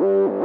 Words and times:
Boom! 0.00 0.40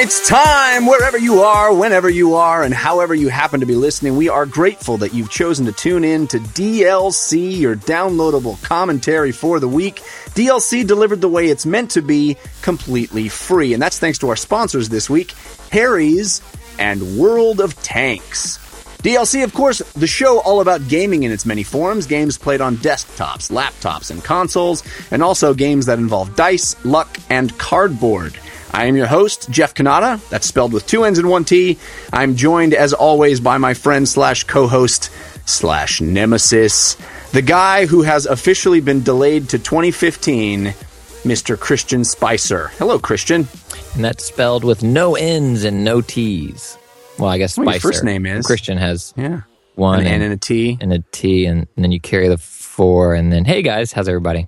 It's 0.00 0.26
time 0.26 0.86
wherever 0.86 1.18
you 1.18 1.42
are, 1.42 1.72
whenever 1.72 2.08
you 2.08 2.34
are, 2.34 2.64
and 2.64 2.74
however 2.74 3.14
you 3.14 3.28
happen 3.28 3.60
to 3.60 3.66
be 3.66 3.76
listening. 3.76 4.16
We 4.16 4.28
are 4.28 4.44
grateful 4.44 4.96
that 4.96 5.14
you've 5.14 5.30
chosen 5.30 5.66
to 5.66 5.72
tune 5.72 6.02
in 6.02 6.26
to 6.28 6.38
DLC, 6.38 7.60
your 7.60 7.76
downloadable 7.76 8.60
commentary 8.64 9.30
for 9.30 9.60
the 9.60 9.68
week. 9.68 10.00
DLC 10.30 10.84
delivered 10.84 11.20
the 11.20 11.28
way 11.28 11.46
it's 11.46 11.66
meant 11.66 11.92
to 11.92 12.02
be, 12.02 12.38
completely 12.62 13.28
free. 13.28 13.72
And 13.72 13.80
that's 13.80 14.00
thanks 14.00 14.18
to 14.18 14.30
our 14.30 14.36
sponsors 14.36 14.88
this 14.88 15.08
week, 15.08 15.34
Harry's 15.70 16.40
and 16.78 17.18
World 17.18 17.60
of 17.60 17.74
Tanks. 17.82 18.58
DLC, 19.02 19.44
of 19.44 19.54
course, 19.54 19.78
the 19.92 20.08
show 20.08 20.40
all 20.40 20.60
about 20.60 20.88
gaming 20.88 21.22
in 21.22 21.30
its 21.30 21.46
many 21.46 21.62
forms, 21.62 22.06
games 22.06 22.36
played 22.36 22.60
on 22.60 22.76
desktops, 22.78 23.50
laptops, 23.50 24.10
and 24.10 24.24
consoles, 24.24 24.82
and 25.12 25.22
also 25.22 25.54
games 25.54 25.86
that 25.86 26.00
involve 26.00 26.34
dice, 26.34 26.74
luck, 26.84 27.18
and 27.30 27.56
cardboard. 27.58 28.36
I 28.72 28.86
am 28.86 28.96
your 28.96 29.06
host, 29.06 29.50
Jeff 29.50 29.74
Cannata. 29.74 30.26
That's 30.30 30.46
spelled 30.46 30.72
with 30.72 30.86
two 30.86 31.04
N's 31.04 31.18
and 31.18 31.30
one 31.30 31.44
T. 31.44 31.78
I'm 32.12 32.34
joined, 32.36 32.74
as 32.74 32.92
always, 32.92 33.40
by 33.40 33.58
my 33.58 33.74
friend 33.74 34.08
slash 34.08 34.44
co-host 34.44 35.10
slash 35.46 36.00
nemesis, 36.00 36.96
the 37.32 37.42
guy 37.42 37.86
who 37.86 38.02
has 38.02 38.26
officially 38.26 38.80
been 38.80 39.02
delayed 39.02 39.48
to 39.50 39.58
2015, 39.58 40.74
Mr. 41.22 41.58
Christian 41.58 42.04
Spicer. 42.04 42.68
Hello, 42.78 42.98
Christian. 42.98 43.48
And 43.94 44.04
that's 44.04 44.24
spelled 44.24 44.62
with 44.64 44.82
no 44.82 45.14
N's 45.16 45.64
and 45.64 45.82
no 45.84 46.00
T's. 46.00 46.78
Well, 47.18 47.28
I 47.30 47.38
guess 47.38 47.56
Well, 47.58 47.66
your 47.70 47.80
first 47.80 48.04
name 48.04 48.26
is. 48.26 48.46
Christian 48.46 48.78
has 48.78 49.12
Yeah. 49.16 49.40
one 49.74 50.00
An 50.00 50.06
N 50.06 50.12
and, 50.14 50.22
and 50.24 50.32
a 50.34 50.36
T. 50.36 50.78
and 50.80 50.92
a 50.92 50.98
T, 51.10 51.46
and, 51.46 51.66
and 51.74 51.84
then 51.84 51.90
you 51.90 51.98
carry 52.00 52.28
the 52.28 52.38
four, 52.38 53.14
and 53.14 53.32
then 53.32 53.44
hey 53.44 53.62
guys, 53.62 53.92
how's 53.92 54.08
everybody? 54.08 54.46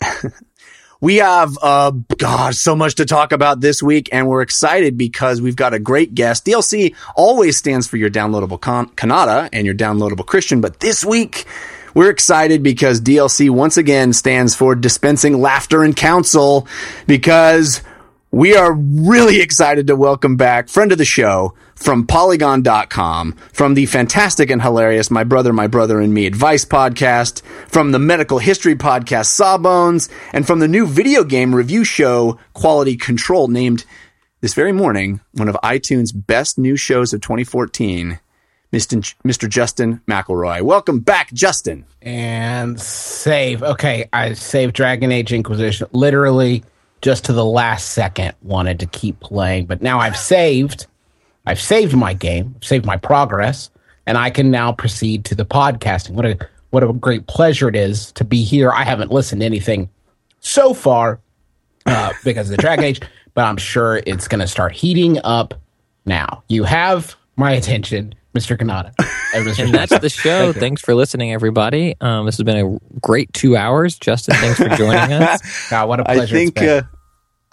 We 1.00 1.16
have, 1.16 1.58
uh, 1.60 1.90
God, 2.16 2.54
so 2.54 2.76
much 2.76 2.94
to 2.94 3.04
talk 3.04 3.32
about 3.32 3.58
this 3.60 3.82
week, 3.82 4.08
and 4.12 4.28
we're 4.28 4.40
excited 4.42 4.96
because 4.96 5.42
we've 5.42 5.56
got 5.56 5.74
a 5.74 5.80
great 5.80 6.14
guest. 6.14 6.46
DLC 6.46 6.94
always 7.16 7.56
stands 7.56 7.88
for 7.88 7.96
your 7.96 8.08
downloadable 8.08 8.60
con- 8.60 8.88
Cannata 8.90 9.48
and 9.52 9.66
your 9.66 9.74
downloadable 9.74 10.24
Christian, 10.24 10.60
but 10.60 10.78
this 10.78 11.04
week 11.04 11.44
we're 11.92 12.08
excited 12.08 12.62
because 12.62 13.00
DLC 13.00 13.50
once 13.50 13.76
again 13.76 14.12
stands 14.12 14.54
for 14.54 14.76
dispensing 14.76 15.40
laughter 15.40 15.82
and 15.82 15.96
counsel 15.96 16.68
because 17.08 17.82
we 18.32 18.56
are 18.56 18.72
really 18.72 19.42
excited 19.42 19.86
to 19.86 19.94
welcome 19.94 20.36
back 20.36 20.70
friend 20.70 20.90
of 20.90 20.96
the 20.96 21.04
show 21.04 21.52
from 21.74 22.06
polygon.com, 22.06 23.32
from 23.52 23.74
the 23.74 23.84
fantastic 23.84 24.48
and 24.48 24.62
hilarious 24.62 25.10
My 25.10 25.22
Brother, 25.22 25.52
My 25.52 25.66
Brother 25.66 26.00
and 26.00 26.14
Me 26.14 26.24
Advice 26.24 26.64
podcast, 26.64 27.42
from 27.68 27.92
the 27.92 27.98
medical 27.98 28.38
history 28.38 28.74
podcast 28.74 29.26
Sawbones, 29.26 30.08
and 30.32 30.46
from 30.46 30.60
the 30.60 30.68
new 30.68 30.86
video 30.86 31.24
game 31.24 31.54
review 31.54 31.84
show 31.84 32.38
Quality 32.54 32.96
Control 32.96 33.48
named 33.48 33.84
this 34.40 34.54
very 34.54 34.72
morning 34.72 35.20
one 35.32 35.48
of 35.48 35.56
iTunes 35.62 36.10
best 36.14 36.56
new 36.56 36.76
shows 36.76 37.12
of 37.12 37.20
2014, 37.20 38.18
Mr. 38.72 39.48
Justin 39.48 40.00
McElroy. 40.08 40.62
Welcome 40.62 41.00
back, 41.00 41.30
Justin. 41.34 41.84
and 42.00 42.80
save. 42.80 43.62
Okay, 43.62 44.08
I 44.10 44.32
saved 44.32 44.74
Dragon 44.74 45.12
Age 45.12 45.34
Inquisition 45.34 45.88
literally 45.92 46.64
just 47.02 47.24
to 47.26 47.32
the 47.32 47.44
last 47.44 47.90
second. 47.90 48.34
Wanted 48.42 48.80
to 48.80 48.86
keep 48.86 49.20
playing, 49.20 49.66
but 49.66 49.82
now 49.82 49.98
I've 49.98 50.16
saved. 50.16 50.86
I've 51.44 51.60
saved 51.60 51.94
my 51.94 52.14
game, 52.14 52.54
saved 52.62 52.86
my 52.86 52.96
progress, 52.96 53.68
and 54.06 54.16
I 54.16 54.30
can 54.30 54.50
now 54.50 54.72
proceed 54.72 55.24
to 55.26 55.34
the 55.34 55.44
podcasting. 55.44 56.12
What 56.12 56.24
a 56.24 56.38
what 56.70 56.82
a 56.82 56.92
great 56.92 57.26
pleasure 57.26 57.68
it 57.68 57.76
is 57.76 58.12
to 58.12 58.24
be 58.24 58.42
here. 58.42 58.70
I 58.70 58.84
haven't 58.84 59.12
listened 59.12 59.42
to 59.42 59.46
anything 59.46 59.90
so 60.40 60.72
far 60.72 61.20
uh, 61.84 62.12
because 62.24 62.48
of 62.48 62.56
the 62.56 62.62
Dragon 62.62 62.84
Age, 62.84 63.00
but 63.34 63.44
I'm 63.44 63.58
sure 63.58 64.00
it's 64.06 64.26
going 64.26 64.40
to 64.40 64.46
start 64.46 64.72
heating 64.72 65.18
up 65.22 65.52
now. 66.06 66.42
You 66.48 66.64
have 66.64 67.14
my 67.36 67.52
attention, 67.52 68.14
Mr. 68.34 68.56
Cannata. 68.56 68.92
And 69.34 69.74
that's 69.74 69.98
the 69.98 70.08
show. 70.08 70.52
Thanks 70.52 70.80
for 70.82 70.94
listening, 70.94 71.32
everybody. 71.32 71.94
Um, 72.00 72.26
this 72.26 72.36
has 72.38 72.44
been 72.44 72.56
a 72.76 72.98
great 73.00 73.32
two 73.32 73.56
hours. 73.56 73.98
Justin, 73.98 74.34
thanks 74.36 74.58
for 74.58 74.68
joining 74.70 75.12
us. 75.12 75.40
God, 75.70 75.88
what 75.88 76.00
a 76.00 76.04
pleasure. 76.04 76.22
it's 76.22 76.32
think 76.32 76.54
been. 76.54 76.68
uh, 76.68 76.82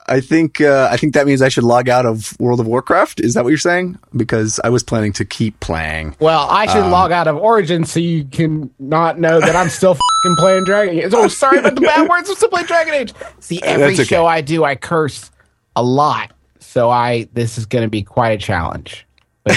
I 0.07 0.21
think 0.21 0.59
uh, 0.59 0.87
I 0.91 0.97
think 0.97 1.13
that 1.13 1.27
means 1.27 1.41
I 1.41 1.49
should 1.49 1.63
log 1.63 1.87
out 1.87 2.05
of 2.05 2.35
World 2.39 2.59
of 2.59 2.65
Warcraft. 2.67 3.19
Is 3.19 3.35
that 3.35 3.43
what 3.43 3.49
you're 3.49 3.57
saying? 3.59 3.99
Because 4.15 4.59
I 4.63 4.69
was 4.69 4.81
planning 4.81 5.13
to 5.13 5.25
keep 5.25 5.59
playing. 5.59 6.15
Well, 6.19 6.47
I 6.49 6.65
should 6.65 6.83
Um, 6.83 6.91
log 6.91 7.11
out 7.11 7.27
of 7.27 7.37
Origin 7.37 7.85
so 7.85 7.99
you 7.99 8.25
can 8.25 8.71
not 8.79 9.19
know 9.19 9.39
that 9.39 9.55
I'm 9.55 9.69
still 9.69 9.93
fucking 10.23 10.35
playing 10.37 10.63
Dragon 10.63 10.97
Age. 10.99 11.11
Oh, 11.13 11.27
sorry 11.27 11.59
about 11.59 11.75
the 11.75 11.81
bad 11.81 12.09
words. 12.09 12.27
I'm 12.29 12.35
still 12.35 12.49
playing 12.49 12.65
Dragon 12.67 12.93
Age. 12.95 13.13
See, 13.39 13.61
every 13.61 13.93
okay. 13.93 14.03
show 14.03 14.25
I 14.25 14.41
do, 14.41 14.63
I 14.63 14.75
curse 14.75 15.29
a 15.75 15.83
lot. 15.83 16.31
So 16.59 16.89
I 16.89 17.27
this 17.33 17.57
is 17.59 17.65
going 17.67 17.83
to 17.83 17.89
be 17.89 18.01
quite 18.03 18.29
a 18.31 18.37
challenge. 18.37 19.05
But 19.43 19.55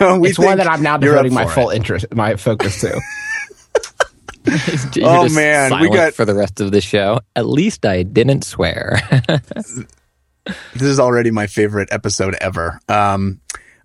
it's, 0.00 0.30
it's 0.30 0.38
one 0.38 0.58
that 0.58 0.68
I'm 0.68 0.82
now 0.82 0.92
you're 1.00 1.12
devoting 1.12 1.34
my 1.34 1.46
full 1.46 1.70
it. 1.70 1.76
interest, 1.76 2.06
my 2.14 2.36
focus 2.36 2.80
to. 2.82 2.88
You're 4.94 5.08
Oh, 5.08 5.24
just 5.24 5.34
man, 5.34 5.80
we 5.80 5.90
got- 5.90 6.14
for 6.14 6.24
the 6.24 6.34
rest 6.34 6.60
of 6.60 6.70
the 6.70 6.80
show. 6.80 7.18
At 7.34 7.46
least 7.46 7.84
I 7.84 8.02
didn't 8.04 8.42
swear. 8.44 9.00
This 10.74 10.82
is 10.82 11.00
already 11.00 11.32
my 11.32 11.48
favorite 11.48 11.88
episode 11.90 12.36
ever. 12.40 12.78
Um, 12.88 13.40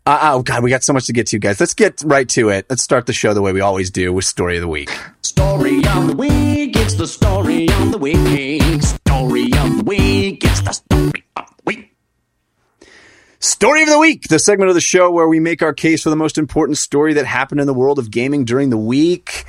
uh, 0.06 0.34
oh 0.34 0.44
God, 0.44 0.62
we 0.62 0.69
got 0.69 0.84
so 0.84 0.94
much 0.94 1.07
to 1.07 1.13
get 1.13 1.25
to, 1.28 1.40
guys. 1.40 1.59
Let's 1.59 1.73
get 1.73 2.03
right 2.06 2.29
to 2.29 2.50
it. 2.50 2.68
Let's 2.69 2.84
start 2.84 3.08
the 3.08 3.13
show 3.13 3.34
the 3.34 3.41
way 3.41 3.52
we 3.52 3.62
always 3.62 3.90
do 3.90 4.13
with 4.13 4.25
story 4.25 4.58
of 4.58 4.62
the 4.62 4.68
week. 4.68 4.91
Story 5.23 5.78
of 5.88 6.06
the 6.08 6.16
week, 6.16 6.78
it's 6.78 6.94
the 6.94 7.08
story 7.08 7.68
of 7.68 7.91
the 7.91 7.97
week. 7.97 8.72
Story 8.84 9.46
of 9.46 9.78
the 9.78 9.84
week, 9.88 10.44
it's 10.46 10.62
the 10.62 10.72
story 10.73 11.23
of 11.35 11.46
week. 11.50 11.50
Story 13.44 13.81
of 13.81 13.90
the 13.90 13.97
week, 13.97 14.28
the 14.28 14.38
segment 14.38 14.69
of 14.69 14.75
the 14.75 14.81
show 14.81 15.09
where 15.09 15.28
we 15.28 15.40
make 15.40 15.63
our 15.63 15.74
case 15.74 16.03
for 16.03 16.12
the 16.12 16.16
most 16.16 16.38
important 16.38 16.78
story 16.78 17.13
that 17.13 17.25
happened 17.25 17.59
in 17.59 17.66
the 17.66 17.74
world 17.74 17.97
of 17.97 18.12
gaming 18.12 18.46
during 18.46 18.69
the 18.69 18.78
week. 18.78 19.46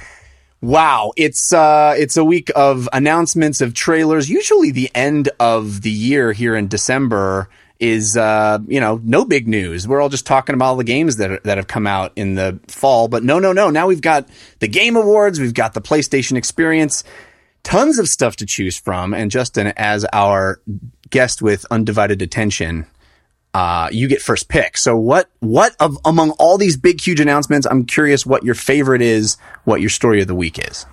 Wow, 0.63 1.13
it's 1.15 1.53
uh 1.53 1.95
it's 1.99 2.17
a 2.17 2.25
week 2.25 2.51
of 2.57 2.89
announcements 2.95 3.61
of 3.61 3.75
trailers. 3.75 4.31
Usually 4.31 4.71
the 4.71 4.91
end 4.95 5.29
of 5.39 5.83
the 5.83 5.91
year 5.91 6.33
here 6.33 6.57
in 6.57 6.69
December 6.69 7.51
is 7.81 8.17
uh 8.17 8.61
you 8.67 8.81
know, 8.81 8.99
no 9.05 9.27
big 9.27 9.47
news. 9.47 9.87
We're 9.87 10.01
all 10.01 10.09
just 10.09 10.25
talking 10.25 10.55
about 10.55 10.69
all 10.69 10.77
the 10.77 10.85
games 10.85 11.19
that 11.19 11.31
are, 11.31 11.41
that 11.45 11.59
have 11.59 11.67
come 11.67 11.87
out 11.87 12.13
in 12.17 12.35
the 12.35 12.61
fall, 12.69 13.09
but 13.09 13.23
no 13.23 13.41
no 13.41 13.53
no. 13.53 13.69
Now 13.69 13.89
we've 13.89 14.01
got 14.01 14.27
the 14.61 14.69
Game 14.69 14.97
Awards, 14.97 15.39
we've 15.39 15.53
got 15.53 15.75
the 15.75 15.83
PlayStation 15.83 16.39
Experience, 16.39 17.05
tons 17.63 17.99
of 17.99 18.09
stuff 18.09 18.37
to 18.37 18.47
choose 18.47 18.79
from 18.79 19.13
and 19.13 19.31
Justin 19.31 19.75
as 19.77 20.07
our 20.15 20.63
guest 21.11 21.43
with 21.43 21.67
undivided 21.71 22.23
attention 22.23 22.87
uh, 23.55 23.89
you 23.93 24.09
get 24.09 24.23
first 24.23 24.49
pick. 24.49 24.77
So 24.77 24.97
what, 24.97 25.29
what 25.41 25.77
of 25.81 25.99
among 26.05 26.31
all 26.33 26.59
these 26.59 26.77
big, 26.77 27.01
huge 27.01 27.21
announcements, 27.21 27.67
I'm 27.67 27.85
curious 27.85 28.25
what 28.25 28.45
your 28.45 28.55
favorite 28.55 29.03
is, 29.03 29.37
what 29.65 29.81
your 29.81 29.91
story 29.91 30.21
of 30.21 30.29
the 30.29 30.35
week 30.35 30.59
is. 30.59 30.87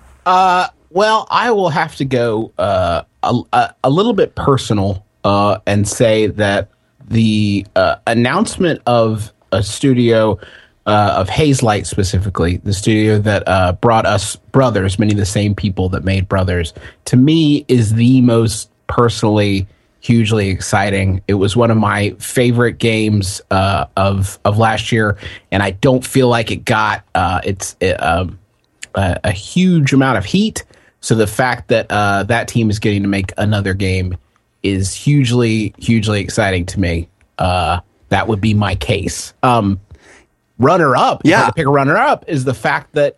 Well, 0.90 1.28
I 1.30 1.52
will 1.52 1.68
have 1.68 1.94
to 1.96 2.04
go 2.04 2.52
uh, 2.58 3.02
a, 3.22 3.74
a, 3.84 3.90
little 3.90 4.12
bit 4.12 4.34
personal 4.34 5.06
uh, 5.22 5.58
and 5.64 5.86
say 5.86 6.26
that 6.26 6.68
the 7.08 7.64
uh, 7.76 7.96
announcement 8.08 8.82
of 8.86 9.32
a 9.52 9.62
studio 9.62 10.40
uh, 10.86 11.14
of 11.18 11.28
Hazelight 11.28 11.86
specifically, 11.86 12.56
the 12.56 12.72
studio 12.72 13.18
that 13.20 13.46
uh, 13.46 13.72
brought 13.74 14.04
us 14.04 14.34
Brothers, 14.34 14.98
many 14.98 15.12
of 15.12 15.18
the 15.18 15.26
same 15.26 15.54
people 15.54 15.90
that 15.90 16.02
made 16.02 16.28
Brothers, 16.28 16.74
to 17.04 17.16
me 17.16 17.64
is 17.68 17.94
the 17.94 18.20
most 18.22 18.68
personally 18.88 19.68
hugely 20.00 20.48
exciting. 20.48 21.22
It 21.28 21.34
was 21.34 21.56
one 21.56 21.70
of 21.70 21.76
my 21.76 22.10
favorite 22.18 22.78
games 22.78 23.40
uh, 23.50 23.86
of 23.96 24.38
of 24.44 24.58
last 24.58 24.92
year, 24.92 25.16
and 25.52 25.62
I 25.62 25.70
don't 25.72 26.04
feel 26.04 26.28
like 26.28 26.50
it 26.50 26.64
got 26.64 27.04
uh, 27.14 27.40
it's 27.44 27.76
it, 27.80 27.94
um, 28.02 28.38
a, 28.94 29.20
a 29.24 29.32
huge 29.32 29.92
amount 29.92 30.18
of 30.18 30.24
heat. 30.24 30.64
So 31.00 31.14
the 31.14 31.26
fact 31.26 31.68
that 31.68 31.86
uh, 31.90 32.24
that 32.24 32.48
team 32.48 32.68
is 32.70 32.78
getting 32.78 33.02
to 33.02 33.08
make 33.08 33.32
another 33.38 33.72
game 33.74 34.16
is 34.62 34.92
hugely, 34.92 35.72
hugely 35.78 36.20
exciting 36.20 36.66
to 36.66 36.80
me. 36.80 37.08
Uh, 37.38 37.80
that 38.10 38.28
would 38.28 38.40
be 38.40 38.52
my 38.52 38.74
case. 38.74 39.32
Um, 39.42 39.80
runner 40.58 40.94
up, 40.94 41.22
Yeah. 41.24 41.46
to 41.46 41.52
pick 41.54 41.66
a 41.66 41.70
runner 41.70 41.96
up 41.96 42.24
is 42.28 42.44
the 42.44 42.52
fact 42.52 42.92
that 42.92 43.16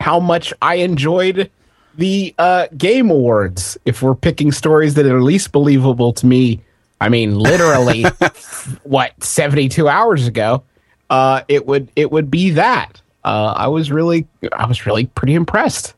how 0.00 0.20
much 0.20 0.54
I 0.62 0.76
enjoyed 0.76 1.50
the 1.96 2.34
uh, 2.38 2.66
game 2.76 3.10
awards. 3.10 3.78
If 3.84 4.02
we're 4.02 4.14
picking 4.14 4.52
stories 4.52 4.94
that 4.94 5.06
are 5.06 5.22
least 5.22 5.52
believable 5.52 6.12
to 6.14 6.26
me, 6.26 6.60
I 7.00 7.08
mean, 7.08 7.38
literally, 7.38 8.02
what 8.84 9.22
seventy 9.22 9.68
two 9.68 9.88
hours 9.88 10.26
ago, 10.26 10.62
uh, 11.10 11.42
it 11.48 11.66
would 11.66 11.90
it 11.96 12.10
would 12.10 12.30
be 12.30 12.50
that. 12.50 13.00
Uh, 13.24 13.54
I 13.56 13.68
was 13.68 13.90
really 13.90 14.26
I 14.52 14.66
was 14.66 14.86
really 14.86 15.06
pretty 15.06 15.34
impressed. 15.34 15.94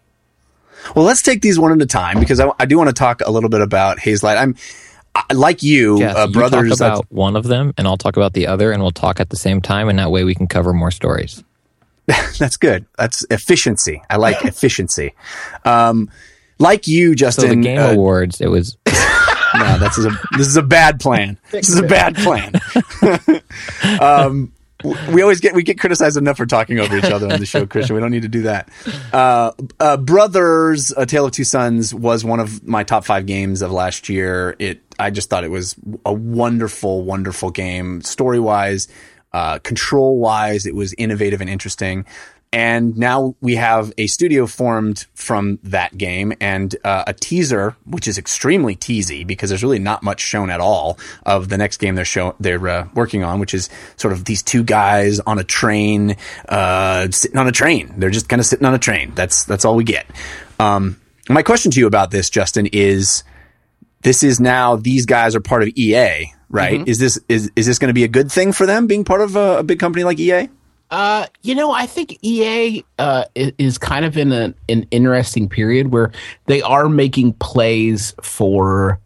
Well, 0.95 1.05
let's 1.05 1.23
take 1.23 1.43
these 1.43 1.59
one 1.59 1.73
at 1.73 1.83
a 1.83 1.87
time 1.87 2.21
because 2.21 2.39
I, 2.39 2.51
I 2.61 2.67
do 2.67 2.79
want 2.79 2.89
to 2.89 2.95
talk 2.95 3.21
a 3.25 3.31
little 3.31 3.51
bit 3.51 3.61
about 3.61 3.99
Hazelight. 3.99 4.37
I'm, 4.37 4.55
I- 5.17 5.35
like 5.35 5.63
you, 5.63 5.99
Jeff, 5.99 6.17
uh, 6.17 6.27
you 6.29 6.33
brothers. 6.33 6.79
talk 6.79 6.79
about 6.79 7.07
one 7.11 7.35
of 7.35 7.45
them, 7.45 7.75
and 7.77 7.89
I'll 7.89 7.97
talk 7.97 8.17
about 8.17 8.35
the 8.35 8.47
other, 8.47 8.71
and 8.71 8.81
we'll 8.83 8.93
talk 8.93 9.19
at 9.19 9.31
the 9.31 9.37
same 9.37 9.61
time, 9.61 9.89
and 9.89 9.99
that 9.99 10.11
way 10.13 10.23
we 10.23 10.35
can 10.35 10.47
cover 10.47 10.73
more 10.73 10.91
stories. 10.93 11.43
That's 12.38 12.56
good. 12.56 12.87
That's 12.97 13.25
efficiency. 13.31 14.03
I 14.08 14.17
like 14.17 14.44
efficiency. 14.44 15.14
Um, 15.64 16.11
like 16.58 16.87
you, 16.87 17.14
Justin. 17.14 17.43
So 17.43 17.49
the 17.49 17.56
Game 17.56 17.81
uh, 17.81 17.93
Awards, 17.93 18.41
it 18.41 18.49
was 18.49 18.76
no, 18.87 19.79
this 19.79 19.99
is 19.99 20.06
a 20.06 20.11
this 20.37 20.47
is 20.47 20.56
a 20.56 20.62
bad 20.62 21.00
plan. 21.00 21.38
This 21.50 21.69
is 21.69 21.79
a 21.79 21.82
bad 21.82 22.14
plan. 22.17 22.55
um, 24.00 24.53
we 25.12 25.23
always 25.23 25.41
get 25.41 25.55
we 25.55 25.62
get 25.62 25.79
criticized 25.79 26.17
enough 26.17 26.37
for 26.37 26.47
talking 26.47 26.79
over 26.79 26.97
each 26.97 27.05
other 27.05 27.32
on 27.32 27.41
the 27.41 27.47
show, 27.47 27.67
Christian. 27.67 27.94
We 27.94 28.00
don't 28.00 28.11
need 28.11 28.23
to 28.23 28.29
do 28.29 28.43
that. 28.43 28.69
Uh, 29.12 29.52
uh, 29.81 29.97
Brothers: 29.97 30.93
A 30.97 31.06
Tale 31.06 31.26
of 31.26 31.32
Two 31.32 31.44
Sons 31.44 31.94
was 31.94 32.25
one 32.25 32.41
of 32.41 32.67
my 32.67 32.85
top 32.85 33.05
five 33.05 33.26
games 33.26 33.62
of 33.62 33.73
last 33.73 34.09
year. 34.09 34.55
It 34.59 34.82
I 34.99 35.11
just 35.11 35.31
thought 35.31 35.44
it 35.44 35.50
was 35.50 35.76
a 36.05 36.12
wonderful, 36.12 37.02
wonderful 37.05 37.50
game, 37.50 38.02
story 38.02 38.38
wise, 38.38 38.88
uh, 39.32 39.58
control 39.61 40.19
wise. 40.19 40.67
It 40.67 40.75
was 40.75 40.94
innovative 40.99 41.40
and 41.40 41.50
interesting. 41.50 42.06
And 42.52 42.96
now 42.96 43.34
we 43.40 43.56
have 43.56 43.93
a 43.99 44.06
studio 44.06 44.46
formed 44.46 45.05
from 45.14 45.58
that 45.64 45.99
game 45.99 46.32
and 46.40 46.75
uh, 46.84 47.05
a 47.06 47.12
teaser, 47.12 47.76
which 47.84 48.08
is 48.08 48.19
extremely 48.19 48.76
teasy 48.76 49.26
because 49.26 49.50
there's 49.50 49.62
really 49.62 49.81
not 49.81 50.02
much 50.02 50.20
shown 50.20 50.49
at 50.49 50.61
all 50.61 50.99
of 51.26 51.49
the 51.49 51.58
next 51.58 51.78
game 51.78 51.96
they're 51.96 52.05
show 52.05 52.34
they're 52.40 52.67
uh, 52.67 52.88
working 52.94 53.25
on, 53.25 53.40
which 53.40 53.52
is 53.52 53.69
sort 53.96 54.14
of 54.14 54.25
these 54.25 54.43
two 54.43 54.62
guys 54.62 55.20
on 55.20 55.38
a 55.38 55.44
train, 55.44 56.17
uh, 56.49 57.11
sitting 57.11 57.37
on 57.37 57.46
a 57.46 57.52
train. 57.52 57.93
They're 57.99 58.11
just 58.11 58.28
kind 58.28 58.40
of 58.40 58.46
sitting 58.46 58.64
on 58.64 58.75
a 58.75 58.78
train. 58.78 59.12
That's 59.14 59.44
that's 59.44 59.64
all 59.64 59.75
we 59.75 59.84
get. 59.84 60.06
Um, 60.58 61.00
my 61.28 61.43
question 61.43 61.73
to 61.73 61.81
you 61.81 61.87
about 61.87 62.11
this, 62.11 62.31
Justin, 62.31 62.67
is 62.73 63.25
this 64.02 64.23
is 64.23 64.38
now 64.38 64.76
these 64.76 65.05
guys 65.05 65.34
are 65.34 65.40
part 65.40 65.62
of 65.62 65.69
EA, 65.75 66.32
right? 66.51 66.87
Is 66.87 66.99
this 66.99 67.19
is 67.29 67.51
is 67.57 67.67
this 67.67 67.79
going 67.79 67.89
to 67.89 67.95
be 67.95 68.05
a 68.05 68.09
good 68.09 68.31
thing 68.31 68.53
for 68.53 68.67
them 68.67 68.87
being 68.87 69.05
part 69.05 69.21
of 69.21 69.37
a, 69.37 69.59
a 69.59 69.63
big 69.63 69.79
company 69.79 70.05
like 70.05 70.19
EA? 70.19 70.49
Uh, 70.91 71.27
you 71.43 71.55
know, 71.55 71.73
I 71.73 71.87
think 71.87 72.17
EA 72.23 72.85
uh, 72.99 73.25
is 73.35 73.77
kind 73.77 74.05
of 74.05 74.17
in 74.17 74.33
a, 74.33 74.55
an 74.69 74.87
interesting 74.91 75.49
period 75.49 75.93
where 75.93 76.13
they 76.47 76.63
are 76.63 76.89
making 76.89 77.33
plays 77.35 78.15
for, 78.23 79.01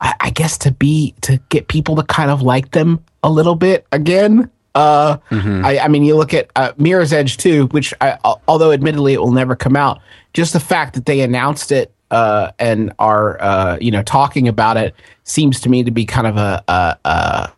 I, 0.00 0.14
I 0.20 0.30
guess, 0.30 0.56
to 0.58 0.70
be 0.70 1.14
to 1.22 1.38
get 1.48 1.66
people 1.66 1.96
to 1.96 2.04
kind 2.04 2.30
of 2.30 2.42
like 2.42 2.70
them 2.70 3.04
a 3.24 3.30
little 3.30 3.56
bit 3.56 3.86
again. 3.90 4.50
Uh, 4.72 5.16
I, 5.64 5.80
I 5.80 5.88
mean, 5.88 6.04
you 6.04 6.16
look 6.16 6.32
at 6.32 6.48
uh, 6.54 6.72
Mirror's 6.76 7.12
Edge 7.12 7.38
2, 7.38 7.66
which, 7.66 7.92
I, 8.00 8.16
although 8.46 8.70
admittedly 8.70 9.14
it 9.14 9.20
will 9.20 9.32
never 9.32 9.56
come 9.56 9.74
out, 9.74 10.00
just 10.32 10.52
the 10.52 10.60
fact 10.60 10.94
that 10.94 11.06
they 11.06 11.22
announced 11.22 11.72
it 11.72 11.92
uh, 12.10 12.52
and 12.58 12.92
are, 12.98 13.40
uh, 13.40 13.78
you 13.80 13.90
know, 13.90 14.02
talking 14.02 14.48
about 14.48 14.76
it 14.76 14.94
seems 15.24 15.60
to 15.60 15.68
me 15.68 15.84
to 15.84 15.90
be 15.90 16.04
kind 16.04 16.26
of 16.26 16.36
a, 16.36 16.64
a, 16.68 16.96
a 17.04 17.52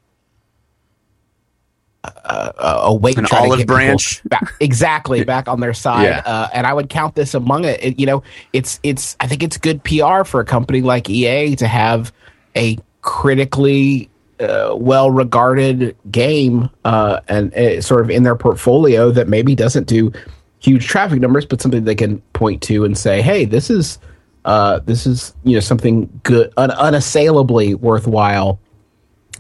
a, 2.25 2.53
a 2.59 2.95
way 2.95 3.13
An 3.13 3.23
to 3.25 3.29
try 3.29 3.41
to 3.41 3.45
olive 3.45 3.59
get 3.59 3.67
branch? 3.67 4.23
back, 4.25 4.55
exactly 4.61 5.25
back 5.33 5.49
on 5.49 5.61
their 5.61 5.75
side. 5.75 6.05
Yeah. 6.05 6.23
Uh, 6.25 6.49
and 6.53 6.67
I 6.67 6.73
would 6.73 6.89
count 6.89 7.15
this 7.15 7.35
among 7.35 7.65
it. 7.65 7.83
it. 7.83 7.99
You 8.01 8.07
know, 8.07 8.23
it's 8.53 8.81
it's. 8.83 9.17
I 9.21 9.27
think 9.27 9.43
it's 9.43 9.57
good 9.57 9.83
PR 9.85 10.25
for 10.25 10.41
a 10.41 10.45
company 10.45 10.81
like 10.81 11.09
EA 11.09 11.57
to 11.57 11.69
have 11.69 12.13
a 12.57 12.79
critically 13.03 14.11
uh, 14.41 14.75
well 14.77 15.11
regarded 15.11 15.97
game 16.11 16.71
uh, 16.85 17.21
and 17.29 17.55
uh, 17.55 17.81
sort 17.81 18.01
of 18.01 18.11
in 18.11 18.23
their 18.23 18.37
portfolio 18.37 19.11
that 19.11 19.29
maybe 19.29 19.55
doesn't 19.55 19.87
do 19.87 20.13
huge 20.59 20.87
traffic 20.87 21.21
numbers, 21.21 21.47
but 21.47 21.61
something 21.61 21.85
they 21.85 21.95
can 21.95 22.21
point 22.33 22.63
to 22.63 22.85
and 22.85 22.97
say, 22.99 23.23
"Hey, 23.23 23.45
this 23.45 23.71
is." 23.71 23.99
Uh, 24.45 24.81
this 24.81 25.07
is 25.07 25.35
you 25.45 25.55
know 25.55 25.61
something 25.61 26.21
good, 26.23 26.53
un- 26.57 26.71
unassailably 26.71 27.75
worthwhile 27.75 28.59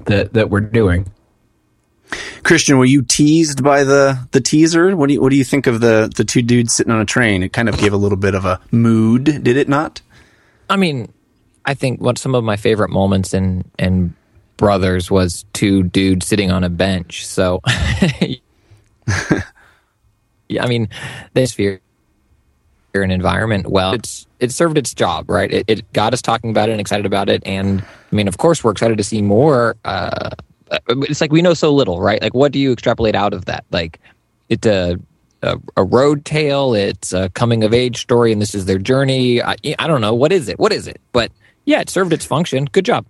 that 0.06 0.32
that 0.34 0.50
we're 0.50 0.60
doing. 0.60 1.10
Christian, 2.42 2.76
were 2.78 2.84
you 2.84 3.02
teased 3.02 3.62
by 3.62 3.84
the 3.84 4.28
the 4.32 4.40
teaser? 4.40 4.96
What 4.96 5.08
do 5.08 5.14
you 5.14 5.20
what 5.20 5.30
do 5.30 5.36
you 5.36 5.44
think 5.44 5.66
of 5.66 5.80
the 5.80 6.12
the 6.14 6.24
two 6.24 6.42
dudes 6.42 6.74
sitting 6.74 6.92
on 6.92 7.00
a 7.00 7.04
train? 7.04 7.42
It 7.42 7.52
kind 7.52 7.68
of 7.68 7.78
gave 7.78 7.92
a 7.92 7.96
little 7.96 8.18
bit 8.18 8.34
of 8.34 8.44
a 8.44 8.60
mood, 8.70 9.24
did 9.24 9.56
it 9.56 9.68
not? 9.68 10.02
I 10.68 10.76
mean, 10.76 11.12
I 11.64 11.74
think 11.74 12.00
what 12.00 12.18
some 12.18 12.34
of 12.34 12.44
my 12.44 12.56
favorite 12.56 12.90
moments 12.90 13.34
in 13.34 13.64
in 13.78 14.14
Brothers 14.56 15.10
was 15.10 15.44
two 15.52 15.82
dudes 15.82 16.26
sitting 16.26 16.52
on 16.52 16.62
a 16.62 16.68
bench. 16.68 17.26
So, 17.26 17.60
yeah, 20.48 20.62
I 20.62 20.68
mean, 20.68 20.88
this 21.34 21.52
sphere 21.52 21.80
an 23.00 23.10
environment 23.10 23.66
well. 23.66 23.94
It's 23.94 24.26
it 24.38 24.52
served 24.52 24.76
its 24.76 24.92
job 24.92 25.30
right? 25.30 25.50
It, 25.50 25.64
it 25.68 25.92
got 25.92 26.12
us 26.12 26.20
talking 26.20 26.50
about 26.50 26.68
it 26.68 26.72
and 26.72 26.80
excited 26.80 27.06
about 27.06 27.30
it. 27.30 27.42
And 27.46 27.80
i 27.80 28.14
mean 28.14 28.28
of 28.28 28.36
course 28.36 28.62
we're 28.62 28.72
excited 28.72 28.98
to 28.98 29.04
see 29.04 29.22
more 29.22 29.76
uh 29.84 30.30
it's 30.88 31.20
like 31.20 31.32
we 31.32 31.42
know 31.42 31.54
so 31.54 31.72
little 31.72 32.00
right? 32.00 32.20
Like 32.20 32.34
what 32.34 32.52
do 32.52 32.58
you 32.58 32.72
extrapolate 32.72 33.14
out 33.14 33.32
of 33.32 33.46
that? 33.46 33.64
Like 33.70 33.98
it's 34.48 34.66
a 34.66 34.98
a, 35.42 35.58
a 35.76 35.84
road 35.84 36.24
tale. 36.24 36.74
It's 36.74 37.12
a 37.12 37.30
coming 37.30 37.64
of 37.64 37.72
age 37.72 38.00
story 38.00 38.32
and 38.32 38.40
this 38.40 38.54
is 38.54 38.66
their 38.66 38.78
journey. 38.78 39.42
I, 39.42 39.56
I 39.78 39.86
don't 39.86 40.00
know. 40.00 40.14
What 40.14 40.32
is 40.32 40.48
it? 40.48 40.58
What 40.58 40.72
is 40.72 40.86
it? 40.86 41.00
But 41.12 41.32
yeah 41.64 41.80
it 41.80 41.88
served 41.88 42.12
its 42.12 42.26
function. 42.26 42.66
Good 42.66 42.84
job. 42.84 43.06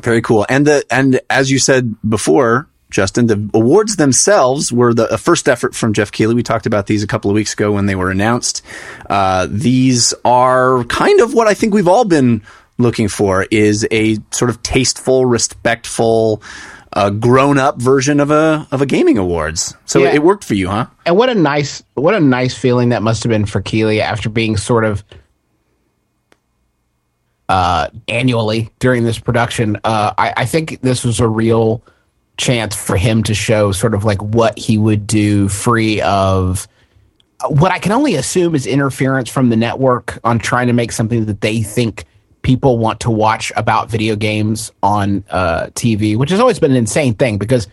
Very 0.00 0.22
cool. 0.22 0.44
And 0.48 0.66
the 0.66 0.84
and 0.90 1.20
as 1.30 1.50
you 1.50 1.58
said 1.58 1.94
before, 2.08 2.68
Justin, 2.94 3.26
the 3.26 3.50
awards 3.52 3.96
themselves 3.96 4.72
were 4.72 4.94
the 4.94 5.12
a 5.12 5.18
first 5.18 5.48
effort 5.48 5.74
from 5.74 5.92
Geoff 5.92 6.12
Keighley. 6.12 6.36
We 6.36 6.44
talked 6.44 6.64
about 6.64 6.86
these 6.86 7.02
a 7.02 7.08
couple 7.08 7.28
of 7.28 7.34
weeks 7.34 7.52
ago 7.52 7.72
when 7.72 7.86
they 7.86 7.96
were 7.96 8.08
announced. 8.08 8.62
Uh, 9.10 9.48
these 9.50 10.14
are 10.24 10.84
kind 10.84 11.20
of 11.20 11.34
what 11.34 11.48
I 11.48 11.54
think 11.54 11.74
we've 11.74 11.88
all 11.88 12.04
been 12.04 12.42
looking 12.78 13.08
for: 13.08 13.48
is 13.50 13.84
a 13.90 14.18
sort 14.30 14.48
of 14.48 14.62
tasteful, 14.62 15.26
respectful, 15.26 16.40
uh, 16.92 17.10
grown-up 17.10 17.82
version 17.82 18.20
of 18.20 18.30
a 18.30 18.68
of 18.70 18.80
a 18.80 18.86
gaming 18.86 19.18
awards. 19.18 19.74
So 19.86 19.98
Yeah. 20.04 20.14
it 20.14 20.22
worked 20.22 20.44
for 20.44 20.54
you, 20.54 20.68
huh? 20.68 20.86
And 21.04 21.16
what 21.16 21.28
a 21.28 21.34
nice 21.34 21.82
what 21.94 22.14
a 22.14 22.20
nice 22.20 22.54
feeling 22.54 22.90
that 22.90 23.02
must 23.02 23.24
have 23.24 23.30
been 23.30 23.44
for 23.44 23.60
Keighley 23.60 24.00
after 24.02 24.28
being 24.28 24.56
sort 24.56 24.84
of 24.84 25.02
uh 27.48 27.88
annually 28.06 28.70
during 28.78 29.02
this 29.02 29.18
production. 29.18 29.76
Uh 29.82 30.14
I, 30.16 30.32
I 30.36 30.44
think 30.46 30.80
this 30.80 31.04
was 31.04 31.18
a 31.18 31.26
real 31.28 31.82
chance 32.36 32.74
for 32.74 32.96
him 32.96 33.22
to 33.22 33.34
show 33.34 33.72
sort 33.72 33.94
of 33.94 34.04
like 34.04 34.20
what 34.20 34.58
he 34.58 34.76
would 34.76 35.06
do 35.06 35.48
free 35.48 36.00
of 36.00 36.66
what 37.48 37.72
I 37.72 37.78
can 37.78 37.92
only 37.92 38.14
assume 38.14 38.54
is 38.54 38.66
interference 38.66 39.28
from 39.28 39.50
the 39.50 39.56
network 39.56 40.18
on 40.24 40.38
trying 40.38 40.68
to 40.68 40.72
make 40.72 40.92
something 40.92 41.26
that 41.26 41.40
they 41.40 41.62
think 41.62 42.04
people 42.42 42.78
want 42.78 43.00
to 43.00 43.10
watch 43.10 43.52
about 43.56 43.90
video 43.90 44.16
games 44.16 44.72
on 44.82 45.24
uh, 45.30 45.66
TV, 45.74 46.16
which 46.16 46.30
has 46.30 46.40
always 46.40 46.58
been 46.58 46.70
an 46.70 46.76
insane 46.76 47.14
thing 47.14 47.38
because 47.38 47.68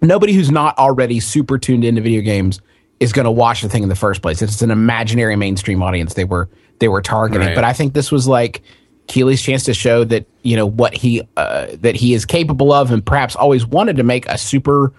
nobody 0.00 0.32
who's 0.32 0.50
not 0.50 0.76
already 0.78 1.20
super 1.20 1.58
tuned 1.58 1.84
into 1.84 2.00
video 2.00 2.22
games 2.22 2.60
is 3.00 3.12
going 3.12 3.24
to 3.24 3.30
watch 3.30 3.62
the 3.62 3.68
thing 3.68 3.82
in 3.82 3.88
the 3.88 3.96
first 3.96 4.22
place. 4.22 4.42
It's 4.42 4.62
an 4.62 4.70
imaginary 4.70 5.36
mainstream 5.36 5.82
audience 5.82 6.14
they 6.14 6.24
were 6.24 6.48
they 6.78 6.88
were 6.88 7.02
targeting. 7.02 7.48
Right. 7.48 7.54
But 7.54 7.64
I 7.64 7.72
think 7.72 7.92
this 7.92 8.10
was 8.10 8.26
like 8.28 8.62
Keighley's 9.08 9.42
chance 9.42 9.64
to 9.64 9.74
show 9.74 10.04
that 10.04 10.26
you 10.42 10.56
know 10.56 10.66
what 10.66 10.94
he 10.94 11.22
uh, 11.36 11.68
that 11.80 11.96
he 11.96 12.14
is 12.14 12.24
capable 12.24 12.72
of, 12.72 12.92
and 12.92 13.04
perhaps 13.04 13.34
always 13.34 13.66
wanted 13.66 13.96
to 13.96 14.02
make 14.02 14.26
a 14.26 14.38
super 14.38 14.92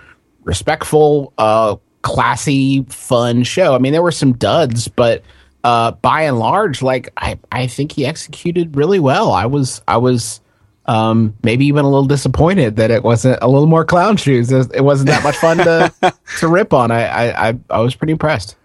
respectful, 0.44 1.34
uh, 1.38 1.78
classy, 2.02 2.84
fun 2.90 3.44
show. 3.44 3.74
I 3.74 3.78
mean, 3.78 3.94
there 3.94 4.02
were 4.02 4.12
some 4.12 4.34
duds, 4.34 4.88
but 4.88 5.24
uh, 5.64 5.92
by 5.92 6.24
and 6.24 6.40
large, 6.40 6.82
like 6.82 7.10
I, 7.18 7.38
I 7.52 7.68
think 7.68 7.92
he 7.92 8.06
executed 8.06 8.76
really 8.76 9.00
well. 9.00 9.32
I 9.32 9.46
was 9.46 9.82
I 9.88 9.98
was 9.98 10.42
um, 10.86 11.36
maybe 11.44 11.66
even 11.66 11.86
a 11.86 11.90
little 11.90 12.06
disappointed 12.06 12.78
that 12.78 12.92
it 12.92 13.04
wasn't 13.04 13.40
a 13.42 13.48
little 13.48 13.68
more 13.68 13.86
clown 13.86 14.18
shoes. 14.18 14.52
It 14.52 14.72
it 14.74 14.82
wasn't 14.82 15.10
that 15.10 15.24
much 15.24 15.36
fun 15.38 15.58
to 15.58 15.94
to 16.40 16.48
rip 16.48 16.74
on. 16.74 16.92
I, 16.92 17.06
I 17.06 17.50
I 17.50 17.60
I 17.70 17.80
was 17.82 17.96
pretty 17.96 18.12
impressed. 18.12 18.56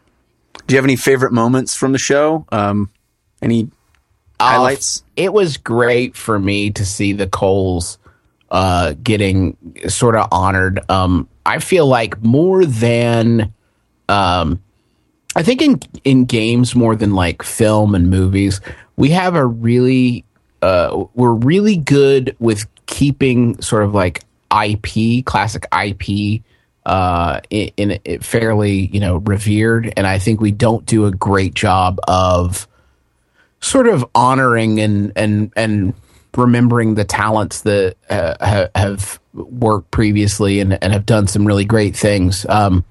Do 0.66 0.74
you 0.74 0.78
have 0.78 0.84
any 0.86 0.96
favorite 0.96 1.32
moments 1.32 1.76
from 1.76 1.92
the 1.92 1.98
show? 1.98 2.46
Um, 2.50 2.90
any 3.42 3.68
highlights? 4.40 5.02
it 5.16 5.32
was 5.32 5.56
great 5.56 6.16
for 6.16 6.38
me 6.38 6.70
to 6.72 6.84
see 6.84 7.12
the 7.12 7.26
Coles 7.26 7.98
uh, 8.50 8.94
getting 9.02 9.56
sort 9.88 10.16
of 10.16 10.28
honored. 10.30 10.78
Um, 10.88 11.28
I 11.44 11.58
feel 11.58 11.86
like 11.86 12.22
more 12.22 12.64
than, 12.64 13.52
um, 14.08 14.62
I 15.36 15.42
think 15.42 15.60
in 15.60 15.80
in 16.04 16.24
games 16.24 16.74
more 16.74 16.94
than 16.94 17.14
like 17.14 17.42
film 17.42 17.94
and 17.94 18.08
movies, 18.08 18.60
we 18.96 19.10
have 19.10 19.34
a 19.34 19.44
really 19.44 20.24
uh, 20.62 21.04
we're 21.14 21.32
really 21.32 21.76
good 21.76 22.36
with 22.38 22.66
keeping 22.86 23.60
sort 23.60 23.82
of 23.82 23.92
like 23.92 24.22
IP, 24.50 25.24
classic 25.24 25.66
IP, 25.76 26.42
uh, 26.86 27.40
in, 27.50 27.70
in 27.76 28.00
it 28.04 28.24
fairly 28.24 28.86
you 28.86 29.00
know 29.00 29.16
revered, 29.16 29.92
and 29.96 30.06
I 30.06 30.18
think 30.18 30.40
we 30.40 30.52
don't 30.52 30.86
do 30.86 31.06
a 31.06 31.10
great 31.10 31.54
job 31.54 31.98
of 32.06 32.68
sort 33.64 33.88
of 33.88 34.04
honoring 34.14 34.80
and 34.80 35.12
and 35.16 35.52
and 35.56 35.94
remembering 36.36 36.94
the 36.94 37.04
talents 37.04 37.62
that 37.62 37.96
uh, 38.10 38.34
ha- 38.40 38.68
have 38.74 39.20
worked 39.32 39.90
previously 39.90 40.60
and, 40.60 40.76
and 40.82 40.92
have 40.92 41.06
done 41.06 41.26
some 41.26 41.46
really 41.46 41.64
great 41.64 41.96
things. 41.96 42.44
Um, 42.48 42.84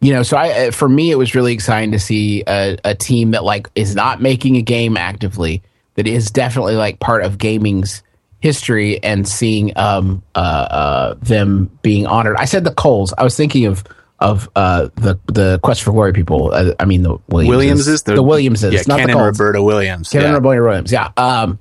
you 0.00 0.12
know, 0.12 0.22
so 0.22 0.36
I 0.36 0.68
uh, 0.68 0.70
for 0.70 0.88
me 0.88 1.10
it 1.10 1.16
was 1.16 1.34
really 1.34 1.52
exciting 1.52 1.92
to 1.92 1.98
see 1.98 2.42
a, 2.46 2.78
a 2.84 2.94
team 2.94 3.32
that 3.32 3.44
like 3.44 3.68
is 3.74 3.94
not 3.94 4.20
making 4.20 4.56
a 4.56 4.62
game 4.62 4.96
actively 4.96 5.62
that 5.94 6.06
is 6.06 6.30
definitely 6.30 6.76
like 6.76 7.00
part 7.00 7.24
of 7.24 7.38
gaming's 7.38 8.02
history 8.40 9.02
and 9.02 9.26
seeing 9.26 9.76
um, 9.76 10.22
uh, 10.34 10.38
uh, 10.38 11.14
them 11.20 11.70
being 11.82 12.06
honored. 12.06 12.36
I 12.36 12.44
said 12.44 12.64
the 12.64 12.72
Coles. 12.72 13.12
I 13.18 13.24
was 13.24 13.36
thinking 13.36 13.66
of 13.66 13.84
of 14.20 14.48
uh, 14.56 14.88
the 14.96 15.18
the 15.26 15.60
Quest 15.62 15.82
for 15.82 15.92
Glory 15.92 16.12
people. 16.12 16.52
Uh, 16.52 16.74
I 16.80 16.84
mean 16.84 17.02
the 17.02 17.18
Williamses. 17.28 17.48
Williamses? 17.48 18.02
The, 18.02 18.14
The- 18.14 18.22
Williamses. 18.22 18.74
Yeah, 18.74 18.82
not 18.86 18.98
Ken 18.98 19.08
the 19.08 19.16
and. 19.16 19.26
Roberta 19.26 19.62
Williams. 19.62 20.10
Kevin 20.10 20.28
yeah. 20.30 20.34
Roberta 20.34 20.62
Williams. 20.62 20.92
Yeah. 20.92 21.10
Um, 21.16 21.58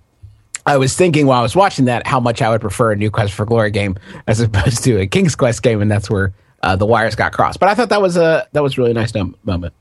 I 0.65 0.77
was 0.77 0.95
thinking 0.95 1.27
while 1.27 1.39
I 1.39 1.43
was 1.43 1.55
watching 1.55 1.85
that 1.85 2.05
how 2.05 2.19
much 2.19 2.41
I 2.41 2.49
would 2.49 2.61
prefer 2.61 2.91
a 2.91 2.95
new 2.95 3.09
Quest 3.09 3.33
for 3.33 3.45
Glory 3.45 3.71
game 3.71 3.95
as 4.27 4.39
opposed 4.39 4.83
to 4.83 4.99
a 4.99 5.07
King's 5.07 5.35
Quest 5.35 5.63
game, 5.63 5.81
and 5.81 5.89
that's 5.89 6.09
where 6.09 6.33
uh, 6.63 6.75
the 6.75 6.85
wires 6.85 7.15
got 7.15 7.31
crossed. 7.31 7.59
But 7.59 7.69
I 7.69 7.75
thought 7.75 7.89
that 7.89 8.01
was 8.01 8.17
a 8.17 8.47
that 8.51 8.63
was 8.63 8.77
a 8.77 8.81
really 8.81 8.93
nice 8.93 9.13
moment. 9.43 9.73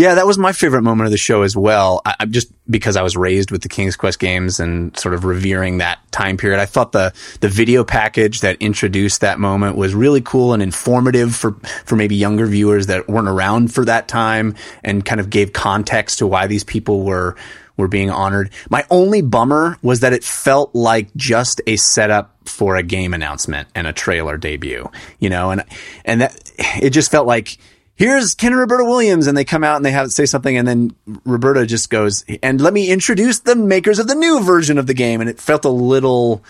Yeah, 0.00 0.14
that 0.14 0.26
was 0.26 0.38
my 0.38 0.52
favorite 0.52 0.80
moment 0.80 1.08
of 1.08 1.10
the 1.10 1.18
show 1.18 1.42
as 1.42 1.54
well. 1.54 2.00
I, 2.06 2.24
just 2.24 2.50
because 2.70 2.96
I 2.96 3.02
was 3.02 3.18
raised 3.18 3.50
with 3.50 3.60
the 3.60 3.68
King's 3.68 3.96
Quest 3.96 4.18
games 4.18 4.58
and 4.58 4.96
sort 4.98 5.12
of 5.12 5.26
revering 5.26 5.76
that 5.78 5.98
time 6.10 6.38
period. 6.38 6.58
I 6.58 6.64
thought 6.64 6.92
the 6.92 7.12
the 7.40 7.50
video 7.50 7.84
package 7.84 8.40
that 8.40 8.56
introduced 8.60 9.20
that 9.20 9.38
moment 9.38 9.76
was 9.76 9.94
really 9.94 10.22
cool 10.22 10.54
and 10.54 10.62
informative 10.62 11.36
for 11.36 11.52
for 11.84 11.96
maybe 11.96 12.16
younger 12.16 12.46
viewers 12.46 12.86
that 12.86 13.08
weren't 13.10 13.28
around 13.28 13.74
for 13.74 13.84
that 13.84 14.08
time 14.08 14.54
and 14.82 15.04
kind 15.04 15.20
of 15.20 15.28
gave 15.28 15.52
context 15.52 16.20
to 16.20 16.26
why 16.26 16.46
these 16.46 16.64
people 16.64 17.02
were 17.02 17.36
were 17.76 17.86
being 17.86 18.08
honored. 18.08 18.48
My 18.70 18.86
only 18.88 19.20
bummer 19.20 19.76
was 19.82 20.00
that 20.00 20.14
it 20.14 20.24
felt 20.24 20.74
like 20.74 21.14
just 21.14 21.60
a 21.66 21.76
setup 21.76 22.48
for 22.48 22.76
a 22.76 22.82
game 22.82 23.12
announcement 23.12 23.68
and 23.74 23.86
a 23.86 23.92
trailer 23.92 24.38
debut, 24.38 24.90
you 25.18 25.28
know, 25.28 25.50
and 25.50 25.62
and 26.06 26.22
that 26.22 26.52
it 26.56 26.90
just 26.90 27.10
felt 27.10 27.26
like 27.26 27.58
here's 28.00 28.34
Ken 28.34 28.52
and 28.52 28.58
Roberta 28.60 28.84
Williams, 28.84 29.26
and 29.26 29.36
they 29.36 29.44
come 29.44 29.62
out 29.62 29.76
and 29.76 29.84
they 29.84 29.90
have 29.90 30.10
say 30.10 30.24
something, 30.24 30.56
and 30.56 30.66
then 30.66 30.90
Roberta 31.26 31.66
just 31.66 31.90
goes, 31.90 32.24
and 32.42 32.58
let 32.60 32.72
me 32.72 32.88
introduce 32.90 33.40
the 33.40 33.54
makers 33.54 33.98
of 33.98 34.08
the 34.08 34.14
new 34.14 34.42
version 34.42 34.78
of 34.78 34.86
the 34.86 34.94
game, 34.94 35.20
and 35.20 35.28
it 35.28 35.38
felt 35.38 35.64
a 35.66 35.70
little. 35.70 36.42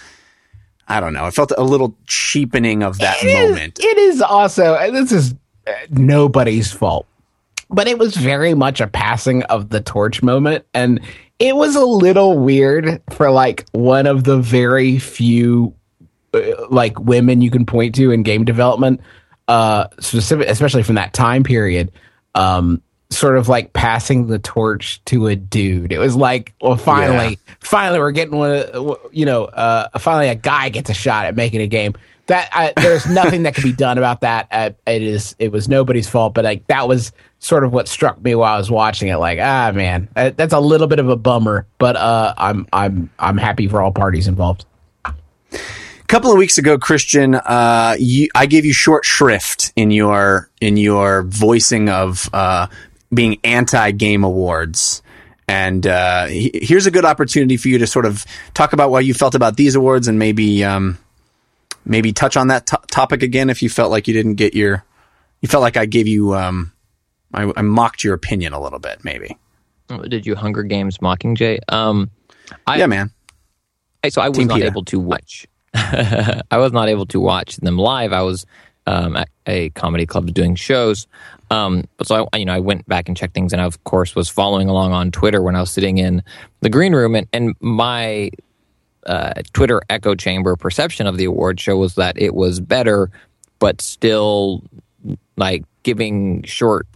I 0.89 1.01
don't 1.01 1.13
know. 1.13 1.27
It 1.27 1.35
felt 1.35 1.53
a 1.59 1.63
little 1.63 1.95
cheapening 2.07 2.83
of 2.83 2.99
that 2.99 3.23
It 3.23 3.27
is- 3.27 3.51
moment. 3.51 3.79
it 3.81 3.99
is 3.99 4.23
also 4.23 4.77
this 4.93 5.11
is 5.13 5.35
uh, 5.67 5.73
nobody's 5.91 6.73
fault, 6.73 7.07
but 7.69 7.89
it 7.89 7.99
was 7.99 8.17
very 8.17 8.55
much 8.55 8.81
a 8.81 8.87
passing 8.87 9.43
of 9.45 9.69
the 9.71 9.81
torch 9.81 10.23
moment, 10.23 10.65
and 10.73 11.01
it 11.41 11.57
was 11.57 11.75
a 11.75 11.85
little 11.85 12.39
weird 12.39 13.03
for 13.11 13.31
like 13.33 13.67
one 13.73 14.07
of 14.07 14.23
the 14.25 14.39
very 14.39 14.99
few 15.01 15.75
uh, 16.35 16.41
like 16.71 16.99
women 17.01 17.41
you 17.41 17.51
can 17.51 17.67
point 17.67 17.95
to 17.97 18.11
in 18.13 18.23
game 18.23 18.45
development, 18.45 19.01
uh, 19.51 19.89
specific, 19.99 20.49
especially 20.49 20.85
from 20.85 20.95
that 20.95 21.13
time 21.13 21.43
period. 21.43 21.91
Um, 22.37 22.83
sort 23.11 23.37
of 23.37 23.49
like 23.49 23.73
passing 23.73 24.29
the 24.29 24.39
torch 24.39 25.05
to 25.07 25.27
a 25.27 25.35
dude. 25.35 25.91
It 25.91 25.99
was 25.99 26.15
like, 26.15 26.55
well, 26.61 26.77
finally, 26.77 27.41
finally, 27.59 27.99
we're 27.99 28.13
getting 28.13 28.37
one. 28.39 28.95
You 29.11 29.27
know, 29.27 29.47
uh, 29.47 29.99
finally, 29.99 30.29
a 30.29 30.37
guy 30.37 30.69
gets 30.69 30.89
a 30.89 30.95
shot 30.95 31.27
at 31.27 31.35
making 31.35 31.61
a 31.63 31.67
game. 31.67 31.95
That 32.27 32.49
I, 32.53 32.73
there's 32.81 33.07
nothing 33.07 33.43
that 33.43 33.57
can 33.57 33.65
be 33.65 33.73
done 33.73 33.99
about 33.99 34.21
that. 34.21 34.47
Uh, 34.53 34.71
it 34.87 35.03
is, 35.03 35.35
it 35.41 35.51
was 35.51 35.69
nobody's 35.69 36.09
fault, 36.09 36.33
but 36.33 36.45
like 36.45 36.65
that 36.69 36.87
was 36.87 37.11
sort 37.41 37.65
of 37.65 37.73
what 37.73 37.89
struck 37.89 38.23
me 38.23 38.37
while 38.37 38.55
I 38.55 38.59
was 38.59 38.71
watching 38.71 39.09
it. 39.09 39.17
Like, 39.17 39.41
ah, 39.41 39.73
man, 39.75 40.09
uh, 40.15 40.31
that's 40.37 40.53
a 40.53 40.61
little 40.61 40.87
bit 40.87 41.01
of 41.01 41.09
a 41.09 41.17
bummer, 41.17 41.67
but 41.79 41.97
uh, 41.97 42.35
I'm, 42.39 42.69
I'm, 42.73 43.11
I'm 43.19 43.37
happy 43.37 43.67
for 43.67 43.83
all 43.83 43.91
parties 43.91 44.29
involved. 44.29 44.65
Couple 46.11 46.31
of 46.33 46.39
weeks 46.39 46.59
ago, 46.59 46.77
Christian, 46.79 47.35
uh, 47.37 47.95
you, 47.99 48.29
I 48.35 48.47
gave 48.47 48.65
you 48.65 48.73
short 48.73 49.05
shrift 49.05 49.73
in 49.77 49.91
your 49.91 50.51
in 50.61 50.77
your 50.77 51.23
voicing 51.23 51.89
of 51.89 52.29
uh, 52.33 52.67
being 53.15 53.39
anti 53.45 53.93
game 53.93 54.25
awards. 54.25 55.03
And 55.49 55.87
uh, 55.87 56.27
he- 56.27 56.51
here's 56.63 56.87
a 56.87 56.91
good 56.91 57.05
opportunity 57.05 57.57
for 57.57 57.69
you 57.69 57.79
to 57.79 57.87
sort 57.87 58.07
of 58.07 58.25
talk 58.55 58.73
about 58.73 58.91
what 58.91 59.05
you 59.05 59.15
felt 59.15 59.35
about 59.35 59.57
these 59.57 59.75
awards, 59.75 60.07
and 60.09 60.19
maybe 60.19 60.63
um, 60.65 60.99
maybe 61.85 62.13
touch 62.13 62.37
on 62.37 62.49
that 62.49 62.67
to- 62.67 62.81
topic 62.91 63.23
again 63.23 63.51
if 63.51 63.63
you 63.63 63.69
felt 63.71 63.91
like 63.91 64.07
you 64.09 64.15
didn't 64.15 64.35
get 64.35 64.55
your 64.55 64.85
you 65.41 65.49
felt 65.49 65.63
like 65.63 65.77
I 65.77 65.87
gave 65.87 66.07
you 66.07 66.35
um, 66.35 66.73
I, 67.33 67.51
I 67.57 67.63
mocked 67.63 68.05
your 68.05 68.15
opinion 68.15 68.53
a 68.53 68.61
little 68.61 68.79
bit, 68.79 69.05
maybe. 69.05 69.37
Did 70.09 70.25
you 70.27 70.37
Hunger 70.37 70.63
Games 70.63 70.99
Mockingjay? 70.99 71.59
Um, 71.69 72.11
I, 72.67 72.77
yeah, 72.79 72.87
man. 72.87 73.11
I- 74.05 74.09
so 74.11 74.21
I 74.23 74.29
was 74.29 74.39
Team 74.39 74.47
not 74.49 74.61
able 74.61 74.85
to 74.87 75.01
watch. 75.01 75.47
I 75.75 76.57
was 76.59 76.73
not 76.73 76.89
able 76.89 77.07
to 77.07 77.21
watch 77.21 77.57
them 77.57 77.79
live. 77.79 78.13
I 78.13 78.23
was 78.23 78.47
um, 78.87 79.17
at 79.17 79.29
a 79.47 79.71
comedy 79.71 80.07
club 80.07 80.33
doing 80.33 80.55
shows. 80.55 81.07
Um, 81.51 81.85
but 81.97 82.07
so 82.07 82.29
I, 82.33 82.39
you 82.39 82.45
know, 82.45 82.55
I 82.55 82.61
went 82.61 82.87
back 82.87 83.09
and 83.09 83.17
checked 83.17 83.35
things, 83.35 83.53
and 83.53 83.61
I 83.61 83.65
of 83.65 83.83
course 83.85 84.15
was 84.15 84.29
following 84.29 84.69
along 84.69 84.93
on 84.93 85.11
Twitter 85.11 85.43
when 85.43 85.57
I 85.57 85.61
was 85.61 85.71
sitting 85.71 85.99
in 85.99 86.23
the 86.61 86.71
green 86.71 86.95
room, 86.95 87.15
and, 87.15 87.27
and 87.33 87.55
my 87.61 88.31
uh, 89.07 89.35
Twitter 89.53 89.81
echo 89.89 90.15
chamber 90.15 90.57
perception 90.57 91.07
of 91.07 91.17
the 91.17 91.25
award 91.25 91.59
show 91.61 91.77
was 91.77 91.95
that 91.97 92.21
it 92.21 92.35
was 92.35 92.61
better, 92.61 93.11
but 93.59 93.81
still 93.81 94.63
like 95.37 95.65
giving 95.83 96.43
short 96.43 96.87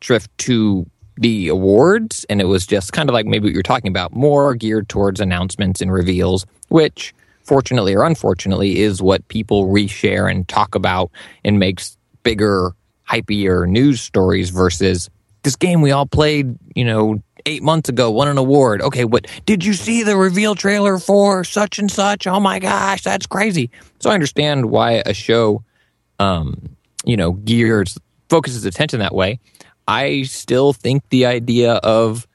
shrift 0.00 0.30
to 0.38 0.86
the 1.16 1.48
awards, 1.48 2.24
and 2.30 2.40
it 2.40 2.46
was 2.46 2.66
just 2.66 2.92
kind 2.92 3.08
of 3.10 3.14
like 3.14 3.26
maybe 3.26 3.48
what 3.48 3.52
you're 3.52 3.62
talking 3.62 3.90
about, 3.90 4.12
more 4.12 4.54
geared 4.54 4.88
towards 4.88 5.20
announcements 5.20 5.80
and 5.80 5.92
reveals, 5.92 6.46
which 6.68 7.14
fortunately 7.44 7.94
or 7.94 8.04
unfortunately 8.04 8.80
is 8.80 9.02
what 9.02 9.26
people 9.28 9.68
reshare 9.68 10.30
and 10.30 10.46
talk 10.48 10.74
about 10.74 11.10
and 11.44 11.58
makes 11.58 11.96
bigger, 12.22 12.72
hypier 13.08 13.68
news 13.68 14.00
stories 14.00 14.50
versus 14.50 15.10
this 15.42 15.56
game 15.56 15.82
we 15.82 15.90
all 15.90 16.06
played, 16.06 16.56
you 16.74 16.84
know, 16.84 17.22
eight 17.46 17.62
months 17.62 17.88
ago 17.88 18.10
won 18.10 18.28
an 18.28 18.38
award. 18.38 18.80
Okay, 18.80 19.04
what 19.04 19.26
did 19.46 19.64
you 19.64 19.74
see 19.74 20.04
the 20.04 20.16
reveal 20.16 20.54
trailer 20.54 20.98
for 20.98 21.42
such 21.42 21.78
and 21.78 21.90
such? 21.90 22.26
Oh 22.26 22.38
my 22.38 22.58
gosh, 22.60 23.02
that's 23.02 23.26
crazy. 23.26 23.70
So 23.98 24.10
I 24.10 24.14
understand 24.14 24.66
why 24.66 25.02
a 25.04 25.12
show 25.12 25.64
um, 26.22 26.76
you 27.04 27.16
know, 27.16 27.32
gears 27.32 27.98
focuses 28.28 28.64
attention 28.64 29.00
that 29.00 29.14
way. 29.14 29.40
I 29.88 30.22
still 30.22 30.72
think 30.72 31.02
the 31.08 31.26
idea 31.26 31.74
of 31.74 32.26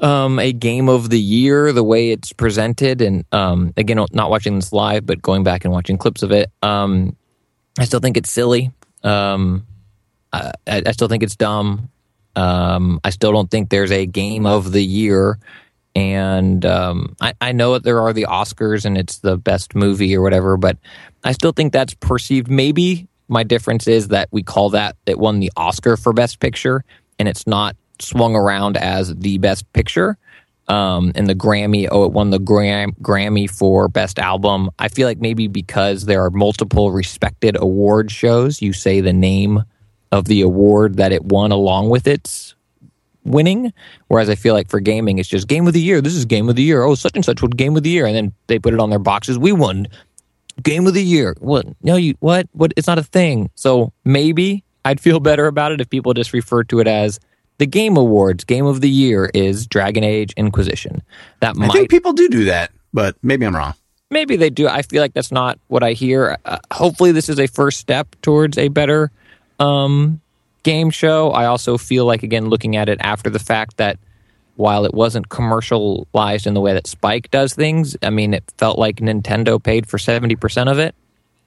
um, 0.00 0.38
a 0.38 0.52
game 0.52 0.88
of 0.88 1.10
the 1.10 1.20
year, 1.20 1.72
the 1.72 1.84
way 1.84 2.10
it's 2.10 2.32
presented, 2.32 3.02
and 3.02 3.24
um, 3.32 3.72
again, 3.76 4.04
not 4.12 4.30
watching 4.30 4.54
this 4.56 4.72
live, 4.72 5.06
but 5.06 5.20
going 5.22 5.44
back 5.44 5.64
and 5.64 5.72
watching 5.72 5.98
clips 5.98 6.22
of 6.22 6.32
it, 6.32 6.50
um, 6.62 7.16
I 7.78 7.84
still 7.84 8.00
think 8.00 8.16
it's 8.16 8.30
silly. 8.30 8.70
Um, 9.02 9.66
I, 10.32 10.52
I 10.66 10.92
still 10.92 11.08
think 11.08 11.22
it's 11.22 11.36
dumb. 11.36 11.90
Um, 12.36 13.00
I 13.02 13.10
still 13.10 13.32
don't 13.32 13.50
think 13.50 13.70
there's 13.70 13.92
a 13.92 14.06
game 14.06 14.46
of 14.46 14.72
the 14.72 14.84
year. 14.84 15.38
And 15.94 16.64
um, 16.64 17.16
I, 17.20 17.32
I 17.40 17.52
know 17.52 17.72
that 17.72 17.82
there 17.82 18.00
are 18.00 18.12
the 18.12 18.26
Oscars 18.28 18.84
and 18.84 18.96
it's 18.96 19.18
the 19.18 19.36
best 19.36 19.74
movie 19.74 20.14
or 20.14 20.22
whatever, 20.22 20.56
but 20.56 20.76
I 21.24 21.32
still 21.32 21.50
think 21.50 21.72
that's 21.72 21.94
perceived. 21.94 22.48
Maybe 22.48 23.08
my 23.26 23.42
difference 23.42 23.88
is 23.88 24.08
that 24.08 24.28
we 24.30 24.42
call 24.42 24.70
that 24.70 24.96
it 25.06 25.18
won 25.18 25.40
the 25.40 25.50
Oscar 25.56 25.96
for 25.96 26.12
Best 26.12 26.38
Picture, 26.38 26.84
and 27.18 27.28
it's 27.28 27.46
not 27.46 27.76
swung 28.00 28.34
around 28.34 28.76
as 28.76 29.14
the 29.14 29.38
Best 29.38 29.70
Picture. 29.72 30.16
Um, 30.68 31.12
and 31.14 31.26
the 31.26 31.34
Grammy, 31.34 31.88
oh, 31.90 32.04
it 32.04 32.12
won 32.12 32.28
the 32.28 32.38
Gram- 32.38 32.92
Grammy 33.00 33.50
for 33.50 33.88
Best 33.88 34.18
Album. 34.18 34.68
I 34.78 34.88
feel 34.88 35.08
like 35.08 35.18
maybe 35.18 35.48
because 35.48 36.04
there 36.04 36.22
are 36.22 36.30
multiple 36.30 36.92
respected 36.92 37.56
award 37.58 38.10
shows, 38.10 38.60
you 38.60 38.74
say 38.74 39.00
the 39.00 39.14
name 39.14 39.64
of 40.12 40.26
the 40.26 40.42
award 40.42 40.98
that 40.98 41.12
it 41.12 41.24
won 41.24 41.52
along 41.52 41.88
with 41.88 42.06
its 42.06 42.54
winning. 43.24 43.72
Whereas 44.08 44.28
I 44.28 44.34
feel 44.34 44.54
like 44.54 44.68
for 44.68 44.80
gaming, 44.80 45.18
it's 45.18 45.28
just 45.28 45.48
game 45.48 45.66
of 45.66 45.72
the 45.72 45.80
year. 45.80 46.00
This 46.00 46.14
is 46.14 46.24
game 46.24 46.48
of 46.48 46.56
the 46.56 46.62
year. 46.62 46.82
Oh, 46.82 46.94
such 46.94 47.14
and 47.14 47.24
such 47.24 47.42
was 47.42 47.50
game 47.56 47.76
of 47.76 47.82
the 47.82 47.90
year, 47.90 48.06
and 48.06 48.14
then 48.14 48.32
they 48.46 48.58
put 48.58 48.74
it 48.74 48.80
on 48.80 48.90
their 48.90 48.98
boxes. 48.98 49.38
We 49.38 49.52
won 49.52 49.86
game 50.62 50.86
of 50.86 50.94
the 50.94 51.02
year. 51.02 51.34
What? 51.40 51.66
No, 51.82 51.96
you 51.96 52.14
what? 52.20 52.48
What? 52.52 52.72
It's 52.76 52.86
not 52.86 52.98
a 52.98 53.02
thing. 53.02 53.50
So 53.54 53.92
maybe 54.04 54.64
I'd 54.84 55.00
feel 55.00 55.20
better 55.20 55.46
about 55.46 55.72
it 55.72 55.80
if 55.80 55.90
people 55.90 56.14
just 56.14 56.32
refer 56.32 56.64
to 56.64 56.80
it 56.80 56.88
as 56.88 57.20
the 57.58 57.66
game 57.66 57.96
awards. 57.96 58.44
Game 58.44 58.66
of 58.66 58.80
the 58.80 58.88
year 58.88 59.30
is 59.34 59.66
Dragon 59.66 60.04
Age 60.04 60.32
Inquisition. 60.36 61.02
That 61.40 61.56
I 61.60 61.68
think 61.68 61.90
people 61.90 62.12
do 62.12 62.28
do 62.28 62.44
that, 62.44 62.70
but 62.92 63.16
maybe 63.22 63.44
I'm 63.44 63.54
wrong. 63.54 63.74
maybe 64.10 64.36
they 64.36 64.50
do. 64.50 64.68
I 64.68 64.82
feel 64.82 65.02
like 65.02 65.12
that's 65.12 65.32
not 65.32 65.58
what 65.68 65.82
I 65.82 65.92
hear. 65.92 66.38
Uh, 66.44 66.58
hopefully, 66.72 67.12
this 67.12 67.28
is 67.28 67.38
a 67.38 67.46
first 67.46 67.78
step 67.78 68.16
towards 68.22 68.56
a 68.58 68.68
better 68.68 69.10
um, 69.58 70.20
game 70.62 70.90
show. 70.90 71.30
I 71.30 71.46
also 71.46 71.78
feel 71.78 72.04
like, 72.04 72.22
again, 72.22 72.48
looking 72.48 72.76
at 72.76 72.88
it 72.88 72.98
after 73.00 73.30
the 73.30 73.38
fact, 73.38 73.76
that 73.76 73.98
while 74.56 74.84
it 74.84 74.94
wasn't 74.94 75.28
commercialized 75.28 76.46
in 76.46 76.54
the 76.54 76.60
way 76.60 76.72
that 76.72 76.86
Spike 76.86 77.30
does 77.30 77.54
things, 77.54 77.96
I 78.02 78.10
mean, 78.10 78.34
it 78.34 78.44
felt 78.58 78.78
like 78.78 78.96
Nintendo 78.96 79.62
paid 79.62 79.88
for 79.88 79.98
70% 79.98 80.70
of 80.70 80.78
it, 80.78 80.94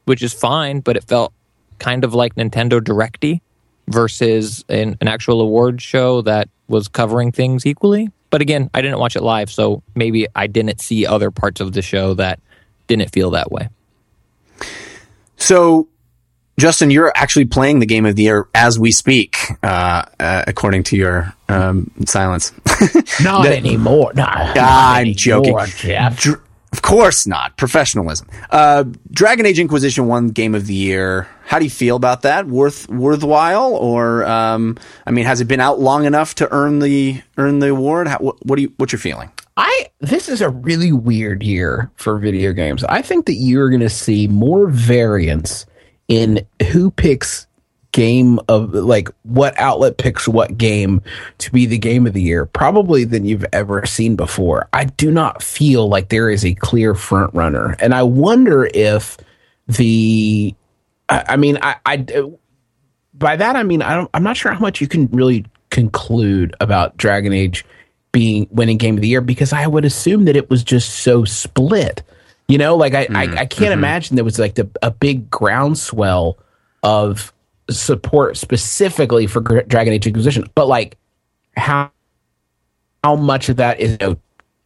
which 0.05 0.21
is 0.21 0.33
fine, 0.33 0.79
but 0.79 0.95
it 0.95 1.03
felt 1.03 1.33
kind 1.77 2.03
of 2.03 2.13
like 2.13 2.35
Nintendo 2.35 2.81
Directy 2.81 3.41
versus 3.87 4.63
an, 4.69 4.97
an 5.01 5.07
actual 5.07 5.41
award 5.41 5.81
show 5.81 6.21
that 6.23 6.49
was 6.67 6.87
covering 6.87 7.31
things 7.31 7.65
equally. 7.65 8.09
But 8.29 8.41
again, 8.41 8.69
I 8.73 8.81
didn't 8.81 8.99
watch 8.99 9.15
it 9.15 9.23
live, 9.23 9.51
so 9.51 9.83
maybe 9.95 10.27
I 10.35 10.47
didn't 10.47 10.79
see 10.79 11.05
other 11.05 11.31
parts 11.31 11.59
of 11.59 11.73
the 11.73 11.81
show 11.81 12.13
that 12.13 12.39
didn't 12.87 13.11
feel 13.11 13.31
that 13.31 13.51
way. 13.51 13.67
So, 15.37 15.87
Justin, 16.59 16.91
you're 16.91 17.11
actually 17.15 17.45
playing 17.45 17.79
the 17.79 17.85
game 17.85 18.05
of 18.05 18.15
the 18.15 18.23
year 18.23 18.47
as 18.53 18.77
we 18.77 18.91
speak, 18.91 19.37
uh, 19.63 20.03
uh, 20.19 20.43
according 20.47 20.83
to 20.83 20.95
your 20.95 21.33
um, 21.49 21.89
silence. 22.05 22.53
Not 23.21 23.43
That- 23.43 23.53
anymore. 23.57 24.13
No, 24.15 24.23
not 24.23 24.57
I'm 24.57 25.01
anymore, 25.01 25.15
joking. 25.15 25.57
Jeff. 25.77 26.19
Dr- 26.21 26.41
Of 26.71 26.81
course 26.81 27.27
not. 27.27 27.57
Professionalism. 27.57 28.27
Uh, 28.49 28.85
Dragon 29.11 29.45
Age 29.45 29.59
Inquisition 29.59 30.07
won 30.07 30.29
Game 30.29 30.55
of 30.55 30.67
the 30.67 30.73
Year. 30.73 31.27
How 31.45 31.59
do 31.59 31.65
you 31.65 31.71
feel 31.71 31.97
about 31.97 32.21
that? 32.21 32.47
Worth 32.47 32.87
worthwhile, 32.89 33.75
or 33.75 34.25
um, 34.25 34.77
I 35.05 35.11
mean, 35.11 35.25
has 35.25 35.41
it 35.41 35.45
been 35.45 35.59
out 35.59 35.79
long 35.79 36.05
enough 36.05 36.35
to 36.35 36.47
earn 36.51 36.79
the 36.79 37.21
earn 37.37 37.59
the 37.59 37.71
award? 37.71 38.07
How, 38.07 38.19
what, 38.19 38.45
what 38.45 38.55
do 38.55 38.61
you 38.61 38.73
what's 38.77 38.93
your 38.93 38.99
feeling? 38.99 39.31
I 39.57 39.87
this 39.99 40.29
is 40.29 40.39
a 40.39 40.49
really 40.49 40.93
weird 40.93 41.43
year 41.43 41.91
for 41.95 42.17
video 42.17 42.53
games. 42.53 42.85
I 42.85 43.01
think 43.01 43.25
that 43.25 43.33
you're 43.33 43.69
going 43.69 43.81
to 43.81 43.89
see 43.89 44.27
more 44.27 44.67
variance 44.67 45.65
in 46.07 46.47
who 46.71 46.89
picks 46.89 47.47
game 47.91 48.39
of 48.47 48.73
like 48.73 49.09
what 49.23 49.57
outlet 49.59 49.97
picks 49.97 50.27
what 50.27 50.57
game 50.57 51.01
to 51.39 51.51
be 51.51 51.65
the 51.65 51.77
game 51.77 52.07
of 52.07 52.13
the 52.13 52.21
year 52.21 52.45
probably 52.45 53.03
than 53.03 53.25
you've 53.25 53.45
ever 53.53 53.85
seen 53.85 54.15
before. 54.15 54.67
I 54.73 54.85
do 54.85 55.11
not 55.11 55.43
feel 55.43 55.87
like 55.87 56.09
there 56.09 56.29
is 56.29 56.45
a 56.45 56.53
clear 56.53 56.95
front 56.95 57.33
runner, 57.33 57.75
and 57.79 57.93
I 57.93 58.03
wonder 58.03 58.69
if 58.73 59.17
the 59.67 60.55
I, 61.09 61.25
I 61.29 61.35
mean 61.37 61.57
I, 61.61 61.75
I 61.85 62.05
by 63.13 63.35
that 63.35 63.55
I 63.55 63.63
mean 63.63 63.81
I 63.81 63.95
don't 63.95 64.09
I'm 64.13 64.23
not 64.23 64.37
sure 64.37 64.51
how 64.51 64.59
much 64.59 64.81
you 64.81 64.87
can 64.87 65.07
really 65.07 65.45
conclude 65.69 66.55
about 66.59 66.97
Dragon 66.97 67.33
Age 67.33 67.65
being 68.11 68.47
winning 68.51 68.77
game 68.77 68.95
of 68.95 69.01
the 69.01 69.07
year 69.07 69.21
because 69.21 69.53
I 69.53 69.67
would 69.67 69.85
assume 69.85 70.25
that 70.25 70.35
it 70.35 70.49
was 70.49 70.63
just 70.63 70.99
so 70.99 71.23
split. 71.23 72.03
You 72.47 72.57
know, 72.57 72.75
like 72.75 72.93
I, 72.93 73.07
mm, 73.07 73.15
I, 73.15 73.21
I, 73.21 73.45
can't 73.45 73.71
mm-hmm. 73.71 73.71
imagine 73.71 74.15
there 74.17 74.25
was 74.25 74.37
like 74.37 74.55
the, 74.55 74.69
a 74.81 74.91
big 74.91 75.29
groundswell 75.29 76.37
of 76.83 77.31
support 77.69 78.37
specifically 78.37 79.27
for 79.27 79.41
Dragon 79.41 79.93
Age 79.93 80.07
Inquisition, 80.07 80.45
but 80.55 80.67
like 80.67 80.97
how 81.55 81.91
how 83.03 83.15
much 83.15 83.49
of 83.49 83.57
that 83.57 83.79
is 83.79 83.97
you 83.99 84.07
know, 84.07 84.17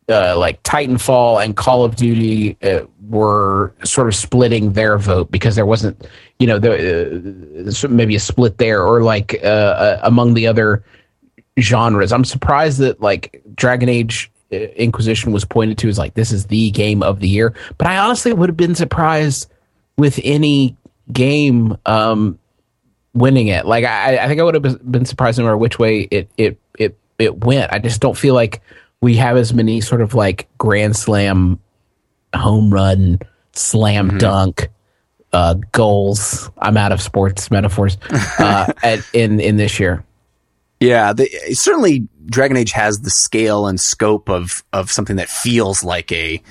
uh, 0.09 0.37
like 0.37 0.61
Titanfall 0.63 1.43
and 1.43 1.55
Call 1.55 1.83
of 1.83 1.95
Duty 1.95 2.57
uh, 2.61 2.81
were 3.07 3.73
sort 3.83 4.07
of 4.07 4.15
splitting 4.15 4.73
their 4.73 4.97
vote 4.97 5.31
because 5.31 5.55
there 5.55 5.65
wasn't, 5.65 6.07
you 6.39 6.47
know, 6.47 6.59
the, 6.59 7.85
uh, 7.85 7.87
maybe 7.87 8.15
a 8.15 8.19
split 8.19 8.57
there, 8.57 8.83
or 8.85 9.03
like 9.03 9.39
uh, 9.43 9.47
uh, 9.47 9.99
among 10.03 10.33
the 10.33 10.47
other 10.47 10.83
genres. 11.59 12.11
I'm 12.11 12.25
surprised 12.25 12.79
that 12.79 13.01
like 13.01 13.41
Dragon 13.55 13.89
Age 13.89 14.31
uh, 14.51 14.55
Inquisition 14.55 15.31
was 15.31 15.45
pointed 15.45 15.77
to 15.79 15.89
as 15.89 15.97
like 15.97 16.13
this 16.13 16.31
is 16.31 16.47
the 16.47 16.71
game 16.71 17.01
of 17.01 17.19
the 17.19 17.29
year, 17.29 17.53
but 17.77 17.87
I 17.87 17.97
honestly 17.97 18.33
would 18.33 18.49
have 18.49 18.57
been 18.57 18.75
surprised 18.75 19.51
with 19.97 20.19
any 20.23 20.75
game 21.11 21.77
um, 21.85 22.37
winning 23.15 23.47
it. 23.47 23.65
Like 23.65 23.85
I, 23.85 24.17
I 24.17 24.27
think 24.27 24.39
I 24.39 24.43
would 24.43 24.53
have 24.53 24.91
been 24.91 25.05
surprised 25.05 25.39
no 25.39 25.45
matter 25.45 25.57
which 25.57 25.79
way 25.79 26.01
it 26.11 26.29
it 26.37 26.59
it 26.77 26.97
it 27.17 27.43
went. 27.43 27.71
I 27.73 27.79
just 27.79 28.01
don't 28.01 28.17
feel 28.17 28.35
like 28.35 28.61
we 29.01 29.15
have 29.15 29.37
as 29.37 29.53
many 29.53 29.81
sort 29.81 30.01
of 30.01 30.13
like 30.13 30.47
grand 30.57 30.95
slam, 30.95 31.59
home 32.35 32.71
run, 32.71 33.19
slam 33.53 34.09
mm-hmm. 34.09 34.17
dunk. 34.17 34.69
Uh, 35.33 35.55
goals. 35.73 36.49
I'm 36.59 36.77
out 36.77 36.93
of 36.93 37.01
sports 37.01 37.51
metaphors 37.51 37.97
uh, 38.39 38.71
at, 38.81 39.05
in 39.11 39.41
in 39.41 39.57
this 39.57 39.81
year. 39.81 40.05
Yeah, 40.79 41.11
the, 41.11 41.27
certainly 41.51 42.07
Dragon 42.25 42.55
Age 42.55 42.71
has 42.71 43.01
the 43.01 43.09
scale 43.09 43.67
and 43.67 43.77
scope 43.77 44.29
of 44.29 44.63
of 44.71 44.89
something 44.91 45.17
that 45.17 45.27
feels 45.27 45.83
like 45.83 46.09
a 46.13 46.41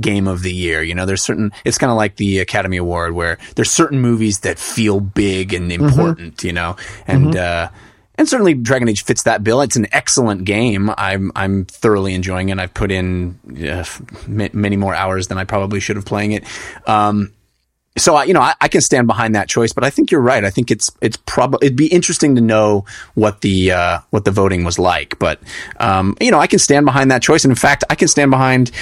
game 0.00 0.26
of 0.26 0.42
the 0.42 0.52
year. 0.52 0.82
You 0.82 0.94
know, 0.94 1.06
there's 1.06 1.22
certain, 1.22 1.52
it's 1.64 1.78
kind 1.78 1.90
of 1.90 1.96
like 1.96 2.16
the 2.16 2.40
Academy 2.40 2.76
Award 2.76 3.12
where 3.14 3.38
there's 3.54 3.70
certain 3.70 4.00
movies 4.00 4.40
that 4.40 4.58
feel 4.58 5.00
big 5.00 5.54
and 5.54 5.70
mm-hmm. 5.70 5.84
important, 5.84 6.36
mm-hmm. 6.38 6.46
you 6.46 6.52
know, 6.52 6.76
and, 7.06 7.26
mm-hmm. 7.26 7.72
uh, 7.72 7.76
and 8.16 8.28
certainly 8.28 8.54
Dragon 8.54 8.88
Age 8.88 9.04
fits 9.04 9.24
that 9.24 9.42
bill. 9.42 9.60
It's 9.60 9.76
an 9.76 9.88
excellent 9.90 10.44
game. 10.44 10.88
I'm 10.96 11.32
I'm 11.34 11.64
thoroughly 11.64 12.14
enjoying 12.14 12.48
it. 12.48 12.60
I've 12.60 12.72
put 12.72 12.92
in 12.92 13.40
uh, 13.68 13.84
many 14.28 14.76
more 14.76 14.94
hours 14.94 15.26
than 15.26 15.36
I 15.36 15.42
probably 15.42 15.80
should 15.80 15.96
have 15.96 16.04
playing 16.04 16.30
it. 16.30 16.44
Um, 16.86 17.32
so 17.96 18.16
I, 18.16 18.24
you 18.24 18.34
know, 18.34 18.40
I, 18.40 18.54
I, 18.60 18.68
can 18.68 18.80
stand 18.80 19.06
behind 19.06 19.36
that 19.36 19.48
choice, 19.48 19.72
but 19.72 19.84
I 19.84 19.90
think 19.90 20.10
you're 20.10 20.20
right. 20.20 20.44
I 20.44 20.50
think 20.50 20.72
it's 20.72 20.90
it's 21.00 21.16
probably 21.16 21.66
it'd 21.66 21.76
be 21.76 21.86
interesting 21.86 22.34
to 22.34 22.40
know 22.40 22.84
what 23.14 23.40
the 23.40 23.70
uh, 23.70 24.00
what 24.10 24.24
the 24.24 24.32
voting 24.32 24.64
was 24.64 24.80
like. 24.80 25.16
But 25.20 25.40
um, 25.78 26.16
you 26.20 26.32
know, 26.32 26.40
I 26.40 26.48
can 26.48 26.58
stand 26.58 26.86
behind 26.86 27.12
that 27.12 27.22
choice, 27.22 27.44
and 27.44 27.52
in 27.52 27.56
fact, 27.56 27.84
I 27.88 27.94
can 27.94 28.08
stand 28.08 28.32
behind. 28.32 28.72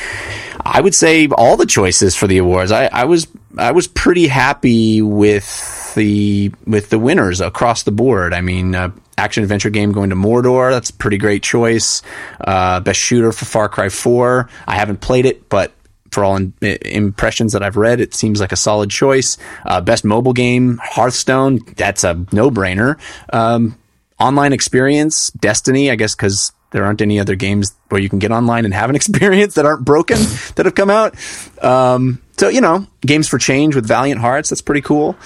I 0.64 0.80
would 0.80 0.94
say 0.94 1.28
all 1.28 1.58
the 1.58 1.66
choices 1.66 2.16
for 2.16 2.26
the 2.26 2.38
awards. 2.38 2.72
I, 2.72 2.86
I 2.86 3.04
was 3.04 3.26
I 3.58 3.72
was 3.72 3.86
pretty 3.86 4.28
happy 4.28 5.02
with 5.02 5.94
the 5.94 6.50
with 6.66 6.88
the 6.88 6.98
winners 6.98 7.42
across 7.42 7.82
the 7.82 7.92
board. 7.92 8.32
I 8.32 8.40
mean, 8.40 8.74
uh, 8.74 8.92
action 9.18 9.42
adventure 9.42 9.68
game 9.68 9.92
going 9.92 10.08
to 10.08 10.16
Mordor. 10.16 10.70
That's 10.70 10.88
a 10.88 10.94
pretty 10.94 11.18
great 11.18 11.42
choice. 11.42 12.00
Uh, 12.40 12.80
best 12.80 12.98
shooter 12.98 13.30
for 13.32 13.44
Far 13.44 13.68
Cry 13.68 13.90
Four. 13.90 14.48
I 14.66 14.76
haven't 14.76 15.02
played 15.02 15.26
it, 15.26 15.50
but 15.50 15.72
for 16.12 16.24
all 16.24 16.36
in, 16.36 16.52
impressions 16.60 17.52
that 17.52 17.62
I've 17.62 17.76
read, 17.76 18.00
it 18.00 18.14
seems 18.14 18.40
like 18.40 18.52
a 18.52 18.56
solid 18.56 18.90
choice. 18.90 19.38
Uh, 19.64 19.80
best 19.80 20.04
mobile 20.04 20.32
game, 20.32 20.78
Hearthstone. 20.82 21.60
That's 21.76 22.04
a 22.04 22.24
no 22.32 22.50
brainer. 22.50 22.98
Um, 23.32 23.78
online 24.18 24.52
experience, 24.52 25.30
Destiny, 25.30 25.90
I 25.90 25.96
guess, 25.96 26.14
because 26.14 26.52
there 26.70 26.84
aren't 26.84 27.02
any 27.02 27.20
other 27.20 27.34
games 27.34 27.74
where 27.88 28.00
you 28.00 28.08
can 28.08 28.18
get 28.18 28.30
online 28.30 28.64
and 28.64 28.74
have 28.74 28.90
an 28.90 28.96
experience 29.02 29.54
that 29.54 29.66
aren't 29.66 29.84
broken 29.84 30.18
that 30.56 30.66
have 30.66 30.74
come 30.74 30.90
out. 30.90 31.14
Um, 31.62 32.20
so, 32.36 32.48
you 32.48 32.60
know, 32.60 32.86
games 33.00 33.28
for 33.28 33.38
change 33.38 33.74
with 33.74 33.86
Valiant 33.86 34.20
Hearts. 34.20 34.50
That's 34.50 34.62
pretty 34.62 34.80
cool. 34.80 35.16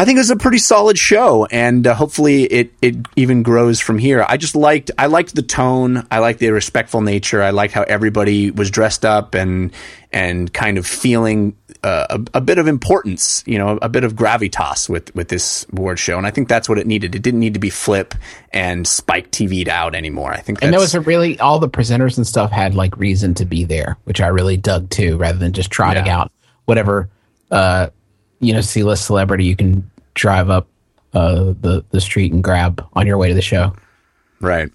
I 0.00 0.06
think 0.06 0.16
it 0.16 0.20
was 0.20 0.30
a 0.30 0.36
pretty 0.36 0.56
solid 0.56 0.96
show, 0.96 1.44
and 1.44 1.86
uh, 1.86 1.94
hopefully 1.94 2.44
it 2.44 2.72
it 2.80 2.96
even 3.16 3.42
grows 3.42 3.80
from 3.80 3.98
here. 3.98 4.24
I 4.26 4.38
just 4.38 4.56
liked 4.56 4.90
I 4.96 5.08
liked 5.08 5.34
the 5.34 5.42
tone, 5.42 6.06
I 6.10 6.20
liked 6.20 6.38
the 6.38 6.48
respectful 6.52 7.02
nature, 7.02 7.42
I 7.42 7.50
liked 7.50 7.74
how 7.74 7.82
everybody 7.82 8.50
was 8.50 8.70
dressed 8.70 9.04
up 9.04 9.34
and 9.34 9.72
and 10.10 10.50
kind 10.54 10.78
of 10.78 10.86
feeling 10.86 11.54
uh, 11.84 12.06
a, 12.08 12.38
a, 12.38 12.40
bit 12.40 12.56
of 12.56 12.66
importance, 12.66 13.44
you 13.46 13.58
know, 13.58 13.78
a 13.82 13.90
bit 13.90 14.04
of 14.04 14.14
gravitas 14.14 14.88
with 14.88 15.14
with 15.14 15.28
this 15.28 15.66
award 15.70 15.98
show, 15.98 16.16
and 16.16 16.26
I 16.26 16.30
think 16.30 16.48
that's 16.48 16.66
what 16.66 16.78
it 16.78 16.86
needed. 16.86 17.14
It 17.14 17.20
didn't 17.20 17.40
need 17.40 17.52
to 17.52 17.60
be 17.60 17.68
flip 17.68 18.14
and 18.54 18.88
spike 18.88 19.30
TV'd 19.30 19.68
out 19.68 19.94
anymore. 19.94 20.32
I 20.32 20.40
think, 20.40 20.62
and 20.62 20.72
there 20.72 20.80
was 20.80 20.94
a 20.94 21.02
really 21.02 21.38
all 21.40 21.58
the 21.58 21.68
presenters 21.68 22.16
and 22.16 22.26
stuff 22.26 22.50
had 22.50 22.74
like 22.74 22.96
reason 22.96 23.34
to 23.34 23.44
be 23.44 23.64
there, 23.64 23.98
which 24.04 24.22
I 24.22 24.28
really 24.28 24.56
dug 24.56 24.88
too, 24.88 25.18
rather 25.18 25.36
than 25.36 25.52
just 25.52 25.70
trotting 25.70 26.06
yeah. 26.06 26.20
out 26.20 26.32
whatever. 26.64 27.10
Uh, 27.50 27.90
you 28.40 28.54
know, 28.54 28.60
C-list 28.62 29.04
celebrity 29.04 29.44
you 29.44 29.54
can 29.54 29.89
drive 30.14 30.50
up 30.50 30.68
uh, 31.12 31.54
the 31.60 31.84
the 31.90 32.00
street 32.00 32.32
and 32.32 32.42
grab 32.42 32.86
on 32.92 33.06
your 33.06 33.18
way 33.18 33.28
to 33.28 33.34
the 33.34 33.42
show. 33.42 33.74
Right. 34.40 34.70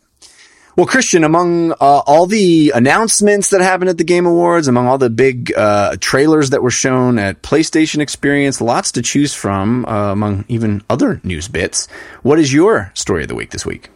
Well, 0.75 0.85
Christian, 0.85 1.23
among 1.23 1.71
uh, 1.71 1.75
all 1.79 2.25
the 2.25 2.73
announcements 2.75 3.49
that 3.51 3.61
happened 3.61 3.89
at 3.89 3.97
the 3.97 4.03
Game 4.03 4.25
Awards, 4.25 4.67
among 4.67 4.87
all 4.87 4.97
the 4.97 5.09
big 5.09 5.53
uh, 5.55 5.95
trailers 6.01 6.49
that 6.49 6.61
were 6.61 6.69
shown 6.69 7.17
at 7.17 7.41
PlayStation 7.41 8.01
Experience, 8.01 8.59
lots 8.59 8.91
to 8.91 9.01
choose 9.01 9.33
from 9.33 9.85
uh, 9.85 10.11
among 10.11 10.43
even 10.49 10.83
other 10.89 11.21
news 11.23 11.47
bits. 11.47 11.87
What 12.23 12.39
is 12.39 12.53
your 12.53 12.91
story 12.93 13.21
of 13.21 13.29
the 13.29 13.35
week 13.35 13.51
this 13.51 13.65
week? 13.65 13.89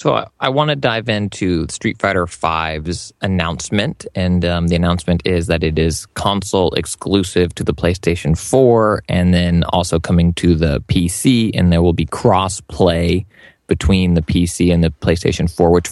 So 0.00 0.14
I, 0.14 0.28
I 0.40 0.48
want 0.48 0.70
to 0.70 0.76
dive 0.76 1.10
into 1.10 1.66
Street 1.68 1.98
Fighter 1.98 2.24
V's 2.24 3.12
announcement, 3.20 4.06
and 4.14 4.42
um, 4.46 4.68
the 4.68 4.74
announcement 4.74 5.20
is 5.26 5.46
that 5.48 5.62
it 5.62 5.78
is 5.78 6.06
console 6.14 6.72
exclusive 6.72 7.54
to 7.56 7.64
the 7.64 7.74
PlayStation 7.74 8.34
4, 8.34 9.02
and 9.10 9.34
then 9.34 9.62
also 9.64 10.00
coming 10.00 10.32
to 10.34 10.54
the 10.54 10.80
PC, 10.88 11.50
and 11.52 11.70
there 11.70 11.82
will 11.82 11.92
be 11.92 12.06
cross 12.06 12.62
play 12.62 13.26
between 13.66 14.14
the 14.14 14.22
PC 14.22 14.72
and 14.72 14.82
the 14.82 14.88
PlayStation 14.88 15.54
4, 15.54 15.68
which 15.68 15.90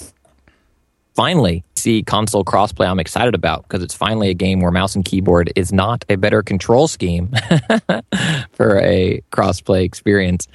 finally 1.15 1.63
see 1.77 2.03
console 2.03 2.47
crossplay 2.47 2.89
I'm 2.89 3.01
excited 3.01 3.35
about 3.35 3.65
because 3.65 3.83
it's 3.83 3.95
finally 3.95 4.31
a 4.31 4.35
game 4.35 4.61
where 4.61 4.71
mouse 4.71 4.97
and 4.97 5.05
keyboard 5.05 5.53
is 5.55 5.71
not 5.71 6.07
a 6.09 6.17
better 6.17 6.43
control 6.43 6.89
scheme 6.89 7.29
for 8.53 8.79
a 8.79 9.21
crossplay 9.31 9.85
experience. 9.85 10.49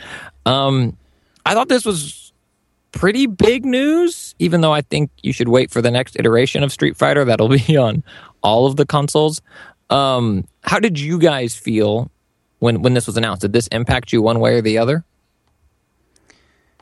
Um, 0.43 0.97
I 1.45 1.53
thought 1.53 1.69
this 1.69 1.85
was 1.85 2.22
pretty 2.93 3.25
big 3.25 3.65
news, 3.65 4.33
even 4.39 4.61
though 4.61 4.71
I 4.71 4.81
think 4.81 5.11
you 5.21 5.33
should 5.33 5.49
wait 5.49 5.69
for 5.69 5.81
the 5.81 5.91
next 5.91 6.15
iteration 6.17 6.63
of 6.63 6.71
Street 6.71 6.95
Fighter. 6.95 7.25
That'll 7.25 7.49
be 7.67 7.75
on 7.75 8.03
all 8.41 8.65
of 8.65 8.77
the 8.77 8.85
consoles. 8.85 9.41
Um, 9.89 10.47
how 10.63 10.79
did 10.79 10.97
you 10.97 11.19
guys 11.19 11.53
feel 11.53 12.09
when, 12.59 12.81
when 12.81 12.93
this 12.93 13.05
was 13.05 13.17
announced? 13.17 13.41
Did 13.41 13.51
this 13.51 13.67
impact 13.67 14.13
you 14.13 14.21
one 14.21 14.39
way 14.39 14.55
or 14.55 14.61
the 14.61 14.77
other? 14.77 15.03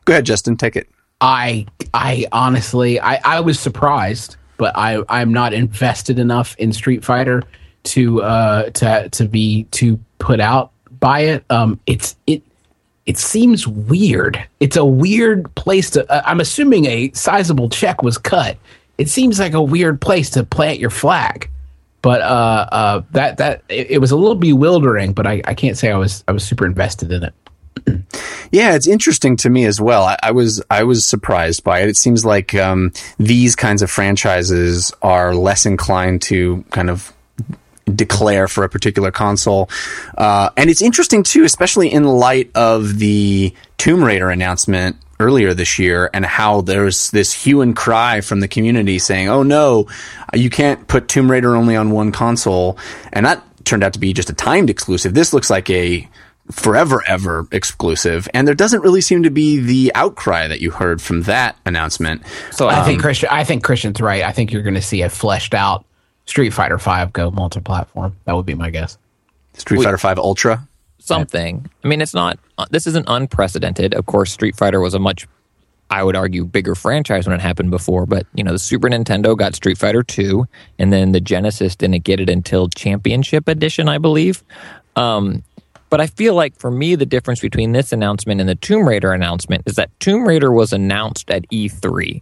Go 0.06 0.14
ahead, 0.14 0.26
Justin. 0.26 0.58
Take 0.58 0.76
it. 0.76 0.88
I 1.20 1.68
I 1.94 2.26
honestly 2.32 3.00
I, 3.00 3.20
I 3.24 3.40
was 3.42 3.60
surprised, 3.60 4.38
but 4.58 4.76
I 4.76 5.04
I'm 5.08 5.32
not 5.32 5.54
invested 5.54 6.18
enough 6.18 6.56
in 6.58 6.74
Street 6.74 7.06
Fighter 7.06 7.44
to 7.84 8.24
uh 8.24 8.70
to 8.72 9.10
to 9.10 9.28
be 9.28 9.66
to 9.66 10.00
put 10.18 10.40
out 10.40 10.72
by 11.00 11.22
it. 11.22 11.46
Um, 11.52 11.80
it's 11.86 12.16
it 12.26 12.42
it 13.06 13.18
seems 13.18 13.68
weird. 13.68 14.44
It's 14.60 14.78
a 14.78 14.86
weird 14.86 15.54
place 15.56 15.90
to. 15.92 16.10
Uh, 16.12 16.22
I'm 16.26 16.40
assuming 16.40 16.86
a 16.86 17.12
sizable 17.14 17.70
check 17.70 18.04
was 18.04 18.18
cut. 18.18 18.58
It 18.98 19.10
seems 19.10 19.40
like 19.40 19.54
a 19.54 19.62
weird 19.62 20.00
place 20.00 20.30
to 20.32 20.44
plant 20.44 20.80
your 20.80 20.92
flag. 20.92 21.50
But 22.02 22.22
uh, 22.22 22.68
uh, 22.72 23.02
that 23.12 23.38
that 23.38 23.64
it, 23.70 23.92
it, 23.92 23.98
was 24.00 24.12
a 24.12 24.16
little 24.16 24.36
bewildering. 24.36 25.14
But 25.14 25.28
I, 25.28 25.42
I 25.46 25.54
can't 25.54 25.78
say 25.78 25.92
I 25.92 25.98
was 25.98 26.24
I 26.28 26.32
was 26.32 26.44
super 26.44 26.66
invested 26.66 27.12
in 27.12 27.24
it. 27.24 27.34
Yeah, 28.54 28.76
it's 28.76 28.86
interesting 28.88 29.38
to 29.38 29.50
me 29.50 29.64
as 29.64 29.80
well. 29.80 30.04
I, 30.04 30.18
I 30.22 30.32
was 30.32 30.62
I 30.70 30.84
was 30.84 31.08
surprised 31.08 31.64
by 31.64 31.80
it. 31.80 31.88
It 31.88 31.96
seems 31.96 32.26
like 32.26 32.54
um, 32.54 32.92
these 33.18 33.56
kinds 33.56 33.82
of 33.82 33.90
franchises 33.90 34.92
are 35.02 35.34
less 35.34 35.66
inclined 35.66 36.22
to 36.24 36.66
kind 36.70 36.90
of 36.90 37.14
declare 37.92 38.48
for 38.48 38.64
a 38.64 38.70
particular 38.70 39.12
console, 39.12 39.70
uh, 40.18 40.50
and 40.58 40.70
it's 40.70 40.82
interesting 40.82 41.24
too, 41.24 41.44
especially 41.44 41.92
in 41.92 42.04
light 42.04 42.52
of 42.56 42.98
the 42.98 43.54
Tomb 43.78 44.04
Raider 44.04 44.30
announcement 44.30 44.98
earlier 45.20 45.54
this 45.54 45.78
year 45.78 46.10
and 46.14 46.26
how 46.26 46.62
there's 46.62 47.12
this 47.12 47.32
hue 47.32 47.62
and 47.62 47.76
cry 47.76 48.22
from 48.22 48.40
the 48.40 48.48
community 48.48 49.00
saying, 49.00 49.30
"Oh 49.30 49.44
no, 49.44 49.88
you 50.34 50.50
can't 50.50 50.88
put 50.88 51.08
Tomb 51.08 51.30
Raider 51.30 51.56
only 51.56 51.76
on 51.76 51.92
one 51.92 52.12
console," 52.12 52.78
and 53.14 53.26
that 53.26 53.44
turned 53.64 53.84
out 53.84 53.94
to 53.94 54.00
be 54.00 54.14
just 54.14 54.30
a 54.30 54.34
timed 54.34 54.70
exclusive. 54.70 55.14
This 55.14 55.34
looks 55.34 55.50
like 55.50 55.70
a 55.70 56.08
forever 56.52 57.02
ever 57.08 57.48
exclusive 57.52 58.28
and 58.34 58.48
there 58.48 58.56
doesn't 58.56 58.82
really 58.82 59.00
seem 59.00 59.24
to 59.24 59.30
be 59.30 59.60
the 59.60 59.92
outcry 59.96 60.48
that 60.48 60.60
you 60.60 60.70
heard 60.70 61.02
from 61.02 61.22
that 61.22 61.56
announcement 61.66 62.22
So 62.52 62.68
I 62.68 62.80
um, 62.80 62.86
think 62.86 63.02
Christian. 63.02 63.30
I 63.32 63.44
think 63.44 63.64
Christian's 63.64 64.02
right. 64.02 64.24
I 64.24 64.32
think 64.32 64.52
you're 64.52 64.64
going 64.64 64.76
to 64.76 64.82
see 64.82 65.02
a 65.02 65.10
fleshed 65.10 65.54
out 65.54 65.86
Street 66.26 66.52
Fighter 66.52 66.78
Five 66.78 67.12
go 67.14 67.32
multi-platform. 67.32 68.16
That 68.26 68.36
would 68.36 68.46
be 68.46 68.56
my 68.56 68.70
guess. 68.70 68.98
street 69.58 69.84
fighter 69.84 69.98
5 69.98 70.18
ultra 70.20 70.68
something. 71.00 71.70
I 71.84 71.88
mean, 71.88 72.00
it's 72.02 72.14
not. 72.14 72.40
uh, 72.58 72.66
This 72.70 72.86
isn't 72.88 73.06
unprecedented. 73.08 73.94
Of 73.96 74.06
course, 74.06 74.32
Street 74.32 74.56
Fighter 74.56 74.80
was 74.80 74.94
a 74.94 75.00
much, 75.00 75.28
I 75.90 76.04
would 76.04 76.16
argue, 76.16 76.46
bigger 76.46 76.76
franchise 76.76 77.28
when 77.28 77.36
it 77.36 77.42
happened 77.42 77.72
before. 77.72 78.06
But 78.06 78.28
you 78.36 78.44
know, 78.44 78.52
the 78.54 78.60
Super 78.60 78.88
Nintendo 78.88 79.36
got 79.36 79.56
Street 79.56 79.78
Fighter 79.78 80.04
Two, 80.04 80.46
and 80.80 80.94
then 80.94 81.12
the 81.12 81.20
Genesis 81.20 81.76
didn't 81.76 82.04
get 82.04 82.20
it 82.20 82.30
until 82.30 82.70
Championship 82.70 83.48
Edition, 83.48 83.90
I 83.90 83.98
believe. 83.98 84.44
Um, 84.96 85.44
but 85.90 86.00
I 86.00 86.08
feel 86.08 86.36
like 86.36 86.56
for 86.58 86.72
me, 86.72 86.96
the 86.96 87.06
difference 87.06 87.42
between 87.42 87.74
this 87.74 87.92
announcement 87.92 88.40
and 88.40 88.48
the 88.48 88.56
Tomb 88.56 88.88
Raider 88.88 89.12
announcement 89.12 89.64
is 89.66 89.76
that 89.76 89.90
Tomb 90.00 90.26
Raider 90.26 90.52
was 90.52 90.72
announced 90.72 91.30
at 91.30 91.50
E3 91.50 92.22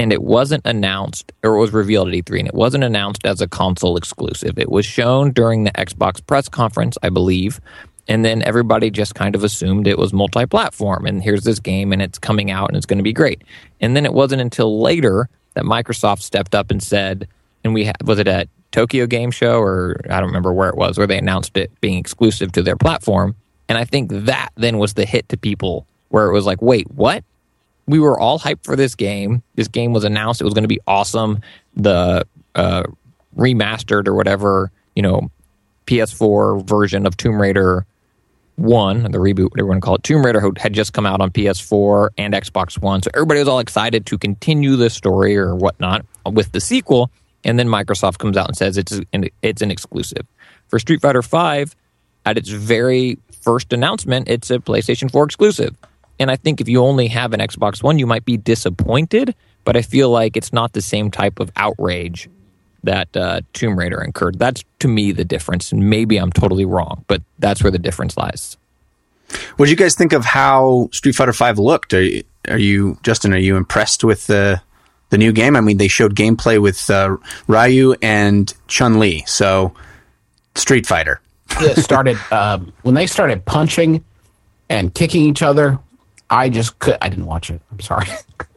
and 0.00 0.14
it 0.14 0.22
wasn't 0.22 0.62
announced 0.64 1.30
or 1.42 1.56
it 1.56 1.60
was 1.60 1.74
revealed 1.74 2.08
at 2.08 2.14
E3 2.14 2.38
and 2.38 2.48
it 2.48 2.54
wasn't 2.54 2.82
announced 2.82 3.26
as 3.26 3.42
a 3.42 3.46
console 3.46 3.98
exclusive. 3.98 4.58
It 4.58 4.70
was 4.70 4.86
shown 4.86 5.30
during 5.30 5.64
the 5.64 5.72
Xbox 5.72 6.26
press 6.26 6.48
conference, 6.48 6.96
I 7.02 7.10
believe. 7.10 7.60
And 8.08 8.24
then 8.24 8.42
everybody 8.44 8.90
just 8.90 9.14
kind 9.14 9.34
of 9.34 9.44
assumed 9.44 9.86
it 9.86 9.98
was 9.98 10.14
multi 10.14 10.46
platform 10.46 11.04
and 11.04 11.22
here's 11.22 11.44
this 11.44 11.60
game 11.60 11.92
and 11.92 12.00
it's 12.00 12.18
coming 12.18 12.50
out 12.50 12.70
and 12.70 12.78
it's 12.78 12.86
going 12.86 12.96
to 12.96 13.02
be 13.02 13.12
great. 13.12 13.42
And 13.82 13.94
then 13.94 14.06
it 14.06 14.14
wasn't 14.14 14.40
until 14.40 14.80
later 14.80 15.28
that 15.52 15.64
Microsoft 15.64 16.22
stepped 16.22 16.54
up 16.54 16.70
and 16.70 16.82
said, 16.82 17.28
and 17.62 17.74
we 17.74 17.84
ha- 17.84 17.92
was 18.02 18.18
it 18.18 18.26
at 18.26 18.48
Tokyo 18.72 19.04
Game 19.04 19.30
Show 19.30 19.60
or 19.60 20.00
I 20.08 20.18
don't 20.18 20.30
remember 20.30 20.54
where 20.54 20.70
it 20.70 20.76
was, 20.76 20.96
where 20.96 21.06
they 21.06 21.18
announced 21.18 21.58
it 21.58 21.78
being 21.82 21.98
exclusive 21.98 22.52
to 22.52 22.62
their 22.62 22.76
platform. 22.76 23.34
And 23.68 23.76
I 23.76 23.84
think 23.84 24.10
that 24.10 24.48
then 24.56 24.78
was 24.78 24.94
the 24.94 25.04
hit 25.04 25.28
to 25.28 25.36
people 25.36 25.86
where 26.08 26.26
it 26.26 26.32
was 26.32 26.46
like, 26.46 26.62
wait, 26.62 26.90
what? 26.90 27.22
We 27.90 27.98
were 27.98 28.18
all 28.18 28.38
hyped 28.38 28.64
for 28.64 28.76
this 28.76 28.94
game. 28.94 29.42
This 29.56 29.68
game 29.68 29.92
was 29.92 30.04
announced; 30.04 30.40
it 30.40 30.44
was 30.44 30.54
going 30.54 30.64
to 30.64 30.68
be 30.68 30.80
awesome. 30.86 31.40
The 31.74 32.26
uh, 32.54 32.84
remastered 33.36 34.06
or 34.06 34.14
whatever, 34.14 34.70
you 34.94 35.02
know, 35.02 35.30
PS4 35.86 36.66
version 36.66 37.06
of 37.06 37.16
Tomb 37.16 37.40
Raider 37.40 37.84
One, 38.56 39.02
the 39.02 39.18
reboot, 39.18 39.50
whatever 39.50 39.66
you 39.66 39.66
want 39.66 39.82
to 39.82 39.84
call 39.84 39.94
it, 39.96 40.02
Tomb 40.04 40.24
Raider 40.24 40.40
had 40.56 40.72
just 40.72 40.92
come 40.92 41.04
out 41.04 41.20
on 41.20 41.30
PS4 41.30 42.10
and 42.16 42.32
Xbox 42.32 42.80
One, 42.80 43.02
so 43.02 43.10
everybody 43.14 43.40
was 43.40 43.48
all 43.48 43.58
excited 43.58 44.06
to 44.06 44.18
continue 44.18 44.76
the 44.76 44.88
story 44.88 45.36
or 45.36 45.54
whatnot 45.54 46.06
with 46.30 46.52
the 46.52 46.60
sequel. 46.60 47.10
And 47.42 47.58
then 47.58 47.68
Microsoft 47.68 48.18
comes 48.18 48.36
out 48.36 48.48
and 48.48 48.56
says 48.56 48.76
it's 48.76 49.00
an, 49.12 49.24
it's 49.42 49.62
an 49.62 49.70
exclusive 49.70 50.26
for 50.68 50.78
Street 50.78 51.00
Fighter 51.00 51.22
Five. 51.22 51.74
At 52.26 52.36
its 52.36 52.50
very 52.50 53.18
first 53.40 53.72
announcement, 53.72 54.28
it's 54.28 54.50
a 54.50 54.58
PlayStation 54.58 55.10
4 55.10 55.24
exclusive. 55.24 55.74
And 56.20 56.30
I 56.30 56.36
think 56.36 56.60
if 56.60 56.68
you 56.68 56.82
only 56.82 57.08
have 57.08 57.32
an 57.32 57.40
Xbox 57.40 57.82
One, 57.82 57.98
you 57.98 58.06
might 58.06 58.24
be 58.24 58.36
disappointed. 58.36 59.34
But 59.64 59.76
I 59.76 59.82
feel 59.82 60.08
like 60.10 60.36
it's 60.36 60.52
not 60.52 60.72
the 60.72 60.80
same 60.82 61.10
type 61.10 61.40
of 61.40 61.50
outrage 61.56 62.28
that 62.84 63.14
uh, 63.16 63.40
Tomb 63.52 63.78
Raider 63.78 64.00
incurred. 64.02 64.38
That's 64.38 64.64
to 64.78 64.88
me 64.88 65.12
the 65.12 65.24
difference. 65.24 65.72
And 65.72 65.90
maybe 65.90 66.16
I'm 66.18 66.30
totally 66.32 66.64
wrong, 66.64 67.04
but 67.08 67.22
that's 67.38 67.62
where 67.62 67.70
the 67.70 67.78
difference 67.78 68.16
lies. 68.16 68.56
what 69.56 69.66
do 69.66 69.70
you 69.70 69.76
guys 69.76 69.94
think 69.94 70.12
of 70.12 70.24
how 70.24 70.88
street 70.92 71.14
fighter 71.14 71.32
5 71.32 71.58
looked 71.58 71.92
are 71.94 72.02
you, 72.02 72.22
are 72.48 72.58
you 72.58 72.98
justin 73.02 73.32
are 73.32 73.38
you 73.38 73.56
impressed 73.56 74.02
with 74.02 74.26
the 74.26 74.60
the 75.10 75.18
new 75.18 75.30
game 75.30 75.54
i 75.54 75.60
mean 75.60 75.76
they 75.76 75.86
showed 75.88 76.16
gameplay 76.16 76.60
with 76.60 76.90
uh, 76.90 77.16
ryu 77.46 77.94
and 78.02 78.54
chun 78.66 78.98
li 78.98 79.22
so 79.26 79.72
street 80.56 80.84
fighter 80.86 81.20
It 81.60 81.76
started 81.84 82.16
um, 82.32 82.72
when 82.82 82.94
they 82.96 83.06
started 83.06 83.44
punching 83.44 84.02
and 84.68 84.92
kicking 84.94 85.22
each 85.22 85.42
other. 85.42 85.78
I 86.30 86.48
just 86.48 86.78
could. 86.78 86.96
I 87.02 87.08
didn't 87.08 87.26
watch 87.26 87.50
it. 87.50 87.60
I'm 87.72 87.80
sorry. 87.80 88.06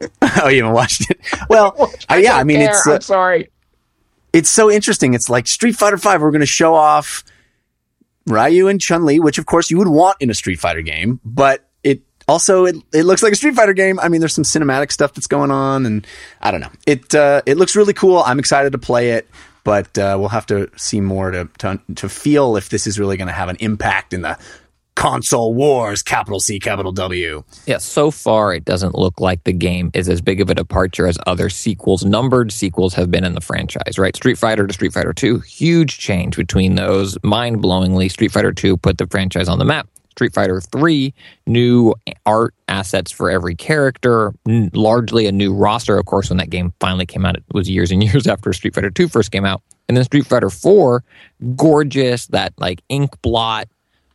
oh 0.42 0.48
you 0.48 0.62
haven't 0.62 0.72
watched 0.74 1.10
it 1.10 1.20
well 1.48 1.74
uh, 2.10 2.14
yeah 2.14 2.36
i 2.36 2.42
mean 2.44 2.58
There, 2.58 2.70
it's 2.70 2.86
uh, 2.86 2.94
I'm 2.94 3.00
sorry. 3.00 3.50
it's 4.32 4.50
so 4.50 4.70
interesting. 4.70 5.14
It's 5.14 5.28
like 5.30 5.46
Street 5.46 5.76
Fighter 5.76 5.96
Five. 5.98 6.20
We're 6.20 6.30
going 6.30 6.40
to 6.40 6.46
show 6.46 6.74
off 6.74 7.22
Ryu 8.26 8.68
and 8.68 8.80
Chun 8.80 9.04
Li, 9.04 9.20
which 9.20 9.38
of 9.38 9.46
course 9.46 9.70
you 9.70 9.78
would 9.78 9.88
want 9.88 10.16
in 10.20 10.30
a 10.30 10.34
Street 10.34 10.58
Fighter 10.58 10.82
game, 10.82 11.20
but 11.24 11.68
it 11.82 12.02
also 12.26 12.64
it, 12.64 12.76
it 12.92 13.04
looks 13.04 13.22
like 13.22 13.32
a 13.32 13.36
Street 13.36 13.54
Fighter 13.54 13.72
game. 13.74 13.98
I 14.00 14.08
mean, 14.08 14.20
there's 14.20 14.34
some 14.34 14.44
cinematic 14.44 14.90
stuff 14.90 15.14
that's 15.14 15.26
going 15.26 15.50
on, 15.50 15.86
and 15.86 16.06
I 16.40 16.50
don't 16.50 16.60
know. 16.60 16.72
It 16.86 17.14
uh, 17.14 17.42
it 17.46 17.56
looks 17.56 17.76
really 17.76 17.94
cool. 17.94 18.18
I'm 18.18 18.38
excited 18.38 18.72
to 18.72 18.78
play 18.78 19.10
it, 19.12 19.28
but 19.62 19.96
uh, 19.98 20.16
we'll 20.18 20.30
have 20.30 20.46
to 20.46 20.70
see 20.76 21.00
more 21.00 21.30
to 21.30 21.48
to, 21.58 21.80
to 21.96 22.08
feel 22.08 22.56
if 22.56 22.68
this 22.68 22.86
is 22.86 22.98
really 22.98 23.16
going 23.16 23.28
to 23.28 23.34
have 23.34 23.48
an 23.48 23.56
impact 23.60 24.12
in 24.12 24.22
the 24.22 24.38
console 24.94 25.54
wars. 25.54 26.02
Capital 26.02 26.40
C, 26.40 26.58
capital 26.58 26.92
W. 26.92 27.42
Yeah, 27.66 27.78
so 27.78 28.10
far 28.10 28.54
it 28.54 28.64
doesn't 28.64 28.94
look 28.94 29.20
like 29.20 29.44
the 29.44 29.52
game 29.52 29.90
is 29.94 30.08
as 30.08 30.20
big 30.20 30.40
of 30.40 30.50
a 30.50 30.54
departure 30.54 31.06
as 31.06 31.18
other 31.26 31.48
sequels, 31.50 32.04
numbered 32.04 32.52
sequels 32.52 32.94
have 32.94 33.10
been 33.10 33.24
in 33.24 33.34
the 33.34 33.40
franchise, 33.40 33.98
right? 33.98 34.14
Street 34.14 34.38
Fighter 34.38 34.66
to 34.66 34.72
Street 34.72 34.92
Fighter 34.92 35.12
2, 35.12 35.40
huge 35.40 35.98
change 35.98 36.36
between 36.36 36.74
those. 36.74 37.16
Mind 37.22 37.62
blowingly, 37.62 38.10
Street 38.10 38.32
Fighter 38.32 38.52
2 38.52 38.76
put 38.76 38.98
the 38.98 39.06
franchise 39.06 39.48
on 39.48 39.58
the 39.58 39.64
map. 39.64 39.88
Street 40.12 40.32
Fighter 40.32 40.60
3, 40.60 41.12
new 41.48 41.92
art 42.24 42.54
assets 42.68 43.10
for 43.10 43.30
every 43.30 43.56
character, 43.56 44.32
n- 44.48 44.70
largely 44.72 45.26
a 45.26 45.32
new 45.32 45.52
roster. 45.52 45.98
Of 45.98 46.06
course, 46.06 46.30
when 46.30 46.36
that 46.36 46.50
game 46.50 46.72
finally 46.78 47.04
came 47.04 47.26
out, 47.26 47.36
it 47.36 47.42
was 47.52 47.68
years 47.68 47.90
and 47.90 48.00
years 48.12 48.28
after 48.28 48.52
Street 48.52 48.74
Fighter 48.76 48.90
2 48.90 49.08
first 49.08 49.32
came 49.32 49.44
out. 49.44 49.60
And 49.88 49.96
then 49.96 50.04
Street 50.04 50.26
Fighter 50.26 50.50
4, 50.50 51.02
gorgeous, 51.56 52.26
that 52.28 52.52
like 52.58 52.80
ink 52.88 53.20
blot, 53.22 53.68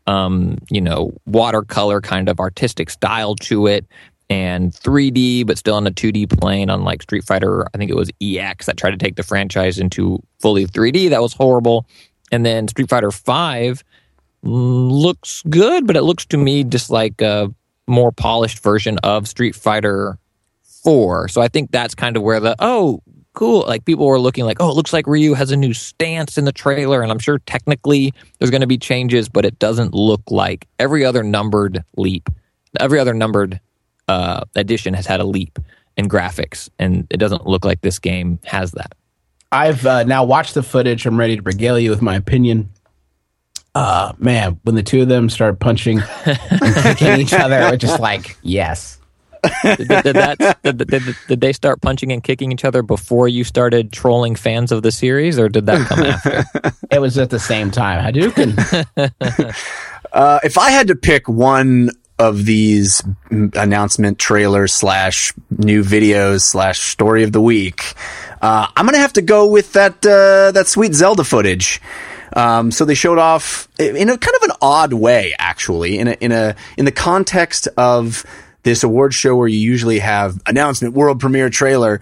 um, 0.10 0.58
you 0.72 0.82
know, 0.82 1.14
watercolor 1.28 2.02
kind 2.02 2.30
of 2.30 2.40
artistic 2.40 2.90
style 2.90 3.36
to 3.36 3.68
it 3.68 3.86
and 4.28 4.72
3D, 4.74 5.46
but 5.46 5.58
still 5.58 5.76
on 5.76 5.86
a 5.86 5.92
2D 5.92 6.40
plane, 6.40 6.72
unlike 6.72 7.04
Street 7.04 7.24
Fighter, 7.24 7.68
I 7.74 7.78
think 7.78 7.92
it 7.92 7.96
was 7.96 8.10
EX 8.20 8.66
that 8.66 8.78
tried 8.78 8.92
to 8.92 8.98
take 8.98 9.18
the 9.18 9.24
franchise 9.24 9.78
into 9.78 10.20
fully 10.40 10.66
3D. 10.66 11.12
That 11.12 11.22
was 11.22 11.34
horrible. 11.34 11.86
And 12.32 12.44
then 12.44 12.68
Street 12.68 12.90
Fighter 12.90 13.12
5 13.12 13.84
mm, 14.44 14.92
looks 14.92 15.44
good, 15.48 15.86
but 15.86 15.96
it 15.96 16.02
looks 16.02 16.26
to 16.28 16.38
me 16.38 16.64
just 16.64 16.90
like 16.90 17.22
a 17.22 17.54
more 17.88 18.12
polished 18.12 18.64
version 18.64 18.98
of 19.04 19.28
Street 19.28 19.56
Fighter 19.56 20.18
4. 20.84 21.28
So 21.28 21.40
I 21.40 21.50
think 21.50 21.70
that's 21.70 21.94
kind 21.94 22.18
of 22.18 22.24
where 22.24 22.40
the, 22.40 22.56
oh, 22.58 23.04
cool. 23.40 23.64
Like 23.66 23.86
people 23.86 24.06
were 24.06 24.20
looking 24.20 24.44
like, 24.44 24.58
oh, 24.60 24.70
it 24.70 24.76
looks 24.76 24.92
like 24.92 25.08
Ryu 25.08 25.34
has 25.34 25.50
a 25.52 25.56
new 25.56 25.74
stance 25.74 26.38
in 26.38 26.44
the 26.44 26.52
trailer. 26.52 27.02
And 27.02 27.10
I'm 27.10 27.20
sure 27.20 27.40
technically 27.40 28.14
there's 28.38 28.52
going 28.52 28.60
to 28.60 28.68
be 28.68 28.78
changes, 28.78 29.30
but 29.30 29.46
it 29.46 29.58
doesn't 29.60 29.94
look 29.94 30.22
like 30.30 30.68
every 30.78 31.06
other 31.06 31.24
numbered 31.24 31.82
leap, 31.96 32.28
every 32.82 33.00
other 33.00 33.14
numbered 33.14 33.62
uh, 34.10 34.44
edition 34.56 34.94
has 34.94 35.06
had 35.06 35.22
a 35.22 35.24
leap 35.24 35.58
in 35.96 36.10
graphics. 36.10 36.68
And 36.80 37.08
it 37.10 37.16
doesn't 37.16 37.48
look 37.48 37.64
like 37.64 37.80
this 37.80 37.98
game 37.98 38.40
has 38.44 38.74
that. 38.74 38.94
I've 39.54 39.86
uh, 39.86 40.04
now 40.04 40.26
watched 40.26 40.54
the 40.54 40.62
footage. 40.62 41.06
I'm 41.06 41.18
ready 41.18 41.38
to 41.38 41.42
regale 41.42 41.80
you 41.80 41.92
with 41.92 42.02
my 42.02 42.18
opinion. 42.18 42.70
Uh, 43.74 44.12
man, 44.18 44.60
when 44.64 44.76
the 44.76 44.84
two 44.84 45.02
of 45.02 45.08
them 45.08 45.30
start 45.30 45.62
punching 45.62 46.02
and 46.26 46.98
kicking 46.98 47.22
each 47.22 47.34
other, 47.34 47.72
was 47.72 47.80
just 47.80 48.02
like, 48.02 48.38
yes. 48.42 48.99
Did, 49.64 49.88
did 49.88 50.16
that, 50.16 50.60
did, 50.64 50.78
did, 50.88 51.16
did 51.28 51.42
they 51.42 51.54
start 51.54 51.82
punching 51.82 52.12
and 52.12 52.24
kicking 52.24 52.52
each 52.52 52.66
other 52.66 52.82
before 52.82 53.28
you 53.28 53.44
started 53.44 53.92
trolling 53.92 54.36
fans 54.36 54.72
of 54.72 54.84
the 54.84 54.92
series, 54.92 55.40
or 55.40 55.50
did 55.50 55.66
that 55.68 55.88
come 55.88 56.00
after? 56.00 56.44
It 56.92 57.00
was 57.00 57.18
at 57.20 57.30
the 57.30 57.40
same 57.40 57.72
time. 57.72 58.14
Hadouken. 58.14 59.56
Uh, 60.12 60.40
if 60.44 60.58
I 60.58 60.72
had 60.72 60.88
to 60.88 60.96
pick 60.96 61.30
one 61.30 61.92
of 62.18 62.46
these 62.46 63.04
announcement 63.30 64.18
trailers 64.18 64.74
slash 64.74 65.34
new 65.52 65.84
videos 65.84 66.42
slash 66.42 66.80
story 66.80 67.24
of 67.24 67.32
the 67.32 67.42
week, 67.42 67.94
uh, 68.42 68.68
I'm 68.76 68.86
gonna 68.86 68.98
have 68.98 69.14
to 69.14 69.22
go 69.22 69.48
with 69.48 69.74
that 69.74 70.04
uh, 70.06 70.52
that 70.52 70.66
sweet 70.68 70.96
Zelda 70.96 71.24
footage. 71.24 71.80
Um, 72.36 72.72
so 72.72 72.86
they 72.86 72.94
showed 72.94 73.18
off 73.18 73.68
in 73.80 74.10
a 74.10 74.18
kind 74.18 74.36
of 74.36 74.44
an 74.44 74.52
odd 74.62 74.94
way, 74.94 75.36
actually, 75.38 76.00
in 76.00 76.08
a 76.08 76.12
in 76.14 76.32
a 76.32 76.56
in 76.78 76.86
the 76.86 76.92
context 76.92 77.68
of 77.78 78.26
this 78.70 78.84
award 78.84 79.14
show 79.14 79.36
where 79.36 79.48
you 79.48 79.58
usually 79.60 80.00
have 80.00 80.40
announcement, 80.46 80.94
world 80.94 81.20
premiere 81.20 81.50
trailer. 81.50 82.00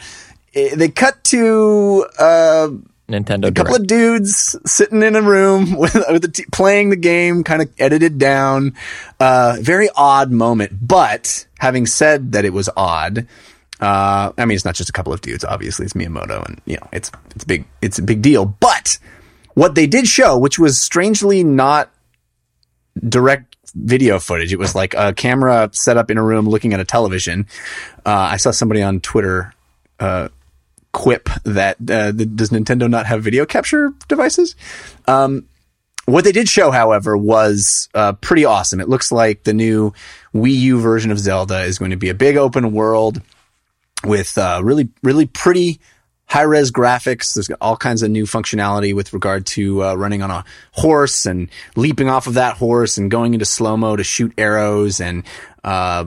eh, 0.53 0.75
They 0.75 0.89
cut 0.89 1.23
to 1.25 2.05
uh, 2.19 2.67
Nintendo 3.07 3.45
a 3.47 3.51
couple 3.53 3.77
Direct. 3.77 3.79
of 3.79 3.87
dudes 3.87 4.55
sitting 4.65 5.01
in 5.01 5.15
a 5.15 5.21
room 5.21 5.77
with, 5.77 5.93
with 6.09 6.21
the 6.23 6.27
t- 6.27 6.45
playing 6.51 6.89
the 6.89 6.97
game, 6.97 7.43
kind 7.45 7.61
of 7.61 7.69
edited 7.79 8.17
down. 8.17 8.73
Uh, 9.19 9.55
very 9.61 9.87
odd 9.95 10.29
moment. 10.31 10.73
But 10.85 11.47
having 11.57 11.85
said 11.85 12.33
that, 12.33 12.43
it 12.43 12.51
was 12.51 12.69
odd. 12.75 13.27
Uh, 13.79 14.31
I 14.37 14.45
mean, 14.45 14.55
it's 14.55 14.65
not 14.65 14.75
just 14.75 14.89
a 14.89 14.93
couple 14.93 15.13
of 15.13 15.21
dudes. 15.21 15.45
Obviously, 15.45 15.85
it's 15.85 15.93
Miyamoto, 15.93 16.45
and 16.45 16.59
you 16.65 16.75
know, 16.75 16.87
it's 16.91 17.11
it's 17.35 17.43
big. 17.45 17.63
It's 17.81 17.97
a 17.99 18.01
big 18.03 18.21
deal. 18.23 18.43
But 18.45 18.97
what 19.53 19.75
they 19.75 19.87
did 19.87 20.07
show, 20.07 20.37
which 20.37 20.57
was 20.59 20.81
strangely 20.81 21.43
not 21.43 21.91
direct 23.07 23.56
video 23.75 24.19
footage. 24.19 24.53
It 24.53 24.59
was 24.59 24.75
like 24.75 24.93
a 24.93 25.13
camera 25.13 25.69
set 25.73 25.97
up 25.97 26.11
in 26.11 26.17
a 26.17 26.23
room 26.23 26.47
looking 26.47 26.73
at 26.73 26.79
a 26.79 26.85
television. 26.85 27.47
Uh, 28.05 28.29
I 28.31 28.37
saw 28.37 28.51
somebody 28.51 28.81
on 28.81 28.99
Twitter 28.99 29.53
uh, 29.99 30.29
quip 30.91 31.29
that 31.43 31.77
uh, 31.89 32.11
does 32.11 32.49
Nintendo 32.49 32.89
not 32.89 33.05
have 33.05 33.23
video 33.23 33.45
capture 33.45 33.93
devices? 34.07 34.55
Um, 35.07 35.45
what 36.05 36.23
they 36.23 36.31
did 36.31 36.47
show, 36.47 36.71
however, 36.71 37.17
was 37.17 37.89
uh, 37.93 38.13
pretty 38.13 38.45
awesome. 38.45 38.79
It 38.79 38.87
looks 38.87 39.11
like 39.11 39.43
the 39.43 39.53
new 39.53 39.93
Wii 40.33 40.55
U 40.55 40.79
version 40.79 41.11
of 41.11 41.19
Zelda 41.19 41.63
is 41.63 41.77
going 41.77 41.91
to 41.91 41.97
be 41.97 42.09
a 42.09 42.13
big 42.13 42.37
open 42.37 42.71
world 42.71 43.21
with 44.03 44.37
uh, 44.37 44.61
really, 44.63 44.89
really 45.03 45.25
pretty 45.25 45.79
high 46.27 46.43
res 46.43 46.71
graphics. 46.71 47.33
There's 47.33 47.49
all 47.61 47.77
kinds 47.77 48.03
of 48.03 48.11
new 48.11 48.25
functionality 48.25 48.93
with 48.93 49.13
regard 49.13 49.45
to 49.47 49.83
uh, 49.83 49.95
running 49.95 50.21
on 50.21 50.29
a 50.29 50.43
horse 50.73 51.25
and 51.25 51.49
leaping 51.75 52.09
off 52.09 52.27
of 52.27 52.35
that 52.35 52.57
horse 52.57 52.97
and 52.97 53.09
going 53.09 53.33
into 53.33 53.45
slow 53.45 53.75
mo 53.77 53.95
to 53.95 54.03
shoot 54.03 54.33
arrows. 54.37 54.99
And 54.99 55.23
uh, 55.63 56.05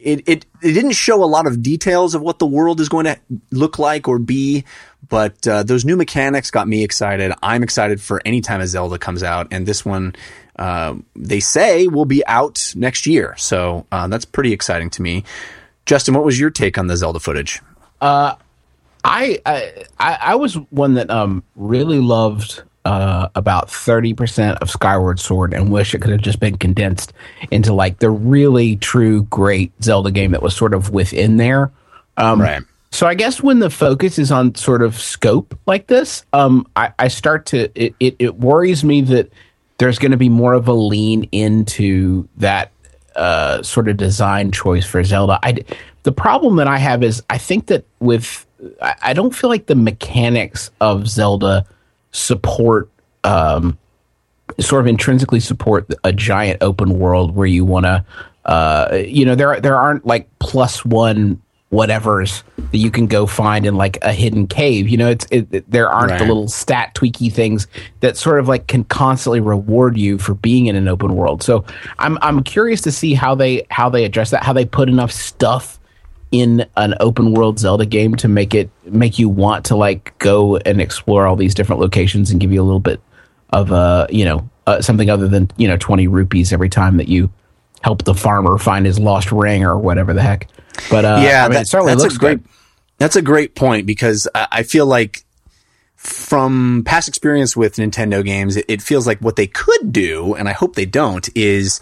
it, 0.00 0.28
it 0.28 0.46
it 0.62 0.72
didn't 0.72 0.92
show 0.92 1.24
a 1.24 1.26
lot 1.26 1.46
of 1.46 1.62
details 1.62 2.14
of 2.14 2.22
what 2.22 2.38
the 2.38 2.46
world 2.46 2.80
is 2.80 2.88
going 2.88 3.06
to 3.06 3.18
look 3.50 3.78
like 3.78 4.06
or 4.06 4.18
be. 4.18 4.64
But 5.08 5.46
uh, 5.46 5.62
those 5.62 5.84
new 5.84 5.96
mechanics 5.96 6.50
got 6.50 6.68
me 6.68 6.82
excited. 6.84 7.32
I'm 7.42 7.62
excited 7.62 8.00
for 8.00 8.20
any 8.24 8.40
time 8.40 8.60
a 8.60 8.66
Zelda 8.66 8.98
comes 8.98 9.22
out, 9.22 9.48
and 9.50 9.66
this 9.66 9.84
one. 9.84 10.14
Uh, 10.58 10.94
they 11.14 11.38
say 11.38 11.86
will 11.86 12.06
be 12.06 12.24
out 12.26 12.72
next 12.74 13.06
year, 13.06 13.34
so 13.36 13.84
uh, 13.92 14.08
that's 14.08 14.24
pretty 14.24 14.54
exciting 14.54 14.88
to 14.88 15.02
me. 15.02 15.22
Justin, 15.84 16.14
what 16.14 16.24
was 16.24 16.40
your 16.40 16.48
take 16.48 16.78
on 16.78 16.86
the 16.86 16.96
Zelda 16.96 17.20
footage? 17.20 17.60
I, 19.06 19.38
I 19.46 19.86
I 19.98 20.34
was 20.34 20.54
one 20.70 20.94
that 20.94 21.10
um 21.10 21.42
really 21.54 22.00
loved 22.00 22.62
uh, 22.84 23.28
about 23.34 23.70
thirty 23.70 24.14
percent 24.14 24.58
of 24.58 24.70
Skyward 24.70 25.20
Sword 25.20 25.54
and 25.54 25.70
wish 25.70 25.94
it 25.94 26.00
could 26.00 26.10
have 26.10 26.20
just 26.20 26.40
been 26.40 26.56
condensed 26.56 27.12
into 27.50 27.72
like 27.72 27.98
the 27.98 28.10
really 28.10 28.76
true 28.76 29.24
great 29.24 29.72
Zelda 29.82 30.10
game 30.10 30.32
that 30.32 30.42
was 30.42 30.56
sort 30.56 30.74
of 30.74 30.90
within 30.90 31.36
there. 31.36 31.70
Um, 32.16 32.40
Right. 32.40 32.62
So 32.92 33.06
I 33.06 33.14
guess 33.14 33.42
when 33.42 33.58
the 33.58 33.68
focus 33.68 34.18
is 34.18 34.32
on 34.32 34.54
sort 34.54 34.82
of 34.82 34.98
scope 34.98 35.58
like 35.66 35.86
this, 35.86 36.24
um, 36.32 36.66
I, 36.76 36.92
I 36.98 37.08
start 37.08 37.46
to 37.46 37.70
it, 37.74 37.94
it, 38.00 38.16
it 38.18 38.36
worries 38.36 38.84
me 38.84 39.02
that 39.02 39.30
there's 39.78 39.98
going 39.98 40.12
to 40.12 40.16
be 40.16 40.28
more 40.28 40.54
of 40.54 40.68
a 40.68 40.72
lean 40.72 41.28
into 41.32 42.28
that 42.38 42.72
uh, 43.14 43.62
sort 43.62 43.88
of 43.88 43.96
design 43.96 44.50
choice 44.50 44.86
for 44.86 45.02
Zelda. 45.04 45.38
I 45.42 45.64
the 46.04 46.12
problem 46.12 46.56
that 46.56 46.68
I 46.68 46.78
have 46.78 47.02
is 47.02 47.22
I 47.28 47.38
think 47.38 47.66
that 47.66 47.84
with 47.98 48.45
I, 48.80 49.12
don't 49.12 49.34
feel 49.34 49.50
like 49.50 49.66
the 49.66 49.74
mechanics 49.74 50.70
of 50.80 51.08
Zelda 51.08 51.66
support 52.12 52.88
um, 53.24 53.76
sort 54.58 54.80
of 54.80 54.86
intrinsically 54.86 55.40
support 55.40 55.90
a 56.04 56.12
giant 56.12 56.62
open 56.62 56.98
world 56.98 57.34
where 57.34 57.46
you 57.46 57.64
want 57.64 57.84
to 57.84 58.04
uh, 58.46 59.02
you 59.06 59.24
know 59.24 59.34
there 59.34 59.60
there 59.60 59.76
aren't 59.76 60.06
like 60.06 60.28
plus 60.38 60.84
one 60.84 61.40
whatevers 61.72 62.44
that 62.70 62.78
you 62.78 62.92
can 62.92 63.08
go 63.08 63.26
find 63.26 63.66
in 63.66 63.74
like 63.74 63.98
a 64.02 64.12
hidden 64.12 64.46
cave. 64.46 64.88
You 64.88 64.96
know 64.96 65.10
it's 65.10 65.26
it, 65.32 65.48
it- 65.52 65.70
there 65.70 65.90
aren't 65.90 66.12
the 66.18 66.24
little 66.26 66.48
stat 66.48 66.94
tweaky 66.94 67.30
things 67.32 67.66
that 68.00 68.16
sort 68.16 68.38
of 68.38 68.46
like 68.48 68.68
can 68.68 68.84
constantly 68.84 69.40
reward 69.40 69.98
you 69.98 70.16
for 70.16 70.34
being 70.34 70.66
in 70.66 70.76
an 70.76 70.86
open 70.88 71.16
world. 71.16 71.42
So 71.42 71.64
i'm 71.98 72.16
i'm 72.22 72.42
curious 72.44 72.80
to 72.82 72.92
see 72.92 73.14
how 73.14 73.34
they 73.34 73.66
how 73.70 73.90
they 73.90 74.04
address 74.04 74.30
that 74.30 74.44
how 74.44 74.52
they 74.52 74.64
put 74.64 74.88
enough 74.88 75.10
stuff 75.10 75.78
in 76.32 76.66
an 76.76 76.94
open 77.00 77.32
world 77.32 77.58
Zelda 77.58 77.86
game 77.86 78.14
to 78.16 78.28
make 78.28 78.54
it 78.54 78.70
make 78.84 79.18
you 79.18 79.28
want 79.28 79.66
to 79.66 79.76
like 79.76 80.18
go 80.18 80.56
and 80.56 80.80
explore 80.80 81.26
all 81.26 81.36
these 81.36 81.54
different 81.54 81.80
locations 81.80 82.30
and 82.30 82.40
give 82.40 82.52
you 82.52 82.60
a 82.60 82.64
little 82.64 82.80
bit 82.80 83.00
of 83.50 83.70
uh 83.72 84.06
you 84.10 84.24
know 84.24 84.48
uh, 84.66 84.80
something 84.82 85.08
other 85.08 85.28
than 85.28 85.48
you 85.56 85.68
know 85.68 85.76
20 85.76 86.08
rupees 86.08 86.52
every 86.52 86.68
time 86.68 86.96
that 86.96 87.06
you 87.08 87.30
help 87.80 88.02
the 88.04 88.14
farmer 88.14 88.58
find 88.58 88.84
his 88.84 88.98
lost 88.98 89.30
ring 89.30 89.64
or 89.64 89.78
whatever 89.78 90.12
the 90.12 90.22
heck 90.22 90.48
but 90.90 91.04
uh 91.04 91.20
yeah, 91.22 91.44
I 91.44 91.48
mean, 91.48 91.54
that- 91.54 91.62
it 91.62 91.68
certainly 91.68 91.92
that's 91.92 92.02
looks 92.02 92.16
a 92.16 92.18
great. 92.18 92.42
good. 92.42 92.50
That's 92.98 93.16
a 93.16 93.22
great 93.22 93.54
point 93.54 93.86
because 93.86 94.26
I, 94.34 94.62
feel 94.62 94.86
like 94.86 95.22
from 95.96 96.82
past 96.86 97.08
experience 97.08 97.54
with 97.56 97.76
Nintendo 97.76 98.24
games, 98.24 98.56
it 98.56 98.80
feels 98.80 99.06
like 99.06 99.18
what 99.20 99.36
they 99.36 99.46
could 99.46 99.92
do, 99.92 100.34
and 100.34 100.48
I 100.48 100.52
hope 100.52 100.76
they 100.76 100.86
don't, 100.86 101.28
is 101.36 101.80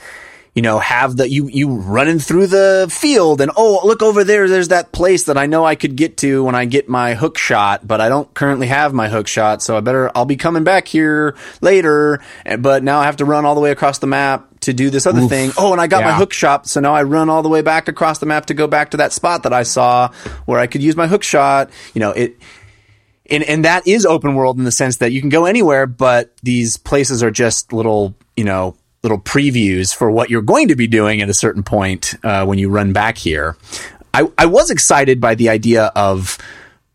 you 0.55 0.63
know 0.63 0.79
have 0.79 1.17
the 1.17 1.29
you 1.29 1.49
you 1.49 1.75
running 1.75 2.19
through 2.19 2.47
the 2.47 2.87
field 2.91 3.41
and 3.41 3.51
oh 3.57 3.81
look 3.85 4.03
over 4.03 4.25
there, 4.25 4.49
there's 4.49 4.69
that 4.69 4.93
place 4.93 5.25
that 5.25 5.37
I 5.37 5.47
know 5.47 5.65
I 5.65 5.75
could 5.75 5.97
get 5.97 6.17
to 6.19 6.45
when 6.45 6.55
I 6.55 6.65
get 6.65 6.89
my 6.89 7.15
hook 7.15 7.39
shot, 7.39 7.87
but 7.87 8.01
I 8.01 8.09
don't 8.09 8.33
currently 8.35 8.69
have 8.69 8.93
my 8.93 9.09
hook 9.09 9.27
shot, 9.27 9.63
so 9.63 9.77
I 9.77 9.81
better 9.81 10.11
I'll 10.15 10.25
be 10.25 10.37
coming 10.37 10.65
back 10.65 10.87
here 10.87 11.37
later, 11.61 12.21
but 12.59 12.83
now 12.83 13.01
I 13.01 13.05
have 13.05 13.17
to 13.17 13.25
run 13.25 13.45
all 13.45 13.55
the 13.55 13.61
way 13.61 13.73
across 13.73 13.99
the 13.99 14.07
map 14.07 14.49
to 14.61 14.73
do 14.73 14.91
this 14.91 15.07
other 15.07 15.27
thing. 15.29 15.53
Oh, 15.59 15.73
and 15.73 15.81
I 15.81 15.87
got 15.87 16.05
my 16.05 16.13
hook 16.13 16.33
shot, 16.33 16.67
so 16.67 16.81
now 16.81 16.95
I 16.95 17.03
run 17.03 17.29
all 17.29 17.43
the 17.43 17.49
way 17.49 17.63
back 17.63 17.89
across 17.89 18.19
the 18.19 18.27
map 18.27 18.47
to 18.47 18.55
go 18.55 18.67
back 18.67 18.93
to 18.93 18.99
that 18.99 19.13
spot 19.13 19.43
that 19.43 19.53
I 19.53 19.63
saw 19.65 20.09
where 20.47 20.59
I 20.59 20.67
could 20.67 20.83
use 20.83 20.97
my 20.97 21.07
hook 21.07 21.23
shot. 21.23 21.71
You 21.95 22.01
know, 22.01 22.11
it 22.13 22.39
and 23.29 23.43
and 23.45 23.65
that 23.65 23.87
is 23.87 24.07
open 24.07 24.35
world 24.35 24.59
in 24.59 24.65
the 24.65 24.73
sense 24.73 24.99
that 24.99 25.13
you 25.13 25.21
can 25.21 25.31
go 25.31 25.47
anywhere, 25.47 25.87
but 25.87 26.37
these 26.43 26.77
places 26.77 27.23
are 27.23 27.31
just 27.31 27.73
little, 27.73 28.15
you 28.37 28.45
know, 28.45 28.77
little 29.05 29.21
previews 29.21 29.95
for 29.95 30.11
what 30.11 30.31
you're 30.31 30.43
going 30.43 30.69
to 30.69 30.75
be 30.75 30.89
doing 30.89 31.23
at 31.23 31.29
a 31.29 31.35
certain 31.35 31.63
point 31.63 32.15
uh, 32.25 32.45
when 32.45 32.59
you 32.59 32.69
run 32.69 32.93
back 32.93 33.17
here. 33.17 33.57
I, 34.13 34.29
I 34.37 34.47
was 34.47 34.71
excited 34.71 35.21
by 35.21 35.37
the 35.37 35.49
idea 35.51 35.93
of 35.95 36.39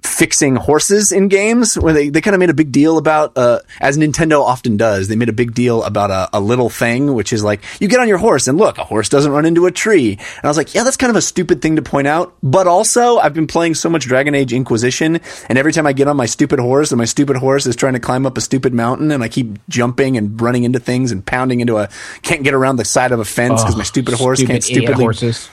fixing 0.01 0.55
horses 0.55 1.11
in 1.11 1.27
games 1.27 1.77
where 1.77 1.93
they, 1.93 2.09
they 2.09 2.21
kind 2.21 2.33
of 2.33 2.39
made 2.39 2.49
a 2.49 2.53
big 2.53 2.71
deal 2.71 2.97
about 2.97 3.37
uh, 3.37 3.59
as 3.81 3.97
nintendo 3.97 4.41
often 4.41 4.77
does 4.77 5.09
they 5.09 5.15
made 5.15 5.27
a 5.27 5.33
big 5.33 5.53
deal 5.53 5.83
about 5.83 6.09
a, 6.09 6.29
a 6.37 6.39
little 6.39 6.69
thing 6.69 7.13
which 7.13 7.33
is 7.33 7.43
like 7.43 7.61
you 7.81 7.87
get 7.87 7.99
on 7.99 8.07
your 8.07 8.17
horse 8.17 8.47
and 8.47 8.57
look 8.57 8.77
a 8.77 8.83
horse 8.85 9.09
doesn't 9.09 9.31
run 9.31 9.45
into 9.45 9.65
a 9.65 9.71
tree. 9.71 10.13
And 10.13 10.45
i 10.45 10.47
was 10.47 10.55
like 10.55 10.73
yeah 10.73 10.83
that's 10.83 10.95
kind 10.95 11.09
of 11.09 11.17
a 11.17 11.21
stupid 11.21 11.61
thing 11.61 11.75
to 11.75 11.81
point 11.81 12.07
out. 12.07 12.33
But 12.41 12.65
also 12.65 13.17
i've 13.17 13.33
been 13.33 13.47
playing 13.47 13.75
so 13.75 13.89
much 13.89 14.05
dragon 14.05 14.35
age 14.35 14.53
inquisition 14.53 15.19
and 15.49 15.57
every 15.57 15.73
time 15.73 15.85
i 15.85 15.91
get 15.91 16.07
on 16.07 16.15
my 16.15 16.25
stupid 16.25 16.59
horse 16.59 16.91
and 16.91 16.97
my 16.97 17.05
stupid 17.05 17.35
horse 17.35 17.65
is 17.65 17.75
trying 17.75 17.93
to 17.93 17.99
climb 17.99 18.25
up 18.25 18.37
a 18.37 18.41
stupid 18.41 18.73
mountain 18.73 19.11
and 19.11 19.21
i 19.21 19.27
keep 19.27 19.59
jumping 19.67 20.15
and 20.15 20.39
running 20.39 20.63
into 20.63 20.79
things 20.79 21.11
and 21.11 21.25
pounding 21.25 21.59
into 21.59 21.77
a 21.77 21.89
can't 22.21 22.43
get 22.43 22.53
around 22.53 22.77
the 22.77 22.85
side 22.85 23.11
of 23.11 23.19
a 23.19 23.25
fence 23.25 23.61
because 23.61 23.75
my 23.75 23.83
stupid 23.83 24.13
horse 24.13 24.39
can't 24.39 24.51
idiot 24.51 24.63
stupidly 24.63 25.03
horses 25.03 25.49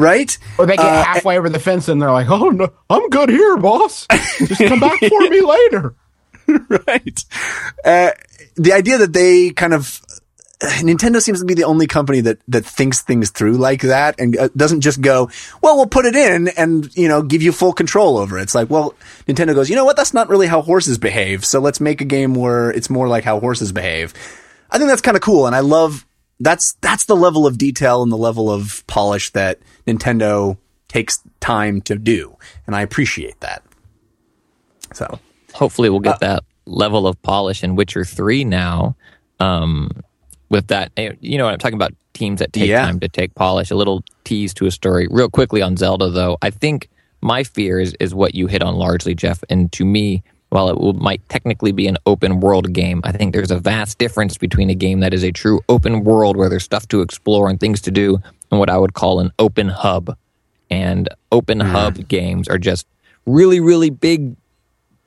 right 0.00 0.38
or 0.58 0.66
they 0.66 0.76
get 0.76 0.86
Uh, 0.86 1.04
halfway 1.04 1.38
over 1.38 1.48
the 1.48 1.58
fence 1.58 1.88
and 1.88 2.00
they're 2.00 2.10
like 2.10 2.28
oh 2.30 2.48
no 2.50 2.72
i'm 2.88 3.08
good 3.10 3.28
here 3.28 3.56
boss 3.56 4.06
just 4.38 4.60
come 4.60 4.80
back 4.80 4.98
for 4.98 5.20
me 5.28 5.40
later 5.56 5.94
right. 6.86 7.24
Uh, 7.84 8.10
the 8.56 8.72
idea 8.72 8.98
that 8.98 9.12
they 9.12 9.50
kind 9.50 9.72
of 9.72 10.00
Nintendo 10.60 11.22
seems 11.22 11.40
to 11.40 11.46
be 11.46 11.54
the 11.54 11.64
only 11.64 11.86
company 11.86 12.20
that 12.20 12.38
that 12.48 12.66
thinks 12.66 13.00
things 13.02 13.30
through 13.30 13.56
like 13.56 13.82
that 13.82 14.18
and 14.18 14.36
uh, 14.36 14.48
doesn't 14.56 14.82
just 14.82 15.00
go, 15.00 15.30
well, 15.62 15.76
we'll 15.76 15.86
put 15.86 16.04
it 16.04 16.14
in 16.14 16.48
and 16.48 16.94
you 16.96 17.08
know 17.08 17.22
give 17.22 17.40
you 17.40 17.52
full 17.52 17.72
control 17.72 18.18
over 18.18 18.38
it. 18.38 18.42
It's 18.42 18.54
like, 18.54 18.68
well, 18.68 18.94
Nintendo 19.26 19.54
goes, 19.54 19.70
you 19.70 19.76
know 19.76 19.84
what? 19.84 19.96
That's 19.96 20.12
not 20.12 20.28
really 20.28 20.48
how 20.48 20.60
horses 20.60 20.98
behave. 20.98 21.44
So 21.44 21.60
let's 21.60 21.80
make 21.80 22.00
a 22.00 22.04
game 22.04 22.34
where 22.34 22.70
it's 22.70 22.90
more 22.90 23.08
like 23.08 23.24
how 23.24 23.40
horses 23.40 23.72
behave. 23.72 24.12
I 24.70 24.76
think 24.78 24.88
that's 24.88 25.00
kind 25.02 25.16
of 25.16 25.22
cool, 25.22 25.46
and 25.46 25.54
I 25.56 25.60
love 25.60 26.04
that's 26.40 26.72
that's 26.80 27.04
the 27.04 27.16
level 27.16 27.46
of 27.46 27.56
detail 27.58 28.02
and 28.02 28.10
the 28.12 28.18
level 28.18 28.50
of 28.50 28.84
polish 28.86 29.30
that 29.30 29.60
Nintendo 29.86 30.56
takes 30.88 31.20
time 31.40 31.80
to 31.82 31.96
do, 31.96 32.36
and 32.66 32.74
I 32.76 32.82
appreciate 32.82 33.40
that. 33.40 33.62
So 34.92 35.18
hopefully 35.54 35.88
we'll 35.90 36.00
Uh, 36.00 36.12
get 36.12 36.20
that 36.20 36.44
level 36.66 37.06
of 37.06 37.20
polish 37.22 37.62
in 37.62 37.76
Witcher 37.76 38.04
3 38.04 38.44
now. 38.44 38.96
Um, 39.38 39.90
with 40.50 40.66
that, 40.68 40.90
eh, 40.96 41.12
you 41.20 41.38
know 41.38 41.44
what 41.44 41.52
I'm 41.52 41.58
talking 41.58 41.76
about 41.76 41.94
teams 42.12 42.40
that 42.40 42.52
take 42.52 42.68
Yeah. 42.68 42.84
time 42.84 43.00
to 43.00 43.08
take 43.08 43.34
polish. 43.34 43.70
A 43.70 43.76
little 43.76 44.02
tease 44.24 44.52
to 44.54 44.66
a 44.66 44.70
story. 44.70 45.06
Real 45.10 45.28
quickly 45.30 45.62
on 45.62 45.76
Zelda, 45.76 46.10
though, 46.10 46.36
I 46.42 46.50
think 46.50 46.88
my 47.22 47.44
fear 47.44 47.78
is, 47.80 47.94
is 48.00 48.14
what 48.14 48.34
you 48.34 48.46
hit 48.48 48.62
on 48.62 48.74
largely, 48.74 49.14
Jeff. 49.14 49.42
And 49.48 49.70
to 49.72 49.84
me, 49.84 50.22
while 50.50 50.68
it 50.68 50.78
will, 50.78 50.92
might 50.92 51.26
technically 51.28 51.72
be 51.72 51.86
an 51.86 51.96
open 52.06 52.40
world 52.40 52.72
game, 52.72 53.00
I 53.04 53.12
think 53.12 53.32
there's 53.32 53.50
a 53.50 53.58
vast 53.58 53.98
difference 53.98 54.36
between 54.36 54.68
a 54.68 54.74
game 54.74 55.00
that 55.00 55.14
is 55.14 55.24
a 55.24 55.32
true 55.32 55.60
open 55.68 56.04
world 56.04 56.36
where 56.36 56.48
there's 56.48 56.64
stuff 56.64 56.86
to 56.88 57.00
explore 57.00 57.48
and 57.48 57.58
things 57.58 57.80
to 57.82 57.90
do, 57.90 58.18
and 58.50 58.60
what 58.60 58.68
I 58.68 58.76
would 58.76 58.94
call 58.94 59.20
an 59.20 59.32
open 59.38 59.68
hub. 59.68 60.16
And 60.68 61.08
open 61.32 61.58
hmm. 61.60 61.66
hub 61.66 62.08
games 62.08 62.46
are 62.46 62.58
just 62.58 62.86
really, 63.26 63.58
really 63.58 63.90
big 63.90 64.36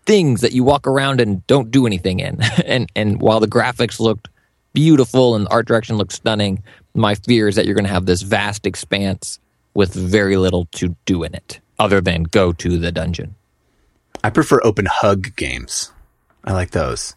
things 0.06 0.42
that 0.42 0.52
you 0.52 0.64
walk 0.64 0.88
around 0.88 1.22
and 1.22 1.46
don't 1.48 1.72
do 1.72 1.86
anything 1.88 2.20
in. 2.20 2.42
and 2.66 2.92
and 2.96 3.22
while 3.22 3.40
the 3.40 3.48
graphics 3.48 4.00
looked 4.00 4.30
beautiful 4.74 5.36
and 5.36 5.46
the 5.46 5.52
art 5.52 5.68
direction 5.68 5.98
looked 5.98 6.14
stunning, 6.14 6.64
my 6.94 7.16
fear 7.16 7.48
is 7.48 7.56
that 7.56 7.66
you're 7.66 7.76
going 7.76 7.86
to 7.86 7.92
have 7.92 8.06
this 8.06 8.22
vast 8.22 8.66
expanse 8.66 9.40
with 9.74 9.94
very 9.94 10.38
little 10.38 10.66
to 10.72 10.96
do 11.06 11.24
in 11.24 11.34
it 11.34 11.60
other 11.80 12.02
than 12.02 12.24
go 12.24 12.52
to 12.54 12.78
the 12.78 12.92
dungeon. 12.92 13.36
I 14.24 14.30
prefer 14.30 14.62
open 14.64 14.86
hug 14.86 15.36
games. 15.36 15.92
I 16.44 16.54
like 16.54 16.72
those. 16.72 17.16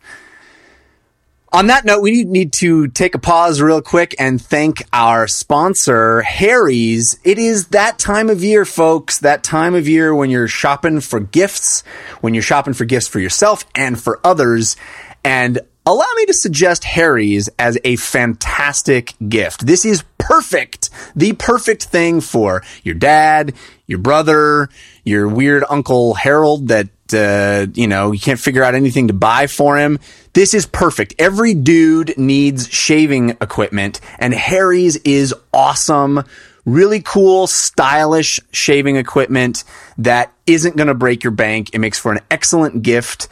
On 1.52 1.68
that 1.68 1.84
note, 1.84 2.02
we 2.02 2.24
need 2.24 2.52
to 2.54 2.88
take 2.88 3.14
a 3.14 3.20
pause 3.20 3.62
real 3.62 3.80
quick 3.80 4.16
and 4.18 4.42
thank 4.42 4.82
our 4.92 5.28
sponsor, 5.28 6.20
Harry's. 6.22 7.18
It 7.24 7.38
is 7.38 7.68
that 7.68 7.98
time 7.98 8.28
of 8.28 8.42
year, 8.42 8.64
folks. 8.64 9.20
That 9.20 9.44
time 9.44 9.74
of 9.74 9.88
year 9.88 10.14
when 10.14 10.28
you're 10.28 10.48
shopping 10.48 11.00
for 11.00 11.20
gifts, 11.20 11.82
when 12.20 12.34
you're 12.34 12.42
shopping 12.42 12.74
for 12.74 12.84
gifts 12.84 13.06
for 13.06 13.20
yourself 13.20 13.64
and 13.74 13.98
for 13.98 14.20
others. 14.24 14.76
And 15.24 15.60
allow 15.86 16.08
me 16.16 16.26
to 16.26 16.34
suggest 16.34 16.82
Harry's 16.84 17.48
as 17.58 17.78
a 17.84 17.96
fantastic 17.96 19.14
gift. 19.28 19.66
This 19.66 19.84
is 19.84 20.04
perfect. 20.18 20.90
The 21.14 21.32
perfect 21.34 21.84
thing 21.84 22.20
for 22.20 22.62
your 22.82 22.96
dad, 22.96 23.54
your 23.86 24.00
brother, 24.00 24.68
your 25.04 25.28
weird 25.28 25.64
uncle 25.70 26.14
Harold 26.14 26.68
that 26.68 26.88
uh, 27.14 27.66
you 27.74 27.86
know, 27.86 28.12
you 28.12 28.20
can't 28.20 28.40
figure 28.40 28.62
out 28.62 28.74
anything 28.74 29.08
to 29.08 29.14
buy 29.14 29.46
for 29.46 29.76
him. 29.76 29.98
This 30.32 30.54
is 30.54 30.66
perfect. 30.66 31.14
Every 31.18 31.54
dude 31.54 32.16
needs 32.18 32.68
shaving 32.68 33.30
equipment, 33.30 34.00
and 34.18 34.34
Harry's 34.34 34.96
is 34.96 35.34
awesome. 35.52 36.22
Really 36.64 37.00
cool, 37.00 37.46
stylish 37.46 38.40
shaving 38.52 38.96
equipment 38.96 39.64
that 39.98 40.32
isn't 40.46 40.76
going 40.76 40.88
to 40.88 40.94
break 40.94 41.22
your 41.22 41.30
bank. 41.30 41.70
It 41.72 41.78
makes 41.78 41.98
for 41.98 42.12
an 42.12 42.20
excellent 42.30 42.82
gift. 42.82 43.28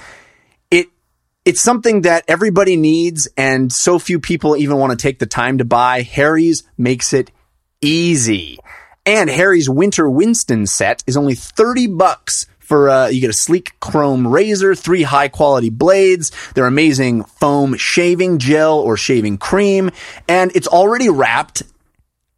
It 0.70 0.88
it's 1.44 1.60
something 1.60 2.02
that 2.02 2.24
everybody 2.28 2.76
needs, 2.76 3.28
and 3.37 3.72
so 3.72 3.98
few 3.98 4.20
people 4.20 4.56
even 4.56 4.76
want 4.78 4.92
to 4.92 5.02
take 5.02 5.18
the 5.18 5.26
time 5.26 5.58
to 5.58 5.64
buy. 5.64 6.02
Harry's 6.02 6.62
makes 6.78 7.12
it 7.12 7.30
easy. 7.80 8.58
And 9.06 9.28
Harry's 9.28 9.68
Winter 9.68 10.08
Winston 10.08 10.66
set 10.66 11.04
is 11.06 11.16
only 11.16 11.34
30 11.34 11.88
bucks 11.88 12.46
for 12.64 12.88
uh, 12.88 13.09
you 13.09 13.20
get 13.20 13.31
a 13.31 13.35
sleek 13.35 13.79
chrome 13.81 14.27
razor, 14.27 14.74
three 14.74 15.03
high 15.03 15.29
quality 15.29 15.70
blades, 15.70 16.33
their 16.55 16.66
amazing 16.66 17.24
foam 17.24 17.77
shaving 17.77 18.38
gel 18.38 18.79
or 18.79 18.96
shaving 18.96 19.38
cream, 19.38 19.90
and 20.29 20.50
it's 20.57 20.66
already 20.66 21.09
wrapped 21.09 21.62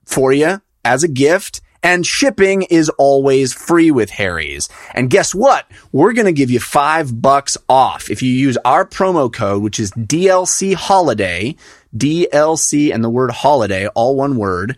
for 0.04 0.32
you 0.32 0.60
as 0.84 1.02
a 1.02 1.08
gift. 1.08 1.60
And 1.82 2.04
shipping 2.04 2.62
is 2.62 2.88
always 2.88 3.52
free 3.52 3.92
with 3.92 4.10
Harry's. 4.10 4.68
And 4.92 5.08
guess 5.08 5.32
what? 5.32 5.70
We're 5.92 6.14
going 6.14 6.26
to 6.26 6.32
give 6.32 6.50
you 6.50 6.58
five 6.58 7.22
bucks 7.22 7.56
off 7.68 8.10
if 8.10 8.22
you 8.22 8.32
use 8.32 8.56
our 8.64 8.84
promo 8.84 9.32
code, 9.32 9.62
which 9.62 9.78
is 9.78 9.92
DLC 9.92 10.74
Holiday, 10.74 11.54
DLC 11.96 12.92
and 12.92 13.04
the 13.04 13.10
word 13.10 13.30
holiday, 13.30 13.86
all 13.88 14.16
one 14.16 14.36
word. 14.36 14.76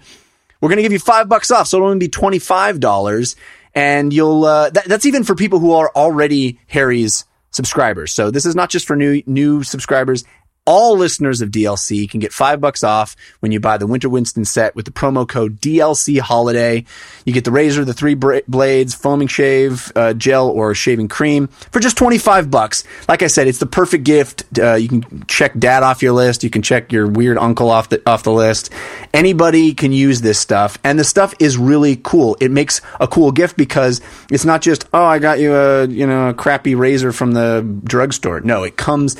We're 0.60 0.68
going 0.68 0.78
to 0.78 0.82
give 0.82 0.92
you 0.92 0.98
five 0.98 1.28
bucks 1.28 1.50
off, 1.50 1.68
so 1.68 1.78
it'll 1.78 1.88
only 1.88 2.06
be 2.06 2.10
$25 2.10 3.36
and 3.78 4.12
you'll 4.12 4.44
uh, 4.44 4.70
that, 4.70 4.86
that's 4.86 5.06
even 5.06 5.22
for 5.22 5.36
people 5.36 5.60
who 5.60 5.72
are 5.72 5.92
already 5.94 6.58
Harry's 6.66 7.24
subscribers. 7.50 8.12
So 8.12 8.32
this 8.32 8.44
is 8.44 8.56
not 8.56 8.70
just 8.70 8.88
for 8.88 8.96
new 8.96 9.22
new 9.24 9.62
subscribers 9.62 10.24
all 10.68 10.98
listeners 10.98 11.40
of 11.40 11.50
DLC 11.50 12.08
can 12.08 12.20
get 12.20 12.30
five 12.30 12.60
bucks 12.60 12.84
off 12.84 13.16
when 13.40 13.52
you 13.52 13.58
buy 13.58 13.78
the 13.78 13.86
Winter 13.86 14.10
Winston 14.10 14.44
set 14.44 14.76
with 14.76 14.84
the 14.84 14.90
promo 14.90 15.26
code 15.26 15.62
DLC 15.62 16.18
Holiday. 16.20 16.84
You 17.24 17.32
get 17.32 17.46
the 17.46 17.50
razor, 17.50 17.86
the 17.86 17.94
three 17.94 18.12
bra- 18.12 18.40
blades, 18.46 18.94
foaming 18.94 19.28
shave 19.28 19.90
uh, 19.96 20.12
gel, 20.12 20.50
or 20.50 20.74
shaving 20.74 21.08
cream 21.08 21.46
for 21.46 21.80
just 21.80 21.96
twenty 21.96 22.18
five 22.18 22.50
bucks. 22.50 22.84
Like 23.08 23.22
I 23.22 23.28
said, 23.28 23.48
it's 23.48 23.60
the 23.60 23.66
perfect 23.66 24.04
gift. 24.04 24.44
Uh, 24.58 24.74
you 24.74 24.88
can 24.88 25.24
check 25.26 25.58
dad 25.58 25.82
off 25.82 26.02
your 26.02 26.12
list. 26.12 26.44
You 26.44 26.50
can 26.50 26.60
check 26.60 26.92
your 26.92 27.06
weird 27.06 27.38
uncle 27.38 27.70
off 27.70 27.88
the 27.88 28.02
off 28.06 28.22
the 28.22 28.32
list. 28.32 28.70
Anybody 29.14 29.72
can 29.72 29.92
use 29.92 30.20
this 30.20 30.38
stuff, 30.38 30.78
and 30.84 30.98
the 30.98 31.04
stuff 31.04 31.34
is 31.38 31.56
really 31.56 31.96
cool. 31.96 32.36
It 32.42 32.50
makes 32.50 32.82
a 33.00 33.08
cool 33.08 33.32
gift 33.32 33.56
because 33.56 34.02
it's 34.30 34.44
not 34.44 34.60
just 34.60 34.86
oh, 34.92 35.04
I 35.04 35.18
got 35.18 35.38
you 35.38 35.54
a 35.54 35.86
you 35.86 36.06
know 36.06 36.28
a 36.28 36.34
crappy 36.34 36.74
razor 36.74 37.12
from 37.12 37.32
the 37.32 37.80
drugstore. 37.84 38.40
No, 38.40 38.64
it 38.64 38.76
comes 38.76 39.16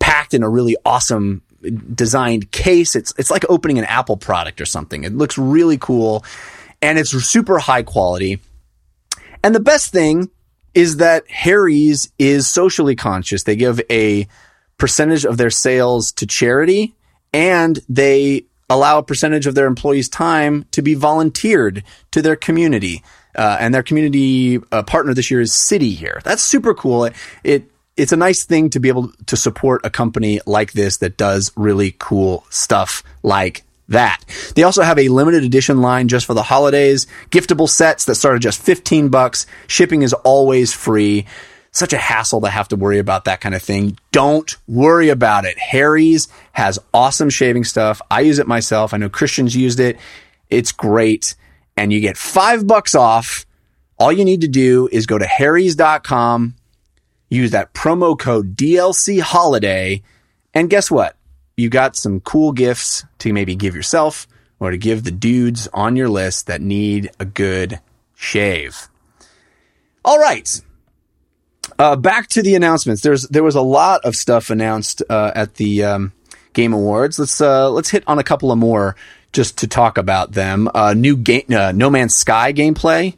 packed 0.00 0.34
in 0.34 0.42
a 0.42 0.48
really 0.48 0.76
awesome 0.84 1.42
designed 1.94 2.50
case. 2.50 2.94
It's 2.94 3.12
it's 3.18 3.30
like 3.30 3.44
opening 3.48 3.78
an 3.78 3.84
Apple 3.84 4.16
product 4.16 4.60
or 4.60 4.66
something. 4.66 5.04
It 5.04 5.14
looks 5.14 5.38
really 5.38 5.78
cool 5.78 6.24
and 6.80 6.98
it's 6.98 7.10
super 7.10 7.58
high 7.58 7.82
quality. 7.82 8.40
And 9.42 9.54
the 9.54 9.60
best 9.60 9.92
thing 9.92 10.30
is 10.74 10.98
that 10.98 11.28
Harry's 11.30 12.12
is 12.18 12.48
socially 12.48 12.94
conscious. 12.94 13.42
They 13.42 13.56
give 13.56 13.80
a 13.90 14.28
percentage 14.76 15.24
of 15.24 15.36
their 15.36 15.50
sales 15.50 16.12
to 16.12 16.26
charity 16.26 16.94
and 17.32 17.78
they 17.88 18.44
allow 18.70 18.98
a 18.98 19.02
percentage 19.02 19.46
of 19.46 19.54
their 19.54 19.66
employees' 19.66 20.08
time 20.08 20.66
to 20.72 20.82
be 20.82 20.94
volunteered 20.94 21.82
to 22.12 22.22
their 22.22 22.36
community. 22.36 23.02
Uh, 23.34 23.56
and 23.60 23.72
their 23.72 23.82
community 23.82 24.58
uh, 24.72 24.82
partner 24.82 25.14
this 25.14 25.30
year 25.30 25.40
is 25.40 25.54
City 25.54 25.86
Year. 25.86 26.20
That's 26.24 26.42
super 26.42 26.74
cool. 26.74 27.04
It, 27.04 27.14
it 27.44 27.70
it's 27.98 28.12
a 28.12 28.16
nice 28.16 28.44
thing 28.44 28.70
to 28.70 28.80
be 28.80 28.88
able 28.88 29.12
to 29.26 29.36
support 29.36 29.84
a 29.84 29.90
company 29.90 30.40
like 30.46 30.72
this 30.72 30.98
that 30.98 31.16
does 31.16 31.50
really 31.56 31.96
cool 31.98 32.46
stuff 32.48 33.02
like 33.24 33.64
that. 33.88 34.22
They 34.54 34.62
also 34.62 34.82
have 34.82 34.98
a 34.98 35.08
limited 35.08 35.42
edition 35.42 35.80
line 35.80 36.06
just 36.06 36.24
for 36.24 36.34
the 36.34 36.44
holidays, 36.44 37.08
giftable 37.30 37.68
sets 37.68 38.04
that 38.04 38.14
start 38.14 38.36
at 38.36 38.42
just 38.42 38.62
15 38.62 39.08
bucks. 39.08 39.46
Shipping 39.66 40.02
is 40.02 40.12
always 40.12 40.72
free. 40.72 41.26
Such 41.72 41.92
a 41.92 41.98
hassle 41.98 42.40
to 42.42 42.48
have 42.48 42.68
to 42.68 42.76
worry 42.76 42.98
about 42.98 43.24
that 43.24 43.40
kind 43.40 43.54
of 43.54 43.62
thing. 43.62 43.98
Don't 44.12 44.56
worry 44.68 45.08
about 45.08 45.44
it. 45.44 45.58
Harry's 45.58 46.28
has 46.52 46.78
awesome 46.94 47.30
shaving 47.30 47.64
stuff. 47.64 48.00
I 48.10 48.20
use 48.20 48.38
it 48.38 48.46
myself. 48.46 48.94
I 48.94 48.98
know 48.98 49.08
Christians 49.08 49.56
used 49.56 49.80
it. 49.80 49.98
It's 50.48 50.70
great. 50.70 51.34
And 51.76 51.92
you 51.92 52.00
get 52.00 52.16
five 52.16 52.66
bucks 52.66 52.94
off. 52.94 53.44
All 53.98 54.12
you 54.12 54.24
need 54.24 54.42
to 54.42 54.48
do 54.48 54.88
is 54.92 55.06
go 55.06 55.18
to 55.18 55.26
harrys.com 55.26 56.54
use 57.28 57.50
that 57.50 57.74
promo 57.74 58.18
code 58.18 58.56
DLC 58.56 59.20
holiday. 59.20 60.02
And 60.54 60.70
guess 60.70 60.90
what? 60.90 61.16
You 61.56 61.68
got 61.68 61.96
some 61.96 62.20
cool 62.20 62.52
gifts 62.52 63.04
to 63.18 63.32
maybe 63.32 63.56
give 63.56 63.74
yourself 63.74 64.26
or 64.60 64.70
to 64.70 64.78
give 64.78 65.04
the 65.04 65.10
dudes 65.10 65.68
on 65.72 65.96
your 65.96 66.08
list 66.08 66.46
that 66.46 66.60
need 66.60 67.10
a 67.18 67.24
good 67.24 67.80
shave. 68.14 68.88
All 70.04 70.18
right. 70.18 70.60
Uh, 71.78 71.96
back 71.96 72.28
to 72.28 72.42
the 72.42 72.54
announcements. 72.54 73.02
There's 73.02 73.24
there 73.28 73.42
was 73.44 73.54
a 73.54 73.62
lot 73.62 74.04
of 74.04 74.16
stuff 74.16 74.50
announced 74.50 75.02
uh, 75.08 75.32
at 75.34 75.54
the 75.54 75.84
um, 75.84 76.12
Game 76.52 76.72
Awards. 76.72 77.18
Let's 77.18 77.40
uh, 77.40 77.70
let's 77.70 77.90
hit 77.90 78.04
on 78.06 78.18
a 78.18 78.24
couple 78.24 78.50
of 78.50 78.58
more 78.58 78.96
just 79.32 79.58
to 79.58 79.66
talk 79.66 79.98
about 79.98 80.32
them. 80.32 80.68
Uh, 80.74 80.94
new 80.94 81.16
game, 81.16 81.44
uh, 81.50 81.72
No 81.72 81.90
Man's 81.90 82.14
Sky 82.14 82.52
gameplay 82.52 83.16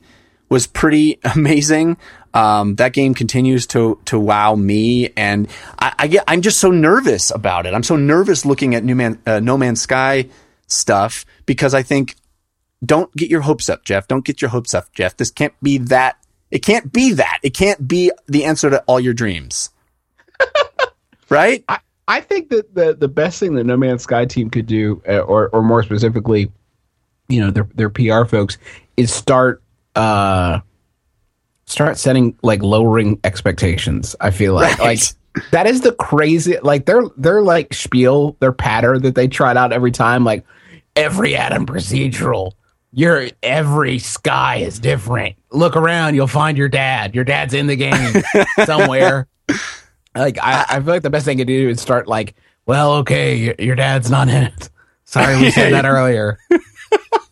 was 0.49 0.67
pretty 0.67 1.19
amazing. 1.35 1.97
Um, 2.33 2.77
that 2.77 2.93
game 2.93 3.15
continues 3.15 3.67
to 3.69 3.99
to 4.05 4.19
wow 4.19 4.55
me, 4.55 5.11
and 5.17 5.49
I, 5.79 5.95
I, 5.99 6.07
get 6.07 6.25
I'm 6.29 6.43
just 6.43 6.61
so 6.61 6.71
nervous 6.71 7.31
about 7.31 7.67
it. 7.67 7.75
I'm 7.75 7.83
so 7.83 7.97
nervous 7.97 8.47
looking 8.47 8.75
at 8.75 8.85
New 8.85 8.95
Man 8.95 9.21
uh, 9.27 9.41
No 9.41 9.59
Man's 9.59 9.81
Sky 9.81 10.29
stuff 10.69 11.27
because 11.45 11.75
I 11.75 11.83
think 11.83 12.15
don't 12.85 13.13
get 13.17 13.31
your 13.31 13.41
hopes 13.41 13.69
up, 13.69 13.85
Jeff. 13.85 14.07
Don't 14.07 14.25
get 14.25 14.41
your 14.41 14.51
hopes 14.51 14.75
up, 14.75 14.93
Jeff. 14.93 15.17
This 15.17 15.31
can't 15.31 15.55
be 15.61 15.79
that. 15.79 16.19
It 16.51 16.61
can't 16.61 16.93
be 16.93 17.15
that. 17.15 17.39
It 17.43 17.51
can't 17.55 17.87
be 17.87 18.13
the 18.27 18.45
answer 18.45 18.71
to 18.71 18.83
all 18.83 19.01
your 19.01 19.15
dreams. 19.15 19.71
right? 21.29 21.65
I, 21.69 21.79
I 22.07 22.21
think 22.21 22.51
that 22.51 22.75
the 22.75 22.95
the 22.95 23.09
best 23.09 23.41
thing 23.41 23.55
that 23.55 23.65
No 23.65 23.77
Man's 23.77 24.03
Sky 24.03 24.25
team 24.25 24.51
could 24.51 24.67
do, 24.67 25.03
uh, 25.09 25.19
or 25.19 25.49
or 25.49 25.63
more 25.63 25.83
specifically, 25.83 26.51
you 27.29 27.41
know, 27.41 27.51
their 27.51 27.69
their 27.75 27.91
PR 27.91 28.25
folks, 28.25 28.59
is 28.97 29.13
start 29.13 29.63
uh 29.95 30.61
start 31.71 31.99
setting 31.99 32.37
like 32.43 32.63
lowering 32.63 33.19
expectations. 33.25 34.17
I 34.21 34.31
feel 34.31 34.55
like 34.55 34.79
right. 34.79 34.87
like 34.87 35.01
that 35.53 35.67
is 35.67 35.83
the 35.83 35.93
crazy 35.93 36.59
like 36.61 36.87
their 36.87 37.03
their 37.17 37.43
like 37.43 37.73
spiel, 37.73 38.37
their 38.41 38.53
patter 38.53 38.99
that 38.99 39.15
they 39.15 39.29
trot 39.29 39.57
out 39.57 39.73
every 39.73 39.93
time, 39.93 40.25
like 40.25 40.45
every 40.97 41.37
atom 41.37 41.67
procedural. 41.67 42.53
Your 42.93 43.29
every 43.43 44.01
sky 44.01 44.57
is 44.57 44.81
different. 44.81 45.37
Look 45.53 45.77
around, 45.77 46.17
you'll 46.17 46.27
find 46.27 46.59
your 46.59 46.69
dad. 46.69 47.15
Your 47.15 47.25
dad's 47.25 47.55
in 47.55 47.69
the 47.69 47.77
game 47.77 48.23
somewhere. 48.65 49.29
like 50.15 50.39
I, 50.43 50.67
I 50.69 50.81
feel 50.81 50.95
like 50.95 51.03
the 51.03 51.11
best 51.11 51.25
thing 51.25 51.39
to 51.39 51.45
do 51.45 51.69
is 51.69 51.81
start 51.81 52.09
like, 52.09 52.35
well, 52.67 52.95
okay, 52.95 53.37
your, 53.37 53.55
your 53.61 53.77
dad's 53.77 54.11
not 54.11 54.29
in 54.29 54.45
it. 54.45 54.71
Sorry, 55.05 55.37
we 55.41 55.51
said 55.51 55.73
that 55.73 55.85
earlier. 55.85 56.39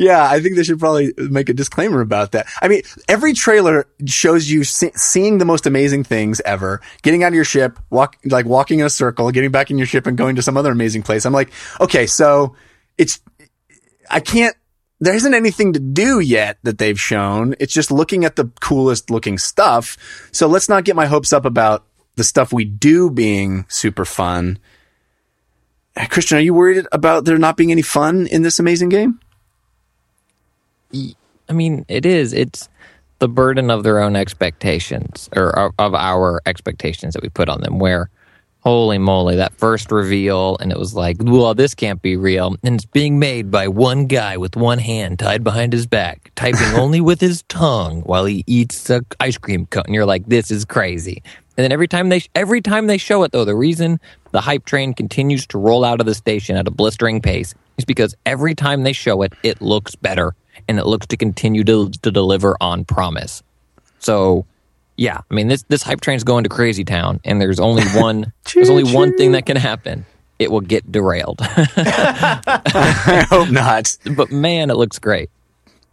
Yeah, 0.00 0.26
I 0.26 0.40
think 0.40 0.56
they 0.56 0.62
should 0.62 0.80
probably 0.80 1.12
make 1.18 1.50
a 1.50 1.52
disclaimer 1.52 2.00
about 2.00 2.32
that. 2.32 2.46
I 2.62 2.68
mean, 2.68 2.80
every 3.06 3.34
trailer 3.34 3.86
shows 4.06 4.48
you 4.48 4.64
see- 4.64 4.92
seeing 4.94 5.36
the 5.36 5.44
most 5.44 5.66
amazing 5.66 6.04
things 6.04 6.40
ever, 6.46 6.80
getting 7.02 7.22
out 7.22 7.28
of 7.28 7.34
your 7.34 7.44
ship, 7.44 7.78
walk 7.90 8.16
like 8.24 8.46
walking 8.46 8.78
in 8.78 8.86
a 8.86 8.90
circle, 8.90 9.30
getting 9.30 9.50
back 9.50 9.70
in 9.70 9.76
your 9.76 9.86
ship 9.86 10.06
and 10.06 10.16
going 10.16 10.36
to 10.36 10.42
some 10.42 10.56
other 10.56 10.72
amazing 10.72 11.02
place. 11.02 11.26
I'm 11.26 11.34
like, 11.34 11.52
okay, 11.82 12.06
so 12.06 12.56
it's 12.96 13.20
I 14.10 14.20
can't 14.20 14.56
there 15.00 15.14
isn't 15.14 15.34
anything 15.34 15.74
to 15.74 15.80
do 15.80 16.20
yet 16.20 16.56
that 16.62 16.78
they've 16.78 16.98
shown. 16.98 17.54
It's 17.60 17.74
just 17.74 17.90
looking 17.90 18.24
at 18.24 18.36
the 18.36 18.50
coolest 18.62 19.10
looking 19.10 19.36
stuff. 19.36 19.98
So 20.32 20.46
let's 20.46 20.70
not 20.70 20.84
get 20.84 20.96
my 20.96 21.06
hopes 21.06 21.30
up 21.30 21.44
about 21.44 21.84
the 22.16 22.24
stuff 22.24 22.54
we 22.54 22.64
do 22.64 23.10
being 23.10 23.66
super 23.68 24.06
fun. 24.06 24.58
Christian, 26.08 26.38
are 26.38 26.40
you 26.40 26.54
worried 26.54 26.86
about 26.90 27.26
there 27.26 27.36
not 27.36 27.58
being 27.58 27.70
any 27.70 27.82
fun 27.82 28.26
in 28.26 28.40
this 28.40 28.58
amazing 28.58 28.88
game? 28.88 29.20
I 31.48 31.52
mean, 31.52 31.84
it 31.88 32.06
is. 32.06 32.32
It's 32.32 32.68
the 33.18 33.28
burden 33.28 33.70
of 33.70 33.82
their 33.82 34.00
own 34.00 34.16
expectations 34.16 35.28
or 35.34 35.72
of, 35.78 35.94
our 35.94 36.40
expectations 36.46 37.14
that 37.14 37.22
we 37.22 37.28
put 37.28 37.48
on 37.48 37.60
them. 37.60 37.78
Where, 37.78 38.08
holy 38.60 38.98
moly, 38.98 39.36
that 39.36 39.52
first 39.54 39.90
reveal, 39.90 40.56
and 40.58 40.72
it 40.72 40.78
was 40.78 40.94
like, 40.94 41.16
well, 41.20 41.54
this 41.54 41.74
can't 41.74 42.00
be 42.00 42.16
real, 42.16 42.56
and 42.62 42.76
it's 42.76 42.86
being 42.86 43.18
made 43.18 43.50
by 43.50 43.68
one 43.68 44.06
guy 44.06 44.36
with 44.36 44.56
one 44.56 44.78
hand 44.78 45.18
tied 45.18 45.44
behind 45.44 45.72
his 45.72 45.86
back, 45.86 46.32
typing 46.34 46.74
only 46.78 47.00
with 47.00 47.20
his 47.20 47.42
tongue 47.44 48.02
while 48.02 48.24
he 48.24 48.42
eats 48.46 48.88
a 48.90 49.02
ice 49.20 49.38
cream 49.38 49.66
cone. 49.66 49.84
And 49.86 49.94
you're 49.94 50.06
like, 50.06 50.26
this 50.26 50.50
is 50.50 50.64
crazy. 50.64 51.22
And 51.56 51.64
then 51.64 51.72
every 51.72 51.88
time 51.88 52.08
they 52.08 52.22
every 52.34 52.62
time 52.62 52.86
they 52.86 52.96
show 52.96 53.22
it, 53.22 53.32
though, 53.32 53.44
the 53.44 53.54
reason 53.54 54.00
the 54.30 54.40
hype 54.40 54.64
train 54.64 54.94
continues 54.94 55.46
to 55.48 55.58
roll 55.58 55.84
out 55.84 56.00
of 56.00 56.06
the 56.06 56.14
station 56.14 56.56
at 56.56 56.66
a 56.66 56.70
blistering 56.70 57.20
pace 57.20 57.54
is 57.76 57.84
because 57.84 58.14
every 58.24 58.54
time 58.54 58.82
they 58.82 58.94
show 58.94 59.20
it, 59.22 59.34
it 59.42 59.60
looks 59.60 59.94
better 59.94 60.34
and 60.70 60.78
it 60.78 60.86
looks 60.86 61.08
to 61.08 61.16
continue 61.16 61.64
to, 61.64 61.90
to 61.90 62.12
deliver 62.12 62.56
on 62.60 62.84
promise. 62.84 63.42
So, 63.98 64.46
yeah, 64.96 65.18
I 65.28 65.34
mean 65.34 65.48
this 65.48 65.64
this 65.64 65.82
hype 65.82 66.00
train 66.00 66.16
is 66.16 66.22
going 66.22 66.44
to 66.44 66.48
crazy 66.48 66.84
town, 66.84 67.20
and 67.24 67.40
there's 67.40 67.58
only 67.58 67.82
one 67.94 68.32
there's 68.54 68.70
only 68.70 68.84
one 68.84 69.16
thing 69.16 69.32
that 69.32 69.46
can 69.46 69.56
happen. 69.56 70.06
It 70.38 70.50
will 70.50 70.60
get 70.60 70.90
derailed. 70.90 71.38
I 71.42 73.26
hope 73.28 73.50
not. 73.50 73.98
but 74.16 74.30
man, 74.30 74.70
it 74.70 74.76
looks 74.76 74.98
great. 74.98 75.28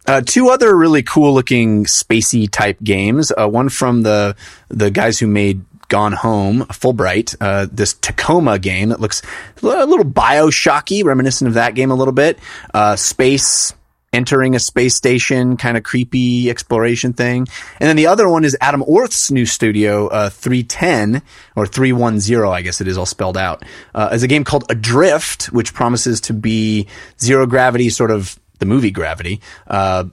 Uh, 0.06 0.22
two 0.24 0.48
other 0.48 0.74
really 0.74 1.02
cool 1.02 1.34
looking 1.34 1.84
spacey 1.84 2.48
type 2.48 2.78
games. 2.82 3.30
Uh, 3.36 3.48
one 3.48 3.68
from 3.68 4.04
the 4.04 4.36
the 4.68 4.90
guys 4.92 5.18
who 5.18 5.26
made 5.26 5.64
Gone 5.88 6.12
Home, 6.12 6.60
Fullbright. 6.66 7.34
Uh, 7.40 7.66
this 7.70 7.94
Tacoma 7.94 8.58
game 8.60 8.90
that 8.90 9.00
looks 9.00 9.22
a 9.62 9.84
little 9.86 10.04
Bioshocky, 10.04 11.04
reminiscent 11.04 11.48
of 11.48 11.54
that 11.54 11.74
game 11.74 11.90
a 11.90 11.94
little 11.94 12.12
bit. 12.12 12.38
Uh, 12.72 12.94
space 12.94 13.74
entering 14.12 14.54
a 14.54 14.58
space 14.58 14.94
station, 14.94 15.56
kind 15.56 15.76
of 15.76 15.82
creepy 15.82 16.50
exploration 16.50 17.12
thing. 17.12 17.46
And 17.80 17.88
then 17.88 17.96
the 17.96 18.06
other 18.06 18.28
one 18.28 18.44
is 18.44 18.56
Adam 18.60 18.82
Orth's 18.86 19.30
new 19.30 19.46
studio, 19.46 20.08
uh, 20.08 20.30
310 20.30 21.22
or 21.56 21.66
310, 21.66 22.44
I 22.44 22.62
guess 22.62 22.80
it 22.80 22.88
is 22.88 22.96
all 22.96 23.06
spelled 23.06 23.36
out, 23.36 23.64
uh, 23.94 24.10
is 24.12 24.22
a 24.22 24.28
game 24.28 24.44
called 24.44 24.64
Adrift, 24.70 25.46
which 25.46 25.74
promises 25.74 26.20
to 26.22 26.32
be 26.32 26.86
zero 27.20 27.46
gravity, 27.46 27.90
sort 27.90 28.10
of 28.10 28.38
the 28.58 28.66
movie 28.66 28.90
Gravity, 28.90 29.40
uh, 29.68 30.04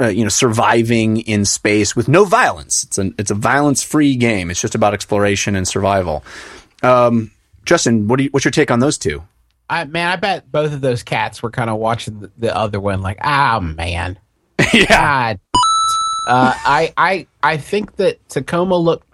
uh, 0.00 0.08
you 0.08 0.22
know, 0.22 0.28
surviving 0.28 1.18
in 1.18 1.44
space 1.44 1.96
with 1.96 2.08
no 2.08 2.24
violence. 2.24 2.84
It's 2.84 2.98
a, 2.98 3.10
it's 3.18 3.30
a 3.30 3.34
violence 3.34 3.82
free 3.82 4.16
game. 4.16 4.50
It's 4.50 4.60
just 4.60 4.74
about 4.74 4.94
exploration 4.94 5.56
and 5.56 5.66
survival. 5.66 6.24
Um, 6.82 7.30
Justin, 7.64 8.08
what 8.08 8.16
do 8.16 8.24
you, 8.24 8.30
what's 8.30 8.44
your 8.44 8.52
take 8.52 8.70
on 8.70 8.80
those 8.80 8.98
two? 8.98 9.22
I 9.72 9.84
man, 9.86 10.08
I 10.08 10.16
bet 10.16 10.52
both 10.52 10.74
of 10.74 10.82
those 10.82 11.02
cats 11.02 11.42
were 11.42 11.50
kind 11.50 11.70
of 11.70 11.78
watching 11.78 12.20
the, 12.20 12.30
the 12.36 12.54
other 12.54 12.78
one, 12.78 13.00
like, 13.00 13.16
ah, 13.22 13.58
man, 13.58 14.18
yeah. 14.74 15.36
Uh, 16.28 16.52
I 16.54 16.92
I 16.98 17.26
I 17.42 17.56
think 17.56 17.96
that 17.96 18.28
Tacoma 18.28 18.76
looked. 18.76 19.06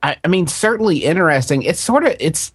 I, 0.00 0.16
I 0.24 0.28
mean, 0.28 0.46
certainly 0.46 0.98
interesting. 0.98 1.64
It's 1.64 1.80
sort 1.80 2.06
of 2.06 2.14
it's. 2.20 2.52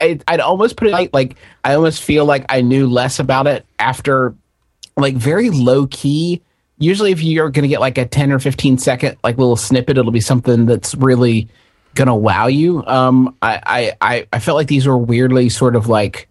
I, 0.00 0.18
I'd 0.26 0.40
almost 0.40 0.78
put 0.78 0.88
it 0.88 0.92
like, 0.92 1.10
like 1.12 1.36
I 1.62 1.74
almost 1.74 2.02
feel 2.02 2.24
like 2.24 2.46
I 2.48 2.62
knew 2.62 2.88
less 2.88 3.18
about 3.18 3.46
it 3.48 3.66
after, 3.78 4.34
like 4.96 5.14
very 5.14 5.50
low 5.50 5.86
key. 5.88 6.40
Usually, 6.78 7.12
if 7.12 7.22
you're 7.22 7.50
going 7.50 7.64
to 7.64 7.68
get 7.68 7.80
like 7.80 7.98
a 7.98 8.06
ten 8.06 8.32
or 8.32 8.38
fifteen 8.38 8.78
second 8.78 9.18
like 9.22 9.36
little 9.36 9.56
snippet, 9.56 9.98
it'll 9.98 10.10
be 10.10 10.22
something 10.22 10.64
that's 10.64 10.94
really 10.94 11.50
gonna 11.94 12.16
wow 12.16 12.46
you. 12.46 12.84
Um, 12.86 13.36
I, 13.42 13.92
I, 14.00 14.26
I 14.32 14.38
felt 14.38 14.56
like 14.56 14.68
these 14.68 14.86
were 14.86 14.98
weirdly 14.98 15.48
sort 15.48 15.76
of 15.76 15.88
like, 15.88 16.28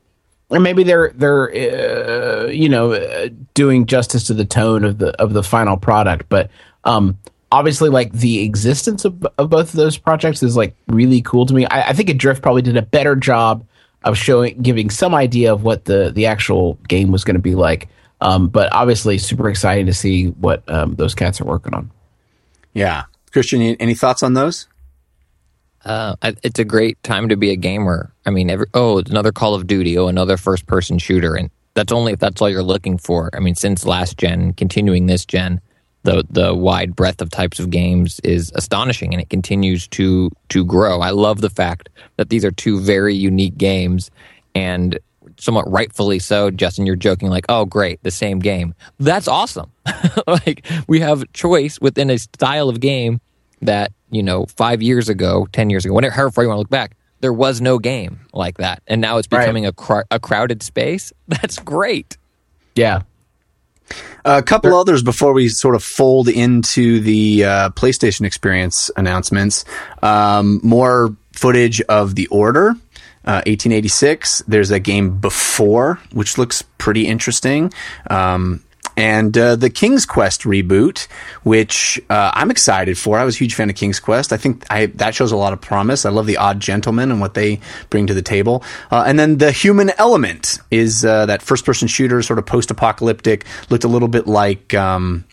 or 0.50 0.60
maybe 0.60 0.84
they're 0.84 1.12
they're 1.16 1.50
uh, 1.50 2.48
you 2.48 2.70
know 2.70 2.94
uh, 2.94 3.30
doing 3.54 3.86
justice 3.86 4.28
to 4.28 4.34
the 4.34 4.46
tone 4.46 4.84
of 4.84 4.98
the 4.98 5.10
of 5.22 5.34
the 5.34 5.44
final 5.44 5.78
product, 5.78 6.30
but 6.30 6.50
um, 6.84 7.18
obviously 7.52 7.90
like 7.90 8.12
the 8.12 8.44
existence 8.44 9.06
of, 9.06 9.26
of 9.38 9.50
both 9.50 9.70
of 9.70 9.76
those 9.76 9.98
projects 9.98 10.44
is 10.44 10.56
like 10.56 10.76
really 10.88 11.22
cool 11.22 11.46
to 11.46 11.54
me. 11.54 11.66
I, 11.66 11.90
I 11.90 11.94
think 11.94 12.10
Adrift 12.10 12.42
probably 12.42 12.62
did 12.62 12.78
a 12.78 12.82
better 12.82 13.16
job 13.16 13.66
of 14.04 14.18
showing 14.18 14.62
giving 14.62 14.90
some 14.90 15.14
idea 15.14 15.52
of 15.52 15.64
what 15.64 15.86
the 15.86 16.12
the 16.12 16.28
actual 16.28 16.76
game 16.88 17.12
was 17.12 17.24
going 17.24 17.36
to 17.36 17.42
be 17.42 17.56
like. 17.56 17.90
Um, 18.20 18.48
but 18.48 18.74
obviously, 18.74 19.18
super 19.18 19.50
exciting 19.50 19.86
to 19.86 19.94
see 19.94 20.28
what 20.28 20.68
um, 20.70 20.96
those 20.96 21.14
cats 21.14 21.40
are 21.40 21.46
working 21.46 21.74
on. 21.74 21.92
Yeah. 22.74 23.04
Christian, 23.32 23.62
any 23.62 23.94
thoughts 23.94 24.24
on 24.24 24.34
those? 24.34 24.68
Uh, 25.88 26.16
it's 26.44 26.60
a 26.60 26.66
great 26.66 27.02
time 27.04 27.30
to 27.30 27.38
be 27.38 27.50
a 27.50 27.56
gamer. 27.56 28.14
I 28.26 28.30
mean, 28.30 28.50
every, 28.50 28.68
oh, 28.74 29.00
another 29.00 29.32
Call 29.32 29.56
of 29.56 29.68
Duty, 29.68 29.98
oh, 29.98 30.08
another 30.08 30.36
first 30.36 30.68
person 30.68 31.00
shooter. 31.00 31.34
And 31.34 31.50
that's 31.76 31.94
only 31.94 32.12
if 32.12 32.20
that's 32.20 32.42
all 32.42 32.50
you're 32.50 32.62
looking 32.62 32.98
for. 32.98 33.30
I 33.34 33.40
mean, 33.40 33.56
since 33.56 33.86
last 33.86 34.18
gen, 34.18 34.54
continuing 34.54 35.06
this 35.06 35.26
gen, 35.26 35.62
the 36.04 36.26
the 36.30 36.54
wide 36.54 36.96
breadth 36.96 37.22
of 37.22 37.30
types 37.30 37.60
of 37.60 37.70
games 37.70 38.20
is 38.24 38.52
astonishing 38.56 39.14
and 39.14 39.22
it 39.22 39.30
continues 39.30 39.88
to 39.90 40.30
to 40.50 40.66
grow. 40.66 41.02
I 41.02 41.12
love 41.12 41.42
the 41.42 41.50
fact 41.50 41.90
that 42.18 42.30
these 42.30 42.44
are 42.44 42.52
two 42.52 42.80
very 42.80 43.16
unique 43.16 43.58
games 43.58 44.12
and 44.56 45.00
somewhat 45.40 45.70
rightfully 45.70 46.20
so. 46.20 46.52
Justin, 46.52 46.86
you're 46.86 46.96
joking 46.96 47.30
like, 47.30 47.46
"Oh, 47.50 47.66
great, 47.66 48.02
the 48.04 48.12
same 48.12 48.40
game." 48.40 48.74
That's 49.00 49.28
awesome. 49.28 49.72
like 50.28 50.66
we 50.88 51.00
have 51.00 51.24
choice 51.34 51.80
within 51.80 52.10
a 52.10 52.18
style 52.18 52.70
of 52.70 52.80
game 52.80 53.20
that 53.62 53.92
you 54.10 54.24
know 54.24 54.46
five 54.46 54.82
years 54.82 55.10
ago, 55.10 55.48
ten 55.52 55.70
years 55.70 55.86
ago, 55.86 55.94
whenever 55.94 56.14
however 56.14 56.42
you 56.42 56.48
want 56.48 56.58
to 56.58 56.62
look 56.62 56.70
back, 56.70 56.96
there 57.22 57.34
was 57.34 57.62
no 57.62 57.80
game 57.80 58.20
like 58.34 58.58
that, 58.58 58.82
and 58.88 59.02
now 59.02 59.18
it's 59.18 59.28
becoming 59.28 59.64
right. 59.64 59.70
a 59.70 59.74
cr- 59.74 60.08
a 60.12 60.20
crowded 60.20 60.64
space. 60.64 61.14
That's 61.28 61.58
great. 61.60 62.18
Yeah. 62.76 63.02
A 64.26 64.44
couple 64.44 64.72
sure. 64.72 64.80
others 64.80 65.02
before 65.02 65.32
we 65.32 65.48
sort 65.48 65.74
of 65.74 65.82
fold 65.82 66.28
into 66.28 67.00
the 67.00 67.46
uh, 67.46 67.70
PlayStation 67.70 68.26
Experience 68.26 68.92
announcements. 68.98 69.64
Um, 70.04 70.60
more 70.62 71.16
footage 71.32 71.82
of 71.82 72.16
the 72.16 72.28
Order. 72.28 72.76
Uh, 73.24 73.44
1886. 73.46 74.44
There's 74.48 74.72
a 74.72 74.80
game 74.80 75.20
before, 75.20 76.00
which 76.14 76.38
looks 76.38 76.62
pretty 76.78 77.08
interesting. 77.08 77.74
Um, 78.10 78.64
and 78.98 79.38
uh, 79.38 79.56
the 79.56 79.70
King's 79.70 80.08
Quest 80.08 80.42
reboot, 80.42 81.08
which 81.44 82.02
uh, 82.10 82.32
I'm 82.34 82.50
excited 82.50 82.98
for. 82.98 83.20
I 83.20 83.24
was 83.24 83.36
a 83.36 83.38
huge 83.38 83.54
fan 83.54 83.70
of 83.70 83.76
King's 83.76 84.00
Quest. 84.00 84.34
I 84.34 84.38
think 84.38 84.66
I, 84.72 84.88
that 84.88 85.14
shows 85.14 85.32
a 85.32 85.38
lot 85.38 85.54
of 85.54 85.62
promise. 85.62 86.04
I 86.04 86.10
love 86.10 86.26
the 86.26 86.38
Odd 86.38 86.60
Gentlemen 86.60 87.12
and 87.12 87.22
what 87.22 87.36
they 87.36 87.60
bring 87.92 88.08
to 88.08 88.16
the 88.16 88.24
table. 88.24 88.64
Uh, 88.90 89.04
and 89.06 89.20
then 89.20 89.38
the 89.38 89.52
Human 89.52 89.92
Element 90.00 90.58
is 90.72 91.06
uh, 91.06 91.28
that 91.28 91.44
first-person 91.44 91.88
shooter, 91.88 92.24
sort 92.24 92.40
of 92.40 92.48
post-apocalyptic. 92.48 93.46
Looked 93.70 93.84
a 93.84 93.88
little 93.88 94.08
bit 94.08 94.26
like 94.26 94.74
um, 94.74 95.26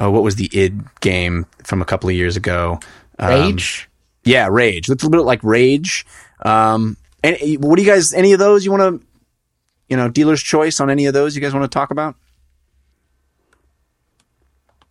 uh, 0.00 0.08
what 0.08 0.22
was 0.22 0.36
the 0.36 0.48
id 0.52 0.80
game 1.00 1.46
from 1.64 1.82
a 1.82 1.84
couple 1.84 2.08
of 2.08 2.14
years 2.14 2.36
ago? 2.36 2.78
Um, 3.18 3.30
Rage. 3.30 3.88
Yeah, 4.24 4.46
Rage. 4.48 4.88
Looked 4.88 5.02
a 5.02 5.06
little 5.06 5.22
bit 5.22 5.26
like 5.26 5.42
Rage. 5.42 6.06
Um, 6.42 6.96
and 7.24 7.36
what 7.64 7.76
do 7.76 7.82
you 7.82 7.90
guys? 7.90 8.14
Any 8.14 8.32
of 8.32 8.38
those 8.38 8.64
you 8.64 8.70
want 8.70 9.00
to? 9.00 9.06
You 9.88 9.96
know, 9.96 10.08
dealer's 10.08 10.42
choice 10.42 10.80
on 10.80 10.88
any 10.88 11.06
of 11.06 11.14
those 11.14 11.34
you 11.34 11.42
guys 11.42 11.54
want 11.54 11.64
to 11.64 11.74
talk 11.74 11.90
about? 11.90 12.16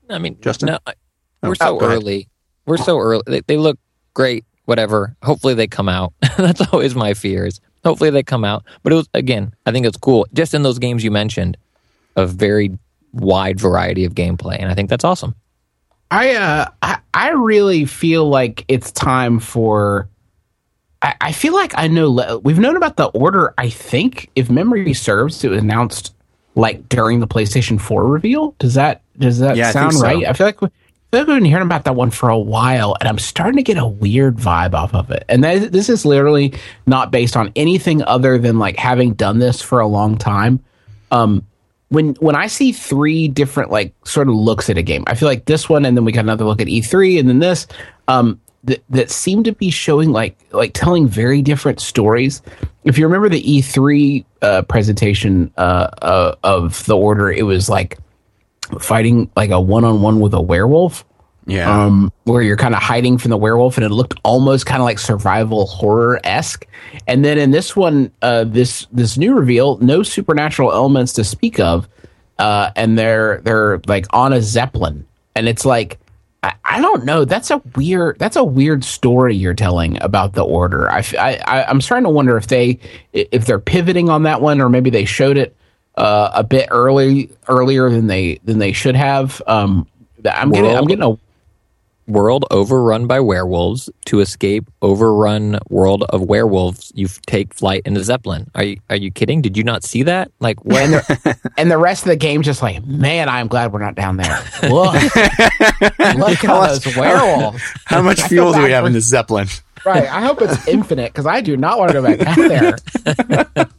I 0.09 0.17
mean, 0.19 0.37
Justin, 0.41 0.67
no, 0.67 0.79
we're 1.41 1.55
oh, 1.61 1.79
so 1.79 1.81
early. 1.81 2.29
We're 2.65 2.77
so 2.77 2.97
early. 2.99 3.23
They, 3.25 3.41
they, 3.41 3.57
look 3.57 3.77
great. 4.13 4.45
Whatever. 4.65 5.15
Hopefully 5.21 5.53
they 5.53 5.67
come 5.67 5.87
out. 5.87 6.13
That's 6.37 6.61
always 6.73 6.95
my 6.95 7.13
fears. 7.13 7.61
Hopefully 7.83 8.09
they 8.09 8.23
come 8.23 8.43
out. 8.43 8.63
But 8.81 8.93
it 8.93 8.95
was 8.95 9.09
again. 9.13 9.53
I 9.65 9.71
think 9.71 9.85
it's 9.85 9.97
cool. 9.97 10.25
Just 10.33 10.53
in 10.53 10.63
those 10.63 10.79
games 10.79 11.03
you 11.03 11.11
mentioned, 11.11 11.57
a 12.15 12.25
very 12.25 12.77
wide 13.13 13.59
variety 13.59 14.05
of 14.05 14.15
gameplay, 14.15 14.57
and 14.59 14.71
I 14.71 14.73
think 14.73 14.89
that's 14.89 15.03
awesome. 15.03 15.35
I 16.09 16.33
uh, 16.33 16.67
I, 16.81 16.97
I 17.13 17.29
really 17.31 17.85
feel 17.85 18.27
like 18.27 18.65
it's 18.67 18.91
time 18.91 19.39
for. 19.39 20.09
I, 21.01 21.15
I 21.21 21.31
feel 21.31 21.53
like 21.53 21.73
I 21.77 21.87
know. 21.87 22.09
Le- 22.09 22.39
we've 22.39 22.57
known 22.57 22.75
about 22.75 22.97
the 22.97 23.05
order. 23.07 23.53
I 23.59 23.69
think, 23.69 24.31
if 24.35 24.49
memory 24.49 24.95
serves, 24.95 25.43
it 25.43 25.49
was 25.49 25.61
announced 25.61 26.15
like 26.55 26.89
during 26.89 27.19
the 27.19 27.27
PlayStation 27.27 27.79
4 27.79 28.07
reveal. 28.07 28.55
Does 28.59 28.75
that 28.75 29.01
does 29.17 29.39
that 29.39 29.55
yeah, 29.55 29.71
sound 29.71 29.95
I 29.97 29.99
right? 29.99 30.23
So. 30.23 30.29
I 30.29 30.33
feel 30.33 30.47
like 30.47 30.61
we, 30.61 30.67
I 30.67 30.69
feel 31.11 31.19
like 31.21 31.27
we've 31.27 31.37
been 31.37 31.45
hearing 31.45 31.65
about 31.65 31.85
that 31.85 31.95
one 31.95 32.11
for 32.11 32.29
a 32.29 32.37
while, 32.37 32.95
and 32.99 33.07
I'm 33.07 33.19
starting 33.19 33.57
to 33.57 33.63
get 33.63 33.77
a 33.77 33.87
weird 33.87 34.37
vibe 34.37 34.73
off 34.73 34.93
of 34.93 35.11
it. 35.11 35.23
And 35.29 35.43
that, 35.43 35.71
this 35.71 35.89
is 35.89 36.05
literally 36.05 36.53
not 36.85 37.11
based 37.11 37.37
on 37.37 37.51
anything 37.55 38.03
other 38.03 38.37
than 38.37 38.59
like 38.59 38.77
having 38.77 39.13
done 39.13 39.39
this 39.39 39.61
for 39.61 39.79
a 39.79 39.87
long 39.87 40.17
time. 40.17 40.59
Um, 41.11 41.45
when 41.89 42.15
when 42.15 42.35
I 42.35 42.47
see 42.47 42.71
three 42.71 43.27
different 43.27 43.71
like 43.71 43.93
sort 44.05 44.27
of 44.27 44.35
looks 44.35 44.69
at 44.69 44.77
a 44.77 44.83
game, 44.83 45.03
I 45.07 45.15
feel 45.15 45.27
like 45.27 45.45
this 45.45 45.69
one, 45.69 45.85
and 45.85 45.95
then 45.95 46.03
we 46.03 46.11
got 46.11 46.25
another 46.25 46.45
look 46.45 46.61
at 46.61 46.67
E3, 46.67 47.19
and 47.19 47.29
then 47.29 47.39
this. 47.39 47.67
Um, 48.07 48.39
that, 48.65 48.83
that 48.89 49.11
seem 49.11 49.43
to 49.43 49.51
be 49.51 49.69
showing 49.69 50.11
like 50.11 50.35
like 50.51 50.73
telling 50.73 51.07
very 51.07 51.41
different 51.41 51.79
stories. 51.79 52.41
If 52.83 52.97
you 52.97 53.05
remember 53.05 53.29
the 53.29 53.43
E3 53.43 54.25
uh, 54.41 54.61
presentation 54.63 55.53
uh, 55.57 55.89
uh, 56.01 56.35
of 56.43 56.83
the 56.85 56.97
order, 56.97 57.31
it 57.31 57.43
was 57.43 57.69
like 57.69 57.99
fighting 58.79 59.29
like 59.35 59.51
a 59.51 59.59
one 59.59 59.83
on 59.85 60.01
one 60.01 60.19
with 60.19 60.33
a 60.33 60.41
werewolf. 60.41 61.05
Yeah. 61.47 61.85
Um, 61.85 62.11
where 62.23 62.41
you're 62.41 62.57
kind 62.57 62.73
of 62.73 62.81
hiding 62.81 63.19
from 63.19 63.29
the 63.29 63.37
werewolf, 63.37 63.77
and 63.77 63.85
it 63.85 63.89
looked 63.89 64.19
almost 64.23 64.65
kind 64.65 64.81
of 64.81 64.85
like 64.85 64.97
survival 64.97 65.67
horror 65.67 66.19
esque. 66.23 66.65
And 67.07 67.23
then 67.23 67.37
in 67.37 67.51
this 67.51 67.75
one, 67.75 68.11
uh, 68.23 68.45
this 68.45 68.87
this 68.91 69.15
new 69.15 69.35
reveal, 69.35 69.77
no 69.77 70.01
supernatural 70.01 70.71
elements 70.73 71.13
to 71.13 71.23
speak 71.23 71.59
of. 71.59 71.87
uh, 72.39 72.71
and 72.75 72.97
they're 72.97 73.41
they're 73.41 73.79
like 73.87 74.05
on 74.11 74.33
a 74.33 74.41
zeppelin, 74.41 75.05
and 75.35 75.47
it's 75.47 75.65
like 75.65 75.99
I, 76.43 76.53
I 76.63 76.81
don't 76.81 77.05
know. 77.05 77.25
That's 77.25 77.49
a 77.51 77.61
weird. 77.75 78.19
That's 78.19 78.35
a 78.35 78.43
weird 78.43 78.83
story 78.83 79.35
you're 79.35 79.53
telling 79.53 80.01
about 80.01 80.33
the 80.33 80.43
order. 80.43 80.89
I, 80.91 81.03
I 81.19 81.63
I'm 81.63 81.81
starting 81.81 82.03
to 82.03 82.09
wonder 82.09 82.37
if 82.37 82.47
they 82.47 82.79
if 83.13 83.45
they're 83.45 83.59
pivoting 83.59 84.09
on 84.09 84.23
that 84.23 84.41
one, 84.41 84.59
or 84.61 84.69
maybe 84.69 84.89
they 84.89 85.05
showed 85.05 85.37
it 85.37 85.55
uh, 85.97 86.31
a 86.33 86.43
bit 86.43 86.67
early 86.71 87.29
earlier 87.47 87.89
than 87.89 88.07
they 88.07 88.39
than 88.43 88.59
they 88.59 88.71
should 88.71 88.95
have. 88.95 89.41
Um, 89.47 89.87
I'm 90.25 90.51
getting 90.51 90.75
I'm 90.75 90.85
getting 90.85 91.03
a 91.03 91.17
World 92.07 92.45
overrun 92.51 93.07
by 93.07 93.19
werewolves. 93.19 93.89
To 94.05 94.19
escape 94.19 94.69
overrun 94.83 95.57
world 95.69 96.03
of 96.03 96.21
werewolves, 96.21 96.91
you 96.93 97.07
take 97.25 97.51
flight 97.51 97.81
in 97.83 97.97
a 97.97 98.03
zeppelin. 98.03 98.51
Are 98.53 98.63
you 98.63 98.79
are 98.91 98.95
you 98.95 99.09
kidding? 99.09 99.41
Did 99.41 99.57
you 99.57 99.63
not 99.63 99.83
see 99.83 100.03
that? 100.03 100.31
Like 100.39 100.57
and 100.59 100.71
when? 100.71 100.91
the, 100.91 101.51
and 101.57 101.71
the 101.71 101.79
rest 101.79 102.03
of 102.03 102.09
the 102.09 102.15
game 102.15 102.43
just 102.43 102.61
like, 102.61 102.85
man, 102.85 103.27
I'm 103.27 103.47
glad 103.47 103.73
we're 103.73 103.79
not 103.79 103.95
down 103.95 104.17
there. 104.17 104.39
Look, 104.69 104.93
look 104.93 106.43
at 106.43 106.45
all 106.45 106.67
those 106.67 106.95
werewolves. 106.95 107.63
How 107.85 108.03
much 108.03 108.21
fuel 108.21 108.53
do 108.53 108.61
we 108.61 108.71
have 108.71 108.85
in 108.85 108.93
the 108.93 109.01
zeppelin? 109.01 109.47
Right. 109.85 110.09
I 110.09 110.21
hope 110.21 110.41
it's 110.41 110.67
infinite 110.67 111.13
because 111.13 111.27
I 111.27 111.41
do 111.41 111.55
not 111.55 111.77
want 111.77 111.91
to 111.91 112.01
go 112.01 112.03
back 112.03 112.19
down 112.19 112.47
there. 112.47 113.67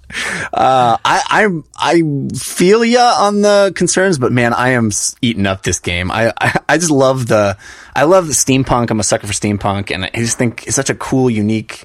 Uh, 0.52 0.96
I, 1.04 1.22
I, 1.28 1.62
I 1.76 2.28
feel 2.34 2.82
ya 2.84 3.16
on 3.18 3.42
the 3.42 3.72
concerns, 3.74 4.18
but 4.18 4.32
man, 4.32 4.54
I 4.54 4.70
am 4.70 4.90
eating 5.20 5.44
up 5.44 5.62
this 5.62 5.80
game. 5.80 6.10
I, 6.10 6.32
I, 6.40 6.58
I 6.70 6.78
just 6.78 6.90
love 6.90 7.26
the, 7.26 7.58
I 7.94 8.04
love 8.04 8.26
the 8.26 8.32
steampunk. 8.32 8.90
I'm 8.90 9.00
a 9.00 9.04
sucker 9.04 9.26
for 9.26 9.34
steampunk, 9.34 9.92
and 9.92 10.06
I 10.06 10.10
just 10.14 10.38
think 10.38 10.66
it's 10.66 10.76
such 10.76 10.88
a 10.88 10.94
cool, 10.94 11.28
unique 11.28 11.84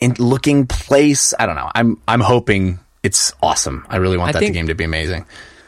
in 0.00 0.14
looking 0.18 0.66
place. 0.66 1.32
I 1.38 1.46
don't 1.46 1.54
know. 1.54 1.70
I'm, 1.72 2.00
I'm 2.08 2.20
hoping 2.20 2.80
it's 3.04 3.32
awesome. 3.42 3.86
I 3.88 3.96
really 3.96 4.18
want 4.18 4.34
I 4.34 4.40
that 4.40 4.52
game 4.52 4.66
to 4.66 4.74
be 4.74 4.84
amazing. 4.84 5.24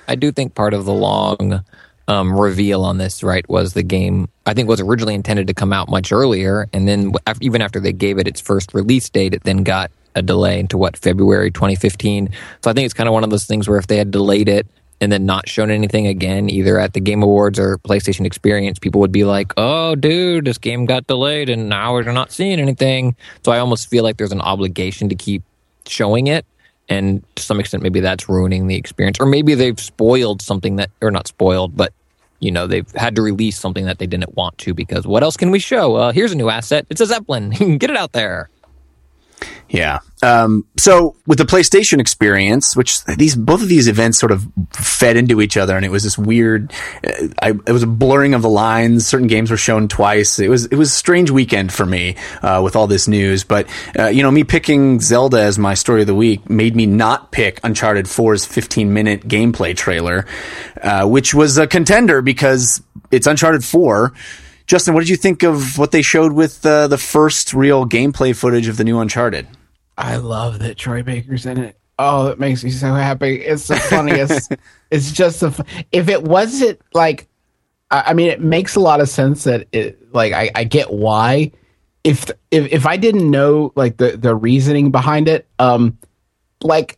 I 0.08 0.16
do 0.16 0.32
think 0.32 0.54
part 0.54 0.74
of 0.74 0.86
the 0.86 0.92
long 0.92 1.64
um, 2.08 2.38
reveal 2.38 2.82
on 2.82 2.98
this, 2.98 3.22
right, 3.22 3.48
was 3.48 3.72
the 3.72 3.82
game. 3.82 4.28
I 4.46 4.54
think 4.54 4.68
was 4.68 4.80
originally 4.80 5.14
intended 5.14 5.46
to 5.46 5.54
come 5.54 5.72
out 5.72 5.88
much 5.88 6.12
earlier, 6.12 6.68
and 6.72 6.86
then 6.86 7.12
even 7.40 7.62
after 7.62 7.80
they 7.80 7.92
gave 7.92 8.18
it 8.18 8.28
its 8.28 8.40
first 8.40 8.74
release 8.74 9.08
date, 9.08 9.34
it 9.34 9.44
then 9.44 9.62
got 9.62 9.90
a 10.14 10.22
delay 10.22 10.60
into 10.60 10.78
what 10.78 10.96
February 10.96 11.50
2015. 11.50 12.30
So 12.62 12.70
I 12.70 12.74
think 12.74 12.84
it's 12.84 12.94
kind 12.94 13.08
of 13.08 13.12
one 13.12 13.24
of 13.24 13.30
those 13.30 13.46
things 13.46 13.68
where 13.68 13.78
if 13.78 13.86
they 13.86 13.96
had 13.96 14.10
delayed 14.10 14.48
it 14.48 14.66
and 15.00 15.10
then 15.10 15.26
not 15.26 15.48
shown 15.48 15.70
anything 15.70 16.06
again, 16.06 16.48
either 16.48 16.78
at 16.78 16.92
the 16.92 17.00
Game 17.00 17.22
Awards 17.22 17.58
or 17.58 17.78
PlayStation 17.78 18.24
Experience, 18.24 18.78
people 18.78 19.00
would 19.00 19.12
be 19.12 19.24
like, 19.24 19.52
"Oh, 19.56 19.94
dude, 19.94 20.44
this 20.44 20.58
game 20.58 20.86
got 20.86 21.06
delayed, 21.06 21.48
and 21.48 21.68
now 21.68 21.94
we're 21.94 22.12
not 22.12 22.32
seeing 22.32 22.60
anything." 22.60 23.16
So 23.44 23.50
I 23.50 23.58
almost 23.58 23.88
feel 23.88 24.04
like 24.04 24.18
there's 24.18 24.32
an 24.32 24.40
obligation 24.40 25.08
to 25.08 25.14
keep 25.14 25.42
showing 25.86 26.28
it 26.28 26.46
and 26.88 27.22
to 27.36 27.42
some 27.42 27.60
extent 27.60 27.82
maybe 27.82 28.00
that's 28.00 28.28
ruining 28.28 28.66
the 28.66 28.76
experience. 28.76 29.18
Or 29.20 29.26
maybe 29.26 29.54
they've 29.54 29.78
spoiled 29.78 30.42
something 30.42 30.76
that 30.76 30.90
or 31.00 31.10
not 31.10 31.26
spoiled 31.26 31.76
but 31.76 31.92
you 32.40 32.50
know 32.50 32.66
they've 32.66 32.90
had 32.92 33.16
to 33.16 33.22
release 33.22 33.58
something 33.58 33.86
that 33.86 33.98
they 33.98 34.06
didn't 34.06 34.34
want 34.36 34.58
to 34.58 34.74
because 34.74 35.06
what 35.06 35.22
else 35.22 35.36
can 35.36 35.50
we 35.50 35.58
show? 35.58 35.96
Uh, 35.96 36.12
here's 36.12 36.32
a 36.32 36.36
new 36.36 36.48
asset. 36.48 36.86
It's 36.90 37.00
a 37.00 37.06
zeppelin. 37.06 37.50
Get 37.78 37.90
it 37.90 37.96
out 37.96 38.12
there 38.12 38.50
Yeah. 39.68 40.00
Um, 40.22 40.66
so 40.76 41.16
with 41.26 41.38
the 41.38 41.44
PlayStation 41.44 41.98
experience, 41.98 42.76
which 42.76 43.04
these 43.04 43.34
both 43.34 43.60
of 43.60 43.68
these 43.68 43.88
events 43.88 44.18
sort 44.18 44.30
of 44.30 44.46
fed 44.72 45.16
into 45.16 45.40
each 45.40 45.56
other, 45.56 45.76
and 45.76 45.84
it 45.84 45.90
was 45.90 46.04
this 46.04 46.16
weird. 46.16 46.72
Uh, 47.04 47.28
I, 47.42 47.48
it 47.50 47.72
was 47.72 47.82
a 47.82 47.88
blurring 47.88 48.34
of 48.34 48.42
the 48.42 48.48
lines. 48.48 49.06
Certain 49.06 49.26
games 49.26 49.50
were 49.50 49.56
shown 49.56 49.88
twice. 49.88 50.38
It 50.38 50.48
was 50.48 50.66
it 50.66 50.76
was 50.76 50.88
a 50.88 50.94
strange 50.94 51.30
weekend 51.30 51.72
for 51.72 51.84
me 51.84 52.16
uh, 52.40 52.60
with 52.62 52.76
all 52.76 52.86
this 52.86 53.08
news. 53.08 53.42
But 53.42 53.68
uh, 53.98 54.06
you 54.06 54.22
know, 54.22 54.30
me 54.30 54.44
picking 54.44 55.00
Zelda 55.00 55.42
as 55.42 55.58
my 55.58 55.74
story 55.74 56.02
of 56.02 56.06
the 56.06 56.14
week 56.14 56.48
made 56.48 56.76
me 56.76 56.86
not 56.86 57.32
pick 57.32 57.58
Uncharted 57.64 58.06
4's 58.06 58.46
15 58.46 58.92
minute 58.92 59.26
gameplay 59.26 59.76
trailer, 59.76 60.26
uh, 60.80 61.06
which 61.06 61.34
was 61.34 61.58
a 61.58 61.66
contender 61.66 62.22
because 62.22 62.80
it's 63.10 63.26
Uncharted 63.26 63.64
4. 63.64 64.12
Justin, 64.66 64.94
what 64.94 65.00
did 65.00 65.10
you 65.10 65.16
think 65.16 65.42
of 65.42 65.78
what 65.78 65.90
they 65.90 66.02
showed 66.02 66.32
with 66.32 66.64
uh, 66.64 66.88
the 66.88 66.98
first 66.98 67.52
real 67.52 67.86
gameplay 67.86 68.34
footage 68.34 68.66
of 68.66 68.76
the 68.76 68.84
new 68.84 68.98
Uncharted? 68.98 69.46
I 69.98 70.16
love 70.16 70.58
that 70.60 70.76
Troy 70.76 71.02
Baker's 71.02 71.46
in 71.46 71.58
it. 71.58 71.78
Oh, 71.98 72.28
it 72.28 72.40
makes 72.40 72.64
me 72.64 72.70
so 72.70 72.92
happy. 72.94 73.36
It's 73.36 73.68
the 73.68 73.76
funniest. 73.76 74.52
it's 74.90 75.12
just 75.12 75.42
If 75.92 76.08
it 76.08 76.22
wasn't 76.22 76.80
like, 76.92 77.28
I, 77.90 78.04
I 78.06 78.14
mean, 78.14 78.28
it 78.28 78.40
makes 78.40 78.74
a 78.74 78.80
lot 78.80 79.00
of 79.00 79.08
sense 79.08 79.44
that 79.44 79.68
it. 79.72 80.12
Like, 80.12 80.32
I, 80.32 80.50
I 80.54 80.64
get 80.64 80.92
why. 80.92 81.52
If 82.02 82.30
if 82.50 82.70
if 82.72 82.86
I 82.86 82.96
didn't 82.96 83.30
know 83.30 83.72
like 83.76 83.96
the 83.96 84.16
the 84.16 84.34
reasoning 84.34 84.90
behind 84.90 85.28
it, 85.28 85.46
um, 85.58 85.98
like 86.60 86.96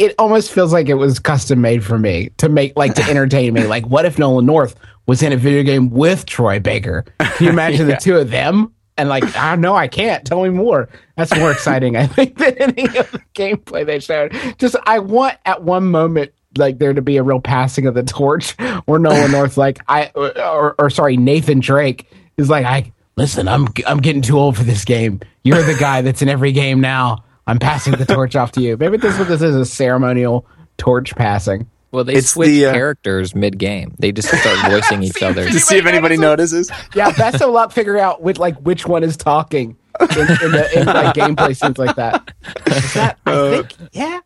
it 0.00 0.14
almost 0.18 0.50
feels 0.50 0.72
like 0.72 0.88
it 0.88 0.94
was 0.94 1.18
custom 1.18 1.60
made 1.60 1.84
for 1.84 1.98
me 1.98 2.30
to 2.38 2.48
make 2.48 2.74
like 2.74 2.94
to 2.94 3.02
entertain 3.04 3.52
me. 3.52 3.64
Like, 3.64 3.86
what 3.86 4.06
if 4.06 4.18
Nolan 4.18 4.46
North 4.46 4.74
was 5.06 5.22
in 5.22 5.30
a 5.30 5.36
video 5.36 5.62
game 5.62 5.90
with 5.90 6.24
Troy 6.24 6.58
Baker? 6.58 7.04
Can 7.18 7.46
you 7.46 7.50
imagine 7.50 7.86
the 7.86 7.96
two 8.00 8.16
of 8.16 8.30
them? 8.30 8.72
And 8.96 9.10
like, 9.10 9.36
I 9.36 9.50
don't 9.50 9.60
know, 9.60 9.76
I 9.76 9.88
can't. 9.88 10.26
Tell 10.26 10.42
me 10.42 10.48
more. 10.48 10.88
That's 11.16 11.36
more 11.36 11.52
exciting, 11.52 11.96
I 11.96 12.06
think, 12.06 12.38
than 12.38 12.56
any 12.58 12.84
of 12.98 13.10
the 13.12 13.20
gameplay 13.34 13.84
they 13.84 13.98
showed. 13.98 14.34
Just, 14.58 14.74
I 14.86 15.00
want 15.00 15.36
at 15.44 15.62
one 15.62 15.90
moment 15.90 16.32
like 16.56 16.78
there 16.78 16.94
to 16.94 17.02
be 17.02 17.18
a 17.18 17.22
real 17.22 17.40
passing 17.40 17.86
of 17.86 17.92
the 17.94 18.02
torch, 18.02 18.52
where 18.86 18.98
Nolan 18.98 19.30
North, 19.32 19.58
like 19.58 19.80
I, 19.86 20.10
or, 20.14 20.74
or 20.78 20.88
sorry, 20.88 21.18
Nathan 21.18 21.60
Drake 21.60 22.10
is 22.38 22.48
like, 22.48 22.64
I 22.64 22.90
listen, 23.16 23.48
I'm 23.48 23.68
I'm 23.86 23.98
getting 23.98 24.22
too 24.22 24.38
old 24.38 24.56
for 24.56 24.64
this 24.64 24.86
game. 24.86 25.20
You're 25.44 25.62
the 25.62 25.76
guy 25.78 26.00
that's 26.00 26.22
in 26.22 26.30
every 26.30 26.52
game 26.52 26.80
now. 26.80 27.24
I'm 27.50 27.58
passing 27.58 27.94
the 27.96 28.04
torch 28.06 28.36
off 28.36 28.52
to 28.52 28.60
you. 28.60 28.76
Maybe 28.76 28.96
this 28.96 29.14
is 29.14 29.18
what 29.18 29.26
this 29.26 29.42
is 29.42 29.56
a 29.56 29.64
ceremonial 29.64 30.46
torch 30.78 31.16
passing. 31.16 31.68
well 31.90 32.04
they 32.04 32.14
It's 32.14 32.30
switch 32.30 32.46
the, 32.46 32.66
uh, 32.66 32.72
characters 32.72 33.34
mid-game 33.34 33.96
they 33.98 34.12
just 34.12 34.28
start 34.28 34.70
voicing 34.70 35.02
each 35.08 35.20
other 35.20 35.44
to 35.48 35.58
see 35.58 35.76
if 35.76 35.84
anybody 35.86 36.16
notices. 36.16 36.70
Yeah, 36.94 37.10
best 37.10 37.42
of 37.42 37.50
luck 37.50 37.72
figuring 37.72 38.00
out 38.00 38.22
which 38.22 38.38
like 38.38 38.56
which 38.58 38.86
one 38.86 39.02
is 39.02 39.16
talking 39.16 39.76
in, 40.00 40.08
in 40.08 40.16
the 40.52 40.78
in 40.78 40.86
like 40.86 41.16
gameplay 41.16 41.56
scenes 41.56 41.76
like 41.76 41.96
that. 41.96 42.32
Is 42.66 42.94
that 42.94 43.18
I 43.26 43.62
think 43.62 43.76
yeah. 43.92 44.20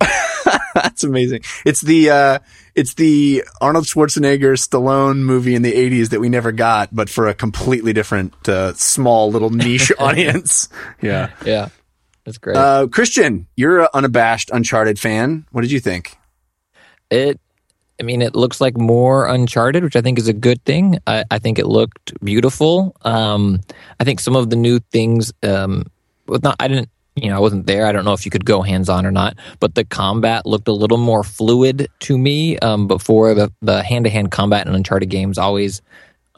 That's 0.74 1.04
amazing. 1.04 1.42
It's 1.64 1.80
the 1.80 2.10
uh, 2.10 2.38
it's 2.74 2.94
the 2.94 3.44
Arnold 3.60 3.84
Schwarzenegger 3.84 4.54
Stallone 4.56 5.18
movie 5.18 5.54
in 5.54 5.62
the 5.62 5.72
'80s 5.72 6.10
that 6.10 6.20
we 6.20 6.28
never 6.28 6.52
got, 6.52 6.94
but 6.94 7.08
for 7.08 7.26
a 7.28 7.34
completely 7.34 7.92
different, 7.92 8.48
uh, 8.48 8.74
small 8.74 9.30
little 9.30 9.50
niche 9.50 9.90
audience. 9.98 10.68
Yeah. 11.02 11.30
yeah 11.44 11.68
that's 12.28 12.38
great 12.38 12.56
Uh, 12.56 12.86
Christian, 12.88 13.46
you're 13.56 13.80
an 13.80 13.88
unabashed 13.94 14.50
Uncharted 14.52 14.98
fan. 14.98 15.46
What 15.50 15.62
did 15.62 15.70
you 15.72 15.80
think? 15.80 16.16
it 17.10 17.40
i 17.98 18.02
mean 18.02 18.20
it 18.20 18.36
looks 18.36 18.60
like 18.60 18.76
more 18.76 19.26
uncharted 19.28 19.82
which 19.82 19.96
i 19.96 20.02
think 20.02 20.18
is 20.18 20.28
a 20.28 20.32
good 20.34 20.62
thing 20.66 20.98
i, 21.06 21.24
I 21.30 21.38
think 21.38 21.58
it 21.58 21.66
looked 21.66 22.12
beautiful 22.22 22.94
um, 23.02 23.60
i 23.98 24.04
think 24.04 24.20
some 24.20 24.36
of 24.36 24.50
the 24.50 24.56
new 24.56 24.78
things 24.92 25.32
um, 25.42 25.84
was 26.26 26.42
not 26.42 26.56
i 26.60 26.68
didn't 26.68 26.90
you 27.16 27.30
know 27.30 27.36
i 27.36 27.38
wasn't 27.40 27.66
there 27.66 27.86
i 27.86 27.92
don't 27.92 28.04
know 28.04 28.12
if 28.12 28.26
you 28.26 28.30
could 28.30 28.44
go 28.44 28.60
hands 28.60 28.90
on 28.90 29.06
or 29.06 29.10
not 29.10 29.36
but 29.58 29.74
the 29.74 29.86
combat 29.86 30.44
looked 30.44 30.68
a 30.68 30.72
little 30.72 30.98
more 30.98 31.24
fluid 31.24 31.88
to 32.00 32.18
me 32.18 32.58
um, 32.58 32.86
before 32.86 33.32
the 33.32 33.50
the 33.62 33.82
hand-to-hand 33.82 34.30
combat 34.30 34.66
in 34.66 34.74
uncharted 34.74 35.08
games 35.08 35.38
always 35.38 35.80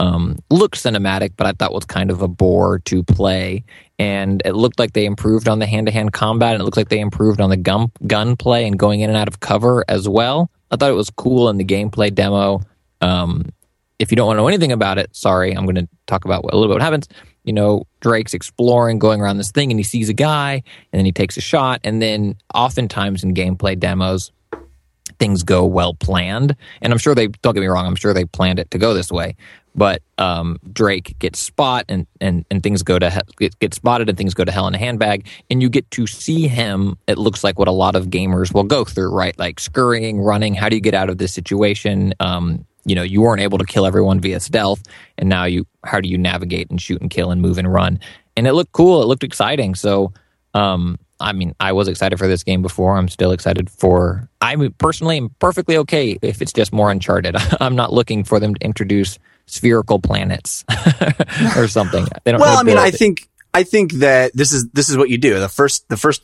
um, 0.01 0.39
looked 0.49 0.83
cinematic, 0.83 1.35
but 1.37 1.47
I 1.47 1.53
thought 1.53 1.75
was 1.75 1.85
kind 1.85 2.11
of 2.11 2.23
a 2.23 2.29
bore 2.29 2.79
to 2.81 3.05
play. 3.05 3.65
And 3.99 4.41
it 4.47 4.55
looked 4.55 4.79
like 4.79 4.95
they 4.95 5.05
improved 5.05 5.47
on 5.47 5.59
the 5.59 5.67
hand 5.67 5.87
to 5.87 5.93
hand 5.93 6.15
combat, 6.15 6.55
and 6.55 6.63
it 6.63 6.65
looked 6.65 6.79
like 6.79 6.89
they 6.89 7.01
improved 7.01 7.39
on 7.39 7.51
the 7.51 7.59
gun 7.59 7.93
gun 8.07 8.35
play 8.35 8.67
and 8.67 8.79
going 8.79 9.01
in 9.01 9.11
and 9.11 9.17
out 9.17 9.29
of 9.29 9.41
cover 9.41 9.85
as 9.89 10.09
well. 10.09 10.51
I 10.71 10.77
thought 10.77 10.91
it 10.91 10.95
was 10.95 11.11
cool 11.11 11.51
in 11.51 11.59
the 11.59 11.65
gameplay 11.65 12.13
demo. 12.13 12.63
Um, 13.03 13.51
if 13.99 14.11
you 14.11 14.17
don't 14.17 14.27
want 14.27 14.39
to 14.39 14.43
know 14.43 14.49
anything 14.49 14.73
about 14.73 14.97
it, 14.97 15.15
sorry, 15.15 15.53
I'm 15.53 15.67
going 15.67 15.75
to 15.75 15.89
talk 16.07 16.25
about 16.25 16.45
what, 16.45 16.55
a 16.55 16.57
little 16.57 16.73
bit 16.73 16.77
what 16.77 16.83
happens. 16.83 17.07
You 17.45 17.53
know, 17.53 17.85
Drake's 18.01 18.33
exploring, 18.33 18.99
going 18.99 19.21
around 19.21 19.37
this 19.37 19.51
thing, 19.51 19.71
and 19.71 19.79
he 19.79 19.85
sees 19.85 20.09
a 20.09 20.15
guy, 20.15 20.63
and 20.93 20.99
then 20.99 21.05
he 21.05 21.13
takes 21.13 21.37
a 21.37 21.43
shot, 21.43 21.81
and 21.85 22.01
then 22.01 22.37
oftentimes 22.55 23.23
in 23.23 23.35
gameplay 23.35 23.79
demos, 23.79 24.33
things 25.21 25.45
go 25.45 25.65
well 25.65 25.95
planned. 25.95 26.57
And 26.83 26.93
I'm 26.93 26.99
sure 26.99 27.15
they 27.15 27.29
don't 27.29 27.55
get 27.55 27.61
me 27.61 27.67
wrong. 27.69 27.87
I'm 27.87 27.95
sure 27.95 28.13
they 28.13 28.25
planned 28.25 28.59
it 28.59 28.73
to 28.73 28.79
go 28.79 28.95
this 28.95 29.13
way. 29.13 29.37
But 29.77 30.03
um, 30.19 30.59
Drake 30.73 31.17
gets 31.21 31.39
spot 31.39 31.85
and, 31.89 32.07
and, 32.21 32.45
and 32.51 32.61
things 32.61 32.83
go 32.83 32.99
to 32.99 33.09
he- 33.39 33.51
get, 33.61 33.75
spotted 33.75 34.09
and 34.09 34.19
things 34.19 34.35
go 34.35 34.45
to 34.45 34.51
hell 34.51 34.67
in 34.67 34.75
a 34.75 34.79
handbag. 34.79 35.29
And 35.49 35.63
you 35.63 35.69
get 35.69 35.89
to 35.93 36.09
see 36.09 36.49
him. 36.49 36.97
It 37.07 37.19
looks 37.19 37.45
like 37.45 37.59
what 37.59 37.69
a 37.69 37.73
lot 37.73 37.95
of 37.95 38.07
gamers 38.07 38.53
will 38.53 38.65
go 38.65 38.85
through, 38.85 39.15
right? 39.15 39.39
Like 39.39 39.61
scurrying, 39.61 40.21
running. 40.21 40.55
How 40.55 40.69
do 40.69 40.75
you 40.75 40.83
get 40.83 40.95
out 40.95 41.11
of 41.11 41.19
this 41.19 41.33
situation? 41.33 42.15
Um, 42.19 42.65
you 42.87 42.95
know, 42.95 43.03
you 43.03 43.21
weren't 43.21 43.43
able 43.43 43.59
to 43.59 43.67
kill 43.67 43.87
everyone 43.87 44.21
via 44.21 44.41
stealth, 44.41 44.83
and 45.19 45.29
now 45.29 45.45
you 45.45 45.67
how 45.85 46.01
do 46.01 46.09
you 46.09 46.17
navigate 46.17 46.71
and 46.71 46.81
shoot 46.81 47.01
and 47.01 47.11
kill 47.11 47.31
and 47.31 47.43
move 47.43 47.59
and 47.59 47.71
run? 47.71 48.01
And 48.37 48.47
it 48.47 48.55
looked 48.55 48.73
cool. 48.73 49.03
It 49.03 49.07
looked 49.07 49.23
exciting. 49.23 49.75
So 49.75 50.15
um, 50.55 50.99
I 51.21 51.33
mean, 51.33 51.55
I 51.61 51.73
was 51.73 51.87
excited 51.89 52.19
for 52.19 52.27
this 52.27 52.43
game 52.43 52.63
before. 52.63 52.97
I'm 52.97 53.09
still 53.09 53.31
excited 53.33 53.69
for. 53.71 54.29
I 54.41 54.57
personally 54.79 55.19
am 55.19 55.31
perfectly 55.39 55.77
okay 55.79 56.19
if 56.23 56.41
it's 56.43 56.53
just 56.53 56.73
more 56.73 56.91
Uncharted. 56.91 57.37
I'm 57.61 57.77
not 57.77 57.93
looking 57.93 58.25
for 58.25 58.41
them 58.41 58.55
to 58.55 58.65
introduce 58.65 59.19
spherical 59.47 59.99
planets 60.01 60.65
or 61.57 61.69
something. 61.69 62.07
They 62.25 62.33
don't 62.33 62.41
Well, 62.41 62.59
I 62.59 62.63
mean, 62.63 62.79
I 62.79 62.89
it. 62.89 62.95
think 62.95 63.29
I 63.53 63.65
think 63.65 63.93
that 63.95 64.33
this 64.35 64.53
is 64.53 64.69
this 64.73 64.89
is 64.89 64.97
what 64.97 65.11
you 65.11 65.19
do. 65.19 65.39
The 65.39 65.49
first 65.49 65.89
the 65.89 65.97
first 65.97 66.23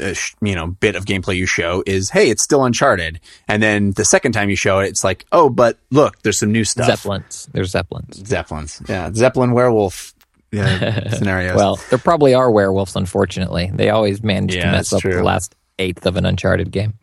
uh, 0.00 0.12
sh- 0.14 0.34
you 0.42 0.54
know 0.54 0.66
bit 0.66 0.96
of 0.96 1.04
gameplay 1.06 1.36
you 1.36 1.46
show 1.46 1.82
is 1.86 2.10
hey 2.10 2.28
it's 2.28 2.42
still 2.42 2.62
uncharted 2.62 3.20
and 3.48 3.62
then 3.62 3.92
the 3.92 4.04
second 4.04 4.32
time 4.32 4.50
you 4.50 4.56
show 4.56 4.80
it 4.80 4.88
it's 4.88 5.02
like 5.02 5.24
oh 5.32 5.48
but 5.48 5.78
look 5.90 6.20
there's 6.20 6.38
some 6.38 6.52
new 6.52 6.62
stuff 6.62 6.84
Zeppelins. 6.86 7.48
There's 7.54 7.70
Zeppelins. 7.70 8.16
zeppelins 8.28 8.82
yeah 8.86 9.10
zeppelin 9.14 9.52
werewolf 9.52 10.12
yeah, 10.52 11.10
scenarios 11.16 11.56
Well, 11.56 11.76
there 11.90 11.98
probably 11.98 12.34
are 12.34 12.50
werewolves, 12.50 12.96
unfortunately. 12.96 13.70
They 13.74 13.90
always 13.90 14.22
manage 14.22 14.54
Yeah, 14.54 14.66
to 14.66 14.72
mess 14.72 14.92
up 14.92 15.00
true. 15.02 15.14
the 15.14 15.22
last 15.24 15.54
eighth 15.78 16.06
of 16.06 16.16
an 16.16 16.24
Uncharted 16.26 16.70
game. 16.70 16.94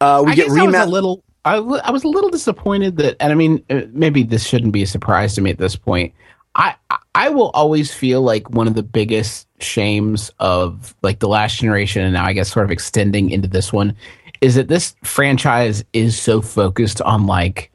uh, 0.00 0.22
we 0.24 0.32
I 0.32 0.34
get 0.34 0.46
guess 0.48 0.58
I 0.58 0.64
was 0.64 0.74
a 0.74 0.78
remap 0.78 0.88
little. 0.90 1.24
I, 1.44 1.56
w- 1.56 1.80
I 1.82 1.90
was 1.90 2.04
a 2.04 2.08
little 2.08 2.30
disappointed 2.30 2.96
that, 2.98 3.16
and 3.20 3.32
I 3.32 3.34
mean, 3.34 3.64
uh, 3.70 3.82
maybe 3.92 4.22
this 4.22 4.46
shouldn't 4.46 4.72
be 4.72 4.82
a 4.82 4.86
surprise 4.86 5.34
to 5.36 5.40
me 5.40 5.50
at 5.50 5.58
this 5.58 5.76
point. 5.76 6.12
I 6.54 6.74
I- 6.90 6.98
I 7.14 7.28
will 7.30 7.50
always 7.50 7.92
feel 7.92 8.22
like 8.22 8.48
one 8.50 8.68
of 8.68 8.74
the 8.74 8.82
biggest 8.82 9.48
shames 9.60 10.30
of 10.38 10.94
like 11.02 11.18
the 11.18 11.26
last 11.28 11.56
generation, 11.58 12.02
and 12.04 12.12
now 12.12 12.24
I 12.24 12.32
guess 12.32 12.52
sort 12.52 12.64
of 12.64 12.70
extending 12.70 13.30
into 13.30 13.48
this 13.48 13.72
one, 13.72 13.96
is 14.40 14.54
that 14.54 14.68
this 14.68 14.94
franchise 15.02 15.82
is 15.92 16.16
so 16.20 16.40
focused 16.40 17.00
on 17.02 17.26
like 17.26 17.72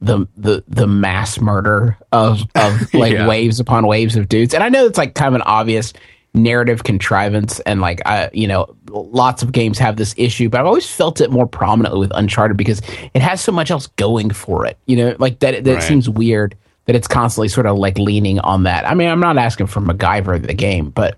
the 0.00 0.26
the 0.36 0.62
the 0.68 0.86
mass 0.86 1.40
murder 1.40 1.96
of 2.12 2.42
of 2.54 2.92
like 2.94 3.12
Yeah. 3.12 3.26
waves 3.28 3.60
upon 3.60 3.86
waves 3.86 4.16
of 4.16 4.28
dudes. 4.28 4.54
And 4.54 4.62
I 4.62 4.68
know 4.68 4.86
it's 4.86 4.98
like 4.98 5.14
kind 5.14 5.28
of 5.28 5.34
an 5.36 5.42
obvious 5.46 5.92
narrative 6.36 6.82
contrivance 6.82 7.60
and 7.60 7.80
like 7.80 8.02
I 8.06 8.28
you 8.32 8.48
know 8.48 8.74
lots 8.90 9.42
of 9.42 9.52
games 9.52 9.78
have 9.78 9.96
this 9.96 10.14
issue, 10.16 10.48
but 10.48 10.60
I've 10.60 10.66
always 10.66 10.88
felt 10.88 11.20
it 11.20 11.30
more 11.30 11.46
prominently 11.46 12.00
with 12.00 12.10
Uncharted 12.14 12.56
because 12.56 12.82
it 13.14 13.22
has 13.22 13.40
so 13.40 13.52
much 13.52 13.70
else 13.70 13.86
going 13.96 14.30
for 14.30 14.66
it. 14.66 14.76
You 14.86 14.96
know, 14.96 15.16
like 15.18 15.38
that 15.40 15.64
that 15.64 15.74
Right. 15.74 15.82
seems 15.82 16.08
weird 16.08 16.56
that 16.86 16.96
it's 16.96 17.08
constantly 17.08 17.48
sort 17.48 17.66
of 17.66 17.78
like 17.78 17.96
leaning 17.98 18.40
on 18.40 18.64
that. 18.64 18.86
I 18.86 18.94
mean, 18.94 19.08
I'm 19.08 19.20
not 19.20 19.38
asking 19.38 19.68
for 19.68 19.80
MacGyver 19.80 20.44
the 20.46 20.52
game, 20.54 20.90
but 20.90 21.16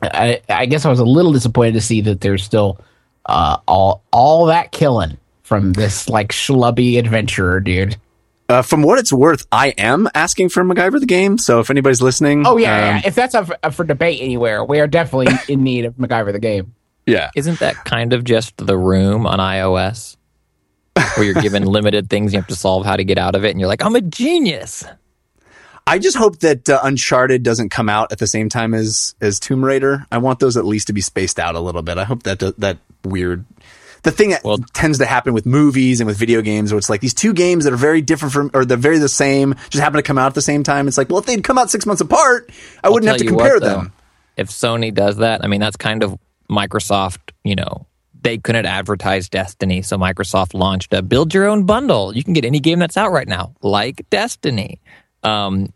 I, 0.00 0.40
I 0.48 0.66
guess 0.66 0.84
I 0.84 0.90
was 0.90 1.00
a 1.00 1.04
little 1.04 1.32
disappointed 1.32 1.72
to 1.74 1.80
see 1.80 2.02
that 2.02 2.20
there's 2.20 2.44
still 2.44 2.78
uh, 3.26 3.56
all 3.66 4.02
all 4.12 4.46
that 4.46 4.70
killing 4.72 5.16
from 5.42 5.72
this 5.74 6.08
like 6.08 6.28
schlubby 6.32 6.98
adventurer 6.98 7.60
dude. 7.60 7.96
uh, 8.48 8.62
from 8.62 8.82
what 8.82 8.98
it's 8.98 9.12
worth 9.12 9.46
i 9.52 9.68
am 9.78 10.08
asking 10.14 10.48
for 10.48 10.64
macgyver 10.64 10.98
the 11.00 11.06
game 11.06 11.38
so 11.38 11.60
if 11.60 11.70
anybody's 11.70 12.00
listening 12.02 12.46
Oh 12.46 12.56
yeah, 12.56 12.74
um, 12.76 12.80
yeah. 12.96 13.02
if 13.04 13.14
that's 13.14 13.34
up 13.34 13.46
for, 13.46 13.56
up 13.62 13.74
for 13.74 13.84
debate 13.84 14.20
anywhere, 14.22 14.64
we 14.64 14.80
are 14.80 14.86
definitely 14.86 15.34
in 15.52 15.62
need 15.64 15.84
of 15.84 15.94
MacGyver 15.96 16.32
the 16.32 16.38
game. 16.38 16.74
yeah 17.06 17.30
Isn't 17.36 17.58
that 17.60 17.84
kind 17.84 18.12
of 18.12 18.24
just 18.24 18.56
the 18.56 18.76
room 18.78 19.26
on 19.26 19.38
iOS? 19.38 20.16
Where 21.16 21.24
you're 21.24 21.40
given 21.42 21.64
limited 21.78 22.10
things, 22.10 22.32
you 22.32 22.38
have 22.38 22.48
to 22.48 22.54
solve 22.54 22.84
how 22.84 22.96
to 22.96 23.04
get 23.04 23.16
out 23.18 23.34
of 23.34 23.44
it, 23.44 23.50
and 23.50 23.58
you're 23.58 23.68
like, 23.68 23.82
I'm 23.84 23.96
a 23.96 24.00
genius. 24.02 24.84
I 25.86 25.98
just 25.98 26.16
hope 26.16 26.38
that 26.40 26.68
uh, 26.68 26.80
Uncharted 26.84 27.42
doesn't 27.42 27.70
come 27.70 27.88
out 27.88 28.12
at 28.12 28.18
the 28.18 28.26
same 28.26 28.48
time 28.48 28.72
as 28.74 29.14
as 29.20 29.40
Tomb 29.40 29.64
Raider. 29.64 30.06
I 30.12 30.18
want 30.18 30.38
those 30.38 30.56
at 30.56 30.64
least 30.66 30.86
to 30.88 30.92
be 30.92 31.00
spaced 31.00 31.38
out 31.40 31.54
a 31.54 31.60
little 31.60 31.82
bit. 31.82 31.96
I 31.98 32.04
hope 32.04 32.22
that 32.24 32.38
that 32.58 32.78
weird 33.04 33.44
the 34.02 34.10
thing 34.10 34.30
that 34.30 34.42
Well- 34.44 34.58
tends 34.72 34.98
to 34.98 35.06
happen 35.06 35.32
with 35.32 35.46
movies 35.46 36.00
and 36.00 36.06
with 36.06 36.16
video 36.18 36.40
games, 36.42 36.72
where 36.72 36.78
it's 36.78 36.90
like 36.90 37.00
these 37.00 37.14
two 37.14 37.32
games 37.32 37.64
that 37.64 37.72
are 37.72 37.76
very 37.76 38.00
different 38.02 38.32
from 38.32 38.50
or 38.54 38.64
they're 38.64 38.76
very 38.76 38.98
the 38.98 39.08
same, 39.08 39.54
just 39.70 39.82
happen 39.82 39.96
to 39.98 40.02
come 40.02 40.18
out 40.18 40.26
at 40.26 40.34
the 40.34 40.42
same 40.42 40.62
time. 40.62 40.88
It's 40.88 40.98
like, 40.98 41.08
well, 41.08 41.18
if 41.18 41.26
they'd 41.26 41.44
come 41.44 41.58
out 41.58 41.70
six 41.70 41.86
months 41.86 42.00
apart, 42.00 42.50
I 42.82 42.88
wouldn't 42.90 43.08
have 43.08 43.18
to 43.18 43.26
compare 43.26 43.54
what, 43.54 43.62
though, 43.62 43.68
them. 43.68 43.92
If 44.36 44.48
Sony 44.48 44.92
does 44.92 45.18
that, 45.18 45.44
I 45.44 45.46
mean, 45.46 45.60
that's 45.60 45.76
kind 45.76 46.02
of 46.02 46.18
Microsoft, 46.50 47.18
you 47.44 47.54
know, 47.54 47.86
they 48.22 48.38
couldn't 48.38 48.66
advertise 48.66 49.28
Destiny. 49.28 49.82
So 49.82 49.96
Microsoft 49.98 50.54
launched 50.54 50.92
a 50.94 51.02
build 51.02 51.34
your 51.34 51.46
own 51.46 51.64
bundle. 51.64 52.14
You 52.16 52.22
can 52.22 52.32
get 52.34 52.44
any 52.44 52.60
game 52.60 52.78
that's 52.78 52.96
out 52.96 53.10
right 53.12 53.26
now, 53.28 53.54
like 53.62 54.04
Destiny. 54.10 54.80
Um, 55.22 55.72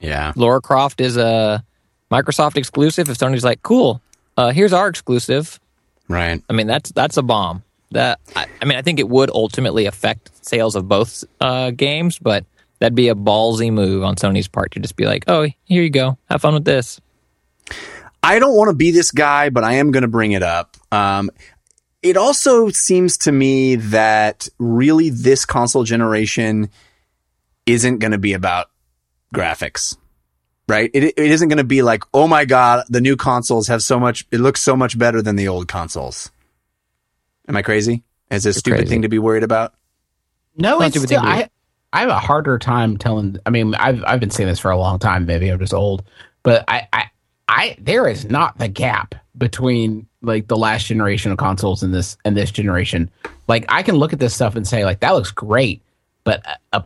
Yeah, 0.00 0.32
Lara 0.36 0.60
Croft 0.60 1.00
is 1.00 1.16
a 1.16 1.64
Microsoft 2.12 2.56
exclusive. 2.56 3.08
If 3.08 3.18
Sony's 3.18 3.44
like, 3.44 3.62
cool, 3.62 4.00
uh, 4.36 4.50
here's 4.50 4.72
our 4.72 4.88
exclusive. 4.88 5.58
Right. 6.08 6.42
I 6.48 6.52
mean, 6.52 6.66
that's 6.66 6.90
that's 6.92 7.16
a 7.16 7.22
bomb. 7.22 7.62
That 7.92 8.20
I, 8.34 8.46
I 8.60 8.64
mean, 8.64 8.76
I 8.76 8.82
think 8.82 8.98
it 8.98 9.08
would 9.08 9.30
ultimately 9.30 9.86
affect 9.86 10.44
sales 10.44 10.74
of 10.74 10.88
both 10.88 11.24
uh, 11.40 11.70
games, 11.70 12.18
but 12.18 12.44
that'd 12.78 12.94
be 12.94 13.08
a 13.08 13.14
ballsy 13.14 13.72
move 13.72 14.02
on 14.02 14.16
Sony's 14.16 14.48
part 14.48 14.72
to 14.72 14.80
just 14.80 14.96
be 14.96 15.06
like, 15.06 15.24
"Oh, 15.28 15.46
here 15.64 15.82
you 15.82 15.90
go, 15.90 16.18
have 16.28 16.42
fun 16.42 16.54
with 16.54 16.64
this." 16.64 17.00
I 18.22 18.38
don't 18.40 18.56
want 18.56 18.70
to 18.70 18.74
be 18.74 18.90
this 18.90 19.12
guy, 19.12 19.50
but 19.50 19.62
I 19.62 19.74
am 19.74 19.92
going 19.92 20.02
to 20.02 20.08
bring 20.08 20.32
it 20.32 20.42
up. 20.42 20.76
Um, 20.90 21.30
it 22.02 22.16
also 22.16 22.70
seems 22.70 23.18
to 23.18 23.32
me 23.32 23.76
that 23.76 24.48
really 24.58 25.10
this 25.10 25.44
console 25.44 25.84
generation 25.84 26.70
isn't 27.66 27.98
going 27.98 28.12
to 28.12 28.18
be 28.18 28.32
about 28.32 28.70
graphics, 29.34 29.96
right? 30.68 30.90
It, 30.92 31.04
it 31.04 31.18
isn't 31.18 31.48
going 31.48 31.58
to 31.58 31.64
be 31.64 31.82
like, 31.82 32.02
oh 32.12 32.26
my 32.26 32.44
God, 32.44 32.84
the 32.88 33.00
new 33.00 33.16
consoles 33.16 33.68
have 33.68 33.82
so 33.82 33.98
much, 33.98 34.26
it 34.30 34.40
looks 34.40 34.62
so 34.62 34.76
much 34.76 34.98
better 34.98 35.22
than 35.22 35.36
the 35.36 35.48
old 35.48 35.68
consoles. 35.68 36.30
Am 37.48 37.56
I 37.56 37.62
crazy? 37.62 38.02
Is 38.30 38.44
this 38.44 38.56
a 38.56 38.58
stupid 38.58 38.78
crazy. 38.78 38.88
thing 38.88 39.02
to 39.02 39.08
be 39.08 39.18
worried 39.18 39.44
about? 39.44 39.74
No, 40.56 40.78
Not 40.78 40.88
it's 40.88 40.94
too 40.94 41.02
still, 41.02 41.20
big 41.20 41.28
a. 41.28 41.32
I 41.32 41.50
I 41.92 42.00
have 42.00 42.08
a 42.08 42.18
harder 42.18 42.58
time 42.58 42.96
telling. 42.96 43.38
I 43.46 43.50
mean, 43.50 43.74
I've 43.74 44.02
I've 44.04 44.20
been 44.20 44.30
saying 44.30 44.48
this 44.48 44.58
for 44.58 44.70
a 44.70 44.76
long 44.76 44.98
time. 44.98 45.26
Maybe 45.26 45.48
I'm 45.48 45.58
just 45.58 45.74
old, 45.74 46.02
but 46.42 46.64
I 46.66 46.88
I, 46.92 47.04
I 47.46 47.76
there 47.78 48.08
is 48.08 48.24
not 48.24 48.58
the 48.58 48.68
gap 48.68 49.14
between 49.38 50.06
like 50.22 50.48
the 50.48 50.56
last 50.56 50.86
generation 50.86 51.30
of 51.30 51.38
consoles 51.38 51.82
and 51.82 51.94
this 51.94 52.16
and 52.24 52.36
this 52.36 52.50
generation. 52.50 53.10
Like 53.46 53.64
I 53.68 53.82
can 53.82 53.94
look 53.94 54.12
at 54.12 54.18
this 54.18 54.34
stuff 54.34 54.56
and 54.56 54.66
say 54.66 54.84
like 54.84 55.00
that 55.00 55.12
looks 55.12 55.30
great, 55.30 55.82
but 56.24 56.44
uh, 56.72 56.80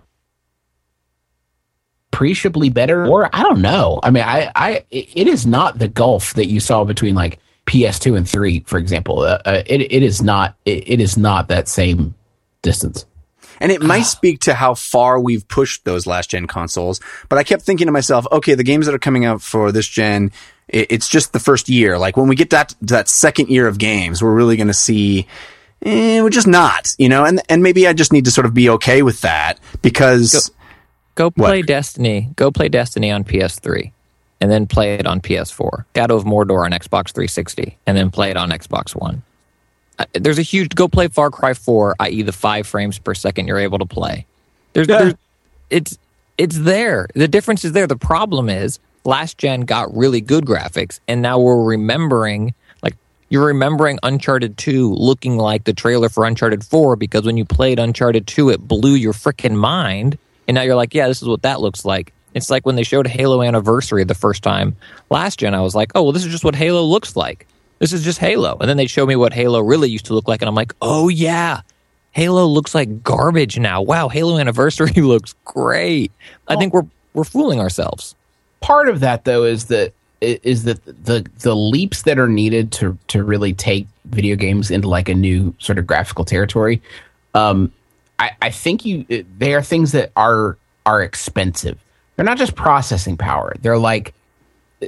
appreciably 2.13 2.69
better, 2.71 3.07
or 3.07 3.29
I 3.33 3.43
don't 3.43 3.61
know. 3.63 4.01
I 4.03 4.11
mean, 4.11 4.25
I 4.25 4.51
I 4.55 4.85
it 4.91 5.29
is 5.29 5.47
not 5.47 5.79
the 5.79 5.89
gulf 5.89 6.35
that 6.35 6.47
you 6.47 6.61
saw 6.61 6.85
between 6.85 7.15
like 7.15 7.39
PS2 7.67 8.17
and 8.17 8.29
three, 8.29 8.65
for 8.67 8.79
example. 8.79 9.21
Uh, 9.21 9.39
uh, 9.45 9.63
it 9.67 9.81
it 9.93 10.03
is 10.03 10.23
not 10.23 10.57
it, 10.65 10.89
it 10.89 11.01
is 11.01 11.17
not 11.17 11.49
that 11.49 11.69
same 11.69 12.15
distance. 12.63 13.07
And 13.63 13.71
it 13.71 13.83
might 13.83 14.03
speak 14.03 14.41
to 14.41 14.55
how 14.55 14.73
far 14.75 15.21
we've 15.21 15.47
pushed 15.47 15.85
those 15.85 16.07
last 16.07 16.31
gen 16.31 16.47
consoles. 16.47 16.99
But 17.29 17.39
I 17.39 17.43
kept 17.45 17.63
thinking 17.63 17.87
to 17.89 17.93
myself, 17.93 18.27
okay, 18.33 18.55
the 18.55 18.65
games 18.65 18.87
that 18.87 18.95
are 18.95 18.99
coming 18.99 19.27
out 19.27 19.43
for 19.43 19.71
this 19.71 19.87
gen, 19.87 20.33
i- 20.73 20.87
it's 20.89 21.09
just 21.09 21.35
the 21.35 21.41
first 21.41 21.69
year. 21.69 21.99
Like 21.99 22.17
when 22.17 22.27
we 22.27 22.37
get 22.37 22.51
that 22.51 22.75
that 22.83 23.09
second 23.09 23.51
year 23.51 23.67
of 23.69 23.77
games, 23.79 24.23
we're 24.23 24.35
really 24.35 24.57
going 24.57 24.67
to 24.69 24.73
see. 24.75 25.27
Eh, 25.83 26.21
we're 26.23 26.31
just 26.31 26.47
not, 26.47 26.95
you 26.99 27.09
know, 27.09 27.25
and 27.25 27.41
and 27.49 27.63
maybe 27.63 27.87
I 27.87 27.93
just 27.93 28.13
need 28.13 28.25
to 28.27 28.31
sort 28.31 28.47
of 28.47 28.53
be 28.55 28.69
okay 28.71 29.03
with 29.03 29.21
that 29.23 29.59
because 29.83 30.51
Go 31.21 31.31
play 31.31 31.61
Destiny. 31.61 32.31
Go 32.35 32.51
play 32.51 32.71
Destiny 32.71 33.11
on 33.11 33.25
PS3, 33.25 33.93
and 34.41 34.51
then 34.51 34.67
play 34.67 34.95
it 34.95 35.07
on 35.07 35.21
PS4. 35.21 35.85
Shadow 35.95 36.17
of 36.17 36.25
Mordor 36.25 36.65
on 36.65 36.71
Xbox 36.71 37.13
360, 37.13 37.77
and 37.87 37.95
then 37.95 38.11
play 38.11 38.31
it 38.31 38.39
on 38.39 38.49
Xbox 38.49 38.99
One. 38.99 39.23
Uh, 39.99 40.07
There's 40.15 40.39
a 40.39 40.43
huge. 40.43 40.75
Go 40.75 40.89
play 40.89 41.09
Far 41.09 41.31
Cry 41.31 41.53
4, 41.53 41.97
i.e., 42.01 42.23
the 42.23 42.33
five 42.33 42.67
frames 42.67 42.99
per 42.99 43.13
second 43.13 43.49
you're 43.49 43.59
able 43.59 43.79
to 43.81 43.85
play. 43.85 44.25
There's, 44.73 44.87
there's 44.87 45.15
it's 45.69 45.99
it's 46.39 46.59
there. 46.59 47.07
The 47.15 47.29
difference 47.29 47.67
is 47.67 47.73
there. 47.73 47.87
The 47.87 47.97
problem 47.97 48.49
is 48.49 48.79
last 49.05 49.37
gen 49.37 49.63
got 49.63 49.95
really 49.95 50.23
good 50.23 50.47
graphics, 50.47 51.01
and 51.07 51.21
now 51.21 51.39
we're 51.39 51.63
remembering 51.63 52.55
like 52.83 52.97
you're 53.29 53.45
remembering 53.45 53.99
Uncharted 54.03 54.57
2 54.57 54.95
looking 54.95 55.37
like 55.37 55.65
the 55.65 55.75
trailer 55.75 56.09
for 56.09 56.25
Uncharted 56.25 56.65
4 56.65 56.97
because 56.97 57.27
when 57.27 57.37
you 57.37 57.45
played 57.45 57.79
Uncharted 57.79 58.27
2, 58.27 58.49
it 58.49 58.67
blew 58.67 58.95
your 58.95 59.13
freaking 59.13 59.55
mind, 59.55 60.17
and 60.51 60.57
now 60.57 60.63
you're 60.63 60.75
like, 60.75 60.97
yeah, 60.97 61.07
this 61.07 61.23
is 61.23 61.29
what 61.29 61.43
that 61.43 61.61
looks 61.61 61.85
like. 61.85 62.13
It's 62.35 62.51
like 62.51 62.67
when 62.67 62.75
they 62.75 62.83
showed 62.83 63.07
Halo 63.07 63.41
Anniversary 63.41 64.03
the 64.03 64.17
first 64.17 64.43
time 64.43 64.75
last 65.09 65.39
gen. 65.39 65.55
I 65.55 65.61
was 65.61 65.77
like, 65.77 65.93
oh 65.95 66.03
well, 66.03 66.11
this 66.11 66.25
is 66.25 66.33
just 66.33 66.43
what 66.43 66.57
Halo 66.57 66.83
looks 66.83 67.15
like. 67.15 67.47
This 67.79 67.93
is 67.93 68.03
just 68.03 68.19
Halo, 68.19 68.57
and 68.59 68.69
then 68.69 68.77
they 68.77 68.89
show 68.89 69.07
me 69.07 69.15
what 69.15 69.33
Halo 69.33 69.61
really 69.61 69.89
used 69.89 70.07
to 70.07 70.13
look 70.15 70.27
like, 70.27 70.43
and 70.43 70.49
I'm 70.49 70.57
like, 70.57 70.75
oh 70.83 71.09
yeah, 71.09 71.61
Halo 72.11 72.47
looks 72.47 72.75
like 72.75 73.05
garbage 73.05 73.61
now. 73.61 73.81
Wow, 73.81 74.09
Halo 74.09 74.39
Anniversary 74.39 74.91
looks 75.01 75.37
great. 75.45 76.11
I 76.49 76.57
think 76.57 76.75
we're 76.75 76.87
we're 77.15 77.23
fooling 77.23 77.61
ourselves. 77.61 78.17
part 78.61 78.89
of 78.89 78.99
that 79.01 79.25
though 79.25 79.45
is 79.45 79.67
that 79.67 79.93
is 80.21 80.65
that 80.65 80.85
the 80.85 81.25
the 81.43 81.55
leaps 81.55 82.03
that 82.03 82.19
are 82.19 82.29
needed 82.29 82.73
to 82.73 82.99
to 83.07 83.23
really 83.23 83.53
take 83.55 83.87
video 84.07 84.35
games 84.35 84.73
into 84.73 84.89
like 84.89 85.09
a 85.09 85.15
new 85.15 85.55
sort 85.61 85.79
of 85.79 85.87
graphical 85.87 86.25
territory 86.25 86.83
um 87.35 87.73
i 88.21 88.31
i 88.43 88.51
think 88.51 88.85
you 88.85 89.05
they 89.39 89.55
are 89.55 89.63
things 89.63 89.93
that 89.93 90.13
are 90.17 90.57
are 90.87 91.03
expensive 91.03 91.83
they're 92.15 92.25
not 92.25 92.39
just 92.39 92.55
processing 92.55 93.17
power 93.17 93.55
they're 93.63 93.79
like 93.79 94.15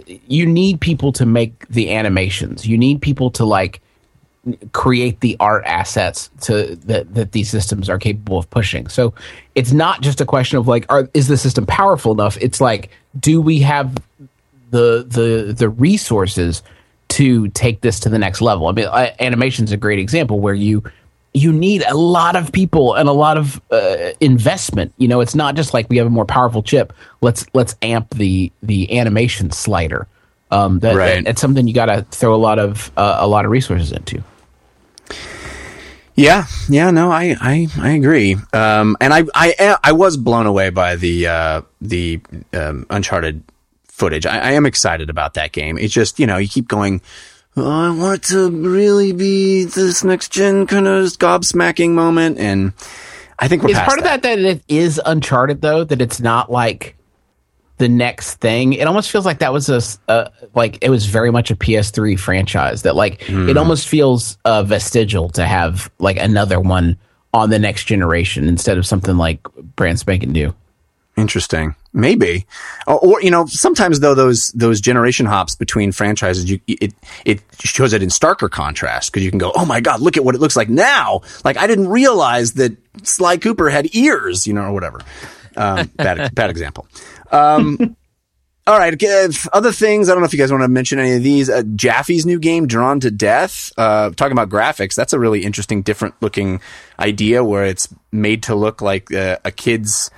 you 0.07 0.47
need 0.47 0.80
people 0.80 1.12
to 1.12 1.26
make 1.26 1.66
the 1.68 1.93
animations 1.93 2.66
you 2.66 2.78
need 2.78 3.03
people 3.03 3.30
to 3.30 3.45
like 3.45 3.83
create 4.72 5.20
the 5.20 5.37
art 5.39 5.64
assets 5.66 6.30
to 6.41 6.74
that 6.76 7.14
that 7.14 7.33
these 7.33 7.49
systems 7.49 7.89
are 7.89 7.99
capable 7.99 8.39
of 8.39 8.51
pushing. 8.51 8.89
So 8.89 9.14
it's 9.55 9.72
not 9.72 10.01
just 10.01 10.20
a 10.20 10.26
question 10.26 10.59
of 10.59 10.66
like, 10.66 10.85
are, 10.89 11.09
is 11.14 11.28
the 11.28 11.37
system 11.37 11.64
powerful 11.64 12.12
enough? 12.12 12.37
It's 12.41 12.61
like, 12.61 12.91
do 13.18 13.41
we 13.41 13.61
have 13.61 13.95
the 14.70 15.07
the 15.09 15.55
the 15.57 15.68
resources 15.68 16.62
to 17.11 17.49
take 17.49 17.83
this 17.83 18.01
to 18.01 18.09
the 18.09 18.18
next 18.18 18.41
level? 18.41 18.66
I 18.66 18.72
mean, 18.72 18.89
I, 18.89 19.14
animation's 19.20 19.70
a 19.70 19.76
great 19.76 20.01
example 20.01 20.41
where 20.41 20.55
you 20.55 20.83
you 21.35 21.53
need 21.53 21.83
a 21.89 21.97
lot 21.97 22.37
of 22.37 22.53
people 22.53 22.95
and 22.95 23.09
a 23.09 23.12
lot 23.12 23.39
of 23.39 23.61
uh, 23.70 24.12
investment. 24.20 24.93
You 24.99 25.09
know, 25.09 25.20
it's 25.20 25.35
not 25.35 25.55
just 25.55 25.72
like 25.72 25.89
we 25.89 25.97
have 25.97 26.07
a 26.07 26.11
more 26.11 26.26
powerful 26.26 26.62
chip. 26.62 26.93
Let's 27.20 27.47
let's 27.55 27.74
amp 27.83 28.11
the 28.11 28.53
the 28.62 28.99
animation 28.99 29.51
slider. 29.51 30.07
Um, 30.51 30.80
that, 30.80 30.95
Right. 30.95 31.26
It's 31.26 31.41
something 31.41 31.66
you 31.66 31.72
got 31.72 31.87
to 31.87 32.03
throw 32.11 32.35
a 32.35 32.37
lot 32.37 32.59
of 32.59 32.93
uh, 32.97 33.16
a 33.20 33.26
lot 33.26 33.47
of 33.47 33.51
resources 33.51 33.91
into. 33.93 34.22
Yeah, 36.14 36.45
yeah, 36.68 36.91
no, 36.91 37.11
I, 37.11 37.35
I, 37.41 37.68
I 37.78 37.93
agree. 37.93 38.37
Um, 38.53 38.99
and 39.01 39.14
I, 39.14 39.24
I, 39.35 39.78
I 39.83 39.93
was 39.93 40.18
blown 40.18 40.45
away 40.45 40.68
by 40.68 40.97
the, 40.97 41.26
uh, 41.26 41.62
the, 41.80 42.20
um, 42.53 42.87
Uncharted 42.91 43.43
footage. 43.87 44.26
I, 44.26 44.39
I 44.39 44.51
am 44.53 44.66
excited 44.66 45.09
about 45.09 45.35
that 45.35 45.53
game. 45.53 45.78
It's 45.78 45.95
just, 45.95 46.20
you 46.20 46.26
know, 46.26 46.37
you 46.37 46.49
keep 46.49 46.68
going, 46.68 47.01
oh, 47.57 47.71
I 47.71 47.91
want 47.91 48.19
it 48.19 48.23
to 48.29 48.51
really 48.51 49.13
be 49.13 49.65
this 49.65 50.05
next 50.05 50.31
gen 50.33 50.67
kind 50.67 50.87
of 50.87 51.05
gobsmacking 51.19 51.91
moment. 51.91 52.39
And 52.39 52.73
I 53.39 53.49
think 53.49 53.63
we're 53.63 53.75
past 53.75 53.87
part 53.87 53.99
of 53.99 54.05
that 54.05 54.23
that 54.23 54.39
it 54.39 54.63
is 54.69 55.01
Uncharted 55.05 55.61
though? 55.61 55.85
That 55.85 56.01
it's 56.01 56.21
not 56.21 56.51
like 56.51 56.97
the 57.79 57.89
next 57.89 58.37
thing. 58.37 58.75
It 58.75 58.87
almost 58.87 59.11
feels 59.11 59.27
like 59.27 59.41
that 59.41 59.53
was 59.53 59.69
a 59.69 59.83
uh, 60.11 60.31
like 60.55 60.79
it 60.83 60.91
was 60.91 61.07
very 61.07 61.31
much 61.31 61.51
a 61.51 61.57
PS3 61.57 62.19
franchise. 62.19 62.83
That 62.83 62.97
like 62.97 63.29
it 63.29 63.57
almost 63.57 63.89
feels 63.89 64.39
uh, 64.45 64.63
vestigial 64.63 65.29
to 65.31 65.45
have 65.45 65.91
like 65.99 66.17
another 66.17 66.61
one 66.61 66.97
on 67.35 67.51
the 67.51 67.59
next 67.59 67.85
generation 67.85 68.47
instead 68.47 68.79
of 68.79 68.87
something 68.87 69.17
like 69.17 69.43
brand 69.77 69.99
spanking 69.99 70.33
new. 70.33 70.55
Interesting. 71.17 71.75
Maybe, 71.95 72.47
or, 72.86 72.99
or 72.99 73.22
you 73.22 73.30
know, 73.30 73.45
sometimes 73.45 74.01
though 74.01 74.14
those 74.14 74.51
those 74.53 74.80
generation 74.80 75.26
hops 75.26 75.57
between 75.57 75.93
franchises, 75.93 76.49
you 76.49 76.59
it 76.66 76.95
it 77.26 77.43
shows 77.61 77.93
it 77.93 78.03
in 78.03 78.09
starker 78.09 78.51
contrast 78.51 79.12
because 79.12 79.22
you 79.22 79.30
can 79.30 79.38
go, 79.38 79.53
oh 79.55 79.66
my 79.66 79.80
god, 79.80 80.01
look 80.01 80.16
at 80.16 80.24
what 80.24 80.34
it 80.34 80.40
looks 80.40 80.57
like 80.57 80.70
now. 80.70 81.20
Like 81.45 81.59
I 81.59 81.66
didn't 81.66 81.88
realize 81.88 82.55
that 82.55 82.76
Sly 83.03 83.36
Cooper 83.36 83.68
had 83.68 83.95
ears, 83.95 84.47
you 84.47 84.55
know, 84.55 84.62
or 84.62 84.72
whatever. 84.72 85.01
Um, 85.55 85.90
bad 85.97 86.34
bad 86.34 86.49
example. 86.49 86.86
Um, 87.30 87.78
all 88.66 88.78
right. 88.78 88.95
Other 89.53 89.72
things. 89.72 90.09
I 90.09 90.12
don't 90.12 90.20
know 90.20 90.26
if 90.26 90.32
you 90.32 90.38
guys 90.38 90.53
want 90.53 90.62
to 90.62 90.68
mention 90.68 90.99
any 90.99 91.16
of 91.16 91.22
these. 91.22 91.51
Uh, 91.51 91.62
Jaffe's 91.74 92.24
new 92.24 92.38
game, 92.38 92.66
Drawn 92.66 93.01
to 93.01 93.11
Death. 93.11 93.72
Uh, 93.76 94.11
talking 94.11 94.32
about 94.32 94.49
graphics, 94.49 94.95
that's 94.95 95.12
a 95.12 95.18
really 95.18 95.45
interesting, 95.45 95.82
different 95.82 96.14
looking 96.20 96.61
idea 96.99 97.45
where 97.45 97.64
it's 97.64 97.93
made 98.12 98.45
to 98.45 98.55
look 98.55 98.80
like 98.80 99.11
a, 99.11 99.38
a 99.45 99.51
kid's 99.51 100.11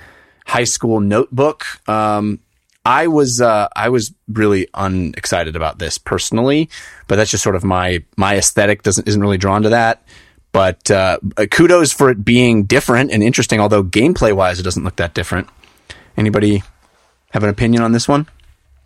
high 0.45 0.63
school 0.63 0.99
notebook. 0.99 1.65
Um, 1.89 2.39
I 2.85 3.07
was 3.07 3.41
uh, 3.41 3.67
I 3.75 3.89
was 3.89 4.13
really 4.27 4.67
unexcited 4.73 5.55
about 5.55 5.79
this 5.79 5.97
personally, 5.97 6.69
but 7.07 7.15
that's 7.15 7.31
just 7.31 7.43
sort 7.43 7.55
of 7.55 7.63
my 7.63 8.03
my 8.15 8.37
aesthetic 8.37 8.83
doesn't 8.83 9.07
isn't 9.07 9.21
really 9.21 9.39
drawn 9.39 9.63
to 9.63 9.69
that. 9.69 10.03
But 10.51 10.89
uh, 10.89 11.17
kudos 11.51 11.91
for 11.91 12.09
it 12.09 12.23
being 12.23 12.63
different 12.63 13.11
and 13.11 13.21
interesting. 13.21 13.59
Although 13.59 13.83
gameplay 13.83 14.33
wise, 14.33 14.59
it 14.59 14.63
doesn't 14.63 14.83
look 14.83 14.95
that 14.97 15.13
different. 15.13 15.49
Anybody 16.15 16.63
have 17.31 17.43
an 17.43 17.49
opinion 17.49 17.83
on 17.83 17.91
this 17.91 18.07
one? 18.07 18.27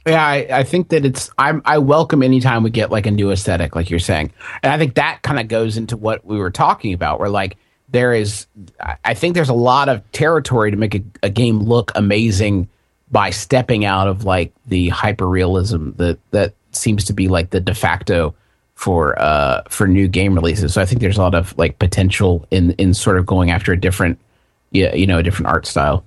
Yeah, 0.07 0.26
I, 0.26 0.47
I 0.49 0.64
think 0.64 0.89
that 0.89 1.05
it's 1.05 1.30
I'm 1.38 1.62
I 1.66 1.78
welcome 1.80 2.24
anytime 2.24 2.64
we 2.64 2.70
get 2.70 2.89
like 2.89 3.05
a 3.05 3.12
new 3.12 3.32
aesthetic, 3.32 3.76
like 3.76 3.89
you're 3.89 3.99
saying, 3.99 4.32
and 4.64 4.72
I 4.72 4.78
think 4.78 4.95
that 4.95 5.22
kind 5.22 5.39
of 5.39 5.49
goes 5.49 5.78
into 5.78 5.97
what 5.97 6.26
we 6.26 6.38
were 6.38 6.49
talking 6.49 6.93
about, 6.93 7.20
where 7.20 7.30
like 7.30 7.57
there 7.91 8.13
is, 8.13 8.47
I- 8.79 8.97
I 9.05 9.13
think 9.13 9.35
there's 9.35 9.49
a 9.49 9.53
lot 9.53 9.89
of 9.89 10.09
territory 10.11 10.71
to 10.71 10.77
make 10.77 10.95
a, 10.95 11.01
a 11.23 11.29
game 11.29 11.59
look 11.59 11.91
amazing 11.95 12.67
by 13.11 13.31
stepping 13.31 13.85
out 13.85 14.07
of 14.07 14.23
like 14.25 14.53
the 14.67 14.89
hyper 14.89 15.27
realism 15.27 15.91
that 15.97 16.19
that 16.31 16.53
seems 16.71 17.05
to 17.05 17.13
be 17.13 17.27
like 17.27 17.49
the 17.49 17.59
de 17.59 17.73
facto 17.73 18.35
for 18.75 19.19
uh 19.19 19.63
for 19.69 19.87
new 19.87 20.07
game 20.07 20.35
releases. 20.35 20.73
So 20.73 20.81
I 20.81 20.85
think 20.85 21.01
there's 21.01 21.17
a 21.17 21.21
lot 21.21 21.33
of 21.35 21.57
like 21.57 21.79
potential 21.79 22.45
in 22.51 22.71
in 22.73 22.93
sort 22.93 23.17
of 23.17 23.25
going 23.25 23.49
after 23.51 23.73
a 23.73 23.79
different, 23.79 24.19
yeah, 24.71 24.93
you 24.93 25.07
know, 25.07 25.17
a 25.17 25.23
different 25.23 25.47
art 25.47 25.65
style. 25.65 26.03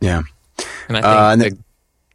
Yeah. 0.00 0.22
And 0.88 0.96
I 0.96 1.00
think 1.00 1.06
Uh, 1.06 1.28
and 1.32 1.40
the, 1.40 1.58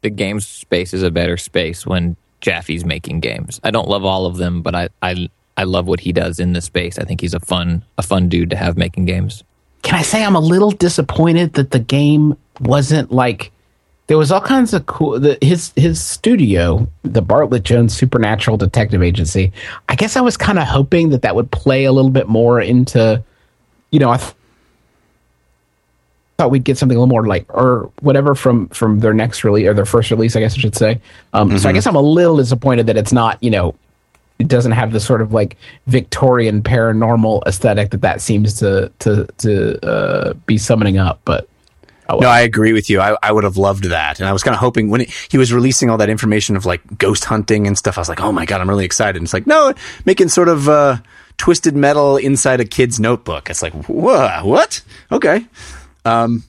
the 0.01 0.09
game 0.09 0.39
space 0.41 0.93
is 0.93 1.01
a 1.01 1.09
better 1.09 1.37
space 1.37 1.87
when 1.87 2.17
Jaffe's 2.41 2.85
making 2.85 3.21
games. 3.21 3.59
I 3.63 3.71
don't 3.71 3.87
love 3.87 4.03
all 4.05 4.25
of 4.25 4.37
them, 4.37 4.61
but 4.61 4.75
I, 4.75 4.89
I 5.01 5.29
I 5.59 5.63
love 5.63 5.87
what 5.87 5.99
he 5.99 6.13
does 6.13 6.39
in 6.39 6.53
this 6.53 6.63
space. 6.63 6.97
I 6.97 7.03
think 7.03 7.19
he's 7.19 7.33
a 7.33 7.39
fun 7.41 7.83
a 7.97 8.01
fun 8.01 8.29
dude 8.29 8.49
to 8.51 8.55
have 8.55 8.77
making 8.77 9.03
games. 9.03 9.43
can 9.81 9.95
I 9.95 10.03
say 10.03 10.23
I'm 10.23 10.37
a 10.37 10.39
little 10.39 10.71
disappointed 10.71 11.55
that 11.55 11.71
the 11.71 11.79
game 11.79 12.37
wasn't 12.61 13.11
like 13.11 13.51
there 14.07 14.17
was 14.17 14.31
all 14.31 14.39
kinds 14.39 14.73
of 14.73 14.85
cool 14.85 15.19
the, 15.19 15.37
his 15.41 15.73
his 15.75 16.01
studio 16.01 16.87
the 17.03 17.21
Bartlett 17.21 17.63
Jones 17.63 17.93
Supernatural 17.93 18.55
Detective 18.55 19.03
Agency 19.03 19.51
I 19.89 19.95
guess 19.95 20.15
I 20.15 20.21
was 20.21 20.37
kind 20.37 20.59
of 20.59 20.65
hoping 20.65 21.09
that 21.09 21.23
that 21.23 21.35
would 21.35 21.51
play 21.51 21.83
a 21.83 21.91
little 21.91 22.11
bit 22.11 22.29
more 22.29 22.61
into 22.61 23.21
you 23.91 23.99
know 23.99 24.11
I 24.11 24.17
th- 24.17 24.33
thought 26.37 26.51
we'd 26.51 26.63
get 26.63 26.77
something 26.77 26.95
a 26.95 27.01
little 27.01 27.11
more 27.11 27.27
like 27.27 27.53
or 27.53 27.91
whatever 27.99 28.33
from 28.33 28.69
from 28.69 28.99
their 28.99 29.13
next 29.13 29.43
release 29.43 29.67
or 29.67 29.73
their 29.73 29.83
first 29.85 30.09
release 30.09 30.37
I 30.37 30.39
guess 30.39 30.55
I 30.55 30.59
should 30.59 30.77
say 30.77 31.01
um, 31.33 31.57
so 31.59 31.67
I 31.67 31.73
guess 31.73 31.85
I'm 31.85 31.97
a 31.97 32.01
little 32.01 32.37
disappointed 32.37 32.87
that 32.87 32.95
it's 32.95 33.11
not 33.11 33.43
you 33.43 33.49
know 33.49 33.75
it 34.39 34.47
doesn't 34.47 34.71
have 34.71 34.91
the 34.91 34.99
sort 35.01 35.21
of 35.21 35.33
like 35.33 35.57
Victorian 35.85 36.63
paranormal 36.63 37.43
aesthetic 37.45 37.91
that 37.91 38.01
that 38.01 38.21
seems 38.21 38.55
to 38.55 38.91
to 38.99 39.27
to 39.39 39.85
uh, 39.85 40.33
be 40.45 40.57
summoning 40.57 40.97
up. 40.97 41.19
But 41.25 41.47
oh, 42.07 42.19
No, 42.19 42.29
I 42.29 42.41
agree 42.41 42.71
with 42.71 42.89
you. 42.89 43.01
I, 43.01 43.17
I 43.21 43.33
would 43.33 43.43
have 43.43 43.57
loved 43.57 43.85
that. 43.85 44.19
And 44.19 44.29
I 44.29 44.33
was 44.33 44.41
kind 44.41 44.55
of 44.55 44.61
hoping 44.61 44.89
when 44.89 45.01
it, 45.01 45.09
he 45.29 45.37
was 45.37 45.51
releasing 45.51 45.89
all 45.89 45.97
that 45.97 46.09
information 46.09 46.55
of 46.55 46.65
like 46.65 46.97
ghost 46.97 47.25
hunting 47.25 47.67
and 47.67 47.77
stuff, 47.77 47.97
I 47.97 48.01
was 48.01 48.09
like, 48.09 48.21
oh 48.21 48.31
my 48.31 48.45
God, 48.45 48.61
I'm 48.61 48.69
really 48.69 48.85
excited. 48.85 49.17
And 49.17 49.25
it's 49.25 49.33
like, 49.33 49.45
no, 49.45 49.73
making 50.05 50.29
sort 50.29 50.47
of 50.47 50.69
uh, 50.69 50.97
twisted 51.37 51.75
metal 51.75 52.15
inside 52.15 52.61
a 52.61 52.65
kid's 52.65 52.97
notebook. 52.99 53.49
It's 53.49 53.61
like, 53.61 53.73
whoa, 53.89 54.41
what? 54.43 54.81
Okay. 55.11 55.45
Um, 56.05 56.43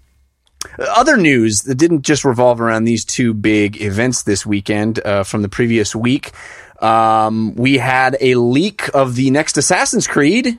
other 0.79 1.17
news 1.17 1.63
that 1.63 1.77
didn't 1.77 2.03
just 2.03 2.25
revolve 2.25 2.61
around 2.61 2.85
these 2.85 3.05
two 3.05 3.35
big 3.35 3.81
events 3.81 4.23
this 4.23 4.45
weekend 4.47 5.05
uh, 5.05 5.25
from 5.25 5.43
the 5.43 5.49
previous 5.49 5.95
week. 5.97 6.33
Um, 6.81 7.55
we 7.57 7.79
had 7.79 8.17
a 8.21 8.35
leak 8.37 8.89
of 8.95 9.15
the 9.15 9.31
next 9.31 9.57
Assassin's 9.59 10.07
Creed, 10.07 10.59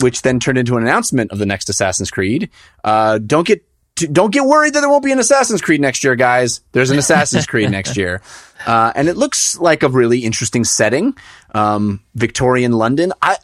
which 0.00 0.22
then 0.22 0.38
turned 0.40 0.58
into 0.58 0.76
an 0.76 0.82
announcement 0.82 1.30
of 1.32 1.38
the 1.38 1.46
next 1.46 1.68
Assassin's 1.68 2.10
Creed. 2.10 2.50
Uh, 2.84 3.18
don't 3.18 3.46
get 3.46 3.64
don't 4.12 4.32
get 4.32 4.44
worried 4.46 4.72
that 4.74 4.80
there 4.80 4.88
won't 4.88 5.04
be 5.04 5.12
an 5.12 5.18
Assassin's 5.18 5.60
Creed 5.60 5.80
next 5.80 6.02
year, 6.04 6.14
guys. 6.16 6.60
There's 6.72 6.90
an 6.90 6.98
Assassin's 6.98 7.46
Creed 7.46 7.70
next 7.78 7.96
year, 7.98 8.22
uh, 8.66 8.92
and 8.94 9.08
it 9.08 9.16
looks 9.16 9.58
like 9.58 9.82
a 9.82 9.88
really 9.88 10.20
interesting 10.20 10.64
setting, 10.64 11.14
um, 11.54 12.00
Victorian 12.14 12.72
London. 12.72 13.12
I 13.20 13.36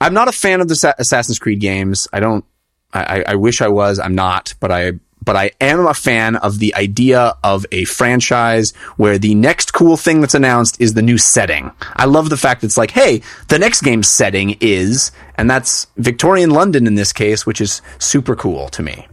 I'm 0.00 0.14
not 0.14 0.28
a 0.28 0.32
fan 0.32 0.60
of 0.60 0.68
the 0.68 0.74
Sa- 0.76 0.94
Assassin's 0.98 1.38
Creed 1.38 1.60
games. 1.60 2.08
I 2.12 2.20
don't. 2.20 2.44
I, 2.92 3.20
I- 3.20 3.24
I 3.28 3.34
wish 3.36 3.60
I 3.60 3.68
was. 3.68 3.98
I'm 3.98 4.14
not, 4.14 4.54
but 4.60 4.70
I. 4.70 4.92
But 5.24 5.36
I 5.36 5.52
am 5.60 5.86
a 5.86 5.94
fan 5.94 6.36
of 6.36 6.58
the 6.58 6.74
idea 6.74 7.34
of 7.42 7.64
a 7.72 7.84
franchise 7.84 8.72
where 8.96 9.18
the 9.18 9.34
next 9.34 9.72
cool 9.72 9.96
thing 9.96 10.20
that's 10.20 10.34
announced 10.34 10.80
is 10.80 10.94
the 10.94 11.02
new 11.02 11.18
setting. 11.18 11.70
I 11.96 12.04
love 12.04 12.30
the 12.30 12.36
fact 12.36 12.60
that 12.60 12.66
it's 12.66 12.76
like, 12.76 12.90
hey, 12.90 13.22
the 13.48 13.58
next 13.58 13.82
game's 13.82 14.08
setting 14.08 14.56
is, 14.60 15.12
and 15.36 15.48
that's 15.48 15.86
Victorian 15.96 16.50
London 16.50 16.86
in 16.86 16.94
this 16.94 17.12
case, 17.12 17.46
which 17.46 17.60
is 17.60 17.80
super 17.98 18.36
cool 18.36 18.68
to 18.70 18.82
me. 18.82 19.06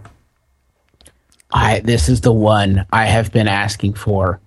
I 1.54 1.82
this 1.82 2.08
is 2.08 2.22
the 2.22 2.32
one 2.32 2.86
I 2.94 3.06
have 3.06 3.32
been 3.32 3.48
asking 3.48 3.96
for, 3.96 4.40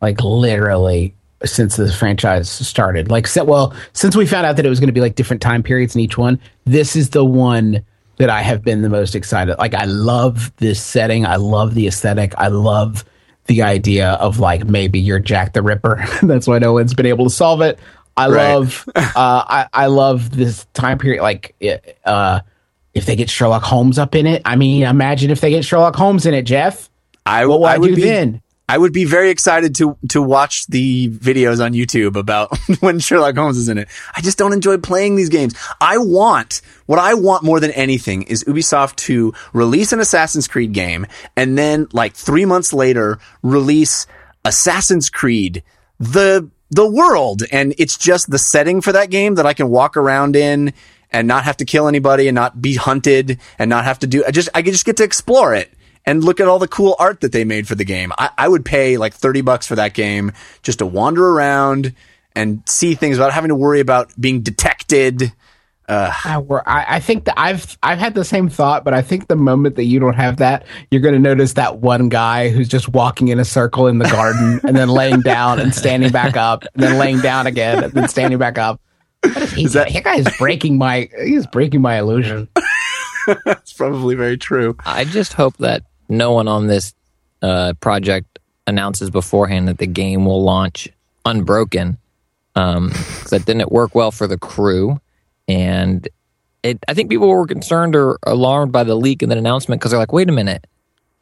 like 0.00 0.20
literally 0.22 1.14
since 1.44 1.76
this 1.76 1.96
franchise 1.96 2.50
started. 2.50 3.10
Like, 3.10 3.28
well, 3.36 3.74
since 3.92 4.16
we 4.16 4.26
found 4.26 4.46
out 4.46 4.56
that 4.56 4.66
it 4.66 4.68
was 4.68 4.80
going 4.80 4.88
to 4.88 4.92
be 4.92 5.00
like 5.00 5.14
different 5.14 5.42
time 5.42 5.62
periods 5.62 5.94
in 5.94 6.00
each 6.00 6.18
one, 6.18 6.40
this 6.64 6.96
is 6.96 7.10
the 7.10 7.24
one 7.24 7.84
that 8.18 8.30
I 8.30 8.42
have 8.42 8.62
been 8.62 8.82
the 8.82 8.88
most 8.88 9.14
excited. 9.14 9.56
Like, 9.58 9.74
I 9.74 9.84
love 9.84 10.52
this 10.56 10.82
setting. 10.82 11.24
I 11.26 11.36
love 11.36 11.74
the 11.74 11.86
aesthetic. 11.86 12.34
I 12.36 12.48
love 12.48 13.04
the 13.46 13.62
idea 13.62 14.10
of 14.12 14.38
like 14.40 14.66
maybe 14.66 14.98
you're 15.00 15.18
Jack 15.20 15.54
the 15.54 15.62
Ripper. 15.62 16.04
That's 16.22 16.46
why 16.46 16.58
no 16.58 16.74
one's 16.74 16.94
been 16.94 17.06
able 17.06 17.24
to 17.24 17.30
solve 17.30 17.60
it. 17.62 17.78
I 18.16 18.28
Right. 18.28 18.52
love, 18.54 18.84
uh, 18.96 19.02
I, 19.16 19.68
I 19.72 19.86
love 19.86 20.34
this 20.36 20.66
time 20.74 20.98
period. 20.98 21.22
Like, 21.22 21.54
uh, 22.04 22.40
if 22.94 23.06
they 23.06 23.14
get 23.16 23.30
Sherlock 23.30 23.62
Holmes 23.62 23.98
up 23.98 24.14
in 24.16 24.26
it, 24.26 24.42
I 24.44 24.56
mean, 24.56 24.82
imagine 24.82 25.30
if 25.30 25.40
they 25.40 25.50
get 25.50 25.64
Sherlock 25.64 25.94
Holmes 25.94 26.26
in 26.26 26.34
it, 26.34 26.42
Jeff. 26.42 26.90
I, 27.24 27.46
What 27.46 27.60
would 27.60 27.68
I 27.68 27.78
do 27.78 27.94
be, 27.94 28.02
then? 28.02 28.42
I 28.68 28.76
would 28.76 28.92
be 28.92 29.04
very 29.04 29.30
excited 29.30 29.74
to 29.76 29.96
to 30.10 30.20
watch 30.20 30.66
the 30.66 31.08
videos 31.08 31.64
on 31.64 31.72
YouTube 31.72 32.16
about 32.16 32.56
when 32.80 32.98
Sherlock 32.98 33.34
Holmes 33.36 33.56
is 33.56 33.68
in 33.68 33.78
it. 33.78 33.88
I 34.14 34.20
just 34.20 34.36
don't 34.36 34.52
enjoy 34.52 34.76
playing 34.76 35.16
these 35.16 35.30
games. 35.30 35.54
I 35.80 35.96
want 35.98 36.60
what 36.86 36.98
I 36.98 37.14
want 37.14 37.44
more 37.44 37.60
than 37.60 37.70
anything 37.70 38.22
is 38.22 38.44
Ubisoft 38.44 38.96
to 38.96 39.32
release 39.52 39.92
an 39.92 40.00
Assassin's 40.00 40.46
Creed 40.46 40.72
game 40.72 41.06
and 41.34 41.56
then 41.56 41.88
like 41.92 42.14
3 42.14 42.44
months 42.44 42.72
later 42.72 43.18
release 43.42 44.06
Assassin's 44.44 45.08
Creed 45.08 45.62
the 45.98 46.50
the 46.70 46.88
world 46.88 47.42
and 47.50 47.74
it's 47.78 47.96
just 47.96 48.30
the 48.30 48.38
setting 48.38 48.82
for 48.82 48.92
that 48.92 49.08
game 49.08 49.36
that 49.36 49.46
I 49.46 49.54
can 49.54 49.70
walk 49.70 49.96
around 49.96 50.36
in 50.36 50.74
and 51.10 51.26
not 51.26 51.44
have 51.44 51.56
to 51.58 51.64
kill 51.64 51.88
anybody 51.88 52.28
and 52.28 52.34
not 52.34 52.60
be 52.60 52.74
hunted 52.74 53.40
and 53.58 53.70
not 53.70 53.84
have 53.84 54.00
to 54.00 54.06
do 54.06 54.24
I 54.26 54.30
just 54.30 54.50
I 54.54 54.60
just 54.60 54.84
get 54.84 54.98
to 54.98 55.04
explore 55.04 55.54
it 55.54 55.72
and 56.06 56.22
look 56.24 56.40
at 56.40 56.48
all 56.48 56.58
the 56.58 56.68
cool 56.68 56.96
art 56.98 57.20
that 57.20 57.32
they 57.32 57.44
made 57.44 57.66
for 57.68 57.74
the 57.74 57.84
game. 57.84 58.12
I, 58.18 58.30
I 58.38 58.48
would 58.48 58.64
pay 58.64 58.96
like 58.96 59.14
30 59.14 59.40
bucks 59.42 59.66
for 59.66 59.76
that 59.76 59.94
game 59.94 60.32
just 60.62 60.78
to 60.80 60.86
wander 60.86 61.26
around 61.28 61.94
and 62.34 62.62
see 62.66 62.94
things 62.94 63.18
without 63.18 63.32
having 63.32 63.48
to 63.48 63.54
worry 63.54 63.80
about 63.80 64.12
being 64.20 64.42
detected. 64.42 65.32
I, 65.90 66.36
I, 66.66 66.84
I 66.96 67.00
think 67.00 67.24
that 67.24 67.34
I've 67.40 67.78
I've 67.82 67.98
had 67.98 68.14
the 68.14 68.22
same 68.24 68.50
thought, 68.50 68.84
but 68.84 68.92
I 68.92 69.00
think 69.00 69.26
the 69.26 69.36
moment 69.36 69.76
that 69.76 69.84
you 69.84 69.98
don't 70.00 70.16
have 70.16 70.36
that, 70.36 70.66
you're 70.90 71.00
going 71.00 71.14
to 71.14 71.18
notice 71.20 71.54
that 71.54 71.78
one 71.78 72.10
guy 72.10 72.50
who's 72.50 72.68
just 72.68 72.90
walking 72.90 73.28
in 73.28 73.38
a 73.38 73.44
circle 73.44 73.86
in 73.86 73.96
the 73.96 74.04
garden 74.04 74.60
and 74.64 74.76
then 74.76 74.90
laying 74.90 75.22
down 75.22 75.58
and 75.60 75.74
standing 75.74 76.12
back 76.12 76.36
up, 76.36 76.64
and 76.74 76.82
then 76.82 76.98
laying 76.98 77.20
down 77.20 77.46
again 77.46 77.82
and 77.84 77.92
then 77.94 78.06
standing 78.08 78.38
back 78.38 78.58
up. 78.58 78.82
What 79.22 79.36
is 79.38 79.52
he 79.52 79.64
Is 79.64 79.72
that- 79.72 79.90
that 79.90 80.04
guy 80.04 80.16
is 80.16 80.28
breaking 80.36 80.76
my 80.76 81.08
he's 81.24 81.46
breaking 81.46 81.80
my 81.80 81.98
illusion. 81.98 82.48
That's 83.46 83.72
probably 83.72 84.14
very 84.14 84.36
true. 84.36 84.76
I 84.84 85.04
just 85.04 85.32
hope 85.32 85.56
that 85.56 85.84
no 86.08 86.32
one 86.32 86.48
on 86.48 86.66
this 86.66 86.94
uh, 87.42 87.74
project 87.80 88.38
announces 88.66 89.10
beforehand 89.10 89.68
that 89.68 89.78
the 89.78 89.86
game 89.86 90.24
will 90.24 90.42
launch 90.42 90.88
unbroken. 91.24 91.98
Um, 92.54 92.90
that 93.30 93.44
didn't 93.46 93.70
work 93.70 93.94
well 93.94 94.10
for 94.10 94.26
the 94.26 94.38
crew, 94.38 95.00
and 95.46 96.08
it. 96.64 96.78
I 96.88 96.94
think 96.94 97.08
people 97.08 97.28
were 97.28 97.46
concerned 97.46 97.94
or 97.94 98.18
alarmed 98.24 98.72
by 98.72 98.82
the 98.82 98.96
leak 98.96 99.22
and 99.22 99.30
the 99.30 99.38
announcement 99.38 99.80
because 99.80 99.92
they're 99.92 100.00
like, 100.00 100.12
"Wait 100.12 100.28
a 100.28 100.32
minute, 100.32 100.66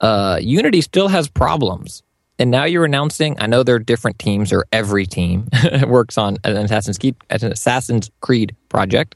uh, 0.00 0.38
Unity 0.40 0.80
still 0.80 1.08
has 1.08 1.28
problems." 1.28 2.02
And 2.38 2.50
now 2.50 2.64
you're 2.64 2.86
announcing. 2.86 3.36
I 3.38 3.46
know 3.46 3.62
there 3.62 3.74
are 3.74 3.80
different 3.80 4.18
teams, 4.18 4.50
or 4.50 4.64
every 4.72 5.04
team 5.04 5.48
works 5.86 6.16
on 6.16 6.38
an 6.44 6.56
Assassin's 6.56 6.96
Creed, 6.96 7.16
an 7.28 7.52
Assassin's 7.52 8.10
Creed 8.20 8.56
project, 8.70 9.14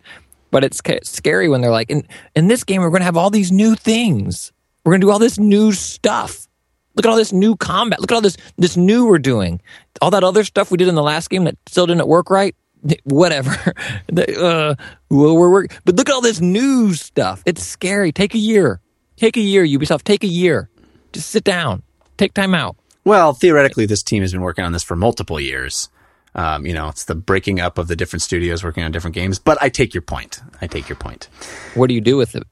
but 0.50 0.62
it's 0.62 0.82
ca- 0.82 1.00
scary 1.02 1.48
when 1.48 1.62
they're 1.62 1.70
like, 1.70 1.90
"In 1.90 2.06
in 2.36 2.48
this 2.48 2.64
game, 2.64 2.82
we're 2.82 2.90
going 2.90 3.00
to 3.00 3.06
have 3.06 3.16
all 3.16 3.30
these 3.30 3.50
new 3.50 3.76
things. 3.76 4.52
We're 4.84 4.92
going 4.92 5.00
to 5.00 5.06
do 5.06 5.10
all 5.10 5.18
this 5.18 5.38
new 5.38 5.72
stuff. 5.72 6.46
Look 6.94 7.06
at 7.06 7.10
all 7.10 7.16
this 7.16 7.32
new 7.32 7.56
combat. 7.56 8.00
Look 8.00 8.10
at 8.10 8.14
all 8.14 8.20
this 8.20 8.36
this 8.56 8.76
new 8.76 9.06
we're 9.06 9.18
doing. 9.18 9.60
All 10.02 10.10
that 10.10 10.24
other 10.24 10.44
stuff 10.44 10.70
we 10.70 10.76
did 10.76 10.88
in 10.88 10.94
the 10.94 11.02
last 11.02 11.30
game 11.30 11.44
that 11.44 11.56
still 11.66 11.86
didn't 11.86 12.06
work 12.08 12.30
right. 12.30 12.54
Whatever. 13.04 13.74
Uh, 14.10 14.74
well, 15.08 15.36
we're, 15.36 15.50
we're, 15.50 15.66
but 15.84 15.94
look 15.94 16.08
at 16.08 16.14
all 16.14 16.20
this 16.20 16.40
new 16.40 16.92
stuff. 16.94 17.42
It's 17.46 17.62
scary. 17.62 18.10
Take 18.12 18.34
a 18.34 18.38
year. 18.38 18.80
Take 19.16 19.36
a 19.36 19.40
year, 19.40 19.64
Ubisoft. 19.64 20.02
Take 20.02 20.24
a 20.24 20.28
year. 20.28 20.68
Just 21.12 21.30
sit 21.30 21.44
down. 21.44 21.82
Take 22.16 22.34
time 22.34 22.54
out. 22.54 22.76
Well, 23.04 23.32
theoretically, 23.32 23.86
this 23.86 24.02
team 24.02 24.22
has 24.22 24.32
been 24.32 24.40
working 24.40 24.64
on 24.64 24.72
this 24.72 24.82
for 24.82 24.96
multiple 24.96 25.40
years. 25.40 25.88
Um, 26.34 26.66
you 26.66 26.74
know, 26.74 26.88
it's 26.88 27.04
the 27.04 27.14
breaking 27.14 27.60
up 27.60 27.78
of 27.78 27.88
the 27.88 27.96
different 27.96 28.22
studios 28.22 28.62
working 28.62 28.82
on 28.84 28.92
different 28.92 29.14
games. 29.14 29.38
But 29.38 29.58
I 29.60 29.68
take 29.68 29.94
your 29.94 30.02
point. 30.02 30.40
I 30.60 30.66
take 30.66 30.88
your 30.88 30.96
point. 30.96 31.28
What 31.74 31.88
do 31.88 31.94
you 31.94 32.00
do 32.00 32.16
with 32.16 32.34
it? 32.34 32.44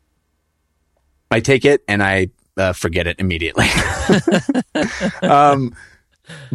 I 1.31 1.41
take 1.41 1.65
it 1.65 1.83
and 1.89 2.03
I 2.03 2.29
uh, 2.57 2.73
forget 2.73 3.07
it 3.07 3.21
immediately. 3.21 3.67
um, 5.23 5.75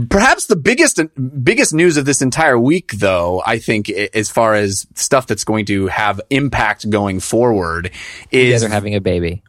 perhaps 0.10 0.48
the 0.48 0.56
biggest 0.56 1.00
biggest 1.44 1.74
news 1.74 1.98
of 1.98 2.06
this 2.06 2.22
entire 2.22 2.60
week, 2.60 2.94
though, 2.94 3.42
I 3.46 3.60
think, 3.60 3.90
as 3.90 4.30
far 4.30 4.54
as 4.56 4.88
stuff 4.96 5.28
that's 5.28 5.44
going 5.44 5.66
to 5.68 5.88
have 5.88 6.20
impact 6.30 6.90
going 6.90 7.20
forward, 7.20 7.92
You 8.32 8.52
guys 8.52 8.62
is 8.62 8.64
are 8.64 8.70
having 8.70 8.96
a 8.96 9.02
baby. 9.02 9.44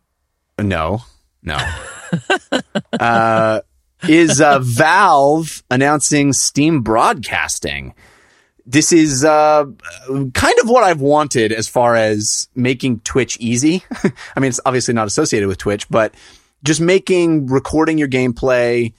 no, 0.58 1.02
no. 1.42 1.58
uh, 3.00 3.60
is 4.08 4.40
uh, 4.40 4.58
Valve 4.60 5.62
announcing 5.70 6.32
Steam 6.32 6.82
Broadcasting? 6.82 7.94
This 8.66 8.92
is 8.92 9.24
uh, 9.24 9.64
kind 10.06 10.58
of 10.60 10.68
what 10.68 10.84
I've 10.84 11.00
wanted 11.00 11.52
as 11.52 11.68
far 11.68 11.96
as 11.96 12.48
making 12.54 13.00
Twitch 13.00 13.36
easy. 13.38 13.84
I 14.36 14.40
mean, 14.40 14.48
it's 14.48 14.60
obviously 14.64 14.94
not 14.94 15.06
associated 15.06 15.48
with 15.48 15.58
Twitch, 15.58 15.88
but 15.90 16.14
just 16.62 16.80
making 16.80 17.46
recording 17.46 17.98
your 17.98 18.08
gameplay 18.08 18.94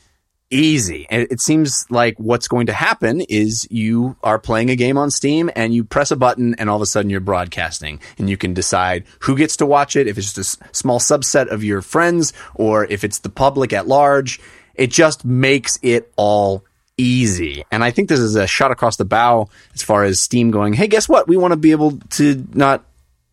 easy. 0.51 1.07
And 1.09 1.28
it 1.32 1.41
seems 1.41 1.86
like 1.89 2.16
what's 2.18 2.47
going 2.47 2.68
to 2.68 2.74
happen 2.74 3.22
is 3.22 3.68
you 3.72 4.16
are 4.24 4.39
playing 4.39 4.70
a 4.70 4.76
game 4.76 4.97
on 4.97 5.09
Steam 5.09 5.49
and 5.55 5.74
you 5.74 5.84
press 5.84 6.11
a 6.11 6.16
button 6.16 6.55
and 6.55 6.70
all 6.70 6.76
of 6.76 6.82
a 6.82 6.86
sudden 6.86 7.09
you're 7.09 7.20
broadcasting 7.20 7.99
and 8.18 8.30
you 8.30 8.38
can 8.38 8.53
decide 8.53 9.05
who 9.22 9.36
gets 9.36 9.57
to 9.57 9.66
watch 9.66 9.95
it, 9.95 10.07
if 10.07 10.18
it's 10.18 10.34
just 10.34 10.61
a 10.61 10.74
small 10.74 10.99
subset 10.99 11.47
of 11.47 11.63
your 11.63 11.82
friends 11.82 12.34
or 12.53 12.86
if 12.86 13.03
it's 13.03 13.20
the 13.20 13.30
public 13.30 13.74
at 13.74 13.88
large. 13.88 14.39
It 14.76 14.91
just 14.91 15.26
makes 15.26 15.80
it 15.82 16.11
all 16.16 16.63
easy. 16.97 17.63
And 17.71 17.83
I 17.83 17.91
think 17.91 18.09
this 18.09 18.19
is 18.19 18.35
a 18.35 18.47
shot 18.47 18.71
across 18.71 18.97
the 18.97 19.05
bow 19.05 19.49
as 19.73 19.83
far 19.83 20.03
as 20.03 20.19
Steam 20.19 20.51
going, 20.51 20.73
"Hey, 20.73 20.87
guess 20.87 21.09
what? 21.09 21.27
We 21.27 21.37
want 21.37 21.51
to 21.51 21.57
be 21.57 21.71
able 21.71 21.99
to 22.11 22.45
not 22.53 22.83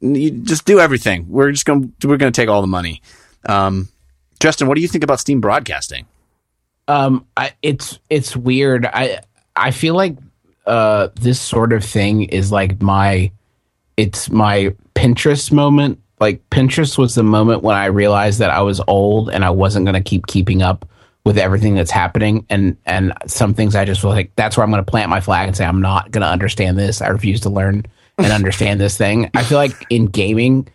you 0.01 0.31
just 0.31 0.65
do 0.65 0.81
everything. 0.81 1.27
We're 1.29 1.53
just 1.53 1.65
going 1.65 1.93
to 2.01 2.09
we're 2.09 2.17
going 2.17 2.33
to 2.33 2.41
take 2.41 2.49
all 2.49 2.61
the 2.61 2.67
money." 2.67 3.03
Um, 3.47 3.89
Justin, 4.41 4.69
what 4.69 4.75
do 4.75 4.81
you 4.81 4.89
think 4.89 5.05
about 5.05 5.21
Steam 5.21 5.41
broadcasting? 5.41 6.07
Um, 6.89 7.27
I, 7.37 7.53
it's 7.63 7.99
it's 8.11 8.37
weird. 8.37 8.87
I 8.87 9.21
I 9.55 9.71
feel 9.71 9.95
like 9.95 10.17
uh 10.67 11.09
this 11.17 11.41
sort 11.41 11.73
of 11.73 11.85
thing 11.85 12.25
is 12.25 12.53
like 12.53 12.81
my 12.81 13.31
it's 13.97 14.31
my 14.31 14.75
Pinterest 14.95 15.53
moment. 15.53 16.01
Like 16.21 16.49
Pinterest 16.51 16.99
was 16.99 17.15
the 17.15 17.23
moment 17.23 17.63
when 17.63 17.77
I 17.77 17.87
realized 17.87 18.39
that 18.39 18.51
I 18.51 18.63
was 18.63 18.81
old 18.87 19.31
and 19.31 19.45
I 19.45 19.51
wasn't 19.51 19.87
going 19.87 19.95
to 19.95 20.09
keep 20.09 20.27
keeping 20.27 20.63
up 20.63 20.89
with 21.25 21.39
everything 21.39 21.75
that's 21.75 21.91
happening. 21.91 22.47
And 22.51 22.77
and 22.85 23.13
some 23.27 23.55
things 23.55 23.77
I 23.77 23.85
just 23.85 24.03
was 24.03 24.15
like 24.15 24.35
that's 24.37 24.57
where 24.57 24.65
I'm 24.65 24.71
going 24.71 24.85
to 24.85 24.91
plant 24.91 25.11
my 25.11 25.21
flag 25.21 25.49
and 25.49 25.57
say 25.57 25.65
I'm 25.65 25.81
not 25.81 26.11
going 26.11 26.23
to 26.23 26.29
understand 26.29 26.79
this. 26.79 27.01
I 27.01 27.09
refuse 27.09 27.41
to 27.43 27.51
learn 27.51 27.87
and 28.19 28.33
understand 28.33 28.81
this 28.81 28.97
thing. 28.97 29.31
I 29.35 29.43
feel 29.43 29.59
like 29.59 29.87
in 29.91 30.07
gaming 30.07 30.69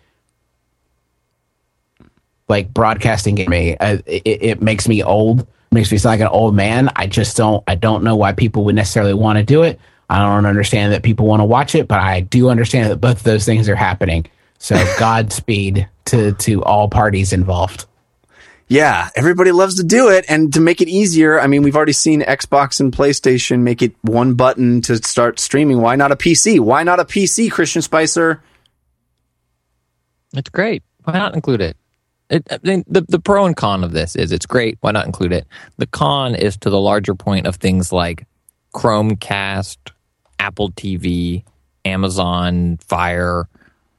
like 2.50 2.74
broadcasting 2.74 3.36
gaming 3.36 3.76
uh, 3.82 3.98
it, 4.06 4.22
it 4.26 4.62
makes 4.62 4.88
me 4.88 5.04
old 5.04 5.46
makes 5.70 5.92
me 5.92 5.98
sound 5.98 6.14
like 6.14 6.28
an 6.28 6.34
old 6.34 6.56
man. 6.56 6.90
I 6.96 7.08
just 7.08 7.36
don't 7.36 7.64
i 7.68 7.76
don't 7.76 8.04
know 8.04 8.16
why 8.16 8.32
people 8.32 8.64
would 8.66 8.76
necessarily 8.76 9.14
want 9.14 9.38
to 9.38 9.44
do 9.44 9.64
it. 9.64 9.80
I 10.10 10.20
don't 10.20 10.46
understand 10.46 10.94
that 10.94 11.04
people 11.04 11.26
want 11.26 11.42
to 11.42 11.46
watch 11.46 11.76
it 11.76 11.90
but 11.90 12.00
i 12.00 12.22
do 12.22 12.50
understand 12.50 12.90
that 12.90 13.02
both 13.02 13.18
of 13.18 13.24
those 13.24 13.44
things 13.46 13.68
are 13.68 13.76
happening. 13.76 14.28
So 14.60 14.82
godspeed 15.00 15.90
to 16.06 16.32
to 16.32 16.64
all 16.64 16.88
parties 16.88 17.34
involved 17.34 17.86
Yeah, 18.70 19.10
everybody 19.16 19.54
loves 19.54 19.76
to 19.76 19.84
do 19.84 20.10
it. 20.10 20.26
And 20.28 20.54
to 20.54 20.60
make 20.60 20.82
it 20.82 20.90
easier, 20.90 21.40
I 21.40 21.48
mean, 21.48 21.64
we've 21.64 21.76
already 21.76 21.94
seen 21.94 22.22
Xbox 22.22 22.80
and 22.82 22.92
PlayStation 22.92 23.60
make 23.60 23.82
it 23.82 23.96
one 24.02 24.34
button 24.34 24.82
to 24.82 24.98
start 24.98 25.40
streaming. 25.40 25.80
Why 25.82 25.96
not 25.96 26.12
a 26.12 26.18
PC? 26.18 26.60
Why 26.60 26.84
not 26.84 27.00
a 27.00 27.06
PC, 27.06 27.50
Christian 27.50 27.82
Spicer? 27.82 28.44
It's 30.34 30.50
great. 30.50 30.84
Why 31.06 31.14
not 31.14 31.34
include 31.34 31.62
it? 31.62 31.78
it 32.30 32.46
I 32.52 32.60
mean, 32.62 32.84
the, 32.88 33.06
the 33.08 33.20
pro 33.20 33.46
and 33.46 33.56
con 33.56 33.86
of 33.86 33.94
this 33.94 34.18
is 34.18 34.34
it's 34.34 34.46
great. 34.46 34.78
Why 34.82 34.92
not 34.92 35.06
include 35.06 35.32
it? 35.32 35.48
The 35.78 35.88
con 35.88 36.36
is 36.36 36.58
to 36.58 36.70
the 36.70 36.80
larger 36.80 37.16
point 37.16 37.48
of 37.48 37.56
things 37.56 37.94
like 37.94 38.28
Chromecast, 38.76 39.78
Apple 40.40 40.72
TV, 40.72 41.46
Amazon 41.86 42.78
Fire. 42.86 43.48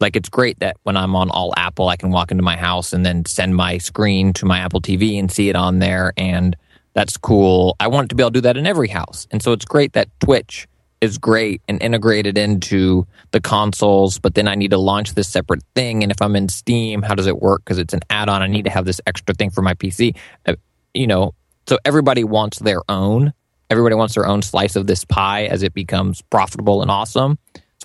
Like 0.01 0.17
it's 0.17 0.29
great 0.29 0.61
that 0.61 0.77
when 0.85 0.97
I'm 0.97 1.17
on 1.17 1.31
all 1.31 1.53
Apple, 1.57 1.89
I 1.89 1.97
can 1.97 2.11
walk 2.11 2.31
into 2.31 2.43
my 2.43 2.57
house 2.57 2.93
and 2.93 3.05
then 3.05 3.25
send 3.25 3.57
my 3.57 3.79
screen 3.79 4.33
to 4.35 4.47
my 4.47 4.59
Apple 4.59 4.81
TV 4.81 5.19
and 5.19 5.31
see 5.31 5.49
it 5.49 5.57
on 5.57 5.79
there. 5.79 6.13
And 6.17 6.57
that's 6.95 7.17
cool. 7.17 7.77
I 7.81 7.89
want 7.89 8.11
to 8.11 8.15
be 8.15 8.23
able 8.23 8.31
to 8.31 8.35
do 8.35 8.41
that 8.43 8.57
in 8.57 8.67
every 8.67 8.89
house. 8.89 9.27
And 9.31 9.43
so 9.43 9.53
it's 9.53 9.65
great 9.65 9.93
that 9.95 10.09
Twitch 10.21 10.69
is 11.01 11.19
great 11.19 11.63
and 11.69 11.81
integrated 11.83 12.37
into 12.37 13.07
the 13.31 13.41
consoles, 13.41 14.19
but 14.19 14.35
then 14.35 14.49
I 14.49 14.55
need 14.55 14.73
to 14.73 14.79
launch 14.79 15.15
this 15.15 15.29
separate 15.29 15.63
thing. 15.75 16.03
And 16.03 16.11
if 16.11 16.21
I'm 16.21 16.35
in 16.35 16.49
Steam, 16.49 17.03
how 17.03 17.15
does 17.15 17.27
it 17.27 17.41
work? 17.41 17.65
Because 17.65 17.79
it's 17.79 17.95
an 17.95 18.01
add 18.11 18.29
on. 18.29 18.43
I 18.43 18.47
need 18.47 18.65
to 18.65 18.71
have 18.71 18.85
this 18.85 19.01
extra 19.07 19.35
thing 19.35 19.51
for 19.51 19.63
my 19.63 19.75
PC. 19.75 20.17
Uh, 20.47 20.55
you 20.95 21.07
know, 21.07 21.35
so 21.67 21.79
everybody 21.85 22.25
wants 22.25 22.59
their 22.59 22.83
own. 22.89 23.33
Everybody 23.71 23.95
wants 23.95 24.15
their 24.15 24.27
own 24.27 24.43
slice 24.43 24.77
of 24.77 24.87
this 24.87 25.05
pie 25.05 25.45
as 25.45 25.63
it 25.63 25.75
becomes 25.75 26.23
profitable 26.23 26.83
and 26.83 26.91
awesome. 26.91 27.39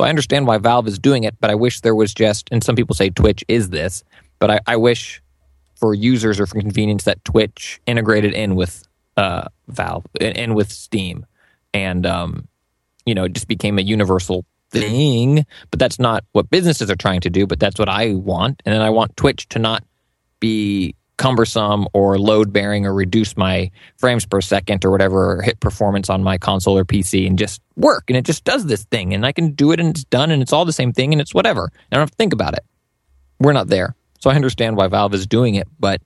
I 0.03 0.09
understand 0.09 0.47
why 0.47 0.57
Valve 0.57 0.87
is 0.87 0.99
doing 0.99 1.23
it, 1.23 1.35
but 1.39 1.49
I 1.49 1.55
wish 1.55 1.81
there 1.81 1.95
was 1.95 2.13
just, 2.13 2.49
and 2.51 2.63
some 2.63 2.75
people 2.75 2.95
say 2.95 3.09
Twitch 3.09 3.43
is 3.47 3.69
this, 3.69 4.03
but 4.39 4.51
I, 4.51 4.59
I 4.67 4.75
wish 4.77 5.21
for 5.75 5.93
users 5.93 6.39
or 6.39 6.45
for 6.45 6.59
convenience 6.59 7.03
that 7.03 7.23
Twitch 7.25 7.81
integrated 7.85 8.33
in 8.33 8.55
with 8.55 8.87
uh, 9.17 9.47
Valve 9.67 10.05
and, 10.19 10.37
and 10.37 10.55
with 10.55 10.71
Steam. 10.71 11.25
And, 11.73 12.05
um, 12.05 12.47
you 13.05 13.15
know, 13.15 13.25
it 13.25 13.33
just 13.33 13.47
became 13.47 13.79
a 13.79 13.81
universal 13.81 14.45
thing. 14.71 15.45
But 15.71 15.79
that's 15.79 15.99
not 15.99 16.23
what 16.31 16.49
businesses 16.49 16.89
are 16.89 16.95
trying 16.95 17.21
to 17.21 17.29
do, 17.29 17.45
but 17.47 17.59
that's 17.59 17.79
what 17.79 17.89
I 17.89 18.13
want. 18.13 18.61
And 18.65 18.73
then 18.73 18.81
I 18.81 18.89
want 18.89 19.15
Twitch 19.17 19.47
to 19.49 19.59
not 19.59 19.83
be 20.39 20.95
cumbersome 21.17 21.87
or 21.93 22.17
load 22.17 22.51
bearing 22.51 22.85
or 22.85 22.93
reduce 22.93 23.37
my 23.37 23.71
frames 23.97 24.25
per 24.25 24.41
second 24.41 24.83
or 24.83 24.91
whatever 24.91 25.33
or 25.33 25.41
hit 25.41 25.59
performance 25.59 26.09
on 26.09 26.23
my 26.23 26.37
console 26.37 26.77
or 26.77 26.85
PC 26.85 27.27
and 27.27 27.37
just 27.37 27.61
work. 27.75 28.05
And 28.07 28.17
it 28.17 28.25
just 28.25 28.43
does 28.43 28.65
this 28.65 28.83
thing 28.85 29.13
and 29.13 29.25
I 29.25 29.31
can 29.31 29.51
do 29.51 29.71
it 29.71 29.79
and 29.79 29.89
it's 29.89 30.03
done 30.05 30.31
and 30.31 30.41
it's 30.41 30.53
all 30.53 30.65
the 30.65 30.73
same 30.73 30.91
thing 30.91 31.13
and 31.13 31.21
it's 31.21 31.33
whatever. 31.33 31.71
I 31.73 31.95
don't 31.95 32.01
have 32.01 32.11
to 32.11 32.17
think 32.17 32.33
about 32.33 32.53
it. 32.53 32.65
We're 33.39 33.53
not 33.53 33.67
there. 33.67 33.95
So 34.19 34.29
I 34.29 34.35
understand 34.35 34.77
why 34.77 34.87
Valve 34.87 35.13
is 35.13 35.27
doing 35.27 35.55
it, 35.55 35.67
but 35.79 36.01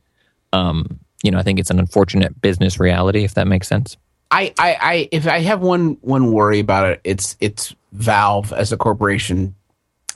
um, 0.54 1.00
you 1.24 1.32
know, 1.32 1.38
I 1.38 1.44
think 1.44 1.60
it's 1.60 1.70
an 1.70 1.80
unfortunate 1.80 2.40
business 2.42 2.80
reality, 2.80 3.24
if 3.24 3.36
that 3.36 3.48
makes 3.48 3.68
sense. 3.68 3.98
I, 4.32 4.54
I, 4.58 4.78
I 4.82 5.10
if 5.12 5.28
I 5.28 5.40
have 5.40 5.62
one 5.62 5.98
one 6.02 6.32
worry 6.32 6.60
about 6.60 6.90
it, 6.90 7.02
it's 7.04 7.38
it's 7.40 7.76
Valve 7.94 8.52
as 8.54 8.72
a 8.72 8.78
corporation 8.78 9.56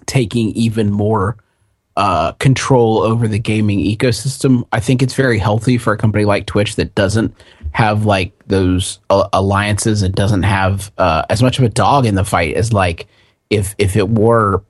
taking 0.05 0.49
even 0.51 0.91
more 0.91 1.37
uh, 1.97 2.31
control 2.33 2.99
over 2.99 3.27
the 3.27 3.39
gaming 3.39 3.79
ecosystem. 3.79 4.65
I 4.71 4.79
think 4.79 5.01
it's 5.01 5.13
very 5.13 5.37
healthy 5.37 5.77
for 5.77 5.93
a 5.93 5.97
company 5.97 6.25
like 6.25 6.45
Twitch 6.45 6.75
that 6.77 6.95
doesn't 6.95 7.35
have 7.71 8.05
like 8.05 8.31
those 8.47 8.99
uh, 9.09 9.27
alliances. 9.33 10.01
It 10.01 10.13
doesn't 10.13 10.43
have 10.43 10.91
uh, 10.97 11.23
as 11.29 11.43
much 11.43 11.59
of 11.59 11.65
a 11.65 11.69
dog 11.69 12.05
in 12.05 12.15
the 12.15 12.23
fight 12.23 12.55
as 12.55 12.71
like 12.71 13.07
if 13.49 13.75
if 13.77 13.95
it 13.95 14.09
were 14.09 14.63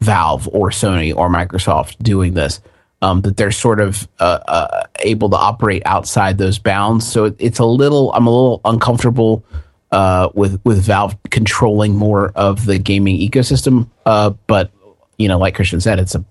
Valve 0.00 0.48
or 0.52 0.70
Sony 0.70 1.14
or 1.14 1.28
Microsoft 1.28 1.98
doing 2.02 2.34
this. 2.34 2.60
Um, 3.02 3.20
that 3.20 3.36
they're 3.36 3.52
sort 3.52 3.80
of 3.80 4.08
uh, 4.18 4.38
uh, 4.48 4.84
able 5.00 5.28
to 5.28 5.36
operate 5.36 5.82
outside 5.84 6.38
those 6.38 6.58
bounds. 6.58 7.06
So 7.06 7.26
it, 7.26 7.36
it's 7.38 7.58
a 7.58 7.64
little, 7.66 8.10
I'm 8.14 8.26
a 8.26 8.30
little 8.30 8.62
uncomfortable 8.64 9.44
uh, 9.92 10.30
with 10.32 10.58
with 10.64 10.82
Valve 10.82 11.14
controlling 11.28 11.96
more 11.96 12.32
of 12.34 12.64
the 12.64 12.78
gaming 12.78 13.18
ecosystem. 13.18 13.90
But 14.04 14.70
you 15.18 15.28
know, 15.28 15.36
like 15.38 15.54
Christian 15.54 15.82
said, 15.82 15.98
it's 15.98 16.14
a 16.14 16.24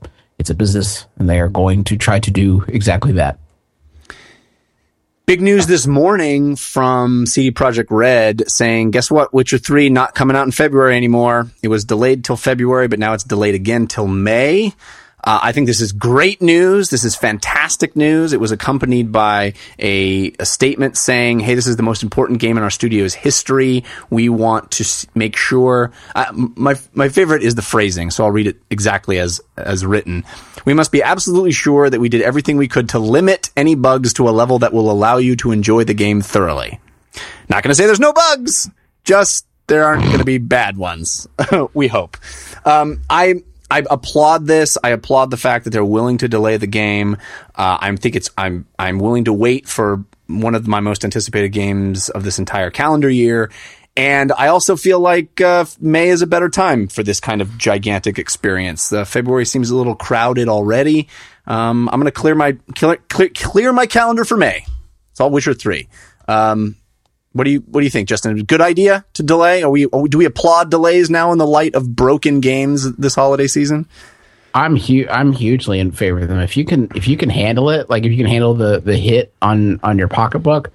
it's 0.44 0.50
a 0.50 0.56
business, 0.56 1.08
and 1.18 1.30
they 1.30 1.40
are 1.40 1.48
going 1.48 1.86
to 1.86 1.96
try 1.96 2.20
to 2.20 2.30
do 2.30 2.66
exactly 2.68 3.14
that. 3.14 3.40
Big 5.26 5.40
news 5.40 5.68
this 5.68 5.88
morning 5.88 6.58
from 6.58 7.26
CD 7.26 7.50
Projekt 7.50 7.88
Red 7.90 8.44
saying, 8.52 8.92
guess 8.92 9.10
what? 9.10 9.34
Witcher 9.34 9.58
3 9.58 9.88
not 9.88 10.16
coming 10.16 10.36
out 10.36 10.44
in 10.44 10.52
February 10.52 10.98
anymore. 10.98 11.50
It 11.62 11.70
was 11.70 11.86
delayed 11.86 12.26
till 12.26 12.36
February, 12.36 12.90
but 12.90 13.00
now 13.00 13.14
it's 13.14 13.24
delayed 13.24 13.56
again 13.56 13.88
till 13.88 14.06
May. 14.06 14.74
Uh, 15.24 15.40
I 15.42 15.52
think 15.54 15.68
this 15.68 15.80
is 15.80 15.94
great 15.94 16.42
news. 16.42 16.90
This 16.90 17.06
is 17.06 17.16
fantastic 17.16 17.96
news. 17.96 18.34
It 18.34 18.40
was 18.42 18.52
accompanied 18.52 19.12
by 19.12 19.54
a, 19.80 20.34
a, 20.38 20.46
statement 20.46 20.98
saying, 20.98 21.40
"Hey, 21.40 21.56
this 21.56 21.66
is 21.66 21.78
the 21.78 21.84
most 21.84 22.04
important 22.04 22.40
game 22.40 22.58
in 22.58 22.64
our 22.64 22.70
studio's 22.70 23.14
history. 23.14 23.86
We 24.10 24.28
want 24.28 24.72
to 24.72 25.08
make 25.16 25.38
sure." 25.38 25.92
Uh, 26.14 26.26
my 26.34 26.76
my 26.94 27.08
favorite 27.08 27.42
is 27.42 27.56
the 27.56 27.62
phrasing, 27.62 28.12
so 28.12 28.26
I'll 28.26 28.32
read 28.32 28.48
it 28.48 28.58
exactly 28.70 29.18
as 29.18 29.40
as 29.56 29.86
written. 29.86 30.26
We 30.66 30.74
must 30.74 30.92
be 30.92 31.02
absolutely 31.02 31.52
sure 31.52 31.90
that 31.90 32.00
we 32.00 32.10
did 32.10 32.22
everything 32.22 32.58
we 32.58 32.68
could 32.68 32.90
to 32.90 33.00
limit 33.00 33.50
any 33.56 33.76
bugs 33.76 34.14
to 34.14 34.28
a 34.28 34.32
level 34.32 34.60
that 34.60 34.74
will 34.74 34.92
allow 34.92 35.18
you 35.18 35.36
to 35.38 35.52
enjoy 35.52 35.86
the 35.86 35.94
game 35.94 36.22
thoroughly. 36.22 36.80
Not 37.50 37.64
going 37.64 37.70
to 37.70 37.76
say 37.76 37.86
there's 37.86 38.00
no 38.00 38.14
bugs, 38.14 38.70
just 39.04 39.46
there 39.68 39.86
aren't 39.86 40.04
going 40.04 40.20
to 40.20 40.26
be 40.26 40.38
bad 40.38 40.78
ones. 40.78 41.28
we 41.74 41.88
hope. 41.88 42.18
Um, 42.66 43.02
I 43.10 43.44
I 43.74 43.84
applaud 43.90 44.46
this. 44.46 44.78
I 44.84 44.90
applaud 44.90 45.32
the 45.32 45.38
fact 45.38 45.64
that 45.64 45.72
they're 45.72 45.84
willing 45.84 46.20
to 46.20 46.28
delay 46.28 46.58
the 46.58 46.68
game. 46.68 47.18
Uh, 47.56 47.78
I 47.82 47.96
think 47.96 48.16
it's 48.16 48.30
I'm 48.38 48.68
I'm 48.78 49.00
willing 49.00 49.26
to 49.26 49.34
wait 49.34 49.68
for 49.68 50.06
one 50.28 50.54
of 50.54 50.68
my 50.68 50.80
most 50.80 51.04
anticipated 51.04 51.50
games 51.50 52.10
of 52.10 52.24
this 52.24 52.38
entire 52.38 52.70
calendar 52.70 53.10
year. 53.10 53.50
And 53.98 54.32
I 54.32 54.48
also 54.48 54.76
feel 54.76 55.00
like 55.00 55.42
uh, 55.42 55.66
May 55.80 56.10
is 56.10 56.22
a 56.22 56.28
better 56.28 56.50
time 56.50 56.88
for 56.88 57.02
this 57.02 57.20
kind 57.20 57.42
of 57.42 57.58
gigantic 57.58 58.20
experience. 58.20 58.94
Uh, 58.94 59.06
February 59.06 59.46
seems 59.46 59.72
a 59.72 59.76
little 59.76 59.96
crowded 59.96 60.50
already. 60.50 61.08
Um, 61.48 61.90
I'm 61.90 62.00
going 62.00 62.06
to 62.06 62.12
clear 62.12 62.36
my 62.36 62.58
clear, 62.76 62.98
clear, 63.08 63.74
my 63.74 63.88
calendar 63.88 64.24
for 64.24 64.38
May. 64.38 64.66
It's 65.12 65.20
all 65.20 65.32
Witcher 65.32 65.56
three. 65.56 65.90
Um, 66.28 66.76
what 67.34 67.44
do 67.44 67.52
you 67.52 67.60
What 67.62 67.82
do 67.82 67.86
you 67.86 67.90
think, 67.92 68.08
Justin? 68.08 68.44
Good 68.44 68.62
idea 68.62 69.06
to 69.14 69.24
delay? 69.24 69.64
Are 69.64 69.70
we, 69.70 69.88
do 69.88 70.18
we 70.18 70.26
applaud 70.26 70.70
delays 70.70 71.10
now 71.10 71.32
in 71.32 71.38
the 71.38 71.48
light 71.48 71.76
of 71.76 71.96
broken 71.96 72.40
games 72.40 72.96
this 72.96 73.16
holiday 73.16 73.48
season? 73.48 73.88
I'm 74.54 74.78
hu- 74.78 75.08
I'm 75.10 75.32
hugely 75.32 75.80
in 75.80 75.92
favor 75.92 76.20
of 76.20 76.28
them. 76.28 76.40
If 76.40 76.56
you 76.56 76.64
can 76.64 76.90
if 76.96 77.08
you 77.08 77.18
can 77.18 77.30
handle 77.30 77.70
it, 77.72 77.90
like 77.90 78.06
if 78.06 78.12
you 78.12 78.18
can 78.18 78.28
handle 78.28 78.54
the 78.54 78.80
the 78.80 78.96
hit 78.96 79.34
on 79.42 79.80
on 79.82 79.98
your 79.98 80.08
pocketbook, 80.08 80.72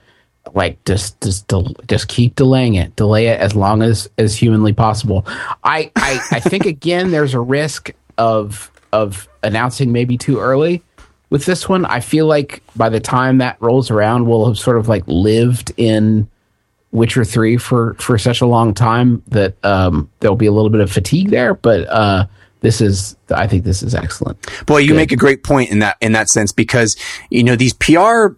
like 0.53 0.85
just 0.85 1.21
just 1.21 1.47
del- 1.47 1.77
just 1.87 2.09
keep 2.09 2.35
delaying 2.35 2.75
it. 2.75 2.97
Delay 2.97 3.29
it 3.29 3.41
as 3.41 3.55
long 3.55 3.83
as 3.83 4.11
as 4.19 4.35
humanly 4.35 4.73
possible. 4.73 5.25
I 5.63 5.93
I, 5.95 6.21
I 6.33 6.41
think 6.41 6.67
again 6.77 7.13
there's 7.13 7.35
a 7.35 7.41
risk 7.41 7.93
of 8.17 8.71
of 8.93 9.29
announcing 9.45 9.93
maybe 9.93 10.19
too 10.19 10.41
early 10.41 10.83
with 11.31 11.45
this 11.45 11.69
one. 11.69 11.85
I 11.85 12.01
feel 12.01 12.27
like 12.27 12.63
by 12.75 12.89
the 12.89 13.01
time 13.01 13.39
that 13.39 13.59
rolls 13.61 13.93
around, 13.93 14.27
we'll 14.27 14.47
have 14.47 14.59
sort 14.59 14.77
of 14.79 14.89
like 14.89 15.05
lived 15.07 15.73
in 15.77 16.29
Witcher 16.91 17.25
three 17.25 17.57
for 17.57 17.95
for 17.95 18.17
such 18.19 18.41
a 18.41 18.47
long 18.47 18.75
time 18.75 19.23
that 19.29 19.63
um, 19.65 20.11
there'll 20.21 20.37
be 20.37 20.47
a 20.47 20.53
little 20.53 20.71
bit 20.71 20.81
of 20.81 20.91
fatigue 20.91 21.31
there. 21.31 21.55
But 21.55 21.87
uh, 21.89 22.27
this 22.61 22.81
is, 22.81 23.17
I 23.31 23.47
think, 23.47 23.65
this 23.65 23.83
is 23.83 23.95
excellent. 23.95 24.39
Boy, 24.67 24.79
you 24.79 24.89
Good. 24.89 24.97
make 24.97 25.13
a 25.13 25.17
great 25.17 25.45
point 25.45 25.71
in 25.71 25.81
that 25.81 25.97
in 26.01 26.13
that 26.13 26.29
sense 26.29 26.53
because 26.53 26.97
you 27.31 27.45
know 27.45 27.57
these 27.57 27.75
PR 27.75 28.29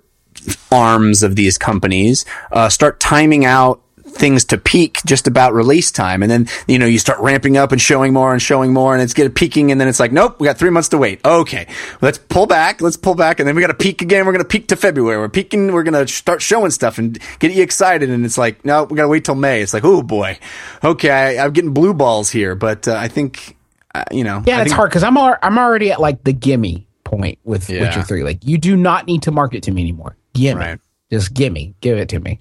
arms 0.73 1.23
of 1.23 1.37
these 1.37 1.59
companies 1.59 2.25
uh, 2.53 2.69
start 2.69 3.01
timing 3.01 3.45
out 3.45 3.83
things 4.11 4.45
to 4.47 4.59
peak 4.59 4.99
just 5.07 5.27
about 5.27 5.53
release 5.55 5.91
time. 5.91 6.23
And 6.23 6.31
then, 6.31 6.49
you 6.67 6.79
know, 6.79 6.87
you 6.87 6.99
start 6.99 7.19
ramping 7.21 7.57
up 7.57 7.73
and 7.73 7.81
showing 7.81 8.13
more 8.13 8.33
and 8.33 8.41
showing 8.43 8.73
more 8.73 8.93
and 8.95 9.03
it's 9.03 9.15
getting 9.15 9.33
peaking. 9.33 9.71
And 9.73 9.81
then 9.81 9.89
it's 9.89 10.01
like, 10.01 10.13
nope, 10.13 10.39
we 10.41 10.47
got 10.47 10.59
three 10.59 10.71
months 10.71 10.89
to 10.91 10.99
wait. 10.99 11.25
Okay. 11.25 11.67
Let's 12.01 12.19
pull 12.19 12.47
back. 12.47 12.81
Let's 12.81 12.97
pull 12.97 13.15
back. 13.15 13.41
And 13.41 13.49
then 13.49 13.55
we 13.57 13.61
got 13.63 13.69
to 13.69 13.75
peak 13.75 14.03
again. 14.03 14.27
We're 14.27 14.33
going 14.33 14.45
to 14.45 14.49
peak 14.49 14.69
to 14.69 14.77
February. 14.77 15.19
We're 15.19 15.29
peaking. 15.29 15.73
We're 15.73 15.83
going 15.85 16.07
to 16.07 16.13
start 16.13 16.43
showing 16.43 16.71
stuff 16.71 16.99
and 16.99 17.19
get 17.39 17.53
you 17.53 17.63
excited. 17.63 18.11
And 18.11 18.25
it's 18.25 18.39
like, 18.39 18.65
no, 18.65 18.85
we 18.85 18.97
got 18.97 19.03
to 19.03 19.09
wait 19.09 19.25
till 19.25 19.35
May. 19.35 19.63
It's 19.63 19.73
like, 19.75 19.85
oh 19.85 20.03
boy. 20.03 20.39
Okay. 20.85 21.39
I'm 21.39 21.53
getting 21.53 21.73
blue 21.73 21.95
balls 21.95 22.31
here, 22.31 22.55
but 22.55 22.87
uh, 22.89 22.95
I 22.95 23.09
think, 23.09 23.57
uh, 23.95 24.05
you 24.11 24.25
know. 24.25 24.43
Yeah, 24.47 24.59
I 24.59 24.63
it's 24.63 24.71
think- 24.71 24.77
hard 24.77 24.91
because 24.91 25.03
I'm, 25.03 25.17
al- 25.17 25.39
I'm 25.43 25.59
already 25.59 25.91
at 25.93 26.01
like 26.01 26.25
the 26.25 26.33
gimme 26.33 26.87
point 27.05 27.39
with 27.45 27.69
Yeah. 27.71 27.83
Witcher 27.83 28.03
3. 28.03 28.23
Like, 28.25 28.45
you 28.45 28.59
do 28.59 28.77
not 28.77 29.07
need 29.07 29.23
to 29.23 29.31
market 29.31 29.63
to 29.65 29.71
me 29.71 29.83
anymore. 29.83 30.17
Gimme. 30.35 30.59
Right. 30.61 30.81
Just 31.11 31.35
gimme. 31.35 31.75
Give 31.81 31.99
it 31.99 32.09
to 32.11 32.21
me. 32.21 32.41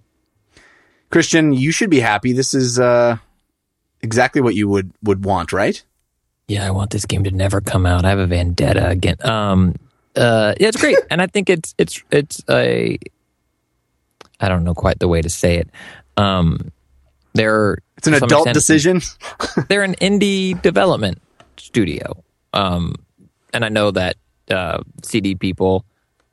Christian, 1.09 1.53
you 1.53 1.71
should 1.71 1.89
be 1.89 1.99
happy. 1.99 2.33
This 2.33 2.53
is, 2.53 2.79
uh, 2.79 3.17
exactly 4.01 4.41
what 4.41 4.55
you 4.55 4.67
would, 4.69 4.91
would 5.03 5.25
want, 5.25 5.51
right? 5.51 5.81
Yeah, 6.49 6.65
I 6.65 6.71
want 6.71 6.89
this 6.89 7.05
game 7.05 7.23
to 7.25 7.31
never 7.31 7.61
come 7.61 7.85
out. 7.85 8.05
I 8.05 8.09
have 8.09 8.19
a 8.19 8.25
vendetta 8.25 8.89
again. 8.89 9.17
Um, 9.21 9.75
uh, 10.15 10.55
yeah, 10.59 10.67
it's 10.69 10.81
great, 10.81 10.97
and 11.11 11.21
I 11.21 11.27
think 11.27 11.47
it's 11.47 11.75
it's 11.77 12.03
it's 12.09 12.43
a. 12.49 12.97
I 14.39 14.49
don't 14.49 14.63
know 14.63 14.73
quite 14.73 14.97
the 14.97 15.07
way 15.07 15.21
to 15.21 15.29
say 15.29 15.57
it. 15.57 15.69
Um, 16.17 16.71
they're 17.33 17.77
It's 17.97 18.07
an 18.07 18.15
adult 18.15 18.47
extent, 18.47 18.53
decision. 18.55 19.01
They're 19.69 19.83
an 19.83 19.95
indie 19.95 20.59
development 20.59 21.21
studio, 21.57 22.23
um, 22.51 22.95
and 23.53 23.63
I 23.63 23.69
know 23.69 23.91
that 23.91 24.15
uh, 24.49 24.81
CD 25.03 25.35
people 25.35 25.85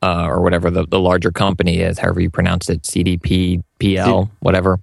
uh, 0.03 0.27
or 0.27 0.41
whatever 0.43 0.71
the, 0.71 0.87
the 0.87 1.01
larger 1.01 1.31
company 1.33 1.79
is, 1.79 1.99
however 1.99 2.21
you 2.21 2.31
pronounce 2.31 2.69
it, 2.69 2.83
CDP, 2.83 3.63
PL, 3.81 4.31
whatever. 4.41 4.79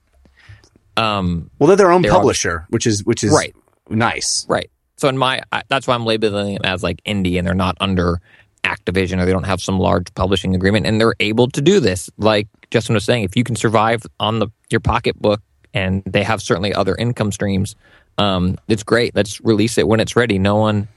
Um, 0.98 1.50
Well, 1.60 1.68
they're 1.68 1.76
their 1.78 1.92
own 1.92 2.02
They're 2.02 2.12
publisher, 2.12 2.66
which 2.70 2.86
is, 2.88 3.04
which 3.04 3.24
is 3.24 3.32
Right. 3.32 3.56
nice. 3.90 4.46
Right. 4.50 4.70
So 4.98 5.10
in 5.10 5.18
my, 5.18 5.42
I, 5.52 5.64
that's 5.68 5.88
why 5.88 5.96
I'm 5.96 6.06
labeling 6.06 6.54
them 6.56 6.62
as 6.66 6.84
like 6.84 7.02
indie, 7.04 7.38
and 7.38 7.48
they're 7.48 7.54
not 7.56 7.76
under 7.80 8.22
Activision 8.64 9.22
or 9.22 9.26
they 9.26 9.32
don't 9.32 9.44
have 9.46 9.62
some 9.62 9.80
large 9.80 10.14
publishing 10.16 10.56
agreement, 10.56 10.86
and 10.86 11.00
they're 11.02 11.16
able 11.20 11.50
to 11.50 11.62
do 11.62 11.80
this. 11.80 12.10
Like 12.18 12.48
Justin 12.72 12.94
was 12.96 13.04
saying, 13.04 13.24
if 13.24 13.36
you 13.36 13.44
can 13.44 13.56
survive 13.56 14.04
on 14.20 14.40
the 14.40 14.48
your 14.70 14.80
pocketbook, 14.80 15.42
and 15.74 16.04
they 16.06 16.24
have 16.24 16.42
certainly 16.42 16.74
other 16.74 16.96
income 16.96 17.32
streams, 17.32 17.76
um, 18.18 18.58
it's 18.68 18.84
great. 18.84 19.16
Let's 19.16 19.42
release 19.42 19.78
it 19.78 19.88
when 19.88 20.00
it's 20.00 20.16
ready. 20.16 20.38
No 20.40 20.56
one, 20.56 20.88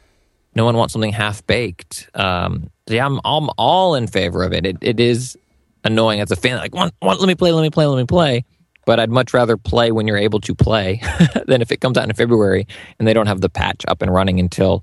no 0.56 0.64
one 0.64 0.76
wants 0.76 0.92
something 0.94 1.12
half 1.12 1.46
baked. 1.46 2.08
Um, 2.14 2.70
yeah, 2.86 3.04
I'm, 3.04 3.20
I'm 3.24 3.50
all 3.58 3.94
in 3.94 4.06
favor 4.06 4.42
of 4.42 4.52
it. 4.52 4.64
It, 4.64 4.78
it 4.80 4.98
is 4.98 5.36
annoying 5.84 6.20
as 6.20 6.30
a 6.30 6.36
fan. 6.36 6.56
Like, 6.56 6.74
want, 6.74 6.94
want, 7.02 7.20
let 7.20 7.28
me 7.28 7.34
play, 7.34 7.52
let 7.52 7.62
me 7.62 7.70
play, 7.70 7.84
let 7.86 7.98
me 7.98 8.06
play. 8.06 8.44
But 8.86 8.98
I'd 8.98 9.10
much 9.10 9.34
rather 9.34 9.56
play 9.56 9.92
when 9.92 10.06
you're 10.06 10.16
able 10.16 10.40
to 10.40 10.54
play 10.54 11.02
than 11.46 11.60
if 11.60 11.70
it 11.72 11.80
comes 11.80 11.98
out 11.98 12.04
in 12.08 12.14
February 12.14 12.66
and 12.98 13.06
they 13.06 13.12
don't 13.12 13.26
have 13.26 13.40
the 13.40 13.50
patch 13.50 13.84
up 13.86 14.00
and 14.00 14.12
running 14.12 14.40
until 14.40 14.82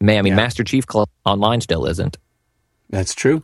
May. 0.00 0.18
I 0.18 0.22
mean, 0.22 0.32
Yeah. 0.32 0.36
Master 0.36 0.62
Chief 0.62 0.86
Club 0.86 1.08
Online 1.24 1.60
still 1.60 1.86
isn't. 1.86 2.18
That's 2.90 3.14
true. 3.14 3.42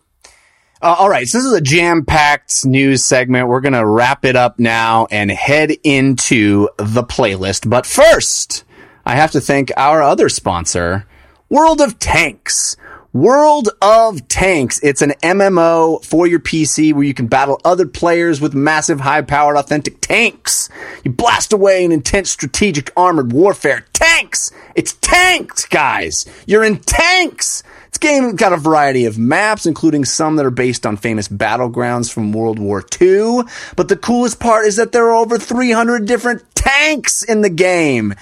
Uh, 0.83 0.97
all 0.99 1.09
right, 1.09 1.27
so 1.27 1.39
this 1.39 1.47
is 1.47 1.53
a 1.53 1.61
jam-packed 1.63 2.67
news 2.67 3.03
segment. 3.03 3.49
We're 3.49 3.63
going 3.63 3.73
to 3.73 3.87
wrap 3.87 4.25
it 4.27 4.37
up 4.37 4.59
now 4.59 5.07
and 5.11 5.31
head 5.31 5.73
into 5.83 6.69
the 6.77 7.03
playlist. 7.03 7.71
But 7.71 7.87
first, 7.87 8.64
I 9.07 9.17
have 9.17 9.33
to 9.33 9.41
thank 9.41 9.71
our 9.77 10.03
other 10.03 10.31
sponsor, 10.31 11.07
World 11.51 11.83
of 11.83 11.99
Tanks. 11.99 12.75
World 13.13 13.69
of 13.83 14.27
Tanks. 14.29 14.81
It's 14.83 15.03
an 15.03 15.13
MMO 15.23 16.03
for 16.03 16.27
your 16.27 16.41
PC 16.41 16.95
where 16.95 17.05
you 17.05 17.13
can 17.13 17.27
battle 17.27 17.61
other 17.67 17.87
players 17.87 18.41
with 18.41 18.55
massive, 18.55 19.01
high-powered, 19.01 19.57
authentic 19.57 20.01
tanks. 20.01 20.71
You 21.05 21.13
blast 21.13 21.53
away 21.53 21.85
in 21.85 21.93
intense 21.93 22.31
strategic 22.31 22.91
armored 22.97 23.31
warfare. 23.31 23.85
Tanks! 23.93 24.51
It's 24.75 24.95
tanks, 24.95 25.67
guys! 25.67 26.25
You're 26.47 26.65
in 26.65 26.79
tanks! 26.79 27.63
This 27.91 27.99
game 27.99 28.35
got 28.37 28.55
a 28.55 28.57
variety 28.57 29.05
of 29.05 29.19
maps, 29.19 29.67
including 29.67 30.07
some 30.07 30.37
that 30.37 30.47
are 30.47 30.51
based 30.51 30.87
on 30.87 30.97
famous 30.97 31.29
battlegrounds 31.29 32.11
from 32.13 32.33
World 32.33 32.59
War 32.59 32.83
II. 33.01 33.43
But 33.77 33.89
the 33.89 33.97
coolest 33.97 34.41
part 34.41 34.65
is 34.65 34.77
that 34.77 34.93
there 34.93 35.11
are 35.11 35.15
over 35.15 35.39
300 35.39 36.07
different 36.07 36.43
tanks 36.57 37.23
in 37.23 37.43
the 37.43 37.51
game. 37.51 38.15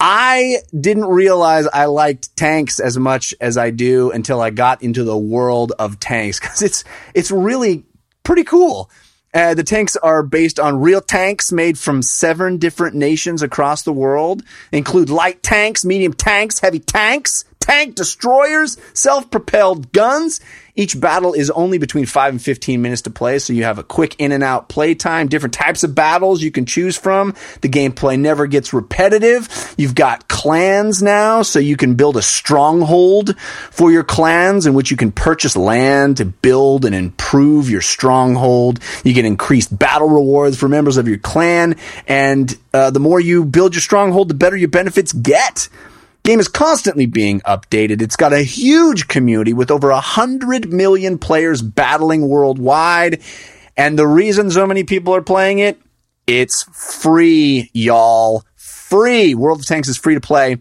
I 0.00 0.56
didn't 0.78 1.04
realize 1.04 1.66
I 1.66 1.84
liked 1.84 2.34
tanks 2.34 2.80
as 2.80 2.98
much 2.98 3.34
as 3.38 3.58
I 3.58 3.70
do 3.70 4.10
until 4.10 4.40
I 4.40 4.48
got 4.48 4.82
into 4.82 5.04
the 5.04 5.16
world 5.16 5.72
of 5.78 6.00
tanks 6.00 6.40
because 6.40 6.62
it's 6.62 6.84
it's 7.14 7.30
really 7.30 7.84
pretty 8.22 8.44
cool. 8.44 8.90
Uh, 9.32 9.54
the 9.54 9.62
tanks 9.62 9.96
are 9.96 10.22
based 10.22 10.58
on 10.58 10.80
real 10.80 11.00
tanks 11.00 11.52
made 11.52 11.78
from 11.78 12.02
seven 12.02 12.56
different 12.56 12.96
nations 12.96 13.42
across 13.42 13.82
the 13.82 13.92
world. 13.92 14.42
They 14.70 14.78
include 14.78 15.08
light 15.08 15.42
tanks, 15.42 15.84
medium 15.84 16.14
tanks, 16.14 16.58
heavy 16.58 16.80
tanks, 16.80 17.44
tank 17.70 17.94
destroyers, 17.94 18.76
self 18.94 19.30
propelled 19.30 19.92
guns. 19.92 20.40
Each 20.74 20.98
battle 20.98 21.34
is 21.34 21.50
only 21.50 21.78
between 21.78 22.06
5 22.06 22.34
and 22.34 22.42
15 22.42 22.80
minutes 22.80 23.02
to 23.02 23.10
play, 23.10 23.38
so 23.38 23.52
you 23.52 23.64
have 23.64 23.78
a 23.78 23.84
quick 23.84 24.16
in 24.18 24.32
and 24.32 24.42
out 24.42 24.68
play 24.68 24.94
time, 24.94 25.28
different 25.28 25.52
types 25.54 25.84
of 25.84 25.94
battles 25.94 26.42
you 26.42 26.50
can 26.50 26.64
choose 26.64 26.96
from. 26.96 27.34
The 27.60 27.68
gameplay 27.68 28.18
never 28.18 28.46
gets 28.46 28.72
repetitive. 28.72 29.74
You've 29.76 29.94
got 29.94 30.26
clans 30.28 31.02
now, 31.02 31.42
so 31.42 31.58
you 31.58 31.76
can 31.76 31.94
build 31.94 32.16
a 32.16 32.22
stronghold 32.22 33.38
for 33.38 33.92
your 33.92 34.04
clans 34.04 34.66
in 34.66 34.74
which 34.74 34.90
you 34.90 34.96
can 34.96 35.12
purchase 35.12 35.56
land 35.56 36.16
to 36.16 36.24
build 36.24 36.84
and 36.84 36.94
improve 36.94 37.68
your 37.68 37.82
stronghold. 37.82 38.80
You 39.04 39.12
get 39.12 39.24
increased 39.24 39.76
battle 39.76 40.08
rewards 40.08 40.56
for 40.56 40.68
members 40.68 40.96
of 40.96 41.06
your 41.06 41.18
clan, 41.18 41.76
and 42.08 42.56
uh, 42.72 42.90
the 42.90 43.00
more 43.00 43.20
you 43.20 43.44
build 43.44 43.74
your 43.74 43.82
stronghold, 43.82 44.28
the 44.28 44.34
better 44.34 44.56
your 44.56 44.68
benefits 44.68 45.12
get 45.12 45.68
game 46.30 46.38
is 46.38 46.46
constantly 46.46 47.06
being 47.06 47.40
updated. 47.40 48.00
It's 48.00 48.14
got 48.14 48.32
a 48.32 48.42
huge 48.42 49.08
community 49.08 49.52
with 49.52 49.68
over 49.68 49.90
100 49.90 50.72
million 50.72 51.18
players 51.18 51.60
battling 51.60 52.28
worldwide. 52.28 53.20
And 53.76 53.98
the 53.98 54.06
reason 54.06 54.48
so 54.48 54.64
many 54.64 54.84
people 54.84 55.12
are 55.12 55.22
playing 55.22 55.58
it, 55.58 55.80
it's 56.28 56.62
free, 56.72 57.68
y'all. 57.72 58.44
Free. 58.54 59.34
World 59.34 59.58
of 59.58 59.66
Tanks 59.66 59.88
is 59.88 59.96
free 59.96 60.14
to 60.14 60.20
play. 60.20 60.58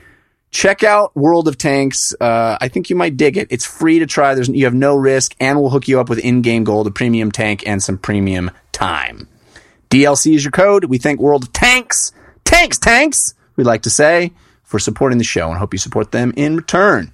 Check 0.50 0.84
out 0.84 1.16
World 1.16 1.48
of 1.48 1.58
Tanks. 1.58 2.16
Uh, 2.20 2.58
I 2.60 2.70
think 2.70 2.90
you 2.90 2.96
might 2.96 3.18
dig 3.18 3.38
it. 3.38 3.48
It's 3.52 3.66
free 3.66 4.00
to 4.00 4.06
try. 4.06 4.34
There's 4.34 4.48
you 4.48 4.66
have 4.66 4.74
no 4.74 4.96
risk, 4.96 5.36
and 5.40 5.60
we'll 5.60 5.70
hook 5.70 5.88
you 5.88 6.00
up 6.00 6.10
with 6.10 6.20
in-game 6.20 6.64
gold, 6.64 6.88
a 6.88 6.92
premium 6.92 7.32
tank, 7.32 7.64
and 7.68 7.84
some 7.84 7.98
premium 7.98 8.52
time. 8.72 9.28
DLC 9.90 10.36
is 10.36 10.44
your 10.44 10.52
code. 10.52 10.86
We 10.86 10.98
thank 10.98 11.20
World 11.20 11.44
of 11.44 11.54
Tanks, 11.54 12.12
Tanks, 12.46 12.78
Tanks. 12.78 13.34
We'd 13.56 13.66
like 13.66 13.84
to 13.84 13.90
say 13.90 14.32
for 14.64 14.80
supporting 14.80 15.18
the 15.18 15.24
show, 15.24 15.50
and 15.50 15.58
hope 15.58 15.74
you 15.74 15.80
support 15.80 16.12
them 16.12 16.34
in 16.38 16.56
return. 16.56 17.12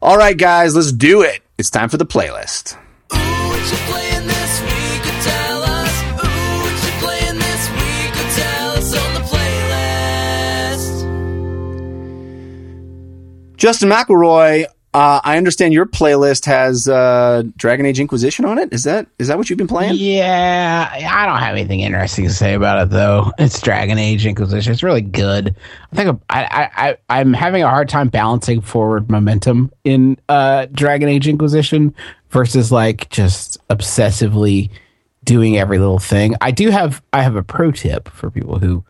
All 0.00 0.16
right, 0.16 0.36
guys, 0.36 0.76
let's 0.76 0.92
do 0.92 1.22
it. 1.22 1.42
It's 1.58 1.70
time 1.70 1.88
for 1.88 1.96
the 1.96 2.06
playlist. 2.06 2.76
Ooh, 3.12 4.03
Justin 13.64 13.88
McElroy, 13.88 14.66
uh, 14.92 15.20
I 15.24 15.38
understand 15.38 15.72
your 15.72 15.86
playlist 15.86 16.44
has 16.44 16.86
uh, 16.86 17.44
Dragon 17.56 17.86
Age 17.86 17.98
Inquisition 17.98 18.44
on 18.44 18.58
it. 18.58 18.70
Is 18.74 18.84
that 18.84 19.06
is 19.18 19.28
that 19.28 19.38
what 19.38 19.48
you've 19.48 19.56
been 19.56 19.66
playing? 19.66 19.94
Yeah, 19.96 20.86
I 20.92 21.24
don't 21.24 21.38
have 21.38 21.56
anything 21.56 21.80
interesting 21.80 22.26
to 22.26 22.30
say 22.30 22.52
about 22.52 22.82
it 22.82 22.90
though. 22.90 23.32
It's 23.38 23.62
Dragon 23.62 23.96
Age 23.96 24.26
Inquisition. 24.26 24.70
It's 24.70 24.82
really 24.82 25.00
good. 25.00 25.56
I 25.90 25.96
think 25.96 26.20
I, 26.28 26.44
I, 26.44 26.88
I 26.88 26.96
I'm 27.08 27.32
having 27.32 27.62
a 27.62 27.70
hard 27.70 27.88
time 27.88 28.08
balancing 28.08 28.60
forward 28.60 29.10
momentum 29.10 29.72
in 29.82 30.18
uh, 30.28 30.66
Dragon 30.66 31.08
Age 31.08 31.26
Inquisition 31.26 31.94
versus 32.28 32.70
like 32.70 33.08
just 33.08 33.66
obsessively 33.68 34.68
doing 35.24 35.56
every 35.56 35.78
little 35.78 35.98
thing. 35.98 36.34
I 36.42 36.50
do 36.50 36.68
have 36.68 37.02
I 37.14 37.22
have 37.22 37.34
a 37.34 37.42
pro 37.42 37.72
tip 37.72 38.10
for 38.10 38.30
people 38.30 38.58
who 38.58 38.84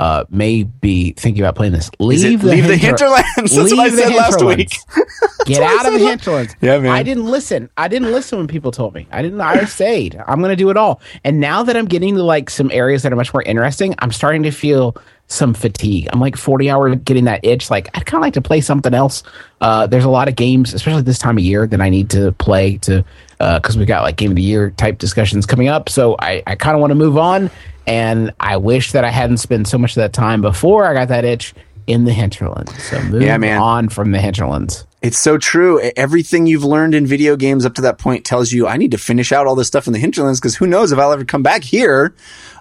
uh, 0.00 0.24
may 0.30 0.62
be 0.62 1.12
thinking 1.12 1.42
about 1.42 1.54
playing 1.56 1.74
this. 1.74 1.90
Leave, 1.98 2.42
it 2.42 2.46
leave 2.46 2.66
the 2.66 2.78
hinterlands? 2.78 3.28
That's 3.36 3.54
what 3.54 3.78
I 3.80 3.90
said 3.90 4.14
last 4.14 4.42
week. 4.42 4.70
Get 5.44 5.62
out 5.62 5.84
of 5.84 5.92
the 5.92 5.98
hinterlands. 5.98 6.56
Yeah, 6.62 6.78
man. 6.78 6.90
I 6.90 7.02
didn't 7.02 7.26
listen. 7.26 7.68
I 7.76 7.86
didn't 7.88 8.10
listen 8.10 8.38
when 8.38 8.46
people 8.48 8.70
told 8.70 8.94
me. 8.94 9.06
I 9.12 9.20
didn't. 9.20 9.42
I 9.42 9.62
stayed. 9.66 10.18
I'm 10.26 10.38
going 10.38 10.52
to 10.52 10.56
do 10.56 10.70
it 10.70 10.78
all. 10.78 11.02
And 11.22 11.38
now 11.38 11.64
that 11.64 11.76
I'm 11.76 11.84
getting 11.84 12.14
to 12.14 12.22
like 12.22 12.48
some 12.48 12.70
areas 12.72 13.02
that 13.02 13.12
are 13.12 13.16
much 13.16 13.34
more 13.34 13.42
interesting, 13.42 13.94
I'm 13.98 14.10
starting 14.10 14.42
to 14.44 14.50
feel 14.50 14.96
some 15.26 15.52
fatigue. 15.52 16.08
I'm 16.10 16.18
like 16.18 16.38
40 16.38 16.70
hours 16.70 16.96
getting 17.04 17.26
that 17.26 17.44
itch. 17.44 17.70
Like 17.70 17.88
I'd 17.94 18.06
kind 18.06 18.22
of 18.22 18.22
like 18.22 18.34
to 18.34 18.40
play 18.40 18.62
something 18.62 18.94
else. 18.94 19.22
Uh, 19.60 19.86
there's 19.86 20.06
a 20.06 20.10
lot 20.10 20.28
of 20.28 20.34
games, 20.34 20.72
especially 20.72 21.02
this 21.02 21.18
time 21.18 21.36
of 21.36 21.44
year, 21.44 21.66
that 21.66 21.80
I 21.82 21.90
need 21.90 22.08
to 22.10 22.32
play 22.32 22.78
to 22.78 23.04
because 23.38 23.76
we 23.76 23.84
got 23.84 24.02
like 24.02 24.16
game 24.16 24.30
of 24.30 24.36
the 24.36 24.42
year 24.42 24.70
type 24.70 24.96
discussions 24.96 25.44
coming 25.44 25.68
up. 25.68 25.90
So 25.90 26.16
I, 26.18 26.42
I 26.46 26.54
kind 26.56 26.74
of 26.74 26.80
want 26.80 26.90
to 26.90 26.94
move 26.94 27.18
on. 27.18 27.50
And 27.90 28.32
I 28.38 28.56
wish 28.58 28.92
that 28.92 29.04
I 29.04 29.10
hadn't 29.10 29.38
spent 29.38 29.66
so 29.66 29.76
much 29.78 29.90
of 29.92 29.96
that 29.96 30.12
time 30.12 30.40
before 30.42 30.86
I 30.86 30.94
got 30.94 31.08
that 31.08 31.24
itch 31.24 31.54
in 31.86 32.04
the 32.04 32.12
hinterlands. 32.12 32.72
So 32.84 33.02
move 33.02 33.22
Yeah, 33.22 33.36
man. 33.36 33.60
on 33.60 33.88
from 33.88 34.12
the 34.12 34.20
hinterlands. 34.20 34.86
It's 35.02 35.18
so 35.18 35.38
true. 35.38 35.80
Everything 35.96 36.46
you've 36.46 36.62
learned 36.64 36.94
in 36.94 37.06
video 37.06 37.34
games 37.34 37.66
up 37.66 37.74
to 37.74 37.82
that 37.82 37.98
point 37.98 38.24
tells 38.24 38.52
you 38.52 38.68
I 38.68 38.76
need 38.76 38.92
to 38.92 38.98
finish 38.98 39.32
out 39.32 39.46
all 39.48 39.54
this 39.56 39.66
stuff 39.66 39.86
in 39.88 39.92
the 39.92 39.98
hinterlands 39.98 40.38
because 40.38 40.54
who 40.54 40.66
knows 40.68 40.92
if 40.92 40.98
I'll 40.98 41.10
ever 41.12 41.24
come 41.24 41.42
back 41.42 41.64
here. 41.64 42.14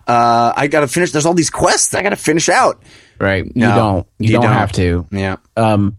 Uh, 0.08 0.52
I 0.58 0.68
got 0.68 0.80
to 0.80 0.88
finish. 0.88 1.12
There's 1.12 1.28
all 1.28 1.36
these 1.36 1.52
quests 1.52 1.94
I 1.94 2.02
got 2.02 2.10
to 2.10 2.16
finish 2.16 2.50
out. 2.50 2.82
Right. 3.20 3.46
You 3.46 3.62
don't. 3.62 4.08
You, 4.18 4.28
you 4.28 4.32
don't, 4.34 4.44
don't. 4.46 4.54
have 4.54 4.72
to. 4.74 5.06
Yeah. 5.12 5.36
Um 5.56 5.98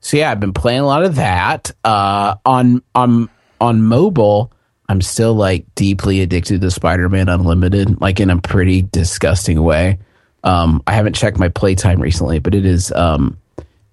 so 0.00 0.16
yeah, 0.16 0.30
I've 0.30 0.40
been 0.40 0.54
playing 0.54 0.80
a 0.80 0.86
lot 0.86 1.02
of 1.04 1.16
that. 1.16 1.72
Uh 1.84 2.36
on 2.46 2.82
on 2.94 3.28
on 3.60 3.82
mobile, 3.82 4.50
I'm 4.92 5.00
still 5.00 5.32
like 5.32 5.64
deeply 5.74 6.20
addicted 6.20 6.60
to 6.60 6.70
Spider-Man 6.70 7.30
Unlimited, 7.30 7.98
like 8.00 8.20
in 8.20 8.28
a 8.28 8.38
pretty 8.38 8.82
disgusting 8.82 9.62
way. 9.62 9.98
Um 10.44 10.82
I 10.86 10.92
haven't 10.92 11.14
checked 11.14 11.38
my 11.38 11.48
playtime 11.48 12.00
recently, 12.00 12.38
but 12.40 12.54
it 12.54 12.66
is 12.66 12.92
um 12.92 13.38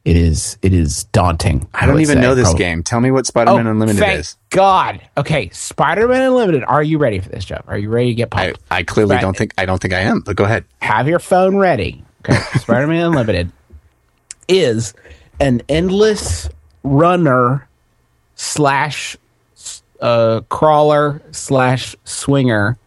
it 0.04 0.18
is 0.18 0.58
it 0.62 0.74
is 0.74 1.06
daunting. 1.06 1.68
I 1.74 1.86
don't 1.86 2.02
even 2.02 2.16
say, 2.18 2.22
know 2.22 2.36
this 2.36 2.47
probably. 2.50 2.60
game. 2.66 2.84
Tell 2.84 3.00
me 3.00 3.12
what 3.12 3.26
Spider-Man 3.28 3.66
Unlimited 3.68 4.02
Oh, 4.02 4.06
thank 4.06 4.20
is. 4.20 4.36
God. 4.50 5.02
Okay, 5.18 5.50
Spider-Man 5.52 6.22
Unlimited. 6.22 6.64
Are 6.66 6.84
you 6.84 6.97
ready 6.97 7.20
for 7.20 7.30
this, 7.30 7.45
Jeff? 7.45 7.64
Are 7.68 7.78
you 7.78 7.89
ready 7.89 8.10
to 8.10 8.16
get 8.16 8.28
I, 8.34 8.47
pumped? 8.47 8.62
I 8.70 8.84
clearly 8.84 9.16
Right. 9.16 9.22
don't 9.22 9.38
think 9.38 9.54
I 9.58 9.66
don't 9.66 9.82
think 9.82 9.93
I 9.93 10.00
am. 10.02 10.20
But 10.20 10.36
go 10.36 10.43
ahead. 10.43 10.66
have 10.82 11.08
your 11.08 11.20
phone 11.20 11.56
ready. 11.56 12.04
Okay, 12.26 12.38
Spider-Man 12.60 13.06
Unlimited 13.06 13.52
is 14.50 14.93
an 15.39 15.62
endless 15.70 16.50
runner 16.84 17.68
slash 18.36 19.16
uh, 20.02 20.41
crawler 20.50 21.22
slash 21.32 21.95
swinger 22.04 22.78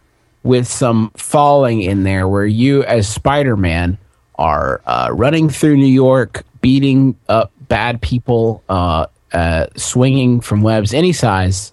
with 0.43 0.67
some 0.67 1.11
falling 1.15 1.81
in 1.81 2.03
there, 2.03 2.27
where 2.27 2.45
you 2.45 2.83
as 2.83 3.07
Spider-Man 3.07 3.97
are 4.35 4.81
uh, 4.85 5.09
running 5.11 5.49
through 5.49 5.77
New 5.77 5.85
York, 5.85 6.43
beating 6.61 7.15
up 7.29 7.51
bad 7.67 8.01
people, 8.01 8.63
uh, 8.69 9.05
uh, 9.31 9.67
swinging 9.75 10.41
from 10.41 10.61
webs 10.61 10.93
any 10.93 11.13
size, 11.13 11.71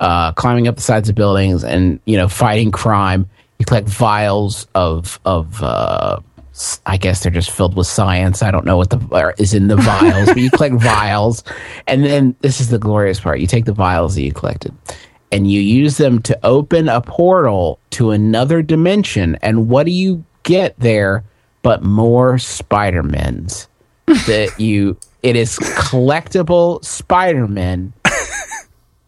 uh, 0.00 0.32
climbing 0.32 0.68
up 0.68 0.76
the 0.76 0.82
sides 0.82 1.08
of 1.08 1.14
buildings 1.14 1.64
and 1.64 2.00
you 2.04 2.16
know 2.16 2.28
fighting 2.28 2.70
crime. 2.70 3.28
You 3.58 3.64
collect 3.64 3.88
vials 3.88 4.66
of 4.74 5.20
of 5.24 5.62
uh, 5.62 6.20
I 6.86 6.96
guess 6.96 7.22
they're 7.22 7.32
just 7.32 7.50
filled 7.50 7.76
with 7.76 7.86
science. 7.86 8.42
I 8.42 8.50
don't 8.50 8.64
know 8.64 8.76
what 8.76 8.90
the 8.90 9.34
is 9.38 9.54
in 9.54 9.68
the 9.68 9.76
vials, 9.76 10.28
but 10.28 10.38
you 10.38 10.50
collect 10.50 10.74
vials, 10.82 11.44
and 11.86 12.04
then 12.04 12.34
this 12.40 12.60
is 12.60 12.68
the 12.68 12.78
glorious 12.78 13.20
part: 13.20 13.40
you 13.40 13.46
take 13.46 13.64
the 13.64 13.72
vials 13.72 14.14
that 14.14 14.22
you 14.22 14.32
collected. 14.32 14.74
And 15.30 15.50
you 15.50 15.60
use 15.60 15.98
them 15.98 16.22
to 16.22 16.38
open 16.42 16.88
a 16.88 17.02
portal 17.02 17.78
to 17.90 18.12
another 18.12 18.62
dimension. 18.62 19.36
And 19.42 19.68
what 19.68 19.84
do 19.84 19.92
you 19.92 20.24
get 20.42 20.74
there 20.78 21.22
but 21.60 21.82
more 21.82 22.38
Spider-Mans? 22.38 23.68
that 24.06 24.54
you, 24.58 24.96
it 25.22 25.36
is 25.36 25.58
collectible 25.58 26.82
Spider-Man 26.82 27.92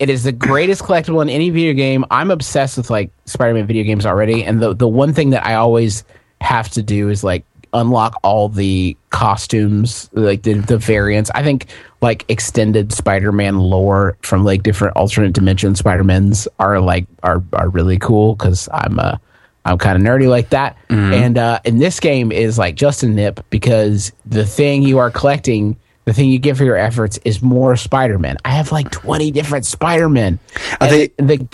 it 0.01 0.09
is 0.09 0.25
the 0.25 0.33
greatest 0.33 0.83
collectible 0.83 1.21
in 1.21 1.29
any 1.29 1.51
video 1.51 1.75
game. 1.75 2.07
I'm 2.11 2.31
obsessed 2.31 2.79
with 2.79 2.89
like 2.89 3.13
Spider-Man 3.27 3.67
video 3.67 3.85
games 3.85 4.07
already, 4.07 4.43
and 4.43 4.61
the 4.61 4.75
the 4.75 4.89
one 4.89 5.13
thing 5.13 5.31
that 5.31 5.47
I 5.47 5.55
always 5.55 6.05
have 6.41 6.69
to 6.71 6.83
do 6.83 7.09
is 7.09 7.23
like 7.25 7.45
unlock 7.73 8.19
all 8.25 8.49
the 8.49 8.97
costumes, 9.11 10.09
like 10.13 10.43
the 10.43 10.55
the 10.55 10.79
variants. 10.79 11.31
I 11.35 11.43
think 11.43 11.67
like 12.01 12.25
extended 12.29 12.93
Spider-Man 12.93 13.59
lore 13.59 14.17
from 14.23 14.45
like 14.45 14.63
different 14.63 14.97
alternate 14.97 15.33
dimension 15.35 15.75
Spider-Mans 15.75 16.49
are 16.59 16.81
like 16.81 17.07
are 17.23 17.43
are 17.53 17.69
really 17.69 17.99
cool 17.99 18.35
because 18.35 18.69
I'm 18.73 18.99
uh 18.99 19.17
I'm 19.65 19.77
kind 19.79 19.97
of 19.97 20.03
nerdy 20.03 20.29
like 20.29 20.51
that. 20.51 20.77
And 20.89 21.37
uh, 21.37 21.61
in 21.65 21.79
this 21.79 22.01
game 22.01 22.33
is 22.33 22.57
like 22.59 22.75
just 22.77 23.03
a 23.03 23.07
nip 23.09 23.41
because 23.51 24.11
the 24.25 24.47
thing 24.47 24.83
you 24.83 24.99
are 24.99 25.11
collecting, 25.11 25.77
the 26.07 26.15
thing 26.15 26.31
you 26.31 26.39
give 26.39 26.57
for 26.57 26.65
your 26.65 26.79
efforts 26.79 27.19
is 27.27 27.43
more 27.43 27.77
Spider-Man. 27.77 28.39
I 28.45 28.53
have 28.53 28.73
like 28.73 28.91
20 28.91 29.31
different 29.33 29.67
Spider-Man. 29.67 30.39
Are 30.81 30.89
they- 30.89 31.09
the 31.19 31.47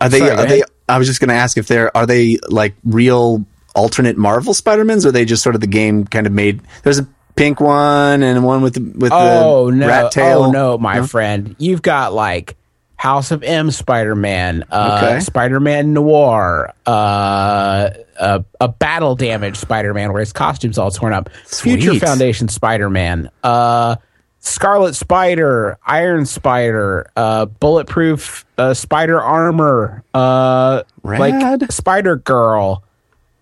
Are 0.00 0.08
they? 0.10 0.18
Sorry, 0.18 0.30
are 0.32 0.46
they? 0.46 0.62
I 0.86 0.98
was 0.98 1.06
just 1.08 1.18
going 1.20 1.30
to 1.30 1.34
ask 1.34 1.56
if 1.56 1.66
they're 1.66 1.94
are 1.96 2.04
they 2.06 2.38
like 2.50 2.74
real 2.84 3.44
alternate 3.74 4.16
Marvel 4.16 4.54
Spider-Mans, 4.54 5.04
or 5.04 5.08
are 5.08 5.12
they 5.12 5.24
just 5.24 5.42
sort 5.42 5.54
of 5.54 5.60
the 5.60 5.66
game 5.66 6.04
kind 6.06 6.26
of 6.26 6.32
made? 6.32 6.60
There's 6.82 6.98
a 6.98 7.06
pink 7.36 7.60
one 7.60 8.22
and 8.22 8.44
one 8.44 8.62
with 8.62 8.74
the 8.74 8.80
with 8.98 9.10
Oh 9.12 9.70
the 9.70 9.76
no! 9.76 9.86
rat 9.88 10.12
tail. 10.12 10.44
Oh 10.44 10.50
no, 10.50 10.78
my 10.78 11.06
friend, 11.06 11.56
you've 11.58 11.82
got 11.82 12.12
like 12.14 12.56
House 12.96 13.32
of 13.32 13.42
M 13.42 13.70
Spider-Man, 13.70 14.64
uh, 14.70 15.00
Okay. 15.02 15.20
Spider-Man 15.20 15.92
Noir, 15.92 16.72
uh, 16.86 17.90
a, 18.18 18.44
a 18.60 18.68
battle 18.68 19.14
damage 19.16 19.56
Spider-Man 19.56 20.12
where 20.12 20.20
his 20.20 20.32
costume's 20.32 20.78
all 20.78 20.90
torn 20.90 21.12
up, 21.12 21.28
Future 21.46 21.94
Foundation 21.98 22.48
Spider-Man, 22.48 23.28
uh, 23.42 23.96
Scarlet 24.38 24.94
Spider, 24.94 25.78
Iron 25.86 26.24
Spider, 26.26 27.10
uh, 27.16 27.46
Bulletproof 27.46 28.44
uh, 28.58 28.72
Spider 28.74 29.20
Armor, 29.20 30.02
uh, 30.14 30.82
like 31.02 31.72
Spider 31.72 32.16
Girl. 32.16 32.84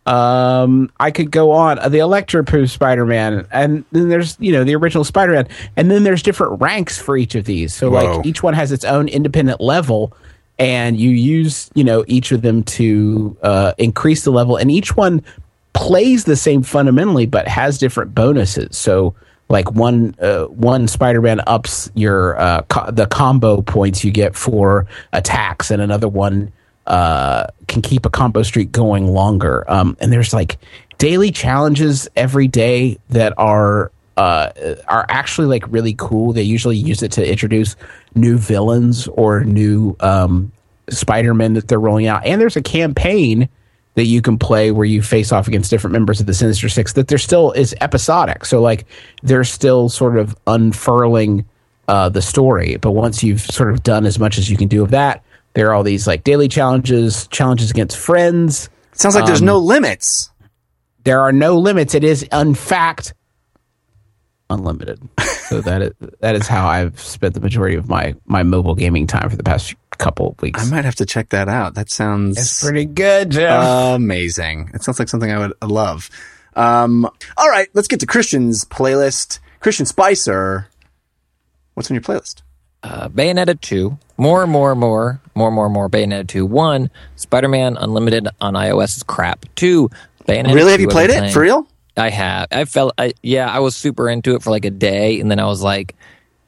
Um, 0.05 0.91
I 0.99 1.13
could 1.13 1.31
go 1.31 1.53
on 1.53 1.79
uh, 1.79 1.89
the 1.89 1.99
Electroproof 1.99 2.71
Spider-Man, 2.71 3.47
and 3.53 3.85
then 3.93 4.09
there's 4.09 4.37
you 4.41 4.53
know 4.53 4.65
the 4.65 4.75
original 4.75 5.05
Spider-Man, 5.05 5.49
and 5.77 5.91
then 5.91 6.03
there's 6.03 6.23
different 6.23 6.61
ranks 6.61 6.99
for 6.99 7.17
each 7.17 7.35
of 7.37 7.45
these. 7.45 7.73
So 7.73 7.91
Whoa. 7.91 8.17
like 8.17 8.27
each 8.27 8.43
one 8.43 8.55
has 8.55 8.73
its 8.73 8.85
own 8.85 9.09
independent 9.09 9.61
level, 9.61 10.13
and 10.59 10.99
you 10.99 11.11
use 11.11 11.71
you 11.75 11.85
know 11.85 12.05
each 12.09 12.33
of 12.33 12.43
them 12.43 12.65
to 12.65 13.37
uh, 13.43 13.75
increase 13.79 14.25
the 14.25 14.33
level, 14.33 14.57
and 14.57 14.71
each 14.71 14.97
one 14.97 15.23
plays 15.73 16.25
the 16.25 16.37
same 16.37 16.63
fundamentally, 16.63 17.27
but 17.27 17.47
has 17.47 17.79
different 17.79 18.13
bonuses. 18.15 18.77
So 18.77 19.15
like 19.49 19.71
one 19.71 20.17
uh, 20.21 20.47
one 20.47 20.89
Spider-Man 20.89 21.43
ups 21.47 21.93
your 21.95 22.39
uh, 22.41 22.63
co- 22.63 22.91
the 22.91 23.07
combo 23.07 23.63
points 23.63 24.03
you 24.03 24.11
get 24.11 24.35
for 24.35 24.87
attacks, 25.13 25.71
and 25.71 25.81
another 25.81 26.09
one 26.09 26.53
uh, 26.93 27.47
can 27.69 27.81
keep 27.81 28.05
a 28.05 28.11
combo 28.11 28.43
streak 28.43 28.71
going 28.71 29.09
longer. 29.09 29.65
Um, 29.67 29.97
and 29.99 30.13
there's 30.13 30.35
like 30.35 30.59
daily 30.99 31.33
challenges 31.33 32.07
every 32.15 32.47
day 32.47 32.99
that 33.09 33.33
are 33.39 33.91
uh, 34.19 34.51
are 34.89 35.07
actually 35.09 35.47
like 35.47 35.65
really 35.73 35.95
cool. 35.95 36.35
They 36.35 36.43
usually 36.43 36.77
use 36.77 37.03
it 37.03 37.11
to 37.13 37.27
introduce 37.27 37.77
new 38.15 38.37
villains 38.37 39.09
or 39.09 39.43
new 39.43 39.97
um, 40.01 40.53
Spider-Man 40.91 41.55
that 41.55 41.69
they're 41.69 41.81
rolling 41.81 42.07
out. 42.09 42.27
And 42.27 42.39
there's 42.39 42.57
a 42.57 42.63
campaign 42.63 43.49
that 43.95 44.05
you 44.05 44.21
can 44.21 44.37
play 44.37 44.71
where 44.71 44.85
you 44.85 45.01
face 45.01 45.33
off 45.33 45.49
against 45.49 45.71
different 45.71 45.93
members 45.93 46.21
of 46.21 46.27
the 46.27 46.35
Sinister 46.35 46.69
Six 46.69 46.93
that 46.93 47.09
there 47.09 47.17
still 47.17 47.53
is 47.53 47.75
episodic. 47.81 48.45
So 48.45 48.61
like 48.61 48.85
they're 49.23 49.45
still 49.45 49.89
sort 49.89 50.19
of 50.19 50.37
unfurling 50.47 51.47
uh, 51.89 52.11
the 52.11 52.21
story. 52.21 52.77
But 52.77 52.91
once 52.91 53.23
you've 53.23 53.41
sort 53.41 53.71
of 53.71 53.83
done 53.83 54.05
as 54.05 54.19
much 54.19 54.37
as 54.37 54.51
you 54.51 54.59
can 54.59 54.69
do 54.69 54.83
of 54.83 54.91
that, 54.91 55.25
there 55.55 55.69
are 55.69 55.75
all 55.75 55.83
these 55.83 56.07
like 56.07 56.25
daily 56.25 56.49
challenges, 56.49 57.27
challenges 57.29 57.71
against 57.71 57.97
friends. 57.97 58.69
It 58.93 59.01
sounds 59.01 59.15
like 59.15 59.27
there's 59.27 59.43
no 59.43 59.59
limits. 59.59 60.31
There 61.05 61.21
are 61.21 61.33
no 61.33 61.59
limits. 61.59 61.95
It 61.95 62.05
is 62.05 62.23
in 62.23 62.55
fact 62.55 63.15
unlimited. 64.51 65.01
so 65.21 65.61
that 65.63 65.83
is 65.83 65.93
that 66.21 66.35
is 66.37 66.47
how 66.47 66.67
I've 66.67 66.99
spent 67.01 67.35
the 67.35 67.41
majority 67.41 67.77
of 67.77 67.89
my 67.89 68.15
my 68.27 68.43
mobile 68.43 68.75
gaming 68.75 69.07
time 69.07 69.29
for 69.31 69.37
the 69.37 69.43
past 69.43 69.75
couple 69.99 70.31
of 70.31 70.43
weeks. 70.43 70.63
I 70.65 70.71
might 70.71 70.85
have 70.85 70.97
to 70.97 71.07
check 71.07 71.31
that 71.31 71.49
out. 71.49 71.75
That 71.75 71.91
sounds 71.91 72.39
it's 72.39 72.63
pretty 72.63 72.85
good, 72.85 73.31
Jeff. 73.31 73.97
amazing. 73.97 74.71
It 74.75 74.83
sounds 74.83 74.99
like 74.99 75.09
something 75.09 75.31
I 75.31 75.39
would 75.39 75.55
love. 75.63 76.11
Um, 76.55 77.09
all 77.37 77.49
right, 77.49 77.69
let's 77.73 77.89
get 77.89 78.01
to 78.01 78.07
Christian's 78.07 78.65
playlist. 78.65 79.39
Christian 79.61 79.87
Spicer, 79.87 80.69
what's 81.75 81.91
on 81.91 81.95
your 81.95 82.03
playlist? 82.03 82.43
Uh, 82.83 83.09
Bayonetta 83.09 83.59
2, 83.61 83.97
more, 84.23 84.47
more, 84.47 84.77
more, 84.77 85.21
more, 85.35 85.51
more, 85.51 85.69
more. 85.69 85.89
Bayonetta 85.89 86.29
2. 86.29 86.47
One, 86.47 86.91
Spider 87.17 87.49
Man 87.49 87.77
Unlimited 87.77 88.29
on 88.41 88.55
iOS 88.55 88.97
is 88.97 89.03
crap. 89.03 89.45
Two, 89.57 89.91
Bayonetta 90.29 90.55
really? 90.55 90.71
Have 90.71 90.81
you 90.81 90.87
played 90.87 91.11
it 91.11 91.33
for 91.33 91.41
real? 91.41 91.67
I 91.97 92.09
have. 92.09 92.47
I 92.53 92.65
felt, 92.65 92.95
I, 92.97 93.15
yeah, 93.23 93.51
I 93.51 93.59
was 93.59 93.75
super 93.75 94.09
into 94.09 94.37
it 94.37 94.43
for 94.45 94.51
like 94.51 94.65
a 94.65 94.71
day, 94.71 95.19
and 95.19 95.29
then 95.29 95.41
I 95.41 95.47
was 95.47 95.61
like, 95.61 95.97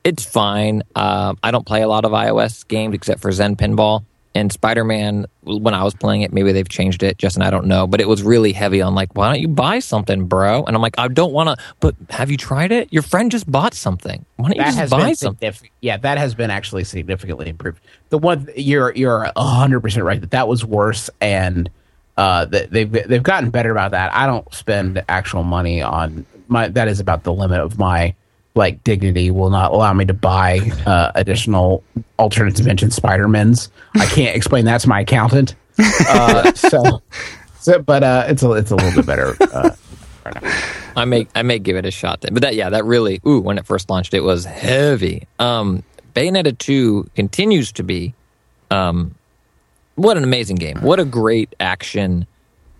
it's 0.05 0.25
fine. 0.25 0.85
Um, 0.95 1.37
I 1.43 1.51
don't 1.51 1.67
play 1.67 1.83
a 1.83 1.89
lot 1.89 2.05
of 2.05 2.13
iOS 2.13 2.67
games 2.69 2.95
except 2.95 3.21
for 3.21 3.33
Zen 3.33 3.57
Pinball. 3.57 4.05
And 4.37 4.51
Spider 4.51 4.83
Man, 4.83 5.27
when 5.43 5.75
I 5.75 5.85
was 5.85 5.95
playing 5.95 6.23
it, 6.23 6.33
maybe 6.33 6.51
they've 6.51 6.69
changed 6.69 7.05
it, 7.05 7.19
Justin, 7.19 7.43
I 7.43 7.51
don't 7.51 7.67
know. 7.67 7.87
But 7.87 8.01
it 8.01 8.09
was 8.09 8.23
really 8.23 8.53
heavy 8.53 8.83
on 8.83 8.95
like, 8.95 9.15
why 9.15 9.33
don't 9.33 9.41
you 9.41 9.47
buy 9.47 9.79
something, 9.79 10.27
bro? 10.27 10.65
And 10.65 10.75
I'm 10.75 10.83
like, 10.83 10.99
I 10.99 11.07
don't 11.07 11.33
want 11.33 11.57
to, 11.57 11.65
but 11.79 11.95
have 12.11 12.33
you 12.33 12.37
tried 12.37 12.73
it? 12.73 12.93
Your 12.93 13.03
friend 13.03 13.31
just 13.31 13.49
bought 13.51 13.75
something. 13.75 14.25
Why 14.37 14.49
don't 14.49 14.57
you 14.57 14.65
just 14.65 14.79
has 14.79 14.91
buy 14.91 15.07
been 15.07 15.15
something? 15.15 15.53
Yeah, 15.81 15.99
that 15.99 16.19
has 16.19 16.35
been 16.35 16.51
actually 16.51 16.83
significantly 16.83 17.49
improved. 17.49 17.81
The 18.09 18.19
one 18.19 18.49
you're 18.57 18.93
you're 18.95 19.31
hundred 19.37 19.81
percent 19.81 20.05
right 20.05 20.21
that 20.21 20.33
that 20.33 20.49
was 20.49 20.65
worse, 20.65 21.11
and 21.21 21.71
uh, 22.17 22.47
that 22.47 22.71
they've 22.71 22.91
they've 22.91 23.23
gotten 23.23 23.51
better 23.51 23.71
about 23.71 23.93
that. 23.93 24.13
I 24.15 24.27
don't 24.27 24.53
spend 24.53 25.05
actual 25.09 25.45
money 25.45 25.81
on 25.81 26.27
my. 26.49 26.69
That 26.69 26.89
is 26.89 26.99
about 26.99 27.23
the 27.23 27.33
limit 27.33 27.61
of 27.61 27.79
my 27.79 28.15
like 28.55 28.83
dignity. 28.85 29.31
Will 29.31 29.51
not 29.51 29.73
allow 29.73 29.93
me 29.93 30.05
to 30.05 30.15
buy 30.15 30.61
uh, 30.87 31.13
additional 31.15 31.83
alternate 32.19 32.55
dimension 32.55 32.91
Spider-Mans. 32.91 33.71
I 33.95 34.07
can't 34.07 34.37
explain 34.37 34.65
that 34.67 34.81
to 34.83 34.89
my 34.89 35.01
accountant. 35.01 35.55
Uh, 36.09 36.53
so, 36.55 37.03
so, 37.59 37.81
but 37.81 38.05
uh, 38.05 38.27
it's 38.29 38.43
a 38.43 38.53
it's 38.53 38.71
a 38.71 38.77
little 38.77 38.93
bit 38.93 39.07
better. 39.07 39.37
Uh, 39.41 39.71
I 40.97 41.05
may 41.05 41.27
I 41.35 41.43
may 41.43 41.59
give 41.59 41.77
it 41.77 41.85
a 41.85 41.91
shot 41.91 42.21
then. 42.21 42.35
But 42.35 42.43
that 42.43 42.55
yeah, 42.55 42.71
that 42.71 42.85
really 42.85 43.21
ooh, 43.27 43.41
when 43.41 43.59
it 43.59 43.67
first 43.67 43.91
launched 43.91 44.15
it 44.15 44.21
was 44.21 44.45
heavy. 44.45 45.27
Um 45.39 45.83
Bayonetta 46.15 46.57
2 46.57 47.11
continues 47.17 47.73
to 47.73 47.83
be 47.83 48.15
um 48.71 49.15
what 49.97 50.17
an 50.17 50.25
amazing 50.25 50.57
game. 50.57 50.79
What 50.81 51.01
a 51.01 51.05
great 51.05 51.55
action 51.61 52.27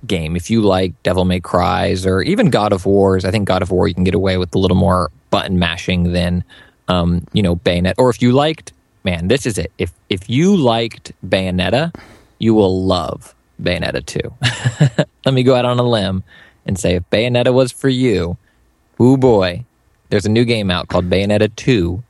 game. 0.07 0.37
If 0.37 0.51
you 0.51 0.63
like 0.63 1.01
Devil 1.03 1.25
May 1.25 1.41
Cries 1.41 2.07
or 2.07 2.23
even 2.23 2.51
God 2.51 2.73
of 2.73 2.87
Wars, 2.87 3.25
I 3.25 3.31
think 3.31 3.47
God 3.49 3.63
of 3.63 3.71
War 3.71 3.89
you 3.89 3.95
can 3.95 4.05
get 4.05 4.15
away 4.15 4.37
with 4.37 4.55
a 4.55 4.59
little 4.59 4.77
more 4.77 5.11
button 5.31 5.59
mashing 5.59 6.13
than 6.13 6.45
um, 6.89 7.27
you 7.33 7.43
know, 7.43 7.57
Bayonet. 7.57 7.95
Or 7.99 8.11
if 8.11 8.21
you 8.21 8.33
liked 8.33 8.73
man, 9.05 9.29
this 9.29 9.47
is 9.47 9.59
it. 9.59 9.71
If 9.79 9.93
if 10.09 10.29
you 10.29 10.57
liked 10.57 11.13
Bayonetta, 11.27 11.95
you 12.39 12.55
will 12.55 12.85
love 12.85 13.35
Bayonetta 13.63 14.05
2. 14.05 15.05
Let 15.25 15.35
me 15.35 15.43
go 15.43 15.55
out 15.55 15.65
on 15.65 15.79
a 15.79 15.83
limb 15.83 16.25
and 16.67 16.79
say 16.79 16.97
if 16.97 17.09
Bayonetta 17.11 17.53
was 17.53 17.71
for 17.71 17.89
you, 17.89 18.37
ooh 19.01 19.17
boy, 19.17 19.65
there's 20.09 20.27
a 20.27 20.31
new 20.31 20.45
game 20.45 20.71
out 20.71 20.89
called 20.89 21.09
Bayonetta 21.09 21.55
2 21.57 22.03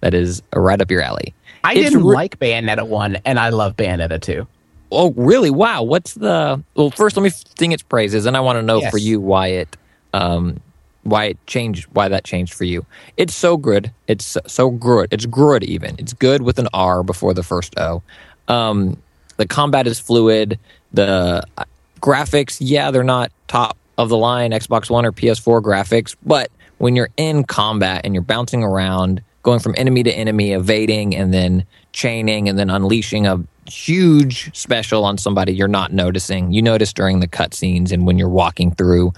that 0.00 0.14
is 0.14 0.42
right 0.54 0.80
up 0.80 0.90
your 0.90 1.02
alley. 1.02 1.34
I 1.62 1.74
It's 1.74 1.90
didn't 1.90 2.06
re- 2.06 2.14
like 2.14 2.38
Bayonetta 2.38 2.86
one, 2.86 3.16
and 3.24 3.38
I 3.38 3.50
love 3.50 3.76
Bayonetta 3.76 4.20
two. 4.20 4.46
Oh, 4.92 5.12
really? 5.16 5.50
Wow. 5.50 5.82
What's 5.82 6.14
the 6.14 6.62
well? 6.74 6.90
First, 6.90 7.16
let 7.16 7.22
me 7.22 7.30
sing 7.58 7.72
its 7.72 7.82
praises, 7.82 8.26
and 8.26 8.36
I 8.36 8.40
want 8.40 8.56
to 8.58 8.62
know 8.62 8.80
Yes. 8.80 8.90
for 8.90 8.98
you 8.98 9.20
why 9.20 9.48
it, 9.48 9.76
um, 10.12 10.60
why 11.04 11.26
it 11.26 11.46
changed, 11.46 11.86
why 11.92 12.08
that 12.08 12.24
changed 12.24 12.52
for 12.54 12.64
you. 12.64 12.84
It's 13.16 13.34
so 13.34 13.56
good. 13.56 13.90
It's 14.08 14.36
so- 14.46 14.70
good. 14.70 15.08
It's 15.12 15.26
good 15.26 15.62
even. 15.64 15.94
It's 15.98 16.12
good 16.12 16.42
with 16.42 16.58
an 16.58 16.68
R 16.74 17.02
before 17.02 17.34
the 17.34 17.42
first 17.42 17.78
O. 17.78 18.02
Um, 18.48 18.96
the 19.36 19.46
combat 19.46 19.86
is 19.86 19.98
fluid. 20.00 20.58
The 20.92 21.44
uh, 21.56 21.64
graphics, 22.00 22.56
yeah, 22.60 22.90
they're 22.90 23.04
not 23.04 23.30
top 23.48 23.76
of 23.96 24.08
the 24.08 24.16
line 24.16 24.50
Xbox 24.50 24.90
One 24.90 25.06
or 25.06 25.12
PS4 25.12 25.62
graphics, 25.62 26.16
but 26.24 26.50
when 26.78 26.96
you're 26.96 27.10
in 27.16 27.44
combat 27.44 28.00
and 28.04 28.14
you're 28.14 28.22
bouncing 28.22 28.64
around, 28.64 29.22
going 29.42 29.60
from 29.60 29.74
enemy 29.76 30.02
to 30.02 30.10
enemy, 30.12 30.52
evading 30.52 31.14
and 31.14 31.32
then 31.32 31.64
chaining 31.92 32.48
and 32.48 32.58
then 32.58 32.70
unleashing 32.70 33.26
a 33.26 33.42
huge 33.66 34.54
special 34.56 35.04
on 35.04 35.18
somebody 35.18 35.52
you're 35.52 35.68
not 35.68 35.92
noticing. 35.92 36.52
You 36.52 36.62
notice 36.62 36.92
during 36.92 37.20
the 37.20 37.28
cutscenes 37.28 37.92
and 37.92 38.06
when 38.06 38.18
you're 38.18 38.28
walking 38.28 38.74
through 38.74 39.12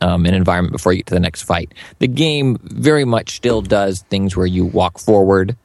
um, 0.00 0.26
an 0.26 0.34
environment 0.34 0.72
before 0.72 0.92
you 0.92 0.98
get 0.98 1.06
to 1.06 1.14
the 1.14 1.20
next 1.20 1.42
fight. 1.42 1.72
The 1.98 2.08
game 2.08 2.58
very 2.62 3.04
much 3.04 3.36
still 3.36 3.62
does 3.62 4.02
things 4.02 4.36
where 4.36 4.46
you 4.46 4.64
walk 4.64 4.98
forward. 4.98 5.56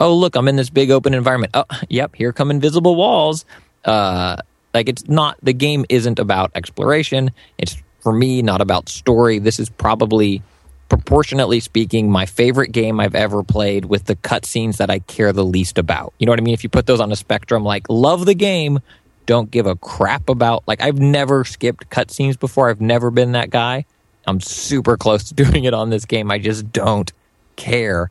Oh, 0.00 0.14
look, 0.14 0.36
I'm 0.36 0.48
in 0.48 0.56
this 0.56 0.70
big 0.70 0.90
open 0.90 1.14
environment. 1.14 1.52
Oh, 1.54 1.64
yep, 1.88 2.14
here 2.14 2.32
come 2.32 2.50
invisible 2.50 2.96
walls. 2.96 3.44
Uh, 3.84 4.36
like 4.72 4.88
it's 4.88 5.08
not 5.08 5.36
the 5.42 5.52
game 5.52 5.84
isn't 5.88 6.18
about 6.18 6.50
exploration. 6.54 7.30
It's 7.58 7.76
for 8.00 8.12
me 8.12 8.42
not 8.42 8.60
about 8.60 8.88
story. 8.88 9.38
This 9.38 9.60
is 9.60 9.70
probably 9.70 10.42
proportionately 10.88 11.60
speaking 11.60 12.10
my 12.10 12.26
favorite 12.26 12.72
game 12.72 13.00
I've 13.00 13.14
ever 13.14 13.42
played 13.42 13.86
with 13.86 14.04
the 14.04 14.16
cutscenes 14.16 14.76
that 14.76 14.90
I 14.90 15.00
care 15.00 15.32
the 15.32 15.44
least 15.44 15.78
about. 15.78 16.12
You 16.18 16.26
know 16.26 16.32
what 16.32 16.38
I 16.38 16.42
mean? 16.42 16.54
If 16.54 16.62
you 16.62 16.70
put 16.70 16.86
those 16.86 17.00
on 17.00 17.10
a 17.10 17.16
spectrum, 17.16 17.64
like 17.64 17.86
love 17.88 18.26
the 18.26 18.34
game, 18.34 18.80
don't 19.26 19.50
give 19.50 19.66
a 19.66 19.76
crap 19.76 20.28
about 20.28 20.64
like 20.66 20.80
I've 20.80 20.98
never 20.98 21.44
skipped 21.44 21.90
cutscenes 21.90 22.38
before. 22.38 22.68
I've 22.70 22.80
never 22.80 23.10
been 23.10 23.32
that 23.32 23.50
guy. 23.50 23.86
I'm 24.26 24.40
super 24.40 24.96
close 24.96 25.24
to 25.24 25.34
doing 25.44 25.64
it 25.64 25.74
on 25.74 25.90
this 25.90 26.04
game. 26.04 26.30
I 26.30 26.38
just 26.38 26.72
don't 26.72 27.12
care. 27.56 28.10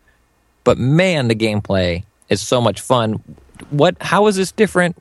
But 0.63 0.77
man, 0.77 1.27
the 1.27 1.35
gameplay 1.35 2.03
is 2.29 2.41
so 2.41 2.61
much 2.61 2.81
fun. 2.81 3.23
What 3.69 3.95
how 4.01 4.27
is 4.27 4.35
this 4.35 4.51
different? 4.51 4.97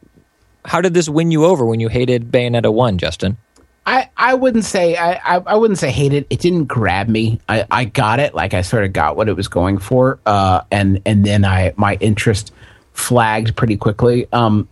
How 0.64 0.80
did 0.80 0.94
this 0.94 1.08
win 1.08 1.30
you 1.30 1.44
over 1.44 1.66
when 1.66 1.80
you 1.80 1.88
hated 1.88 2.30
Bayonetta 2.30 2.72
1, 2.72 2.98
Justin? 2.98 3.36
I, 3.84 4.10
I 4.16 4.34
wouldn't 4.34 4.64
say 4.64 4.96
I, 4.96 5.14
I, 5.14 5.36
I 5.38 5.56
wouldn't 5.56 5.78
say 5.78 5.90
hate 5.90 6.12
it. 6.12 6.26
It 6.30 6.40
didn't 6.40 6.66
grab 6.66 7.08
me. 7.08 7.40
I, 7.48 7.66
I 7.70 7.84
got 7.84 8.20
it. 8.20 8.34
Like 8.34 8.54
I 8.54 8.62
sort 8.62 8.84
of 8.84 8.92
got 8.92 9.16
what 9.16 9.28
it 9.28 9.34
was 9.34 9.48
going 9.48 9.78
for. 9.78 10.20
Uh, 10.24 10.62
and 10.70 11.02
and 11.04 11.24
then 11.24 11.44
I 11.44 11.72
my 11.76 11.96
interest 12.00 12.52
flagged 12.92 13.56
pretty 13.56 13.76
quickly. 13.76 14.28
Um, 14.32 14.68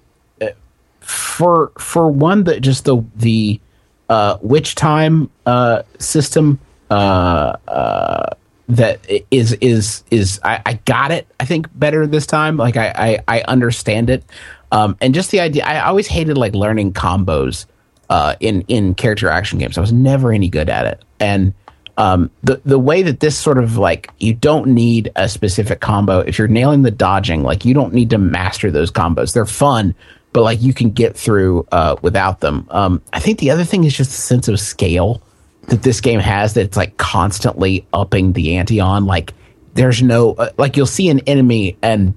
for 1.11 1.73
for 1.78 2.09
one 2.09 2.45
that 2.45 2.61
just 2.61 2.85
the 2.85 3.05
the 3.16 3.61
uh, 4.09 4.39
witch 4.41 4.74
time 4.77 5.31
uh, 5.47 5.82
system 5.99 6.61
uh, 6.91 7.57
uh, 7.66 8.31
that 8.69 9.01
is 9.31 9.53
is 9.55 10.05
is 10.11 10.41
I, 10.45 10.62
I 10.65 10.74
got 10.85 11.11
it. 11.11 11.27
I 11.41 11.45
think 11.45 11.66
better 11.77 12.07
this 12.07 12.27
time. 12.27 12.57
Like 12.57 12.77
I 12.77 12.93
I, 13.28 13.39
I 13.39 13.43
understand 13.43 14.09
it. 14.09 14.24
Um, 14.73 14.97
and 15.01 15.12
just 15.15 15.32
the 15.32 15.41
idea. 15.41 15.65
I 15.65 15.81
always 15.81 16.07
hated 16.07 16.39
like 16.39 16.55
learning 16.55 16.93
combos 16.93 17.66
uh, 18.11 18.35
in 18.41 18.62
in 18.62 18.95
character 18.95 19.31
action 19.31 19.59
games. 19.59 19.78
I 19.78 19.81
was 19.81 19.93
never 19.93 20.32
any 20.32 20.49
good 20.49 20.69
at 20.69 20.87
it, 20.87 21.03
and 21.19 21.55
um, 21.97 22.31
the 22.43 22.61
the 22.65 22.78
way 22.78 23.03
that 23.03 23.20
this 23.20 23.39
sort 23.39 23.57
of 23.57 23.77
like 23.77 24.11
you 24.19 24.35
don't 24.35 24.69
need 24.69 25.12
a 25.16 25.28
specific 25.28 25.81
combo 25.81 26.19
if 26.19 26.39
you're 26.39 26.49
nailing 26.49 26.82
the 26.82 26.91
dodging. 26.91 27.43
Like 27.45 27.65
you 27.65 27.73
don't 27.73 27.95
need 27.95 28.11
to 28.11 28.19
master 28.19 28.70
those 28.70 28.91
combos. 28.91 29.32
They're 29.32 29.47
fun, 29.47 29.95
but 30.32 30.43
like 30.43 30.61
you 30.61 30.74
can 30.74 30.91
get 30.91 31.16
through 31.16 31.66
uh, 31.70 31.97
without 32.03 32.41
them. 32.41 32.66
Um, 32.70 33.01
I 33.12 33.20
think 33.20 33.39
the 33.39 33.53
other 33.53 33.65
thing 33.65 33.85
is 33.85 33.97
just 33.97 34.11
the 34.11 34.16
sense 34.16 34.49
of 34.49 34.59
scale 34.59 35.23
that 35.69 35.82
this 35.82 36.01
game 36.01 36.20
has. 36.20 36.55
That 36.55 36.62
it's 36.62 36.77
like 36.77 36.97
constantly 36.97 37.87
upping 37.93 38.32
the 38.32 38.57
ante 38.57 38.81
on. 38.81 39.07
Like 39.07 39.35
there's 39.74 40.03
no 40.03 40.32
uh, 40.32 40.51
like 40.59 40.77
you'll 40.77 40.87
see 40.87 41.11
an 41.11 41.20
enemy 41.20 41.78
and 41.81 42.15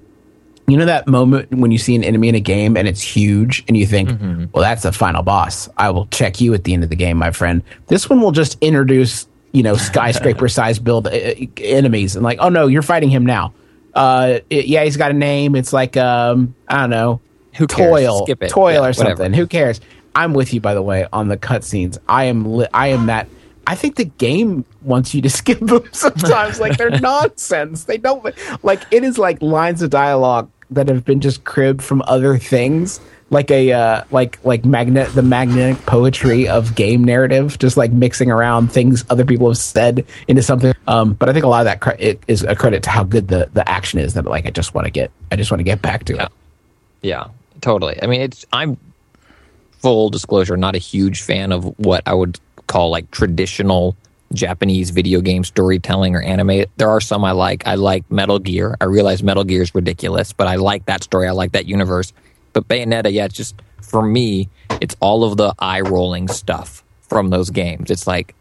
you 0.67 0.77
know 0.77 0.85
that 0.85 1.07
moment 1.07 1.51
when 1.51 1.71
you 1.71 1.77
see 1.77 1.95
an 1.95 2.03
enemy 2.03 2.29
in 2.29 2.35
a 2.35 2.39
game 2.39 2.77
and 2.77 2.87
it's 2.87 3.01
huge 3.01 3.63
and 3.67 3.75
you 3.75 3.85
think, 3.85 4.09
well, 4.53 4.61
that's 4.63 4.83
the 4.83 4.91
final 4.91 5.21
boss. 5.23 5.67
I 5.77 5.89
will 5.89 6.05
check 6.07 6.39
you 6.39 6.53
at 6.53 6.63
the 6.63 6.73
end 6.73 6.83
of 6.83 6.89
the 6.89 6.95
game, 6.95 7.17
my 7.17 7.31
friend. 7.31 7.61
This 7.87 8.09
one 8.09 8.21
will 8.21 8.31
just 8.31 8.57
introduce, 8.61 9.27
you 9.51 9.61
know, 9.63 9.75
skyscraper 9.75 10.47
size 10.57 10.79
build 10.79 11.07
uh, 11.07 11.11
enemies 11.57 12.15
and 12.15 12.23
like, 12.23 12.37
oh 12.41 12.49
no, 12.49 12.67
you're 12.67 12.81
fighting 12.81 13.09
him 13.09 13.25
now. 13.25 13.53
Uh, 13.93 14.39
it- 14.49 14.65
yeah, 14.67 14.83
he's 14.83 14.97
got 14.97 15.11
a 15.11 15.13
name. 15.13 15.55
It's 15.55 15.73
like, 15.73 15.97
um, 15.97 16.55
I 16.67 16.81
don't 16.81 16.89
know, 16.89 17.19
Who 17.57 17.67
cares? 17.67 17.89
toil, 17.89 18.23
Skip 18.25 18.43
it. 18.43 18.49
toil 18.49 18.73
Yeah, 18.73 18.79
or 18.79 18.81
whatever. 18.93 19.15
something. 19.17 19.33
Who 19.33 19.47
cares? 19.47 19.81
I'm 20.15 20.33
with 20.33 20.53
you, 20.53 20.61
by 20.61 20.73
the 20.75 20.81
way, 20.81 21.07
on 21.11 21.27
the 21.27 21.37
cutscenes. 21.37 21.97
I 22.07 22.25
am, 22.25 22.45
li- 22.57 22.67
I 22.73 22.87
am 22.89 23.07
that. 23.07 23.27
I 23.67 23.75
think 23.75 23.95
the 23.95 24.05
game 24.05 24.65
wants 24.81 25.13
you 25.13 25.21
to 25.21 25.29
skip 25.39 25.59
them 25.59 25.83
sometimes. 25.91 26.59
like 26.59 26.77
they're 26.77 26.89
nonsense. 26.99 27.85
They 27.85 27.97
don't 27.97 28.23
like 28.63 28.81
it 28.91 29.03
is 29.03 29.17
like 29.17 29.41
lines 29.41 29.81
of 29.81 29.89
dialogue 29.89 30.49
that 30.71 30.89
have 30.89 31.05
been 31.05 31.21
just 31.21 31.43
cribbed 31.43 31.83
from 31.83 32.01
other 32.07 32.37
things. 32.37 32.99
Like 33.29 33.49
a 33.49 33.71
uh, 33.71 34.03
like 34.11 34.37
like 34.45 34.63
magnet 34.63 35.11
the 35.15 35.23
magnetic 35.23 35.83
poetry 35.87 36.47
of 36.47 36.75
game 36.75 37.03
narrative, 37.03 37.57
just 37.57 37.77
like 37.77 37.91
mixing 37.91 38.29
around 38.29 38.71
things 38.71 39.03
other 39.09 39.25
people 39.25 39.47
have 39.49 39.57
said 39.57 40.05
into 40.27 40.43
something. 40.43 40.73
Um, 40.87 41.13
but 41.13 41.29
I 41.29 41.33
think 41.33 41.43
a 41.43 41.47
lot 41.47 41.61
of 41.61 41.65
that 41.65 41.81
cre- 41.81 41.95
it 41.97 42.21
is 42.27 42.43
a 42.43 42.55
credit 42.55 42.83
to 42.83 42.91
how 42.91 43.03
good 43.03 43.29
the 43.29 43.49
the 43.53 43.67
action 43.67 43.97
is. 43.99 44.13
That 44.13 44.25
like 44.25 44.45
I 44.45 44.51
just 44.51 44.75
want 44.75 44.85
to 44.85 44.91
get 44.91 45.09
I 45.31 45.35
just 45.35 45.49
want 45.49 45.61
to 45.61 45.63
get 45.63 45.81
back 45.81 46.03
to 46.05 46.21
it. 46.21 46.31
Yeah, 47.01 47.29
totally. 47.61 47.97
I 48.03 48.05
mean, 48.05 48.21
it's 48.21 48.45
I'm 48.53 48.77
full 49.79 50.09
disclosure, 50.09 50.55
not 50.55 50.75
a 50.75 50.79
huge 50.79 51.23
fan 51.23 51.51
of 51.51 51.65
what 51.79 52.03
I 52.05 52.13
would 52.13 52.39
call 52.73 52.89
like 52.89 53.11
traditional 53.11 53.95
Japanese 54.33 54.89
video 54.89 55.21
game 55.21 55.43
storytelling 55.43 56.15
or 56.15 56.23
anime. 56.23 56.65
There 56.77 56.89
are 56.89 56.99
some 56.99 57.23
I 57.23 57.31
like. 57.31 57.67
I 57.67 57.75
like 57.75 58.09
Metal 58.09 58.39
Gear. 58.39 58.75
I 58.81 58.85
realize 58.85 59.21
Metal 59.21 59.43
Gear 59.43 59.61
is 59.61 59.75
ridiculous, 59.75 60.33
but 60.33 60.47
I 60.47 60.55
like 60.55 60.87
that 60.87 61.03
story. 61.03 61.27
I 61.27 61.31
like 61.33 61.51
that 61.51 61.67
universe. 61.67 62.13
But 62.51 62.67
Bayonetta, 62.67 63.13
yeah, 63.13 63.25
it's 63.25 63.35
just 63.35 63.61
for 63.79 64.01
me, 64.01 64.49
it's 64.81 64.95
all 64.99 65.23
of 65.23 65.37
the 65.37 65.53
eye 65.59 65.81
rolling 65.81 66.27
stuff 66.27 66.83
from 67.01 67.29
those 67.29 67.51
games. 67.51 67.91
It's 67.91 68.07
like 68.07 68.33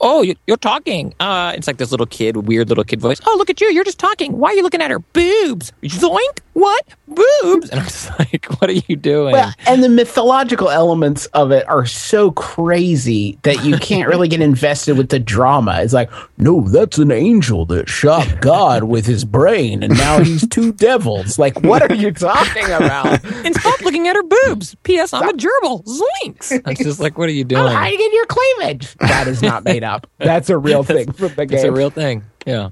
oh, 0.00 0.22
you- 0.22 0.36
you're 0.46 0.56
talking. 0.56 1.14
Uh, 1.20 1.52
it's 1.56 1.66
like 1.66 1.76
this 1.78 1.90
little 1.90 2.06
kid, 2.06 2.36
weird 2.36 2.68
little 2.68 2.84
kid 2.84 3.00
voice. 3.00 3.20
Oh, 3.26 3.34
look 3.38 3.50
at 3.50 3.60
you. 3.60 3.68
You're 3.68 3.84
just 3.84 3.98
talking. 3.98 4.38
Why 4.38 4.50
are 4.50 4.54
you 4.54 4.62
looking 4.62 4.82
at 4.82 4.90
her? 4.90 4.98
Boobs. 4.98 5.72
Zoink. 5.82 6.40
What? 6.52 6.86
Boobs. 7.06 7.68
And 7.70 7.80
I'm 7.80 7.86
just 7.86 8.10
like, 8.18 8.46
what 8.60 8.70
are 8.70 8.80
you 8.88 8.96
doing? 8.96 9.32
Well, 9.32 9.52
and 9.66 9.84
the 9.84 9.88
mythological 9.90 10.70
elements 10.70 11.26
of 11.26 11.50
it 11.52 11.68
are 11.68 11.84
so 11.86 12.30
crazy 12.66 13.38
that 13.42 13.64
you 13.64 13.76
can't 13.78 14.08
really 14.08 14.28
get 14.28 14.40
invested 14.40 14.96
with 14.96 15.10
the 15.10 15.18
drama. 15.18 15.80
It's 15.82 15.92
like, 15.92 16.10
no, 16.38 16.62
that's 16.62 16.96
an 16.98 17.12
angel 17.12 17.66
that 17.66 17.88
shot 17.88 18.40
God 18.40 18.84
with 18.84 19.04
his 19.06 19.24
brain, 19.24 19.82
and 19.82 19.96
now 19.96 20.22
he's 20.22 20.46
two 20.48 20.72
devils. 20.72 21.38
Like, 21.38 21.60
what 21.60 21.82
are 21.90 21.94
you 21.94 22.10
talking 22.12 22.64
about? 22.64 23.22
and 23.44 23.54
stop 23.54 23.80
looking 23.82 24.08
at 24.08 24.16
her 24.16 24.22
boobs. 24.22 24.74
P.S. 24.82 25.12
I'm 25.12 25.28
a 25.28 25.32
gerbil. 25.32 25.84
Zoinks. 25.84 26.60
I'm 26.64 26.74
just 26.76 26.98
like, 27.00 27.18
what 27.18 27.28
are 27.28 27.32
you 27.32 27.42
I'm 27.42 27.48
doing? 27.48 27.66
hiding 27.72 28.00
in 28.00 28.14
your 28.14 28.26
cleavage. 28.26 28.94
That 28.96 29.28
is 29.28 29.42
not 29.42 29.64
made 29.64 29.84
up. 29.86 30.06
That's 30.18 30.50
a 30.50 30.58
real 30.58 30.82
thing 30.82 31.10
from 31.12 31.34
the 31.34 31.46
game. 31.46 31.56
It's 31.56 31.64
a 31.64 31.72
real 31.72 31.88
thing. 31.90 32.24
Yeah. 32.44 32.70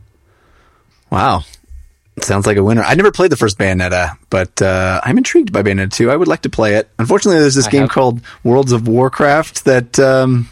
Wow. 1.11 1.45
Sounds 2.21 2.47
like 2.47 2.57
a 2.57 2.63
winner. 2.63 2.83
I 2.83 2.95
never 2.95 3.11
played 3.11 3.33
the 3.33 3.37
first 3.37 3.59
Bayonetta, 3.59 4.17
but 4.31 4.61
uh, 4.63 5.01
I'm 5.03 5.19
intrigued 5.19 5.53
by 5.53 5.63
Bayonetta 5.63 5.93
2. 5.93 6.11
I 6.13 6.17
would 6.17 6.29
like 6.29 6.43
to 6.43 6.51
play 6.51 6.75
it. 6.75 6.89
Unfortunately, 6.99 7.41
there's 7.41 7.57
this 7.57 7.67
I 7.67 7.71
game 7.71 7.81
have- 7.83 7.91
called 7.91 8.21
Worlds 8.45 8.71
of 8.73 8.87
Warcraft 8.87 9.65
that 9.65 9.99
um, 9.99 10.49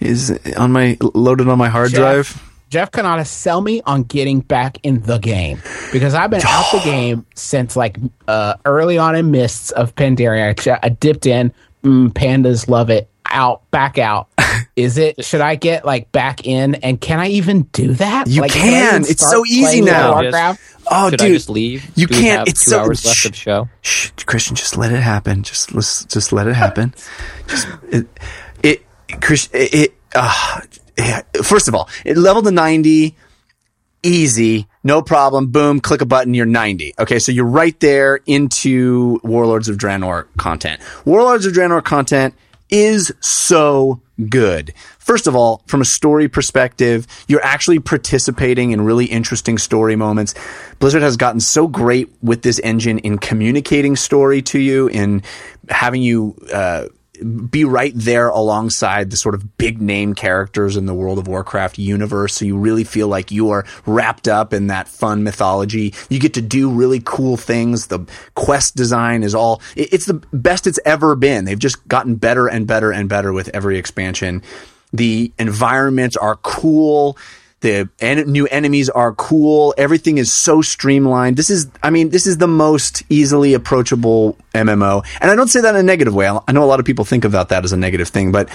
is 0.00 0.36
on 0.56 0.72
my 0.72 0.96
loaded 1.00 1.48
on 1.48 1.58
my 1.58 1.68
hard 1.68 1.90
Jeff, 1.90 1.98
drive. 1.98 2.48
Jeff 2.68 2.90
Cannata 2.90 3.24
sell 3.26 3.60
me 3.60 3.80
on 3.82 4.02
getting 4.02 4.40
back 4.40 4.78
in 4.82 5.02
the 5.02 5.18
game 5.18 5.60
because 5.92 6.14
I've 6.14 6.30
been 6.30 6.42
out 6.44 6.72
the 6.72 6.80
game 6.84 7.26
since 7.36 7.76
like 7.76 7.96
uh, 8.26 8.54
early 8.64 8.98
on 8.98 9.14
in 9.14 9.30
Mists 9.30 9.70
of 9.72 9.94
Pandaria. 9.94 10.68
I, 10.72 10.78
I 10.82 10.88
dipped 10.88 11.26
in. 11.26 11.52
Mm, 11.84 12.10
pandas 12.10 12.68
love 12.68 12.90
it. 12.90 13.08
Out, 13.32 13.70
back 13.70 13.96
out. 13.98 14.28
Is 14.76 14.98
it? 14.98 15.24
Should 15.24 15.40
I 15.40 15.54
get 15.54 15.84
like 15.86 16.12
back 16.12 16.46
in? 16.46 16.74
And 16.76 17.00
can 17.00 17.18
I 17.18 17.28
even 17.28 17.62
do 17.72 17.94
that? 17.94 18.26
You 18.28 18.42
like, 18.42 18.52
I 18.52 18.54
can. 18.54 19.02
It's 19.02 19.28
so 19.28 19.44
easy 19.46 19.80
playing 19.80 19.84
World 19.86 20.26
of 20.26 20.32
now. 20.32 20.46
Warcraft? 20.48 20.60
Oh, 20.90 21.10
Should 21.10 21.18
dude, 21.20 21.28
I 21.28 21.32
just 21.32 21.48
leave? 21.50 21.90
You 21.96 22.06
Do 22.06 22.14
can't. 22.14 22.38
have 22.40 22.48
It's 22.48 22.64
two 22.64 22.70
so 22.72 22.80
hours 22.80 23.04
left 23.04 23.18
shh, 23.18 23.26
of 23.26 23.36
show. 23.36 23.68
Shh, 23.80 24.10
Christian, 24.26 24.54
just 24.56 24.76
let 24.76 24.92
it 24.92 25.00
happen. 25.00 25.42
Just 25.42 25.74
let's 25.74 26.04
just 26.04 26.32
let 26.32 26.46
it 26.46 26.54
happen. 26.54 26.94
just 27.46 27.68
it, 27.90 28.06
it, 28.62 28.82
Christian, 29.20 29.50
it. 29.54 29.74
it 29.74 29.94
uh, 30.14 30.60
yeah. 30.98 31.22
First 31.42 31.68
of 31.68 31.74
all, 31.74 31.88
it 32.04 32.16
leveled 32.18 32.44
to 32.44 32.50
ninety, 32.50 33.16
easy, 34.02 34.66
no 34.84 35.00
problem. 35.00 35.48
Boom, 35.48 35.80
click 35.80 36.00
a 36.02 36.06
button, 36.06 36.34
you're 36.34 36.44
ninety. 36.46 36.94
Okay, 36.98 37.18
so 37.18 37.32
you're 37.32 37.46
right 37.46 37.78
there 37.80 38.20
into 38.26 39.20
Warlords 39.22 39.68
of 39.68 39.76
Draenor 39.78 40.26
content. 40.36 40.82
Warlords 41.04 41.46
of 41.46 41.52
Draenor 41.54 41.82
content 41.82 42.34
is 42.72 43.12
so 43.20 44.00
good. 44.28 44.72
First 44.98 45.26
of 45.26 45.36
all, 45.36 45.62
from 45.66 45.80
a 45.80 45.84
story 45.84 46.28
perspective, 46.28 47.06
you're 47.28 47.44
actually 47.44 47.78
participating 47.78 48.72
in 48.72 48.80
really 48.80 49.04
interesting 49.04 49.58
story 49.58 49.94
moments. 49.94 50.34
Blizzard 50.78 51.02
has 51.02 51.16
gotten 51.16 51.40
so 51.40 51.68
great 51.68 52.12
with 52.22 52.42
this 52.42 52.58
engine 52.60 52.98
in 52.98 53.18
communicating 53.18 53.94
story 53.94 54.42
to 54.42 54.58
you, 54.58 54.88
in 54.88 55.22
having 55.68 56.02
you 56.02 56.34
uh, 56.52 56.86
be 57.22 57.64
right 57.64 57.92
there 57.94 58.28
alongside 58.28 59.10
the 59.10 59.16
sort 59.16 59.34
of 59.34 59.56
big 59.58 59.80
name 59.80 60.14
characters 60.14 60.76
in 60.76 60.86
the 60.86 60.94
World 60.94 61.18
of 61.18 61.26
Warcraft 61.28 61.78
universe. 61.78 62.34
So 62.34 62.44
you 62.44 62.56
really 62.56 62.84
feel 62.84 63.08
like 63.08 63.30
you 63.30 63.50
are 63.50 63.64
wrapped 63.86 64.28
up 64.28 64.52
in 64.52 64.68
that 64.68 64.88
fun 64.88 65.22
mythology. 65.22 65.94
You 66.08 66.18
get 66.20 66.34
to 66.34 66.42
do 66.42 66.70
really 66.70 67.00
cool 67.04 67.36
things. 67.36 67.86
The 67.88 68.00
quest 68.34 68.74
design 68.76 69.22
is 69.22 69.34
all, 69.34 69.60
it- 69.76 69.92
it's 69.92 70.06
the 70.06 70.22
best 70.32 70.66
it's 70.66 70.80
ever 70.84 71.14
been. 71.16 71.44
They've 71.44 71.58
just 71.58 71.86
gotten 71.88 72.16
better 72.16 72.46
and 72.46 72.66
better 72.66 72.92
and 72.92 73.08
better 73.08 73.32
with 73.32 73.48
every 73.54 73.78
expansion. 73.78 74.42
The 74.92 75.32
environments 75.38 76.16
are 76.16 76.36
cool. 76.36 77.16
The 77.62 77.88
en- 78.00 78.30
new 78.30 78.46
enemies 78.48 78.90
are 78.90 79.14
cool. 79.14 79.74
Everything 79.78 80.18
is 80.18 80.32
so 80.32 80.62
streamlined. 80.62 81.36
This 81.36 81.48
is, 81.48 81.68
I 81.82 81.90
mean, 81.90 82.10
this 82.10 82.26
is 82.26 82.38
the 82.38 82.48
most 82.48 83.04
easily 83.08 83.54
approachable 83.54 84.36
MMO. 84.52 85.04
And 85.20 85.30
I 85.30 85.36
don't 85.36 85.48
say 85.48 85.60
that 85.60 85.74
in 85.74 85.80
a 85.80 85.82
negative 85.82 86.14
way. 86.14 86.28
I 86.28 86.52
know 86.52 86.64
a 86.64 86.66
lot 86.66 86.80
of 86.80 86.86
people 86.86 87.04
think 87.04 87.24
about 87.24 87.48
that 87.48 87.64
as 87.64 87.72
a 87.72 87.76
negative 87.76 88.08
thing, 88.08 88.32
but 88.32 88.48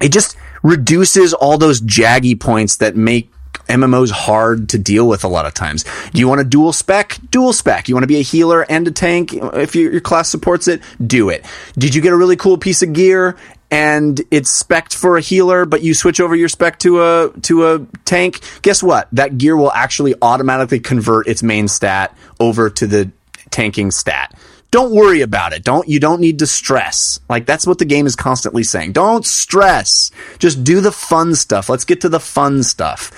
it 0.00 0.10
just 0.10 0.36
reduces 0.62 1.34
all 1.34 1.58
those 1.58 1.80
jaggy 1.82 2.38
points 2.38 2.78
that 2.78 2.96
make 2.96 3.30
MMOs 3.68 4.10
hard 4.10 4.68
to 4.70 4.78
deal 4.78 5.08
with 5.08 5.24
a 5.24 5.28
lot 5.28 5.46
of 5.46 5.54
times. 5.54 5.84
Do 6.12 6.18
you 6.18 6.28
want 6.28 6.40
a 6.40 6.44
dual 6.44 6.72
spec? 6.72 7.18
Dual 7.30 7.52
spec. 7.52 7.88
You 7.88 7.94
want 7.94 8.02
to 8.02 8.08
be 8.08 8.18
a 8.18 8.22
healer 8.22 8.62
and 8.68 8.86
a 8.86 8.90
tank? 8.90 9.32
If 9.32 9.74
your, 9.74 9.92
your 9.92 10.00
class 10.00 10.28
supports 10.28 10.68
it, 10.68 10.82
do 11.04 11.28
it. 11.28 11.44
Did 11.78 11.94
you 11.94 12.02
get 12.02 12.12
a 12.12 12.16
really 12.16 12.36
cool 12.36 12.58
piece 12.58 12.82
of 12.82 12.92
gear 12.92 13.36
and 13.70 14.20
it's 14.30 14.50
spec'd 14.50 14.94
for 14.94 15.16
a 15.16 15.20
healer, 15.20 15.64
but 15.64 15.82
you 15.82 15.94
switch 15.94 16.20
over 16.20 16.34
your 16.34 16.48
spec 16.48 16.78
to 16.80 17.02
a 17.02 17.30
to 17.42 17.74
a 17.74 17.86
tank? 18.04 18.40
Guess 18.62 18.82
what? 18.82 19.08
That 19.12 19.38
gear 19.38 19.56
will 19.56 19.72
actually 19.72 20.14
automatically 20.22 20.80
convert 20.80 21.26
its 21.26 21.42
main 21.42 21.68
stat 21.68 22.16
over 22.40 22.70
to 22.70 22.86
the 22.86 23.10
tanking 23.50 23.90
stat 23.90 24.34
don't 24.74 24.90
worry 24.90 25.20
about 25.20 25.52
it. 25.52 25.62
Don't 25.62 25.88
you 25.88 26.00
don't 26.00 26.20
need 26.20 26.40
to 26.40 26.48
stress. 26.48 27.20
Like 27.28 27.46
that's 27.46 27.64
what 27.64 27.78
the 27.78 27.84
game 27.84 28.06
is 28.06 28.16
constantly 28.16 28.64
saying. 28.64 28.90
Don't 28.90 29.24
stress. 29.24 30.10
Just 30.40 30.64
do 30.64 30.80
the 30.80 30.90
fun 30.90 31.36
stuff. 31.36 31.68
Let's 31.68 31.84
get 31.84 32.00
to 32.00 32.08
the 32.08 32.18
fun 32.18 32.64
stuff. 32.64 33.12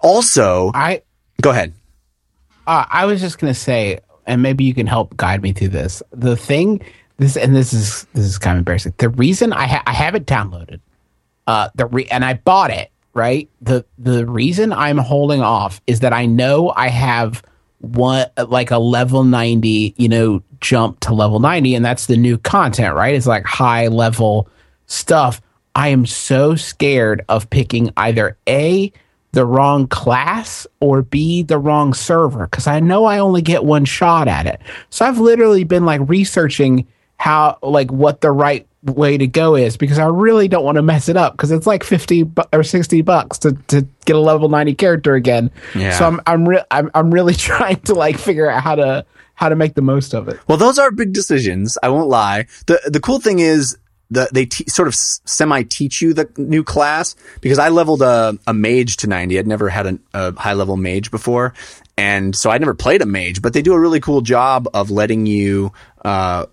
Also, 0.00 0.70
I 0.74 1.00
go 1.40 1.52
ahead. 1.52 1.72
Uh, 2.66 2.84
I 2.86 3.06
was 3.06 3.22
just 3.22 3.38
gonna 3.38 3.54
say, 3.54 4.00
and 4.26 4.42
maybe 4.42 4.64
you 4.64 4.74
can 4.74 4.86
help 4.86 5.16
guide 5.16 5.40
me 5.40 5.54
through 5.54 5.68
this. 5.68 6.02
The 6.10 6.36
thing 6.36 6.82
this 7.18 7.36
and 7.36 7.54
this 7.54 7.72
is 7.72 8.04
this 8.14 8.24
is 8.24 8.38
kind 8.38 8.56
of 8.56 8.60
embarrassing. 8.60 8.94
The 8.98 9.08
reason 9.08 9.52
I 9.52 9.66
ha- 9.66 9.82
I 9.86 9.92
have 9.92 10.14
it 10.14 10.26
downloaded, 10.26 10.80
uh, 11.46 11.68
the 11.74 11.86
re- 11.86 12.08
and 12.10 12.24
I 12.24 12.34
bought 12.34 12.70
it 12.70 12.90
right. 13.14 13.48
the 13.60 13.84
The 13.98 14.26
reason 14.26 14.72
I'm 14.72 14.98
holding 14.98 15.40
off 15.40 15.80
is 15.86 16.00
that 16.00 16.12
I 16.12 16.26
know 16.26 16.72
I 16.74 16.88
have 16.88 17.42
one 17.78 18.26
like 18.48 18.70
a 18.70 18.78
level 18.78 19.24
ninety, 19.24 19.94
you 19.96 20.08
know, 20.08 20.42
jump 20.60 21.00
to 21.00 21.14
level 21.14 21.38
ninety, 21.40 21.74
and 21.74 21.84
that's 21.84 22.06
the 22.06 22.16
new 22.16 22.38
content, 22.38 22.94
right? 22.94 23.14
It's 23.14 23.26
like 23.26 23.44
high 23.44 23.88
level 23.88 24.48
stuff. 24.86 25.40
I 25.76 25.88
am 25.88 26.06
so 26.06 26.54
scared 26.54 27.24
of 27.28 27.50
picking 27.50 27.90
either 27.96 28.36
a 28.48 28.92
the 29.32 29.44
wrong 29.44 29.88
class 29.88 30.66
or 30.80 31.02
B 31.02 31.42
the 31.42 31.58
wrong 31.58 31.92
server 31.92 32.46
because 32.46 32.68
I 32.68 32.78
know 32.80 33.04
I 33.04 33.18
only 33.18 33.42
get 33.42 33.64
one 33.64 33.84
shot 33.84 34.28
at 34.28 34.46
it. 34.46 34.60
So 34.90 35.04
I've 35.04 35.18
literally 35.18 35.64
been 35.64 35.84
like 35.84 36.00
researching 36.08 36.86
how 37.24 37.56
like 37.62 37.90
what 37.90 38.20
the 38.20 38.30
right 38.30 38.66
way 38.82 39.16
to 39.16 39.26
go 39.26 39.54
is 39.56 39.78
because 39.78 39.98
I 39.98 40.04
really 40.08 40.46
don't 40.46 40.62
want 40.62 40.76
to 40.76 40.82
mess 40.82 41.08
it 41.08 41.16
up 41.16 41.32
because 41.32 41.50
it's 41.52 41.66
like 41.66 41.82
50 41.82 42.24
bu- 42.24 42.42
or 42.52 42.62
60 42.62 43.00
bucks 43.00 43.38
to, 43.38 43.52
to 43.68 43.86
get 44.04 44.14
a 44.14 44.18
level 44.20 44.50
90 44.50 44.74
character 44.74 45.14
again. 45.14 45.50
Yeah. 45.74 45.92
So 45.98 46.04
I'm 46.06 46.20
I'm, 46.26 46.46
re- 46.46 46.64
I'm 46.70 46.90
I'm 46.94 47.10
really 47.10 47.32
trying 47.50 47.80
to 47.84 47.94
like 47.94 48.18
figure 48.18 48.50
out 48.50 48.62
how 48.62 48.74
to 48.74 49.06
how 49.36 49.48
to 49.48 49.56
make 49.56 49.72
the 49.72 49.80
most 49.80 50.12
of 50.14 50.28
it. 50.28 50.38
Well, 50.48 50.58
those 50.58 50.78
are 50.78 50.90
big 50.90 51.14
decisions. 51.14 51.78
I 51.82 51.88
won't 51.88 52.10
lie. 52.10 52.44
the 52.66 52.78
The 52.84 53.00
cool 53.00 53.20
thing 53.20 53.38
is 53.38 53.78
the 54.10 54.28
they 54.30 54.44
te- 54.44 54.68
sort 54.68 54.86
of 54.86 54.94
semi 54.94 55.62
teach 55.62 56.02
you 56.02 56.12
the 56.12 56.28
new 56.36 56.62
class 56.62 57.16
because 57.40 57.58
I 57.58 57.70
leveled 57.70 58.02
a, 58.02 58.38
a 58.46 58.52
mage 58.52 58.98
to 58.98 59.06
ninety. 59.06 59.38
I'd 59.38 59.46
never 59.46 59.70
had 59.70 59.86
a, 59.86 59.98
a 60.12 60.32
high 60.38 60.52
level 60.52 60.76
mage 60.76 61.10
before, 61.10 61.54
and 61.96 62.36
so 62.36 62.50
I 62.50 62.58
never 62.58 62.74
played 62.74 63.00
a 63.00 63.06
mage. 63.06 63.40
But 63.40 63.54
they 63.54 63.62
do 63.62 63.72
a 63.72 63.80
really 63.80 64.00
cool 64.00 64.20
job 64.20 64.68
of 64.74 64.90
letting 64.90 65.24
you, 65.24 65.72
uh, 66.04 66.44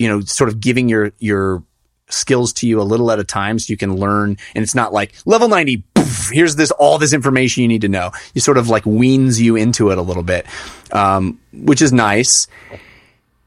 you 0.00 0.08
know, 0.08 0.20
sort 0.20 0.48
of 0.48 0.60
giving 0.60 0.88
your 0.88 1.12
your 1.18 1.62
skills 2.08 2.54
to 2.54 2.66
you 2.66 2.80
a 2.80 2.82
little 2.82 3.10
at 3.12 3.20
a 3.20 3.24
time 3.24 3.58
so 3.58 3.70
you 3.70 3.76
can 3.76 3.94
learn 3.96 4.36
and 4.54 4.64
it's 4.64 4.74
not 4.74 4.92
like 4.92 5.12
level 5.26 5.46
90 5.46 5.84
poof, 5.94 6.30
here's 6.32 6.56
this 6.56 6.72
all 6.72 6.98
this 6.98 7.12
information 7.12 7.62
you 7.62 7.68
need 7.68 7.82
to 7.82 7.88
know 7.88 8.10
you 8.34 8.40
sort 8.40 8.58
of 8.58 8.68
like 8.68 8.84
weans 8.84 9.40
you 9.40 9.54
into 9.54 9.90
it 9.90 9.98
a 9.98 10.02
little 10.02 10.24
bit 10.24 10.44
um, 10.92 11.38
which 11.52 11.80
is 11.80 11.92
nice 11.92 12.48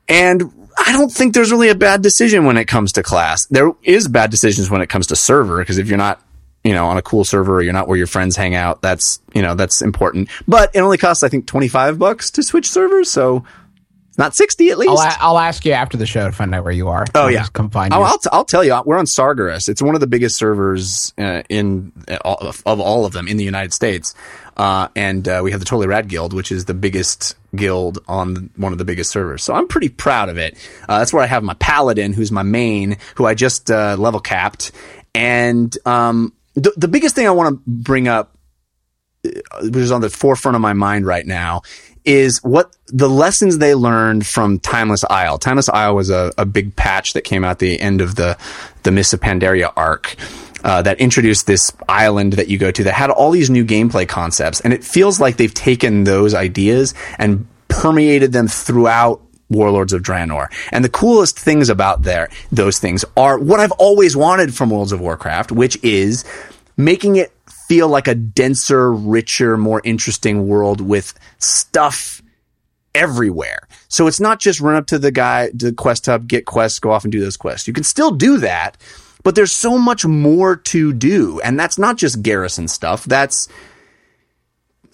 and 0.07 0.43
I 0.77 0.93
don't 0.93 1.11
think 1.11 1.33
there's 1.33 1.51
really 1.51 1.67
a 1.69 1.75
bad 1.75 2.01
decision 2.01 2.45
when 2.45 2.57
it 2.57 2.65
comes 2.65 2.93
to 2.93 3.03
class. 3.03 3.45
There 3.45 3.71
is 3.83 4.07
bad 4.07 4.31
decisions 4.31 4.71
when 4.71 4.81
it 4.81 4.87
comes 4.87 5.07
to 5.07 5.15
server 5.15 5.59
because 5.59 5.77
if 5.77 5.87
you're 5.87 5.99
not, 5.99 6.19
you 6.63 6.73
know, 6.73 6.87
on 6.87 6.97
a 6.97 7.01
cool 7.03 7.23
server 7.23 7.57
or 7.57 7.61
you're 7.61 7.73
not 7.73 7.87
where 7.87 7.97
your 7.97 8.07
friends 8.07 8.35
hang 8.35 8.55
out, 8.55 8.81
that's, 8.81 9.19
you 9.35 9.43
know, 9.43 9.53
that's 9.53 9.83
important. 9.83 10.29
But 10.47 10.71
it 10.73 10.79
only 10.79 10.97
costs, 10.97 11.21
I 11.21 11.29
think, 11.29 11.45
25 11.45 11.99
bucks 11.99 12.31
to 12.31 12.41
switch 12.41 12.67
servers. 12.67 13.11
So 13.11 13.45
not 14.17 14.35
60 14.35 14.69
at 14.69 14.77
least. 14.77 14.91
I'll, 14.91 15.17
I'll 15.19 15.39
ask 15.39 15.65
you 15.65 15.71
after 15.73 15.97
the 15.97 16.05
show 16.05 16.25
to 16.25 16.31
find 16.31 16.53
out 16.53 16.63
where 16.63 16.73
you 16.73 16.89
are. 16.89 17.05
Oh 17.15 17.23
I'll 17.23 17.31
yeah, 17.31 17.45
come 17.53 17.69
find 17.69 17.93
you. 17.93 17.99
Oh, 17.99 18.03
I'll, 18.03 18.17
t- 18.17 18.29
I'll 18.31 18.45
tell 18.45 18.63
you, 18.63 18.79
we're 18.85 18.97
on 18.97 19.05
Sargeras. 19.05 19.69
It's 19.69 19.81
one 19.81 19.95
of 19.95 20.01
the 20.01 20.07
biggest 20.07 20.37
servers 20.37 21.13
uh, 21.17 21.43
in 21.49 21.91
uh, 22.07 22.17
of, 22.23 22.61
of 22.65 22.79
all 22.79 23.05
of 23.05 23.13
them 23.13 23.27
in 23.27 23.37
the 23.37 23.43
United 23.43 23.73
States, 23.73 24.13
uh, 24.57 24.87
and 24.95 25.27
uh, 25.27 25.41
we 25.43 25.51
have 25.51 25.59
the 25.59 25.65
Totally 25.65 25.87
Rad 25.87 26.07
Guild, 26.07 26.33
which 26.33 26.51
is 26.51 26.65
the 26.65 26.73
biggest 26.73 27.35
guild 27.55 27.99
on 28.07 28.49
one 28.55 28.71
of 28.71 28.77
the 28.77 28.85
biggest 28.85 29.11
servers. 29.11 29.43
So 29.43 29.53
I'm 29.53 29.67
pretty 29.67 29.89
proud 29.89 30.29
of 30.29 30.37
it. 30.37 30.57
Uh, 30.87 30.99
that's 30.99 31.13
where 31.13 31.23
I 31.23 31.27
have 31.27 31.43
my 31.43 31.55
Paladin, 31.55 32.13
who's 32.13 32.31
my 32.31 32.43
main, 32.43 32.97
who 33.15 33.25
I 33.25 33.33
just 33.33 33.71
uh, 33.71 33.95
level 33.97 34.19
capped, 34.19 34.71
and 35.15 35.75
um, 35.85 36.33
the 36.53 36.71
the 36.77 36.87
biggest 36.87 37.15
thing 37.15 37.27
I 37.27 37.31
want 37.31 37.55
to 37.55 37.61
bring 37.65 38.07
up 38.07 38.37
which 39.61 39.75
is 39.75 39.91
on 39.91 40.01
the 40.01 40.09
forefront 40.09 40.55
of 40.55 40.61
my 40.61 40.73
mind 40.73 41.05
right 41.05 41.25
now, 41.25 41.61
is 42.05 42.39
what 42.43 42.75
the 42.87 43.09
lessons 43.09 43.57
they 43.57 43.75
learned 43.75 44.25
from 44.25 44.59
Timeless 44.59 45.03
Isle. 45.09 45.37
Timeless 45.37 45.69
Isle 45.69 45.95
was 45.95 46.09
a, 46.09 46.31
a 46.37 46.45
big 46.45 46.75
patch 46.75 47.13
that 47.13 47.23
came 47.23 47.43
out 47.43 47.59
the 47.59 47.79
end 47.79 48.01
of 48.01 48.15
the 48.15 48.37
the 48.83 48.91
Mists 48.91 49.13
of 49.13 49.21
Pandaria 49.21 49.71
arc. 49.75 50.15
Uh, 50.63 50.81
that 50.81 50.97
introduced 51.01 51.45
this 51.45 51.73
island 51.89 52.33
that 52.33 52.47
you 52.47 52.57
go 52.57 52.71
to 52.71 52.85
that 52.85 52.93
had 52.93 53.09
all 53.09 53.31
these 53.31 53.49
new 53.49 53.65
gameplay 53.65 54.07
concepts, 54.07 54.61
and 54.61 54.71
it 54.71 54.81
feels 54.81 55.19
like 55.19 55.35
they've 55.35 55.53
taken 55.53 56.05
those 56.05 56.33
ideas 56.33 56.93
and 57.19 57.45
permeated 57.67 58.31
them 58.31 58.47
throughout 58.47 59.19
Warlords 59.49 59.91
of 59.91 60.01
Draenor. 60.01 60.47
And 60.71 60.85
the 60.85 60.89
coolest 60.89 61.37
things 61.37 61.67
about 61.67 62.03
there, 62.03 62.29
those 62.49 62.79
things 62.79 63.03
are 63.17 63.37
what 63.37 63.59
I've 63.59 63.73
always 63.73 64.15
wanted 64.15 64.55
from 64.55 64.69
Worlds 64.69 64.93
of 64.93 65.01
Warcraft, 65.01 65.51
which 65.51 65.77
is 65.83 66.23
making 66.77 67.17
it 67.17 67.32
feel 67.73 67.87
like 67.87 68.07
a 68.07 68.13
denser, 68.13 68.93
richer, 68.93 69.57
more 69.57 69.81
interesting 69.83 70.47
world 70.47 70.79
with 70.79 71.11
stuff 71.39 72.21
everywhere. 72.93 73.67
So 73.87 74.05
it's 74.05 74.19
not 74.19 74.39
just 74.39 74.61
run 74.61 74.75
up 74.75 74.85
to 74.87 74.99
the 74.99 75.09
guy, 75.09 75.49
to 75.49 75.71
the 75.71 75.73
quest 75.73 76.05
hub, 76.05 76.27
get 76.27 76.45
quests, 76.45 76.77
go 76.77 76.91
off 76.91 77.03
and 77.03 77.11
do 77.11 77.19
those 77.19 77.35
quests. 77.35 77.67
You 77.67 77.73
can 77.73 77.83
still 77.83 78.11
do 78.11 78.37
that, 78.37 78.77
but 79.23 79.33
there's 79.33 79.51
so 79.51 79.79
much 79.79 80.05
more 80.05 80.55
to 80.55 80.93
do. 80.93 81.41
And 81.43 81.59
that's 81.59 81.79
not 81.79 81.97
just 81.97 82.21
garrison 82.21 82.67
stuff. 82.67 83.05
That's, 83.05 83.47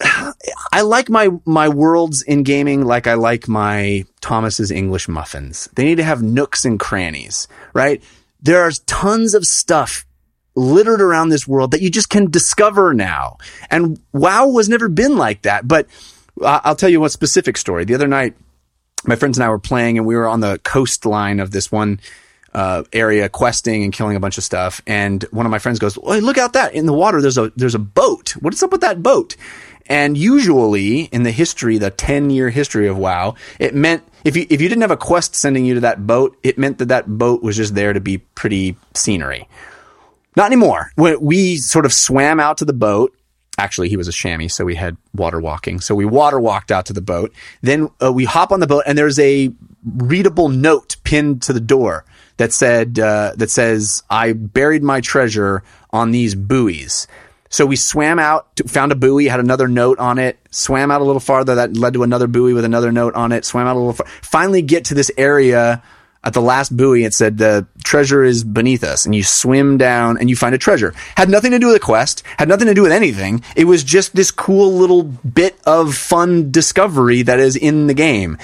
I 0.72 0.80
like 0.80 1.10
my 1.10 1.28
my 1.44 1.68
worlds 1.68 2.22
in 2.22 2.44
gaming 2.44 2.86
like 2.86 3.06
I 3.06 3.12
like 3.12 3.46
my 3.46 4.06
Thomas's 4.22 4.70
English 4.70 5.06
muffins. 5.06 5.68
They 5.74 5.84
need 5.84 5.96
to 5.96 6.04
have 6.04 6.22
nooks 6.22 6.64
and 6.64 6.80
crannies, 6.80 7.46
right? 7.74 8.02
There's 8.40 8.78
tons 8.78 9.34
of 9.34 9.44
stuff 9.44 10.06
littered 10.54 11.00
around 11.00 11.28
this 11.28 11.46
world 11.46 11.70
that 11.70 11.80
you 11.82 11.90
just 11.90 12.10
can 12.10 12.30
discover 12.30 12.92
now. 12.94 13.38
And 13.70 14.00
WoW 14.12 14.48
was 14.48 14.68
never 14.68 14.88
been 14.88 15.16
like 15.16 15.42
that. 15.42 15.66
But 15.66 15.86
I- 16.44 16.60
I'll 16.64 16.76
tell 16.76 16.88
you 16.88 17.00
one 17.00 17.10
specific 17.10 17.56
story. 17.56 17.84
The 17.84 17.94
other 17.94 18.08
night, 18.08 18.34
my 19.04 19.16
friends 19.16 19.38
and 19.38 19.44
I 19.44 19.48
were 19.48 19.58
playing, 19.58 19.98
and 19.98 20.06
we 20.06 20.16
were 20.16 20.26
on 20.28 20.40
the 20.40 20.58
coastline 20.62 21.40
of 21.40 21.50
this 21.50 21.70
one 21.72 22.00
uh, 22.52 22.82
area, 22.92 23.28
questing 23.28 23.84
and 23.84 23.92
killing 23.92 24.16
a 24.16 24.20
bunch 24.20 24.36
of 24.36 24.42
stuff. 24.44 24.82
And 24.86 25.22
one 25.30 25.46
of 25.46 25.50
my 25.52 25.60
friends 25.60 25.78
goes, 25.78 25.96
"Hey, 26.04 26.20
look 26.20 26.36
out 26.36 26.54
that 26.54 26.74
in 26.74 26.84
the 26.86 26.92
water. 26.92 27.22
There's 27.22 27.38
a 27.38 27.52
there's 27.56 27.76
a 27.76 27.78
boat. 27.78 28.30
What's 28.40 28.62
up 28.62 28.72
with 28.72 28.80
that 28.80 29.02
boat?" 29.02 29.36
And 29.86 30.16
usually 30.16 31.02
in 31.04 31.22
the 31.24 31.30
history, 31.30 31.78
the 31.78 31.90
10 31.90 32.30
year 32.30 32.50
history 32.50 32.86
of 32.86 32.96
WoW, 32.96 33.34
it 33.58 33.74
meant 33.74 34.02
if 34.24 34.36
you, 34.36 34.46
if 34.48 34.60
you 34.60 34.68
didn't 34.68 34.82
have 34.82 34.90
a 34.90 34.96
quest 34.96 35.34
sending 35.34 35.64
you 35.64 35.74
to 35.74 35.80
that 35.80 36.06
boat, 36.06 36.36
it 36.42 36.58
meant 36.58 36.78
that 36.78 36.88
that 36.88 37.06
boat 37.06 37.42
was 37.42 37.56
just 37.56 37.74
there 37.74 37.92
to 37.92 38.00
be 38.00 38.18
pretty 38.18 38.76
scenery. 38.94 39.48
Not 40.36 40.46
anymore. 40.46 40.92
We, 40.96 41.16
we 41.16 41.56
sort 41.56 41.86
of 41.86 41.92
swam 41.92 42.40
out 42.40 42.58
to 42.58 42.64
the 42.64 42.72
boat. 42.72 43.16
Actually, 43.58 43.88
he 43.88 43.96
was 43.96 44.08
a 44.08 44.12
shammy, 44.12 44.50
so 44.50 44.64
we 44.64 44.74
had 44.74 44.96
water 45.14 45.40
walking. 45.40 45.80
So 45.80 45.94
we 45.94 46.04
water 46.04 46.40
walked 46.40 46.70
out 46.70 46.86
to 46.86 46.92
the 46.92 47.02
boat. 47.02 47.32
Then 47.62 47.90
uh, 48.02 48.12
we 48.12 48.24
hop 48.24 48.52
on 48.52 48.60
the 48.60 48.66
boat, 48.66 48.84
and 48.86 48.96
there's 48.96 49.18
a 49.18 49.52
readable 49.84 50.48
note 50.48 50.96
pinned 51.04 51.42
to 51.42 51.52
the 51.52 51.60
door 51.60 52.04
that 52.38 52.52
said 52.52 52.98
uh, 52.98 53.34
that 53.36 53.50
says, 53.50 54.02
"I 54.08 54.32
buried 54.32 54.82
my 54.82 55.00
treasure 55.00 55.62
on 55.90 56.10
these 56.10 56.34
buoys." 56.34 57.06
So 57.50 57.66
we 57.66 57.74
swam 57.74 58.20
out, 58.20 58.60
found 58.68 58.92
a 58.92 58.94
buoy, 58.94 59.26
had 59.26 59.40
another 59.40 59.66
note 59.66 59.98
on 59.98 60.18
it, 60.18 60.38
swam 60.52 60.92
out 60.92 61.00
a 61.00 61.04
little 61.04 61.20
farther, 61.20 61.56
that 61.56 61.76
led 61.76 61.94
to 61.94 62.04
another 62.04 62.28
buoy 62.28 62.52
with 62.54 62.64
another 62.64 62.92
note 62.92 63.14
on 63.14 63.32
it, 63.32 63.44
swam 63.44 63.66
out 63.66 63.74
a 63.74 63.78
little 63.78 63.92
far, 63.92 64.06
finally 64.22 64.62
get 64.62 64.84
to 64.86 64.94
this 64.94 65.10
area 65.18 65.82
at 66.22 66.34
the 66.34 66.42
last 66.42 66.76
buoy. 66.76 67.04
It 67.04 67.14
said, 67.14 67.38
the 67.38 67.66
treasure 67.84 68.22
is 68.22 68.44
beneath 68.44 68.84
us. 68.84 69.04
And 69.04 69.14
you 69.14 69.22
swim 69.22 69.78
down 69.78 70.18
and 70.18 70.28
you 70.28 70.36
find 70.36 70.54
a 70.54 70.58
treasure. 70.58 70.94
Had 71.16 71.28
nothing 71.28 71.50
to 71.52 71.58
do 71.58 71.68
with 71.68 71.76
a 71.76 71.80
quest, 71.80 72.22
had 72.38 72.48
nothing 72.48 72.66
to 72.66 72.74
do 72.74 72.82
with 72.82 72.92
anything. 72.92 73.42
It 73.56 73.64
was 73.64 73.84
just 73.84 74.14
this 74.14 74.30
cool 74.30 74.72
little 74.72 75.02
bit 75.02 75.58
of 75.64 75.94
fun 75.94 76.50
discovery 76.50 77.22
that 77.22 77.40
is 77.40 77.56
in 77.56 77.86
the 77.86 77.94
game. 77.94 78.38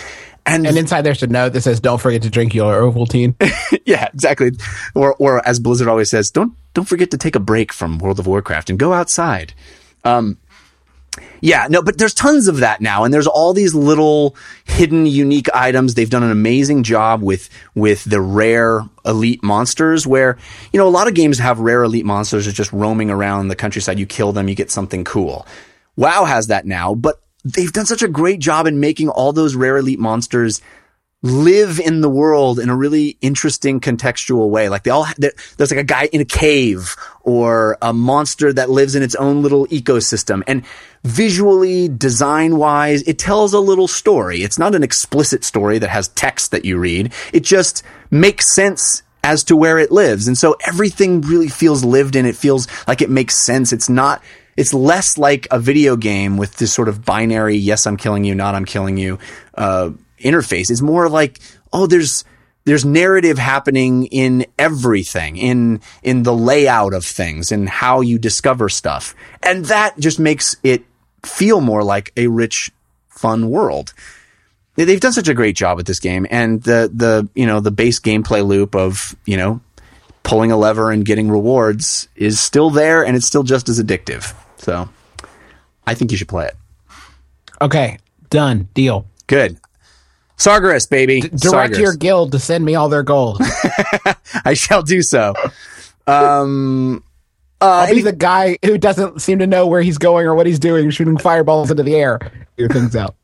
And, 0.46 0.64
and 0.64 0.78
inside 0.78 1.02
there's 1.02 1.24
a 1.24 1.26
note 1.26 1.54
that 1.54 1.62
says, 1.62 1.80
"Don't 1.80 2.00
forget 2.00 2.22
to 2.22 2.30
drink 2.30 2.54
your 2.54 2.80
Ovaltine." 2.80 3.34
yeah, 3.84 4.08
exactly. 4.14 4.52
Or, 4.94 5.16
or 5.16 5.46
as 5.46 5.58
Blizzard 5.58 5.88
always 5.88 6.08
says, 6.08 6.30
don't 6.30 6.54
don't 6.72 6.84
forget 6.84 7.10
to 7.10 7.18
take 7.18 7.34
a 7.34 7.40
break 7.40 7.72
from 7.72 7.98
World 7.98 8.20
of 8.20 8.28
Warcraft 8.28 8.70
and 8.70 8.78
go 8.78 8.92
outside. 8.92 9.54
Um, 10.04 10.38
yeah, 11.40 11.66
no, 11.68 11.82
but 11.82 11.98
there's 11.98 12.14
tons 12.14 12.48
of 12.48 12.58
that 12.58 12.80
now, 12.80 13.04
and 13.04 13.12
there's 13.12 13.26
all 13.26 13.52
these 13.52 13.74
little 13.74 14.36
hidden, 14.64 15.06
unique 15.06 15.48
items. 15.54 15.94
They've 15.94 16.10
done 16.10 16.22
an 16.22 16.30
amazing 16.30 16.82
job 16.82 17.22
with 17.22 17.48
with 17.74 18.04
the 18.04 18.20
rare 18.20 18.82
elite 19.04 19.42
monsters. 19.42 20.06
Where 20.06 20.38
you 20.72 20.78
know 20.78 20.88
a 20.88 20.90
lot 20.90 21.08
of 21.08 21.14
games 21.14 21.38
have 21.38 21.58
rare 21.60 21.82
elite 21.82 22.06
monsters 22.06 22.44
that 22.46 22.52
are 22.52 22.54
just 22.54 22.72
roaming 22.72 23.10
around 23.10 23.48
the 23.48 23.56
countryside. 23.56 23.98
You 23.98 24.06
kill 24.06 24.32
them, 24.32 24.48
you 24.48 24.54
get 24.54 24.70
something 24.70 25.04
cool. 25.04 25.46
WoW 25.96 26.24
has 26.24 26.48
that 26.48 26.66
now, 26.66 26.94
but 26.94 27.20
they've 27.44 27.72
done 27.72 27.86
such 27.86 28.02
a 28.02 28.08
great 28.08 28.38
job 28.38 28.66
in 28.66 28.80
making 28.80 29.08
all 29.08 29.32
those 29.32 29.54
rare 29.54 29.76
elite 29.76 29.98
monsters 29.98 30.60
live 31.22 31.80
in 31.80 32.02
the 32.02 32.08
world 32.08 32.58
in 32.58 32.68
a 32.68 32.76
really 32.76 33.16
interesting 33.20 33.80
contextual 33.80 34.50
way. 34.50 34.68
Like 34.68 34.84
they 34.84 34.90
all, 34.90 35.06
there's 35.18 35.70
like 35.70 35.80
a 35.80 35.84
guy 35.84 36.08
in 36.12 36.20
a 36.20 36.26
cave 36.26 36.94
or 37.22 37.78
a 37.82 37.92
monster 37.92 38.52
that 38.52 38.70
lives 38.70 38.94
in 38.94 39.02
its 39.02 39.14
own 39.14 39.42
little 39.42 39.66
ecosystem. 39.66 40.42
And 40.46 40.64
visually, 41.04 41.88
design 41.88 42.58
wise, 42.58 43.02
it 43.02 43.18
tells 43.18 43.54
a 43.54 43.60
little 43.60 43.88
story. 43.88 44.42
It's 44.42 44.58
not 44.58 44.74
an 44.74 44.82
explicit 44.82 45.42
story 45.42 45.78
that 45.78 45.90
has 45.90 46.08
text 46.08 46.50
that 46.50 46.64
you 46.64 46.78
read. 46.78 47.12
It 47.32 47.44
just 47.44 47.82
makes 48.10 48.54
sense 48.54 49.02
as 49.24 49.42
to 49.44 49.56
where 49.56 49.78
it 49.78 49.90
lives. 49.90 50.28
And 50.28 50.38
so 50.38 50.56
everything 50.66 51.22
really 51.22 51.48
feels 51.48 51.82
lived 51.82 52.14
in. 52.14 52.26
It 52.26 52.36
feels 52.36 52.68
like 52.86 53.02
it 53.02 53.10
makes 53.10 53.34
sense. 53.34 53.72
It's 53.72 53.88
not, 53.88 54.22
it's 54.56 54.72
less 54.72 55.18
like 55.18 55.48
a 55.50 55.58
video 55.58 55.96
game 55.96 56.36
with 56.36 56.56
this 56.58 56.72
sort 56.72 56.88
of 56.88 57.04
binary, 57.04 57.56
yes, 57.56 57.86
I'm 57.86 57.96
killing 57.96 58.22
you, 58.22 58.34
not 58.34 58.54
I'm 58.54 58.64
killing 58.64 58.96
you, 58.96 59.18
uh, 59.54 59.90
interface. 60.18 60.70
It's 60.70 60.80
more 60.82 61.08
like, 61.08 61.38
oh, 61.72 61.86
there's, 61.86 62.24
there's 62.64 62.84
narrative 62.84 63.38
happening 63.38 64.06
in 64.06 64.46
everything, 64.58 65.36
in 65.36 65.80
in 66.02 66.22
the 66.24 66.34
layout 66.34 66.94
of 66.94 67.04
things, 67.04 67.52
and 67.52 67.68
how 67.68 68.00
you 68.00 68.18
discover 68.18 68.68
stuff, 68.68 69.14
and 69.42 69.64
that 69.66 69.98
just 69.98 70.18
makes 70.18 70.56
it 70.64 70.84
feel 71.24 71.60
more 71.60 71.84
like 71.84 72.12
a 72.16 72.26
rich, 72.26 72.70
fun 73.08 73.50
world. 73.50 73.92
They- 74.74 74.84
They've 74.84 75.00
done 75.00 75.12
such 75.12 75.28
a 75.28 75.34
great 75.34 75.54
job 75.56 75.76
with 75.76 75.86
this 75.86 76.00
game, 76.00 76.26
and 76.30 76.60
the 76.62 76.90
the 76.92 77.28
you 77.36 77.46
know 77.46 77.60
the 77.60 77.70
base 77.70 78.00
gameplay 78.00 78.44
loop 78.44 78.74
of 78.74 79.14
you 79.26 79.36
know 79.36 79.60
pulling 80.24 80.50
a 80.50 80.56
lever 80.56 80.90
and 80.90 81.04
getting 81.04 81.30
rewards 81.30 82.08
is 82.16 82.40
still 82.40 82.70
there, 82.70 83.04
and 83.06 83.16
it's 83.16 83.26
still 83.26 83.44
just 83.44 83.68
as 83.68 83.80
addictive. 83.80 84.34
So, 84.58 84.88
I 85.86 85.94
think 85.94 86.10
you 86.10 86.16
should 86.16 86.26
play 86.28 86.46
it. 86.46 86.56
Okay, 87.60 87.98
done. 88.28 88.68
Deal. 88.74 89.06
Good. 89.28 89.58
Sargeras, 90.36 90.88
baby. 90.88 91.20
Direct 91.20 91.74
Sargeras. 91.74 91.78
your 91.78 91.94
guild 91.94 92.32
to 92.32 92.38
send 92.38 92.64
me 92.64 92.74
all 92.74 92.88
their 92.88 93.02
gold. 93.02 93.40
I 94.44 94.54
shall 94.54 94.82
do 94.82 95.02
so. 95.02 95.34
Um, 96.06 97.02
uh, 97.60 97.86
I'll 97.88 97.94
be 97.94 98.02
the 98.02 98.12
guy 98.12 98.58
who 98.64 98.76
doesn't 98.76 99.22
seem 99.22 99.38
to 99.38 99.46
know 99.46 99.66
where 99.66 99.80
he's 99.80 99.98
going 99.98 100.26
or 100.26 100.34
what 100.34 100.46
he's 100.46 100.58
doing, 100.58 100.90
shooting 100.90 101.16
fireballs 101.16 101.70
into 101.70 101.82
the 101.82 101.96
air. 101.96 102.18
Figure 102.56 102.68
things 102.68 102.94
out. 102.94 103.16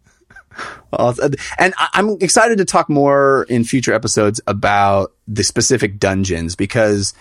And 1.59 1.74
I'm 1.78 2.16
excited 2.20 2.59
to 2.59 2.64
talk 2.64 2.89
more 2.89 3.47
in 3.48 3.64
future 3.64 3.93
episodes 3.93 4.40
about 4.47 5.12
the 5.26 5.44
specific 5.44 5.98
dungeons 5.98 6.56
because 6.56 7.14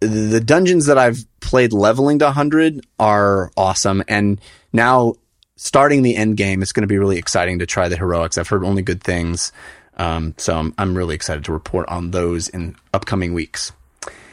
the 0.00 0.40
dungeons 0.40 0.86
that 0.86 0.96
I've 0.96 1.24
played 1.40 1.72
leveling 1.72 2.18
to 2.20 2.26
100 2.26 2.86
are 2.98 3.50
awesome. 3.56 4.02
And 4.08 4.40
now 4.72 5.14
starting 5.60 6.00
the 6.00 6.16
end 6.16 6.38
game, 6.38 6.62
it's 6.62 6.72
going 6.72 6.84
to 6.84 6.88
be 6.88 6.96
really 6.96 7.18
exciting 7.18 7.58
to 7.58 7.66
try 7.66 7.86
the 7.86 7.96
heroics. 7.96 8.38
I've 8.38 8.48
heard 8.48 8.64
only 8.64 8.80
good 8.80 9.02
things. 9.02 9.52
Um, 9.98 10.34
so 10.38 10.56
I'm, 10.56 10.72
I'm 10.78 10.96
really 10.96 11.14
excited 11.14 11.44
to 11.44 11.52
report 11.52 11.86
on 11.90 12.12
those 12.12 12.48
in 12.48 12.76
upcoming 12.94 13.34
weeks. 13.34 13.70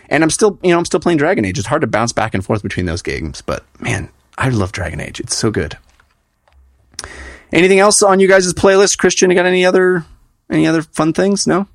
And 0.08 0.24
I'm 0.24 0.30
still, 0.30 0.58
you 0.64 0.72
know, 0.72 0.78
I'm 0.78 0.86
still 0.86 1.02
playing 1.02 1.18
Dragon 1.18 1.44
Age. 1.44 1.60
It's 1.60 1.68
hard 1.68 1.82
to 1.82 1.88
bounce 1.88 2.14
back 2.14 2.34
and 2.34 2.46
forth 2.46 2.64
between 2.64 2.86
those 2.86 3.02
games, 3.02 3.42
but 3.42 3.66
man, 3.82 4.10
I 4.38 4.48
love 4.48 4.72
Dragon 4.72 5.02
Age. 5.02 5.20
It's 5.20 5.36
so 5.36 5.52
good. 5.52 5.78
Anything 7.52 7.80
else 7.80 8.02
on 8.02 8.22
you 8.22 8.30
guys' 8.30 8.54
playlist, 8.54 8.98
Christian? 8.98 9.30
You 9.30 9.36
got 9.36 9.46
any 9.46 9.66
other 9.66 10.06
any 10.50 10.66
other 10.66 10.82
fun 10.82 11.12
things? 11.12 11.46
No. 11.46 11.68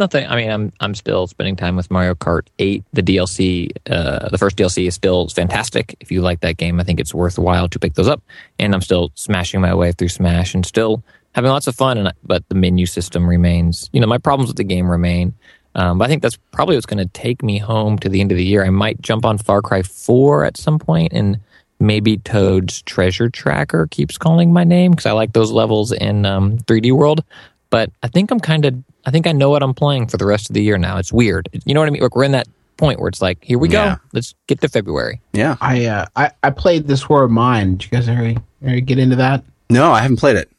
Nothing. 0.00 0.26
I 0.26 0.34
mean, 0.34 0.50
I'm 0.50 0.72
I'm 0.80 0.94
still 0.94 1.26
spending 1.26 1.56
time 1.56 1.76
with 1.76 1.90
Mario 1.90 2.14
Kart 2.14 2.46
8. 2.58 2.82
The 2.94 3.02
DLC, 3.02 3.70
uh, 3.90 4.30
the 4.30 4.38
first 4.38 4.56
DLC 4.56 4.88
is 4.88 4.94
still 4.94 5.28
fantastic. 5.28 5.94
If 6.00 6.10
you 6.10 6.22
like 6.22 6.40
that 6.40 6.56
game, 6.56 6.80
I 6.80 6.84
think 6.84 7.00
it's 7.00 7.12
worthwhile 7.12 7.68
to 7.68 7.78
pick 7.78 7.92
those 7.94 8.08
up. 8.08 8.22
And 8.58 8.74
I'm 8.74 8.80
still 8.80 9.12
smashing 9.14 9.60
my 9.60 9.74
way 9.74 9.92
through 9.92 10.08
Smash 10.08 10.54
and 10.54 10.64
still 10.64 11.04
having 11.34 11.50
lots 11.50 11.66
of 11.66 11.76
fun. 11.76 11.98
And 11.98 12.14
but 12.24 12.48
the 12.48 12.54
menu 12.54 12.86
system 12.86 13.28
remains. 13.28 13.90
You 13.92 14.00
know, 14.00 14.06
my 14.06 14.16
problems 14.16 14.48
with 14.48 14.56
the 14.56 14.64
game 14.64 14.90
remain. 14.90 15.34
Um, 15.74 15.98
but 15.98 16.06
I 16.06 16.08
think 16.08 16.22
that's 16.22 16.38
probably 16.50 16.76
what's 16.76 16.86
going 16.86 17.06
to 17.06 17.12
take 17.12 17.42
me 17.42 17.58
home 17.58 17.98
to 17.98 18.08
the 18.08 18.22
end 18.22 18.32
of 18.32 18.38
the 18.38 18.44
year. 18.44 18.64
I 18.64 18.70
might 18.70 19.02
jump 19.02 19.26
on 19.26 19.36
Far 19.36 19.60
Cry 19.60 19.82
4 19.82 20.46
at 20.46 20.56
some 20.56 20.78
point 20.78 21.12
and 21.12 21.38
maybe 21.78 22.16
Toad's 22.16 22.80
Treasure 22.82 23.28
Tracker 23.28 23.86
keeps 23.86 24.16
calling 24.16 24.50
my 24.50 24.64
name 24.64 24.92
because 24.92 25.06
I 25.06 25.12
like 25.12 25.34
those 25.34 25.52
levels 25.52 25.92
in 25.92 26.24
um, 26.24 26.56
3D 26.58 26.92
World. 26.92 27.22
But 27.68 27.92
I 28.02 28.08
think 28.08 28.30
I'm 28.30 28.40
kind 28.40 28.64
of, 28.64 28.82
I 29.06 29.10
think 29.10 29.26
I 29.26 29.32
know 29.32 29.50
what 29.50 29.62
I'm 29.62 29.74
playing 29.74 30.08
for 30.08 30.16
the 30.16 30.26
rest 30.26 30.50
of 30.50 30.54
the 30.54 30.62
year 30.62 30.78
now. 30.78 30.98
It's 30.98 31.12
weird. 31.12 31.48
You 31.64 31.74
know 31.74 31.80
what 31.80 31.86
I 31.86 31.90
mean? 31.90 32.02
Like 32.02 32.14
we're 32.14 32.24
in 32.24 32.32
that 32.32 32.48
point 32.76 33.00
where 33.00 33.08
it's 33.08 33.20
like, 33.22 33.42
here 33.44 33.58
we 33.58 33.68
Yeah. 33.70 33.96
go. 33.96 34.00
Let's 34.12 34.34
get 34.46 34.60
to 34.62 34.68
February. 34.68 35.20
Yeah. 35.32 35.56
I 35.60 35.86
uh, 35.86 36.06
I, 36.16 36.30
I 36.42 36.50
played 36.50 36.86
this 36.86 37.08
War 37.08 37.22
of 37.24 37.30
Mine. 37.30 37.76
Did 37.76 37.84
you 37.84 37.90
guys 37.98 38.08
already, 38.08 38.38
already 38.62 38.80
get 38.82 38.98
into 38.98 39.16
that? 39.16 39.44
No, 39.68 39.90
I 39.92 40.00
haven't 40.00 40.18
played 40.18 40.36
it. 40.36 40.50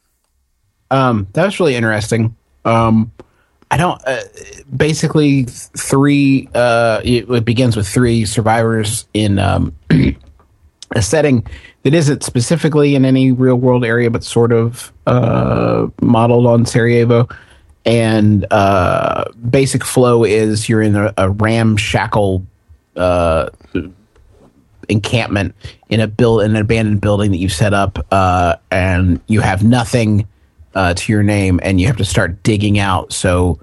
Um, 0.90 1.26
that 1.32 1.44
was 1.44 1.58
really 1.60 1.74
interesting. 1.74 2.36
Um, 2.64 3.10
I 3.70 3.76
don't. 3.78 4.00
Uh, 4.06 4.20
basically, 4.76 5.44
three. 5.44 6.48
Uh, 6.54 7.00
it, 7.04 7.28
it 7.30 7.44
begins 7.44 7.76
with 7.76 7.88
three 7.88 8.24
survivors 8.26 9.06
in 9.14 9.38
um, 9.38 9.74
a 10.94 11.00
setting 11.00 11.46
that 11.82 11.94
isn't 11.94 12.22
specifically 12.22 12.94
in 12.94 13.04
any 13.04 13.32
real 13.32 13.56
world 13.56 13.84
area, 13.84 14.10
but 14.10 14.22
sort 14.22 14.52
of 14.52 14.92
uh, 15.06 15.86
modeled 16.02 16.46
on 16.46 16.66
Sarajevo. 16.66 17.28
And 17.84 18.46
uh, 18.50 19.24
basic 19.50 19.84
flow 19.84 20.24
is 20.24 20.68
you're 20.68 20.82
in 20.82 20.94
a, 20.94 21.12
a 21.16 21.30
ramshackle 21.30 22.46
uh, 22.94 23.50
encampment 24.88 25.54
in 25.88 26.00
a 26.00 26.06
build 26.06 26.42
an 26.42 26.56
abandoned 26.56 27.00
building 27.00 27.30
that 27.32 27.38
you've 27.38 27.52
set 27.52 27.74
up, 27.74 27.98
uh, 28.12 28.56
and 28.70 29.20
you 29.26 29.40
have 29.40 29.64
nothing 29.64 30.28
uh, 30.74 30.94
to 30.94 31.12
your 31.12 31.22
name, 31.22 31.60
and 31.62 31.80
you 31.80 31.86
have 31.86 31.96
to 31.96 32.04
start 32.04 32.42
digging 32.42 32.78
out. 32.78 33.12
So, 33.12 33.58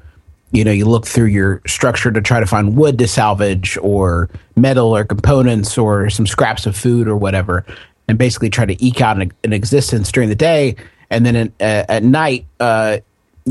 you 0.51 0.63
know, 0.63 0.71
you 0.71 0.85
look 0.85 1.07
through 1.07 1.27
your 1.27 1.61
structure 1.65 2.11
to 2.11 2.21
try 2.21 2.39
to 2.39 2.45
find 2.45 2.75
wood 2.75 2.97
to 2.99 3.07
salvage, 3.07 3.77
or 3.81 4.29
metal, 4.55 4.95
or 4.95 5.05
components, 5.05 5.77
or 5.77 6.09
some 6.09 6.27
scraps 6.27 6.65
of 6.65 6.75
food, 6.75 7.07
or 7.07 7.15
whatever, 7.15 7.65
and 8.07 8.17
basically 8.17 8.49
try 8.49 8.65
to 8.65 8.83
eke 8.83 9.01
out 9.01 9.21
an, 9.21 9.31
an 9.43 9.53
existence 9.53 10.11
during 10.11 10.29
the 10.29 10.35
day. 10.35 10.75
And 11.09 11.25
then 11.25 11.35
at, 11.35 11.47
uh, 11.59 11.91
at 11.91 12.03
night, 12.03 12.45
uh, 12.59 12.97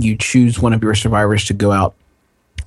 you 0.02 0.16
choose 0.16 0.58
one 0.58 0.72
of 0.72 0.82
your 0.82 0.94
survivors 0.94 1.44
to 1.46 1.54
go 1.54 1.72
out 1.72 1.94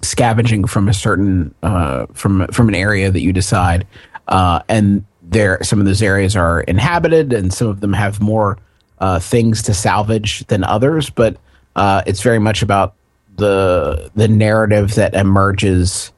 scavenging 0.01 0.65
from 0.65 0.87
a 0.87 0.93
certain 0.93 1.53
uh, 1.63 2.05
from 2.13 2.47
from 2.47 2.69
an 2.69 2.75
area 2.75 3.11
that 3.11 3.21
you 3.21 3.33
decide, 3.33 3.85
uh, 4.27 4.61
and 4.67 5.05
there 5.21 5.59
some 5.63 5.79
of 5.79 5.85
those 5.85 6.01
areas 6.01 6.35
are 6.35 6.61
inhabited, 6.61 7.33
and 7.33 7.53
some 7.53 7.67
of 7.67 7.79
them 7.79 7.93
have 7.93 8.19
more 8.19 8.57
uh, 8.99 9.19
things 9.19 9.63
to 9.63 9.73
salvage 9.73 10.45
than 10.47 10.63
others. 10.63 11.09
But 11.09 11.37
uh, 11.75 12.03
it's 12.05 12.21
very 12.21 12.39
much 12.39 12.61
about 12.61 12.95
the 13.35 14.11
the 14.15 14.27
narrative 14.27 14.95
that 14.95 15.13
emerges 15.13 16.11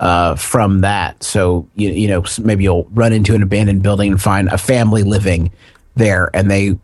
uh, 0.00 0.34
from 0.34 0.80
that. 0.82 1.22
So 1.22 1.68
you 1.74 1.90
you 1.90 2.08
know 2.08 2.24
maybe 2.42 2.64
you'll 2.64 2.88
run 2.92 3.12
into 3.12 3.34
an 3.34 3.42
abandoned 3.42 3.82
building 3.82 4.12
and 4.12 4.22
find 4.22 4.48
a 4.48 4.58
family 4.58 5.02
living 5.02 5.50
there, 5.94 6.30
and 6.34 6.50
they 6.50 6.78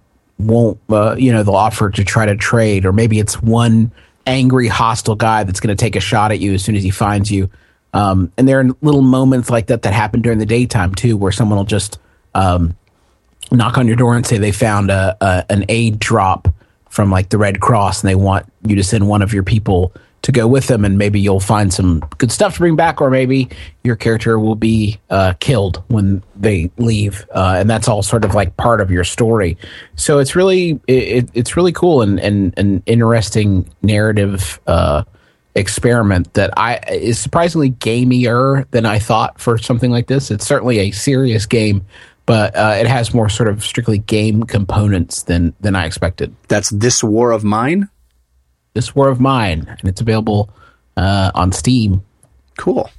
won't 0.46 0.78
uh, 0.88 1.16
you 1.18 1.32
know 1.32 1.42
they'll 1.42 1.54
offer 1.54 1.90
to 1.90 2.04
try 2.04 2.26
to 2.26 2.36
trade, 2.36 2.84
or 2.84 2.92
maybe 2.92 3.18
it's 3.18 3.42
one 3.42 3.92
angry 4.26 4.68
hostile 4.68 5.16
guy 5.16 5.44
that's 5.44 5.60
going 5.60 5.76
to 5.76 5.80
take 5.80 5.96
a 5.96 6.00
shot 6.00 6.32
at 6.32 6.38
you 6.38 6.54
as 6.54 6.64
soon 6.64 6.76
as 6.76 6.82
he 6.82 6.90
finds 6.90 7.30
you. 7.30 7.50
Um, 7.92 8.32
and 8.38 8.48
there 8.48 8.60
are 8.60 8.66
little 8.80 9.02
moments 9.02 9.50
like 9.50 9.66
that 9.66 9.82
that 9.82 9.92
happen 9.92 10.22
during 10.22 10.38
the 10.38 10.46
daytime 10.46 10.94
too, 10.94 11.16
where 11.16 11.32
someone 11.32 11.58
will 11.58 11.64
just 11.64 11.98
um, 12.34 12.76
knock 13.50 13.78
on 13.78 13.86
your 13.86 13.96
door 13.96 14.16
and 14.16 14.26
say 14.26 14.38
they 14.38 14.52
found 14.52 14.90
a, 14.90 15.16
a 15.20 15.44
an 15.50 15.64
aid 15.68 15.98
drop 15.98 16.48
from 16.88 17.10
like 17.10 17.30
the 17.30 17.38
Red 17.38 17.60
Cross 17.60 18.02
and 18.02 18.08
they 18.08 18.14
want 18.14 18.50
you 18.66 18.76
to 18.76 18.84
send 18.84 19.08
one 19.08 19.22
of 19.22 19.32
your 19.32 19.42
people 19.42 19.92
to 20.22 20.32
go 20.32 20.46
with 20.46 20.68
them 20.68 20.84
and 20.84 20.98
maybe 20.98 21.20
you'll 21.20 21.40
find 21.40 21.72
some 21.72 22.00
good 22.18 22.30
stuff 22.30 22.54
to 22.54 22.60
bring 22.60 22.76
back 22.76 23.00
or 23.00 23.10
maybe 23.10 23.48
your 23.82 23.96
character 23.96 24.38
will 24.38 24.54
be 24.54 25.00
uh, 25.10 25.34
killed 25.40 25.82
when 25.88 26.22
they 26.36 26.70
leave 26.78 27.26
uh, 27.34 27.56
and 27.58 27.68
that's 27.68 27.88
all 27.88 28.02
sort 28.02 28.24
of 28.24 28.34
like 28.34 28.56
part 28.56 28.80
of 28.80 28.90
your 28.90 29.04
story 29.04 29.58
so 29.96 30.18
it's 30.18 30.36
really 30.36 30.80
it, 30.86 31.28
it's 31.34 31.56
really 31.56 31.72
cool 31.72 32.02
and, 32.02 32.20
and 32.20 32.54
an 32.56 32.82
interesting 32.86 33.68
narrative 33.82 34.60
uh, 34.66 35.02
experiment 35.54 36.32
that 36.34 36.50
I 36.56 36.76
is 36.90 37.18
surprisingly 37.18 37.72
gamier 37.72 38.68
than 38.70 38.86
I 38.86 38.98
thought 38.98 39.40
for 39.40 39.58
something 39.58 39.90
like 39.90 40.06
this. 40.06 40.30
It's 40.30 40.46
certainly 40.46 40.78
a 40.78 40.90
serious 40.92 41.46
game, 41.46 41.84
but 42.26 42.56
uh, 42.56 42.76
it 42.78 42.86
has 42.86 43.12
more 43.12 43.28
sort 43.28 43.48
of 43.48 43.64
strictly 43.64 43.98
game 43.98 44.44
components 44.44 45.24
than 45.24 45.54
than 45.60 45.76
I 45.76 45.86
expected. 45.86 46.34
That's 46.48 46.70
This 46.70 47.04
War 47.04 47.32
of 47.32 47.44
Mine. 47.44 47.88
This 48.74 48.94
War 48.94 49.08
of 49.08 49.20
Mine, 49.20 49.66
and 49.68 49.88
it's 49.88 50.00
available 50.00 50.50
uh, 50.96 51.30
on 51.34 51.52
Steam. 51.52 52.02
Cool. 52.56 52.90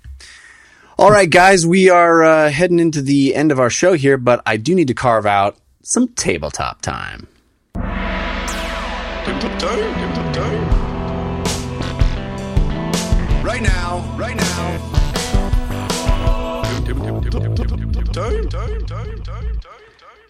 All 0.97 1.09
right, 1.09 1.29
guys, 1.29 1.65
we 1.65 1.89
are 1.89 2.23
uh, 2.23 2.51
heading 2.51 2.79
into 2.79 3.01
the 3.01 3.33
end 3.33 3.51
of 3.51 3.59
our 3.59 3.69
show 3.69 3.93
here, 3.93 4.17
but 4.17 4.41
I 4.45 4.57
do 4.57 4.75
need 4.75 4.87
to 4.89 4.93
carve 4.93 5.25
out 5.25 5.57
some 5.81 6.07
tabletop 6.09 6.81
time. 6.81 7.27
Right 13.43 13.61
now, 13.61 14.15
right 14.17 14.35
now. 14.35 14.43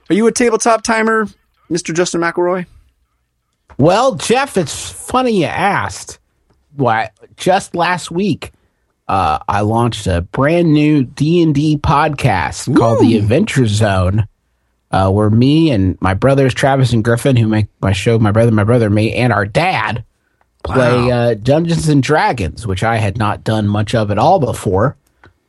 Are 0.09 0.13
you 0.15 0.27
a 0.27 0.31
tabletop 0.31 0.83
timer, 0.83 1.27
Mr. 1.69 1.93
Justin 1.93 2.21
McElroy? 2.21 2.65
Well, 3.77 4.15
Jeff, 4.15 4.57
it's 4.57 4.89
funny 4.91 5.41
you 5.41 5.45
asked. 5.45 6.19
Why? 6.75 7.11
Just 7.37 7.75
last 7.75 8.11
week, 8.11 8.51
uh, 9.07 9.39
I 9.47 9.61
launched 9.61 10.07
a 10.07 10.21
brand 10.21 10.73
new 10.73 11.03
D 11.03 11.41
and 11.41 11.53
D 11.53 11.77
podcast 11.77 12.75
called 12.75 12.99
The 13.01 13.17
Adventure 13.17 13.67
Zone, 13.67 14.27
uh, 14.91 15.11
where 15.11 15.29
me 15.29 15.71
and 15.71 15.99
my 16.01 16.13
brothers 16.13 16.53
Travis 16.53 16.93
and 16.93 17.03
Griffin, 17.03 17.35
who 17.35 17.47
make 17.47 17.67
my 17.81 17.91
show, 17.91 18.17
my 18.19 18.31
brother, 18.31 18.51
my 18.51 18.63
brother, 18.63 18.89
me, 18.89 19.13
and 19.13 19.33
our 19.33 19.45
dad 19.45 20.03
play 20.63 21.11
uh, 21.11 21.33
Dungeons 21.33 21.89
and 21.89 22.01
Dragons, 22.01 22.65
which 22.65 22.83
I 22.83 22.97
had 22.97 23.17
not 23.17 23.43
done 23.43 23.67
much 23.67 23.93
of 23.93 24.11
at 24.11 24.17
all 24.17 24.39
before. 24.39 24.95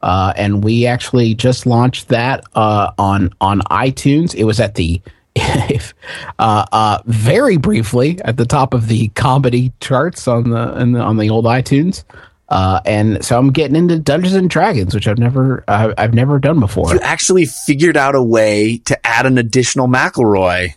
Uh, 0.03 0.35
and 0.37 0.63
we 0.63 0.87
actually 0.87 1.35
just 1.35 1.65
launched 1.65 2.09
that 2.09 2.45
uh, 2.55 2.91
on 2.99 3.31
on 3.41 3.61
iTunes. 3.71 4.35
It 4.35 4.45
was 4.45 4.61
at 4.61 4.75
the 4.75 5.01
if 5.37 5.95
uh, 6.39 6.65
uh, 6.73 6.99
very 7.07 7.57
briefly 7.57 8.21
at 8.25 8.37
the 8.37 8.47
top 8.47 8.73
of 8.75 8.89
the 8.89 9.09
comedy 9.09 9.73
charts 9.81 10.29
on 10.29 10.51
the, 10.51 10.79
in 10.79 10.93
the 10.93 11.01
on 11.01 11.17
the 11.17 11.31
old 11.31 11.45
iTunes. 11.45 12.05
Uh, 12.49 12.81
and 12.85 13.25
so 13.25 13.39
I'm 13.39 13.51
getting 13.51 13.75
into 13.75 13.99
Dungeons 13.99 14.35
and 14.35 14.49
Dragons, 14.51 14.95
which 14.95 15.09
I've 15.09 15.19
never 15.19 15.65
uh, 15.67 15.95
I've 15.99 16.15
never 16.15 16.39
done 16.39 16.61
before. 16.61 16.93
You 16.95 17.01
actually 17.01 17.47
figured 17.47 17.97
out 17.97 18.15
a 18.15 18.23
way 18.23 18.79
to 18.85 19.07
add 19.07 19.27
an 19.27 19.39
additional 19.39 19.89
McElroy 19.89 20.75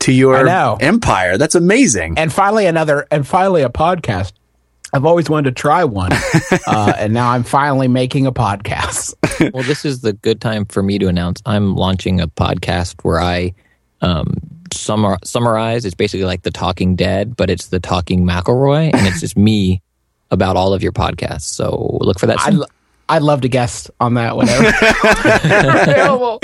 to 0.00 0.12
your 0.12 0.36
empire. 0.80 1.38
That's 1.38 1.54
amazing. 1.54 2.18
and 2.18 2.32
finally 2.32 2.66
another 2.66 3.06
and 3.10 3.26
finally 3.26 3.62
a 3.62 3.68
podcast 3.68 4.32
i've 4.92 5.04
always 5.04 5.28
wanted 5.28 5.54
to 5.54 5.60
try 5.60 5.84
one 5.84 6.10
uh, 6.66 6.92
and 6.96 7.12
now 7.12 7.28
i'm 7.30 7.42
finally 7.42 7.88
making 7.88 8.26
a 8.26 8.32
podcast 8.32 9.12
well, 9.52 9.62
this 9.64 9.84
is 9.84 10.00
the 10.00 10.14
good 10.14 10.40
time 10.40 10.64
for 10.64 10.82
me 10.82 10.98
to 10.98 11.08
announce 11.08 11.42
I'm 11.44 11.74
launching 11.76 12.20
a 12.20 12.26
podcast 12.28 12.96
where 13.02 13.20
I 13.20 13.52
um, 14.00 14.36
summar- 14.70 15.24
summarize. 15.24 15.84
It's 15.84 15.94
basically 15.94 16.24
like 16.26 16.42
the 16.42 16.50
Talking 16.50 16.96
Dead, 16.96 17.36
but 17.36 17.50
it's 17.50 17.66
the 17.68 17.80
Talking 17.80 18.24
McElroy, 18.24 18.94
and 18.94 19.06
it's 19.06 19.20
just 19.20 19.36
me 19.36 19.82
about 20.30 20.56
all 20.56 20.72
of 20.74 20.82
your 20.82 20.92
podcasts. 20.92 21.42
So 21.42 21.98
look 22.00 22.18
for 22.18 22.26
that. 22.26 22.38
I'd, 22.40 22.54
l- 22.54 22.68
I'd 23.08 23.22
love 23.22 23.40
to 23.42 23.48
guest 23.48 23.90
on 24.00 24.14
that 24.14 24.36
whenever 24.36 24.66
available. 25.44 26.40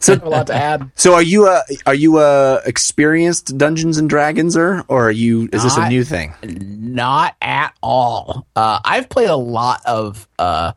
So- 0.00 0.14
a 0.14 0.28
lot 0.28 0.46
to 0.46 0.54
add 0.54 0.92
So 0.94 1.14
are 1.14 1.22
you 1.22 1.48
a 1.48 1.60
are 1.84 1.94
you 1.94 2.18
a 2.20 2.60
experienced 2.66 3.58
Dungeons 3.58 3.98
and 3.98 4.08
Dragonser 4.08 4.84
or 4.86 5.08
are 5.08 5.10
you 5.10 5.48
is 5.52 5.64
this 5.64 5.76
a 5.76 5.88
new 5.88 6.04
thing? 6.04 6.34
not 6.44 7.34
at 7.42 7.74
all 7.82 8.46
uh, 8.54 8.78
i've 8.84 9.08
played 9.08 9.28
a 9.28 9.34
lot 9.36 9.80
of 9.84 10.28
uh, 10.38 10.72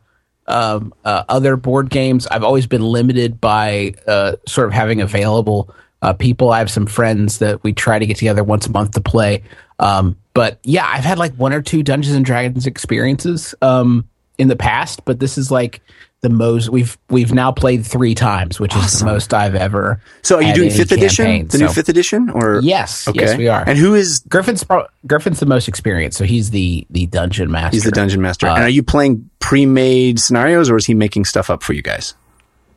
um, 0.48 0.92
uh, 1.04 1.22
other 1.28 1.54
board 1.56 1.88
games 1.88 2.26
i've 2.26 2.42
always 2.42 2.66
been 2.66 2.82
limited 2.82 3.40
by 3.40 3.94
uh, 4.08 4.32
sort 4.48 4.66
of 4.66 4.72
having 4.72 5.00
available 5.00 5.72
uh, 6.02 6.12
people 6.12 6.50
i 6.50 6.58
have 6.58 6.70
some 6.70 6.86
friends 6.86 7.38
that 7.38 7.62
we 7.64 7.72
try 7.72 7.98
to 7.98 8.06
get 8.06 8.16
together 8.18 8.44
once 8.44 8.66
a 8.66 8.70
month 8.70 8.90
to 8.92 9.00
play 9.00 9.42
um, 9.78 10.16
but 10.34 10.58
yeah 10.64 10.86
i've 10.86 11.04
had 11.04 11.18
like 11.18 11.32
one 11.36 11.52
or 11.52 11.62
two 11.62 11.82
dungeons 11.82 12.14
and 12.14 12.24
dragons 12.24 12.66
experiences 12.66 13.54
um, 13.62 14.06
in 14.38 14.48
the 14.48 14.56
past 14.56 15.04
but 15.04 15.18
this 15.20 15.38
is 15.38 15.50
like 15.50 15.80
the 16.22 16.28
most 16.28 16.68
we've 16.68 16.96
we've 17.10 17.32
now 17.32 17.50
played 17.50 17.84
three 17.84 18.14
times 18.14 18.60
which 18.60 18.76
is 18.76 19.00
the 19.00 19.04
most 19.04 19.34
i've 19.34 19.56
ever 19.56 20.00
So 20.22 20.36
are 20.36 20.42
you 20.42 20.54
doing 20.54 20.70
fifth 20.70 20.92
edition? 20.92 21.24
campaign, 21.24 21.48
The 21.48 21.58
new 21.58 21.68
fifth 21.68 21.88
edition 21.88 22.30
or 22.30 22.60
yes 22.62 23.08
Okay. 23.08 23.20
yes 23.22 23.36
we 23.36 23.48
are 23.48 23.64
And 23.68 23.76
who 23.76 23.94
is 23.96 24.20
Griffin's 24.28 24.62
pro- 24.62 24.86
Griffin's 25.04 25.40
the 25.40 25.46
most 25.46 25.66
experienced, 25.66 26.16
so 26.18 26.24
he's 26.24 26.50
the 26.50 26.86
the 26.90 27.06
dungeon 27.06 27.50
master. 27.50 27.74
he's 27.74 27.82
the 27.82 27.90
dungeon 27.90 28.20
master? 28.22 28.46
Uh, 28.46 28.54
and 28.54 28.62
are 28.64 28.68
you 28.68 28.84
playing 28.84 29.28
pre-made 29.40 30.20
scenarios 30.20 30.70
or 30.70 30.76
is 30.76 30.86
he 30.86 30.94
making 30.94 31.24
stuff 31.24 31.50
up 31.50 31.60
for 31.60 31.72
you 31.72 31.82
guys? 31.82 32.14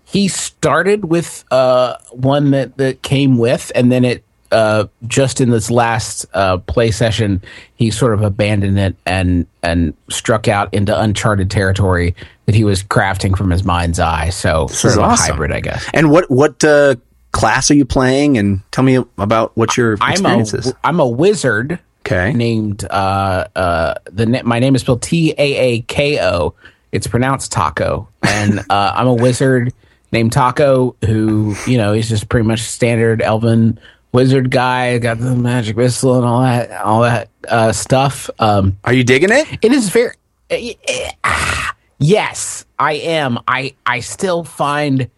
He 0.06 0.27
started 0.27 1.06
with 1.06 1.44
uh, 1.52 1.98
one 2.11 2.52
that 2.52 2.77
that 2.77 3.02
came 3.02 3.38
with, 3.38 3.72
and 3.76 3.91
then 3.91 4.06
it 4.06 4.23
uh, 4.52 4.88
just 5.07 5.41
in 5.41 5.49
this 5.49 5.69
last 5.69 6.26
uh, 6.34 6.57
play 6.60 6.91
session, 6.91 7.41
he 7.76 7.91
sort 7.91 8.14
of 8.14 8.22
abandoned 8.22 8.80
it 8.80 8.95
and 9.06 9.45
and 9.61 9.94
struck 10.10 10.48
out 10.48 10.73
into 10.73 10.98
uncharted 10.98 11.52
territory 11.52 12.15
that 12.45 12.56
he 12.56 12.64
was 12.64 12.84
crafting 12.84 13.38
from 13.38 13.49
his 13.49 13.64
mind's 13.64 13.99
eye. 13.99 14.30
So 14.30 14.68
sort 14.68 14.94
of 14.94 14.99
awesome. 14.99 15.32
a 15.32 15.34
hybrid, 15.34 15.52
I 15.52 15.60
guess. 15.60 15.90
And 15.94 16.11
what 16.11 16.30
what 16.30 16.64
uh, 16.64 16.95
class 17.32 17.69
are 17.72 17.76
you 17.76 17.86
playing? 17.86 18.38
And 18.38 18.61
tell 18.72 18.84
me 18.84 18.95
about 19.18 19.56
what 19.57 19.76
your 19.76 19.98
I'm 19.99 20.26
a 20.26 20.40
is. 20.40 20.73
I'm 20.84 20.99
a 20.99 21.07
wizard. 21.07 21.80
Okay. 22.06 22.34
Named 22.34 22.86
uh 22.90 23.48
uh 23.56 23.95
the 24.06 24.27
na- 24.27 24.44
my 24.44 24.60
name 24.60 24.76
is 24.76 24.82
spelled 24.82 25.02
T 25.02 25.34
A 25.38 25.56
A 25.57 25.82
K 25.82 26.23
O. 26.23 26.53
It's 26.91 27.07
pronounced 27.07 27.52
Taco, 27.52 28.07
and 28.22 28.60
uh, 28.69 28.94
I'm 28.95 29.07
a 29.07 29.14
wizard 29.14 29.73
named 30.15 30.31
Taco 30.31 30.95
who 31.05 31.53
you 31.67 31.77
know 31.77 31.93
he's 31.93 32.09
just 32.09 32.29
pretty 32.29 32.47
much 32.47 32.61
standard 32.61 33.21
elven 33.21 33.77
wizard 34.11 34.49
guy. 34.49 34.97
Got 34.97 35.19
the 35.19 35.35
magic 35.35 35.77
missile 35.77 36.15
and 36.15 36.25
all 36.25 36.41
that 36.41 36.71
all 36.81 37.01
that 37.01 37.29
uh, 37.47 37.71
stuff. 37.71 38.29
Um, 38.39 38.77
Are 38.83 38.93
you 38.93 39.03
digging 39.03 39.31
it? 39.31 39.59
it 39.61 39.71
is 39.71 39.89
very 39.89 40.15
eh, 40.49 40.73
eh, 40.87 41.11
ah, 41.23 41.75
yes 41.99 42.65
i 42.77 42.93
am 42.93 43.39
i 43.47 43.73
i 43.85 43.99
still 43.99 44.43
find 44.43 45.09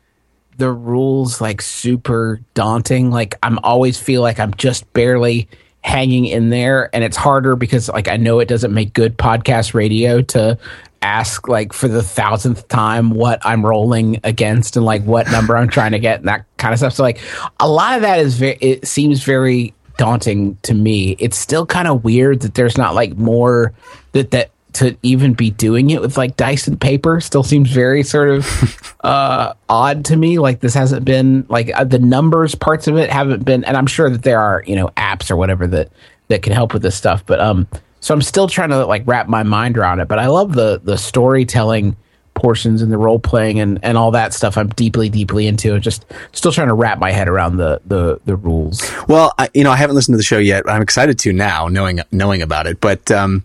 the 0.57 0.71
rules 0.71 1.41
like 1.41 1.61
super 1.61 2.39
daunting 2.53 3.09
like 3.11 3.35
i'm 3.43 3.59
always 3.63 3.99
feel 3.99 4.21
like 4.21 4.39
i'm 4.39 4.53
just 4.55 4.91
barely 4.93 5.47
hanging 5.81 6.25
in 6.25 6.49
there 6.49 6.89
and 6.93 7.03
it's 7.03 7.17
harder 7.17 7.55
because 7.55 7.89
like 7.89 8.07
i 8.07 8.15
know 8.17 8.39
it 8.39 8.47
doesn't 8.47 8.73
make 8.73 8.93
good 8.93 9.17
podcast 9.17 9.73
radio 9.73 10.21
to 10.21 10.57
ask 11.01 11.47
like 11.47 11.73
for 11.73 11.87
the 11.87 12.03
thousandth 12.03 12.67
time 12.67 13.11
what 13.11 13.39
i'm 13.45 13.65
rolling 13.65 14.19
against 14.23 14.75
and 14.75 14.85
like 14.85 15.03
what 15.03 15.29
number 15.31 15.55
i'm 15.55 15.69
trying 15.69 15.91
to 15.91 15.99
get 15.99 16.19
and 16.19 16.27
that 16.27 16.45
kind 16.57 16.73
of 16.73 16.79
stuff. 16.79 16.93
So 16.93 17.03
like 17.03 17.19
a 17.59 17.69
lot 17.69 17.95
of 17.95 18.01
that 18.01 18.19
is 18.19 18.37
very 18.37 18.57
it 18.59 18.87
seems 18.87 19.23
very 19.23 19.73
daunting 19.97 20.57
to 20.63 20.73
me. 20.73 21.15
It's 21.19 21.37
still 21.37 21.65
kind 21.65 21.87
of 21.87 22.03
weird 22.03 22.41
that 22.41 22.53
there's 22.53 22.77
not 22.77 22.93
like 22.93 23.15
more 23.17 23.73
that 24.11 24.31
that 24.31 24.51
to 24.73 24.95
even 25.01 25.33
be 25.33 25.49
doing 25.49 25.89
it 25.89 26.01
with 26.01 26.17
like 26.17 26.35
dice 26.35 26.67
and 26.67 26.79
paper 26.79 27.19
still 27.19 27.41
seems 27.41 27.71
very 27.71 28.03
sort 28.03 28.29
of 28.29 28.95
uh 29.03 29.53
odd 29.69 30.05
to 30.05 30.15
me. 30.15 30.39
Like 30.39 30.59
this 30.59 30.73
hasn't 30.73 31.05
been 31.05 31.45
like 31.49 31.71
uh, 31.73 31.83
the 31.83 31.99
numbers 31.99 32.53
parts 32.53 32.87
of 32.87 32.97
it 32.97 33.09
haven't 33.09 33.45
been 33.45 33.63
and 33.63 33.77
i'm 33.77 33.87
sure 33.87 34.09
that 34.09 34.23
there 34.23 34.39
are 34.39 34.63
you 34.67 34.75
know 34.75 34.89
apps 34.97 35.31
or 35.31 35.35
whatever 35.35 35.67
that 35.67 35.89
that 36.27 36.41
can 36.41 36.53
help 36.53 36.73
with 36.73 36.81
this 36.81 36.95
stuff 36.95 37.25
but 37.25 37.39
um 37.39 37.67
so 37.99 38.13
i'm 38.13 38.21
still 38.21 38.47
trying 38.47 38.69
to 38.69 38.85
like 38.85 39.03
wrap 39.05 39.27
my 39.27 39.43
mind 39.43 39.77
around 39.77 39.99
it 39.99 40.07
but 40.07 40.19
i 40.19 40.27
love 40.27 40.53
the 40.53 40.79
the 40.83 40.97
storytelling 40.97 41.95
portions 42.33 42.83
and 42.83 42.91
the 42.91 42.97
role 42.97 43.19
playing 43.19 43.59
and 43.59 43.79
and 43.83 43.97
all 43.97 44.11
that 44.11 44.33
stuff 44.33 44.57
i'm 44.57 44.69
deeply 44.69 45.09
deeply 45.09 45.47
into 45.47 45.73
and 45.73 45.81
just 45.81 46.05
still 46.33 46.51
trying 46.51 46.67
to 46.67 46.73
wrap 46.73 46.99
my 46.99 47.11
head 47.11 47.27
around 47.27 47.57
the 47.57 47.81
the 47.87 48.19
the 48.25 48.35
rules 48.35 48.81
Well, 49.07 49.33
I, 49.37 49.49
you 49.53 49.63
know, 49.63 49.71
I 49.71 49.77
haven't 49.77 49.95
listened 49.95 50.13
to 50.13 50.17
the 50.17 50.23
show 50.23 50.37
yet. 50.37 50.69
I'm 50.69 50.81
excited 50.81 51.17
to 51.19 51.33
now, 51.33 51.67
knowing 51.69 52.01
knowing 52.11 52.41
about 52.41 52.67
it. 52.67 52.81
But 52.81 53.09
um, 53.09 53.43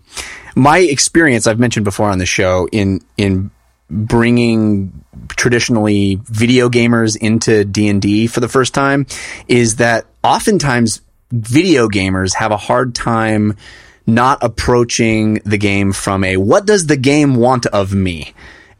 my 0.55 0.79
experience, 0.79 1.47
I've 1.47 1.59
mentioned 1.59 1.85
before 1.85 2.09
on 2.09 2.17
the 2.17 2.25
show, 2.25 2.67
in 2.71 3.01
in 3.17 3.49
bringing 3.89 5.05
traditionally 5.29 6.19
video 6.23 6.69
gamers 6.69 7.15
into 7.15 7.63
D 7.63 7.87
and 7.87 8.01
D 8.01 8.27
for 8.27 8.41
the 8.41 8.49
first 8.49 8.73
time, 8.73 9.05
is 9.47 9.77
that 9.77 10.05
oftentimes 10.23 11.01
video 11.31 11.87
gamers 11.87 12.35
have 12.35 12.51
a 12.51 12.57
hard 12.57 12.93
time 12.93 13.55
not 14.05 14.43
approaching 14.43 15.35
the 15.45 15.57
game 15.57 15.93
from 15.93 16.23
a 16.23 16.37
what 16.37 16.65
does 16.65 16.87
the 16.87 16.97
game 16.97 17.35
want 17.35 17.65
of 17.67 17.93
me. 17.93 18.33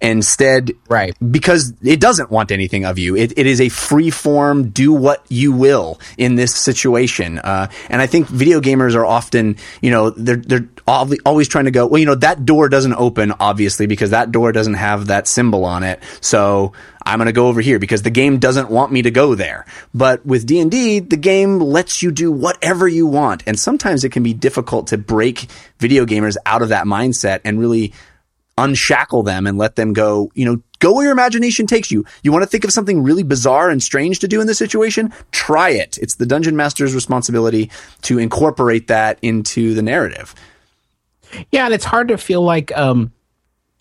Instead, 0.04 0.72
Right. 0.90 1.16
because 1.32 1.74
it 1.82 2.00
doesn't 2.00 2.30
want 2.30 2.52
anything 2.52 2.84
of 2.84 3.00
you. 3.00 3.16
It, 3.16 3.38
it 3.38 3.48
is 3.48 3.62
a 3.62 3.70
free 3.70 4.10
form, 4.10 4.70
do 4.70 4.92
what 4.92 5.26
you 5.30 5.54
will 5.54 6.00
in 6.18 6.36
this 6.36 6.54
situation. 6.54 7.40
Uh, 7.40 7.70
and 7.90 8.02
I 8.02 8.08
think 8.08 8.28
video 8.28 8.60
gamers 8.60 8.96
are 8.96 9.06
often, 9.06 9.56
you 9.82 9.92
know, 9.92 10.10
they're, 10.10 10.36
they're 10.36 10.68
always 10.88 11.48
trying 11.48 11.66
to 11.66 11.72
go, 11.72 11.88
well, 11.88 12.00
you 12.00 12.06
know, 12.06 12.16
that 12.16 12.46
door 12.46 12.68
doesn't 12.68 12.94
open, 12.96 13.32
obviously, 13.40 13.88
because 13.88 14.10
that 14.10 14.32
door 14.32 14.52
doesn't 14.52 14.74
have 14.74 15.08
that 15.08 15.28
symbol 15.28 15.64
on 15.64 15.84
it. 15.84 16.04
So 16.20 16.74
I'm 17.06 17.18
going 17.20 17.28
to 17.28 17.32
go 17.32 17.48
over 17.48 17.62
here 17.62 17.80
because 17.80 18.02
the 18.02 18.10
game 18.10 18.40
doesn't 18.40 18.70
want 18.70 18.92
me 18.92 19.02
to 19.04 19.12
go 19.12 19.36
there. 19.36 19.66
But 19.94 20.26
with 20.26 20.46
D&D, 20.46 21.00
the 21.00 21.18
game 21.18 21.60
lets 21.60 22.04
you 22.04 22.12
do 22.12 22.32
whatever 22.32 22.88
you 22.88 23.08
want. 23.08 23.44
And 23.48 23.58
sometimes 23.58 24.04
it 24.04 24.10
can 24.10 24.24
be 24.24 24.34
difficult 24.34 24.88
to 24.88 24.98
break 24.98 25.48
video 25.80 26.06
gamers 26.06 26.36
out 26.46 26.62
of 26.62 26.70
that 26.70 26.86
mindset 26.86 27.40
and 27.46 27.58
really 27.60 27.94
unshackle 28.58 29.24
them 29.24 29.48
and 29.48 29.58
let 29.58 29.76
them 29.76 29.94
go, 29.94 30.32
you 30.36 30.46
know, 30.46 30.62
go 30.80 30.94
where 30.94 31.06
your 31.06 31.12
imagination 31.12 31.66
takes 31.66 31.92
you. 31.92 32.06
You 32.24 32.32
want 32.32 32.44
to 32.44 32.50
think 32.50 32.64
of 32.64 32.72
something 32.72 33.02
really 33.02 33.24
bizarre 33.24 33.70
and 33.70 33.82
strange 33.82 34.20
to 34.20 34.28
do 34.28 34.42
in 34.42 34.48
this 34.48 34.58
situation? 34.58 35.12
Try 35.32 35.70
it. 35.70 35.98
It's 36.00 36.16
the 36.16 36.26
dungeon 36.26 36.56
master's 36.56 36.94
responsibility 36.94 37.72
to 38.04 38.20
incorporate 38.20 38.88
that 38.88 39.18
into 39.22 39.74
the 39.74 39.82
narrative. 39.82 40.36
Yeah, 41.52 41.66
and 41.66 41.74
it's 41.74 41.86
hard 41.86 42.10
to 42.10 42.18
feel 42.18 42.44
like 42.44 42.72
um, 42.78 43.12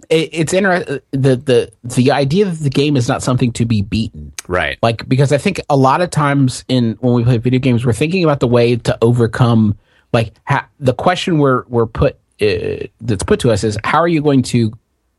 it, 0.08 0.30
it's 0.32 0.54
interesting. 0.54 1.00
The 1.10 1.36
the 1.36 1.72
the 1.84 2.12
idea 2.12 2.46
that 2.46 2.58
the 2.60 2.70
game 2.70 2.96
is 2.96 3.08
not 3.08 3.22
something 3.22 3.52
to 3.52 3.66
be 3.66 3.82
beaten, 3.82 4.32
Right. 4.48 4.78
like 4.82 5.06
because 5.06 5.32
I 5.32 5.38
think 5.38 5.60
a 5.68 5.76
lot 5.76 6.00
of 6.00 6.08
times 6.08 6.64
in 6.68 6.96
when 7.00 7.12
we 7.12 7.24
play 7.24 7.36
video 7.36 7.60
games, 7.60 7.84
we're 7.84 7.92
thinking 7.92 8.24
about 8.24 8.40
the 8.40 8.48
way 8.48 8.76
to 8.76 8.96
overcome. 9.02 9.76
Like 10.14 10.32
ha- 10.46 10.68
the 10.80 10.94
question 10.94 11.38
we're 11.38 11.64
we're 11.68 11.86
put 11.86 12.18
uh, 12.40 12.86
that's 13.00 13.22
put 13.22 13.40
to 13.40 13.50
us 13.50 13.64
is 13.64 13.78
how 13.84 13.98
are 13.98 14.08
you 14.08 14.22
going 14.22 14.42
to 14.42 14.72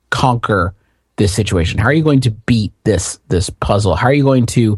conquer 0.09 0.73
this 1.17 1.33
situation? 1.33 1.77
How 1.77 1.87
are 1.87 1.93
you 1.93 2.03
going 2.03 2.21
to 2.21 2.31
beat 2.31 2.73
this 2.83 3.19
this 3.27 3.49
puzzle? 3.49 3.95
How 3.95 4.07
are 4.07 4.13
you 4.13 4.23
going 4.23 4.45
to 4.47 4.77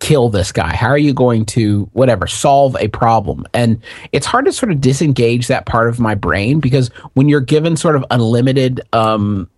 kill 0.00 0.28
this 0.28 0.52
guy? 0.52 0.74
How 0.74 0.88
are 0.88 0.98
you 0.98 1.14
going 1.14 1.44
to 1.46 1.88
whatever 1.92 2.26
solve 2.26 2.76
a 2.76 2.88
problem? 2.88 3.46
And 3.54 3.80
it's 4.12 4.26
hard 4.26 4.44
to 4.46 4.52
sort 4.52 4.72
of 4.72 4.80
disengage 4.80 5.46
that 5.48 5.66
part 5.66 5.88
of 5.88 6.00
my 6.00 6.14
brain 6.14 6.60
because 6.60 6.88
when 7.14 7.28
you're 7.28 7.40
given 7.40 7.76
sort 7.76 7.96
of 7.96 8.04
unlimited 8.10 8.80
um 8.92 9.48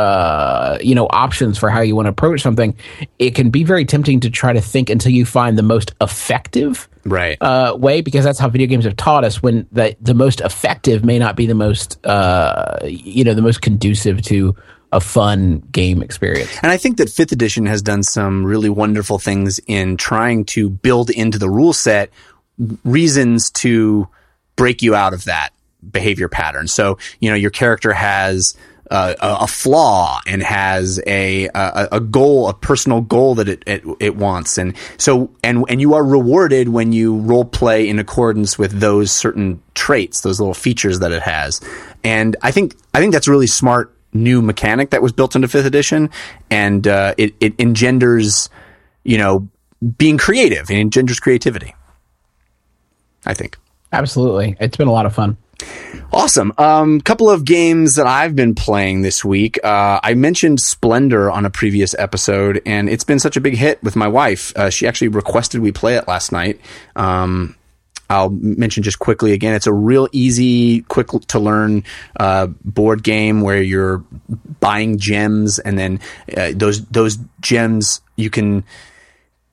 uh 0.00 0.78
you 0.80 0.94
know 0.94 1.06
options 1.10 1.58
for 1.58 1.68
how 1.70 1.80
you 1.80 1.94
want 1.96 2.06
to 2.06 2.10
approach 2.10 2.40
something, 2.40 2.74
it 3.18 3.34
can 3.34 3.50
be 3.50 3.62
very 3.64 3.84
tempting 3.84 4.20
to 4.20 4.30
try 4.30 4.52
to 4.52 4.60
think 4.60 4.90
until 4.90 5.12
you 5.12 5.24
find 5.24 5.56
the 5.58 5.62
most 5.74 5.94
effective 6.00 6.88
Right. 7.04 7.38
uh, 7.40 7.74
way 7.78 8.02
because 8.02 8.24
that's 8.24 8.38
how 8.38 8.48
video 8.50 8.66
games 8.66 8.84
have 8.84 8.96
taught 8.96 9.24
us 9.24 9.42
when 9.42 9.66
the 9.72 9.96
the 10.00 10.14
most 10.14 10.40
effective 10.40 11.04
may 11.04 11.18
not 11.18 11.34
be 11.36 11.46
the 11.46 11.54
most 11.54 12.04
uh, 12.06 12.78
you 12.84 13.24
know 13.24 13.34
the 13.34 13.42
most 13.42 13.60
conducive 13.62 14.20
to 14.22 14.54
a 14.92 15.00
fun 15.00 15.60
game 15.70 16.02
experience. 16.02 16.50
And 16.62 16.72
I 16.72 16.76
think 16.76 16.96
that 16.96 17.08
fifth 17.08 17.32
edition 17.32 17.64
has 17.66 17.80
done 17.80 18.02
some 18.02 18.44
really 18.44 18.68
wonderful 18.68 19.18
things 19.20 19.60
in 19.68 19.96
trying 19.96 20.44
to 20.46 20.68
build 20.68 21.10
into 21.10 21.38
the 21.38 21.48
rule 21.48 21.72
set 21.72 22.10
reasons 22.84 23.50
to 23.52 24.08
break 24.56 24.82
you 24.82 24.94
out 24.94 25.14
of 25.14 25.24
that 25.24 25.50
behavior 25.90 26.28
pattern. 26.28 26.66
So, 26.68 26.98
you 27.20 27.30
know, 27.30 27.36
your 27.36 27.50
character 27.50 27.92
has 27.92 28.56
uh, 28.90 29.14
a, 29.20 29.46
flaw 29.46 30.20
and 30.26 30.42
has 30.42 31.00
a, 31.06 31.48
a 31.54 31.88
a 31.92 32.00
goal, 32.00 32.48
a 32.48 32.54
personal 32.54 33.00
goal 33.00 33.36
that 33.36 33.48
it, 33.48 33.62
it 33.66 33.84
it 34.00 34.16
wants, 34.16 34.58
and 34.58 34.76
so 34.98 35.30
and 35.44 35.64
and 35.68 35.80
you 35.80 35.94
are 35.94 36.04
rewarded 36.04 36.70
when 36.70 36.92
you 36.92 37.18
role 37.18 37.44
play 37.44 37.88
in 37.88 37.98
accordance 38.00 38.58
with 38.58 38.80
those 38.80 39.12
certain 39.12 39.62
traits, 39.74 40.22
those 40.22 40.40
little 40.40 40.54
features 40.54 40.98
that 40.98 41.12
it 41.12 41.22
has. 41.22 41.60
And 42.02 42.36
I 42.42 42.50
think 42.50 42.74
I 42.92 42.98
think 42.98 43.12
that's 43.12 43.28
a 43.28 43.30
really 43.30 43.46
smart 43.46 43.94
new 44.12 44.42
mechanic 44.42 44.90
that 44.90 45.02
was 45.02 45.12
built 45.12 45.36
into 45.36 45.46
fifth 45.46 45.66
edition, 45.66 46.10
and 46.50 46.86
uh, 46.88 47.14
it 47.16 47.34
it 47.38 47.54
engenders, 47.60 48.48
you 49.04 49.18
know, 49.18 49.48
being 49.98 50.18
creative. 50.18 50.68
It 50.68 50.78
engenders 50.78 51.20
creativity. 51.20 51.74
I 53.24 53.34
think. 53.34 53.56
Absolutely. 53.92 54.56
It's 54.60 54.76
been 54.76 54.88
a 54.88 54.92
lot 54.92 55.06
of 55.06 55.14
fun. 55.14 55.36
Awesome. 56.12 56.52
Um, 56.58 56.96
a 56.96 57.02
couple 57.02 57.30
of 57.30 57.44
games 57.44 57.94
that 57.94 58.06
I've 58.06 58.34
been 58.34 58.54
playing 58.54 59.02
this 59.02 59.24
week. 59.24 59.58
Uh, 59.64 60.00
I 60.02 60.14
mentioned 60.14 60.60
Splendor 60.60 61.30
on 61.30 61.46
a 61.46 61.50
previous 61.50 61.94
episode, 61.98 62.60
and 62.66 62.88
it's 62.88 63.04
been 63.04 63.20
such 63.20 63.36
a 63.36 63.40
big 63.40 63.56
hit 63.56 63.82
with 63.82 63.94
my 63.94 64.08
wife. 64.08 64.56
Uh, 64.56 64.70
she 64.70 64.88
actually 64.88 65.08
requested 65.08 65.60
we 65.60 65.70
play 65.70 65.96
it 65.96 66.08
last 66.08 66.32
night. 66.32 66.60
Um, 66.96 67.56
I'll 68.10 68.30
mention 68.30 68.82
just 68.82 68.98
quickly 68.98 69.32
again. 69.32 69.54
It's 69.54 69.68
a 69.68 69.72
real 69.72 70.08
easy, 70.10 70.82
quick 70.82 71.08
to 71.28 71.38
learn 71.38 71.84
uh, 72.18 72.48
board 72.64 73.04
game 73.04 73.40
where 73.40 73.62
you're 73.62 74.04
buying 74.58 74.98
gems, 74.98 75.60
and 75.60 75.78
then 75.78 76.00
uh, 76.36 76.50
those 76.54 76.84
those 76.86 77.18
gems 77.40 78.00
you 78.16 78.28
can 78.28 78.64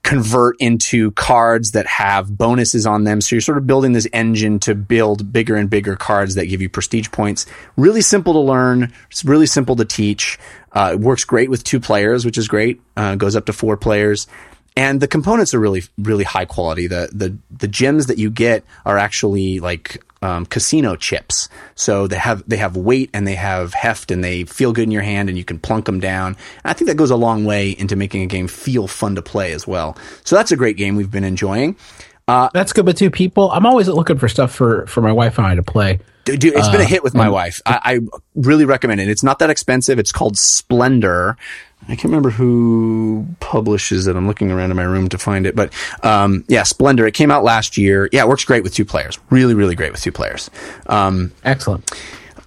convert 0.07 0.55
into 0.61 1.11
cards 1.11 1.71
that 1.71 1.85
have 1.85 2.37
bonuses 2.37 2.87
on 2.87 3.03
them. 3.03 3.19
So 3.19 3.35
you're 3.35 3.41
sort 3.41 3.57
of 3.57 3.67
building 3.67 3.91
this 3.91 4.07
engine 4.13 4.57
to 4.59 4.73
build 4.73 5.33
bigger 5.33 5.57
and 5.57 5.69
bigger 5.69 5.97
cards 5.97 6.35
that 6.35 6.45
give 6.45 6.61
you 6.61 6.69
prestige 6.69 7.11
points. 7.11 7.45
Really 7.75 7.99
simple 7.99 8.31
to 8.31 8.39
learn. 8.39 8.93
It's 9.11 9.25
really 9.25 9.47
simple 9.47 9.75
to 9.75 9.83
teach. 9.83 10.39
Uh, 10.71 10.91
it 10.93 11.01
works 11.01 11.25
great 11.25 11.49
with 11.49 11.65
two 11.65 11.81
players, 11.81 12.23
which 12.23 12.37
is 12.37 12.47
great. 12.47 12.79
Uh, 12.95 13.15
goes 13.15 13.35
up 13.35 13.47
to 13.47 13.53
four 13.53 13.75
players. 13.75 14.27
And 14.77 15.01
the 15.01 15.09
components 15.09 15.53
are 15.53 15.59
really, 15.59 15.83
really 15.97 16.23
high 16.23 16.45
quality. 16.45 16.87
The, 16.87 17.09
the, 17.11 17.37
the 17.51 17.67
gems 17.67 18.05
that 18.05 18.17
you 18.17 18.29
get 18.29 18.63
are 18.85 18.97
actually 18.97 19.59
like, 19.59 20.01
um, 20.21 20.45
casino 20.45 20.95
chips. 20.95 21.49
So 21.75 22.07
they 22.07 22.17
have, 22.17 22.43
they 22.47 22.57
have 22.57 22.75
weight 22.75 23.09
and 23.13 23.27
they 23.27 23.35
have 23.35 23.73
heft 23.73 24.11
and 24.11 24.23
they 24.23 24.43
feel 24.43 24.73
good 24.73 24.83
in 24.83 24.91
your 24.91 25.03
hand 25.03 25.29
and 25.29 25.37
you 25.37 25.45
can 25.45 25.59
plunk 25.59 25.85
them 25.85 25.99
down. 25.99 26.35
And 26.63 26.71
I 26.71 26.73
think 26.73 26.87
that 26.87 26.97
goes 26.97 27.11
a 27.11 27.15
long 27.15 27.45
way 27.45 27.71
into 27.71 27.95
making 27.95 28.23
a 28.23 28.27
game 28.27 28.47
feel 28.47 28.87
fun 28.87 29.15
to 29.15 29.21
play 29.21 29.53
as 29.53 29.67
well. 29.67 29.97
So 30.23 30.35
that's 30.35 30.51
a 30.51 30.57
great 30.57 30.77
game 30.77 30.95
we've 30.95 31.11
been 31.11 31.23
enjoying. 31.23 31.75
That's 32.27 32.73
good 32.73 32.85
with 32.85 32.97
two 32.97 33.09
people. 33.09 33.51
I'm 33.51 33.65
always 33.65 33.87
looking 33.87 34.17
for 34.17 34.27
stuff 34.27 34.53
for, 34.53 34.85
for 34.87 35.01
my 35.01 35.11
wife 35.11 35.37
and 35.37 35.47
I 35.47 35.55
to 35.55 35.63
play. 35.63 35.99
Dude, 36.25 36.43
it's 36.43 36.67
been 36.67 36.81
a 36.81 36.85
hit 36.85 37.03
with 37.03 37.13
my 37.13 37.29
wife. 37.29 37.61
I, 37.65 37.79
I 37.83 37.99
really 38.35 38.65
recommend 38.65 38.99
it. 38.99 39.07
It's 39.07 39.23
not 39.23 39.39
that 39.39 39.49
expensive. 39.49 39.97
It's 39.97 40.11
called 40.11 40.37
Splendor. 40.37 41.37
I 41.83 41.91
can't 41.95 42.05
remember 42.05 42.31
who 42.31 43.25
publishes 43.39 44.07
it. 44.07 44.15
I'm 44.17 44.27
looking 44.27 44.51
around 44.51 44.71
in 44.71 44.77
my 44.77 44.83
room 44.83 45.07
to 45.09 45.17
find 45.17 45.45
it, 45.45 45.55
but 45.55 45.71
um, 46.03 46.43
yeah, 46.49 46.63
Splendor. 46.63 47.07
It 47.07 47.13
came 47.13 47.31
out 47.31 47.43
last 47.45 47.77
year. 47.77 48.09
Yeah, 48.11 48.23
it 48.23 48.27
works 48.27 48.43
great 48.43 48.63
with 48.63 48.73
two 48.73 48.83
players. 48.85 49.17
Really, 49.29 49.53
really 49.53 49.75
great 49.75 49.91
with 49.93 50.01
two 50.01 50.11
players. 50.11 50.49
Um, 50.87 51.31
Excellent. 51.45 51.89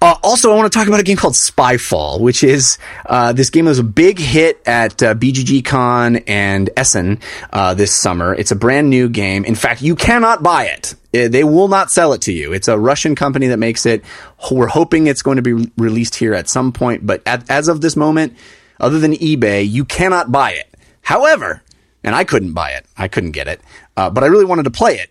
uh, 0.03 0.17
also, 0.23 0.53
I 0.53 0.57
want 0.57 0.71
to 0.71 0.79
talk 0.79 0.89
about 0.89 1.01
a 1.01 1.05
game 1.05 1.17
called 1.17 1.33
Spyfall, 1.35 2.21
which 2.21 2.45
is 2.45 2.77
uh, 3.07 3.33
this 3.33 3.49
game 3.49 3.65
that 3.65 3.71
was 3.71 3.79
a 3.79 3.83
big 3.85 4.19
hit 4.19 4.61
at 4.67 5.03
uh, 5.03 5.15
BGG 5.15 5.65
Con 5.65 6.17
and 6.27 6.69
Essen 6.77 7.19
uh, 7.51 7.73
this 7.73 7.95
summer. 7.95 8.35
It's 8.35 8.51
a 8.51 8.57
brand 8.57 8.91
new 8.91 9.09
game. 9.09 9.47
In 9.47 9.55
fact, 9.55 9.81
you 9.81 9.97
cannot 9.97 10.43
buy 10.43 10.65
it. 10.67 10.95
Uh, 11.15 11.29
They 11.29 11.45
will 11.45 11.69
not 11.69 11.91
sell 11.91 12.13
it 12.13 12.21
to 12.23 12.33
you. 12.33 12.53
It's 12.53 12.69
a 12.69 12.79
Russian 12.79 13.15
company 13.15 13.47
that 13.47 13.59
makes 13.59 13.87
it. 13.87 14.05
We're 14.51 14.67
hoping 14.67 15.07
it's 15.07 15.23
going 15.23 15.37
to 15.37 15.43
be 15.43 15.55
re- 15.55 15.71
released 15.79 16.17
here 16.17 16.35
at 16.35 16.51
some 16.51 16.73
point, 16.73 17.07
but 17.07 17.23
at, 17.25 17.49
as 17.49 17.69
of 17.69 17.81
this 17.81 17.97
moment, 17.97 18.37
other 18.81 18.99
than 18.99 19.13
eBay, 19.13 19.69
you 19.69 19.85
cannot 19.85 20.33
buy 20.33 20.53
it. 20.53 20.75
However, 21.03 21.63
and 22.03 22.15
I 22.15 22.25
couldn't 22.25 22.53
buy 22.53 22.71
it. 22.71 22.87
I 22.97 23.09
couldn't 23.09 23.33
get 23.33 23.49
it, 23.49 23.61
uh, 23.97 24.11
but 24.11 24.25
I 24.25 24.29
really 24.29 24.45
wanted 24.45 24.65
to 24.65 24.71
play 24.71 24.99
it. 24.99 25.11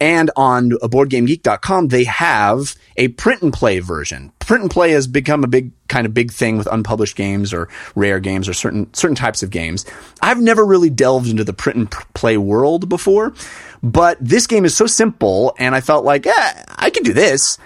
And 0.00 0.30
on 0.36 0.70
boardgamegeek.com, 0.70 1.88
they 1.88 2.04
have 2.04 2.74
a 2.96 3.08
print 3.08 3.42
and 3.42 3.52
play 3.52 3.78
version. 3.78 4.32
Print 4.40 4.62
and 4.62 4.70
play 4.70 4.90
has 4.90 5.06
become 5.06 5.44
a 5.44 5.46
big 5.46 5.70
kind 5.88 6.04
of 6.04 6.12
big 6.12 6.32
thing 6.32 6.58
with 6.58 6.66
unpublished 6.70 7.16
games 7.16 7.54
or 7.54 7.68
rare 7.94 8.18
games 8.18 8.48
or 8.48 8.54
certain 8.54 8.92
certain 8.92 9.14
types 9.14 9.42
of 9.42 9.50
games. 9.50 9.86
I've 10.20 10.40
never 10.40 10.64
really 10.66 10.90
delved 10.90 11.28
into 11.28 11.44
the 11.44 11.52
print 11.52 11.78
and 11.78 11.90
play 12.14 12.36
world 12.36 12.88
before, 12.88 13.34
but 13.82 14.18
this 14.20 14.46
game 14.46 14.64
is 14.64 14.76
so 14.76 14.86
simple, 14.86 15.54
and 15.58 15.74
I 15.74 15.80
felt 15.80 16.04
like, 16.04 16.26
eh, 16.26 16.64
I 16.76 16.90
can 16.90 17.04
do 17.04 17.12
this. 17.12 17.58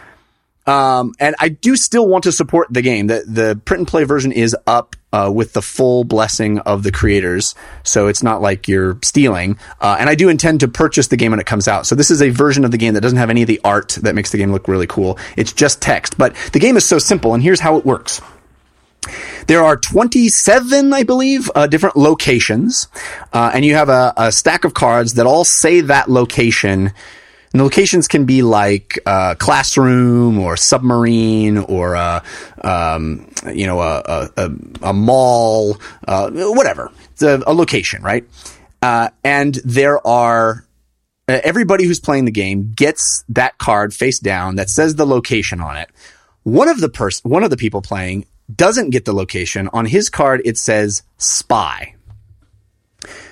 Um, 0.67 1.15
and 1.19 1.35
I 1.41 1.49
do 1.49 1.77
still 1.77 2.07
want 2.07 2.25
to 2.25 2.33
support 2.33 2.69
the 2.71 2.83
game. 2.83 3.07
The 3.07 3.25
the 3.27 3.61
print 3.65 3.81
and 3.81 3.89
play 3.89 4.05
version 4.05 4.33
is 4.33 4.55
up 4.67 4.97
uh, 5.13 5.31
with 5.35 5.53
the 5.53 5.63
full 5.63 6.05
blessing 6.05 6.59
of 6.61 6.83
the 6.83 6.93
creators, 6.93 7.55
so 7.83 8.09
it's 8.09 8.23
not 8.23 8.43
like 8.43 8.69
you're 8.69 8.99
stealing. 9.03 9.59
Uh, 9.81 9.97
and 9.99 10.09
I 10.09 10.15
do 10.15 10.29
intend 10.29 10.61
to 10.61 10.69
purchase 10.69 11.09
the 11.09 11.17
game 11.17 11.33
when 11.33 11.41
it 11.41 11.47
comes 11.47 11.69
out. 11.69 11.87
So 11.87 11.95
this 11.95 12.11
is 12.11 12.23
a 12.23 12.31
version 12.31 12.65
of 12.65 12.71
the 12.71 12.79
game 12.79 12.95
that 12.95 13.01
doesn't 13.01 13.19
have 13.19 13.31
any 13.31 13.43
of 13.43 13.49
the 13.49 13.61
art 13.65 13.99
that 14.03 14.15
makes 14.15 14.31
the 14.31 14.39
game 14.39 14.53
look 14.53 14.69
really 14.69 14.87
cool. 14.87 15.19
It's 15.37 15.53
just 15.53 15.81
text, 15.81 16.19
but 16.19 16.35
the 16.53 16.61
game 16.61 16.77
is 16.77 16.85
so 16.85 16.99
simple. 16.99 17.35
And 17.35 17.43
here's 17.43 17.61
how 17.61 17.77
it 17.77 17.85
works. 17.85 18.21
There 19.47 19.65
are 19.65 19.77
27, 19.77 20.93
I 20.93 21.03
believe, 21.05 21.51
uh, 21.55 21.67
different 21.67 21.97
locations, 21.97 22.89
uh, 23.33 23.51
and 23.55 23.65
you 23.65 23.75
have 23.75 23.89
a, 23.89 24.13
a 24.17 24.31
stack 24.31 24.65
of 24.65 24.75
cards 24.75 25.15
that 25.15 25.27
all 25.27 25.45
say 25.45 25.81
that 25.81 26.11
location. 26.11 26.93
And 27.53 27.61
the 27.61 27.65
locations 27.65 28.09
can 28.09 28.25
be 28.27 28.43
like 28.43 28.99
uh, 29.07 29.35
classroom 29.37 30.39
or 30.39 30.57
submarine 30.57 31.59
or 31.59 31.97
uh, 31.97 32.21
um, 32.63 33.31
you 33.53 33.67
know 33.67 33.81
a, 33.81 34.03
a, 34.07 34.31
a, 34.37 34.51
a 34.83 34.93
mall, 34.93 35.79
uh, 36.07 36.31
whatever. 36.31 36.93
It's 37.13 37.23
a, 37.23 37.43
a 37.47 37.55
location, 37.55 38.03
right? 38.03 38.25
Uh, 38.83 39.09
and 39.25 39.55
there 39.65 40.07
are 40.07 40.67
uh, 41.29 41.41
everybody 41.45 41.85
who's 41.85 42.01
playing 42.01 42.25
the 42.25 42.31
game 42.31 42.73
gets 42.75 43.25
that 43.29 43.59
card 43.59 43.93
face 43.95 44.19
down 44.19 44.57
that 44.57 44.71
says 44.71 44.95
the 44.95 45.07
location 45.07 45.61
on 45.61 45.77
it. 45.77 45.91
One 46.43 46.69
of 46.69 46.81
the 46.81 46.89
pers- 46.89 47.25
one 47.25 47.45
of 47.45 47.51
the 47.51 47.57
people 47.57 47.83
playing 47.83 48.27
doesn't 48.55 48.91
get 48.91 49.05
the 49.05 49.13
location 49.13 49.69
on 49.73 49.85
his 49.87 50.09
card. 50.09 50.41
It 50.45 50.57
says 50.57 51.03
spy. 51.19 51.95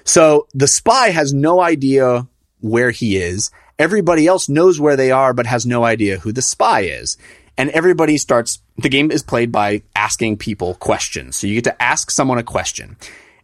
So 0.05 0.47
the 0.55 0.69
spy 0.69 1.09
has 1.11 1.33
no 1.33 1.61
idea 1.61 2.27
where 2.61 2.91
he 2.91 3.17
is. 3.17 3.51
Everybody 3.79 4.27
else 4.27 4.49
knows 4.49 4.81
where 4.81 4.97
they 4.97 5.11
are, 5.11 5.35
but 5.35 5.47
has 5.47 5.67
no 5.67 5.85
idea 5.85 6.19
who 6.19 6.33
the 6.33 6.43
spy 6.43 6.81
is. 6.81 7.17
And 7.59 7.71
everybody 7.71 8.19
starts, 8.19 8.61
the 8.77 8.89
game 8.89 9.11
is 9.11 9.23
played 9.23 9.51
by 9.51 9.83
asking 9.95 10.39
people 10.39 10.75
questions. 10.75 11.37
So 11.37 11.47
you 11.47 11.55
get 11.55 11.65
to 11.65 11.83
ask 11.83 12.11
someone 12.11 12.39
a 12.39 12.43
question. 12.43 12.97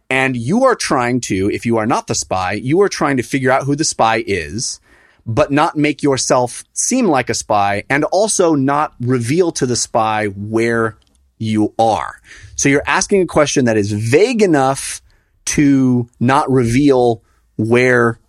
And 0.09 0.37
you 0.37 0.65
are 0.65 0.75
trying 0.75 1.21
to, 1.21 1.49
if 1.51 1.65
you 1.65 1.77
are 1.77 1.87
not 1.87 2.07
the 2.07 2.15
spy, 2.15 2.53
you 2.53 2.81
are 2.81 2.89
trying 2.89 3.17
to 3.17 3.23
figure 3.23 3.51
out 3.51 3.63
who 3.63 3.75
the 3.75 3.83
spy 3.83 4.23
is, 4.25 4.79
but 5.25 5.51
not 5.51 5.77
make 5.77 6.03
yourself 6.03 6.63
seem 6.73 7.07
like 7.07 7.29
a 7.29 7.33
spy 7.33 7.83
and 7.89 8.03
also 8.05 8.53
not 8.53 8.93
reveal 8.99 9.51
to 9.53 9.65
the 9.65 9.75
spy 9.75 10.27
where 10.27 10.97
you 11.37 11.73
are. 11.79 12.21
So 12.55 12.69
you're 12.69 12.83
asking 12.85 13.21
a 13.21 13.27
question 13.27 13.65
that 13.65 13.77
is 13.77 13.91
vague 13.91 14.41
enough 14.41 15.01
to 15.45 16.09
not 16.19 16.49
reveal 16.51 17.23
where 17.57 18.19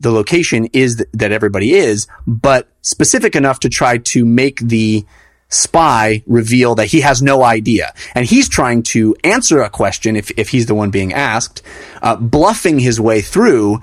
the 0.00 0.10
location 0.10 0.66
is 0.72 0.96
th- 0.96 1.08
that 1.12 1.32
everybody 1.32 1.72
is, 1.74 2.06
but 2.26 2.68
specific 2.82 3.36
enough 3.36 3.60
to 3.60 3.68
try 3.68 3.98
to 3.98 4.24
make 4.24 4.60
the 4.60 5.04
spy 5.48 6.22
reveal 6.26 6.74
that 6.74 6.86
he 6.86 7.00
has 7.00 7.22
no 7.22 7.42
idea. 7.42 7.92
And 8.14 8.26
he's 8.26 8.48
trying 8.48 8.82
to 8.84 9.16
answer 9.24 9.60
a 9.62 9.70
question 9.70 10.16
if, 10.16 10.30
if 10.38 10.50
he's 10.50 10.66
the 10.66 10.74
one 10.74 10.90
being 10.90 11.12
asked, 11.12 11.62
uh, 12.02 12.16
bluffing 12.16 12.78
his 12.78 13.00
way 13.00 13.22
through 13.22 13.80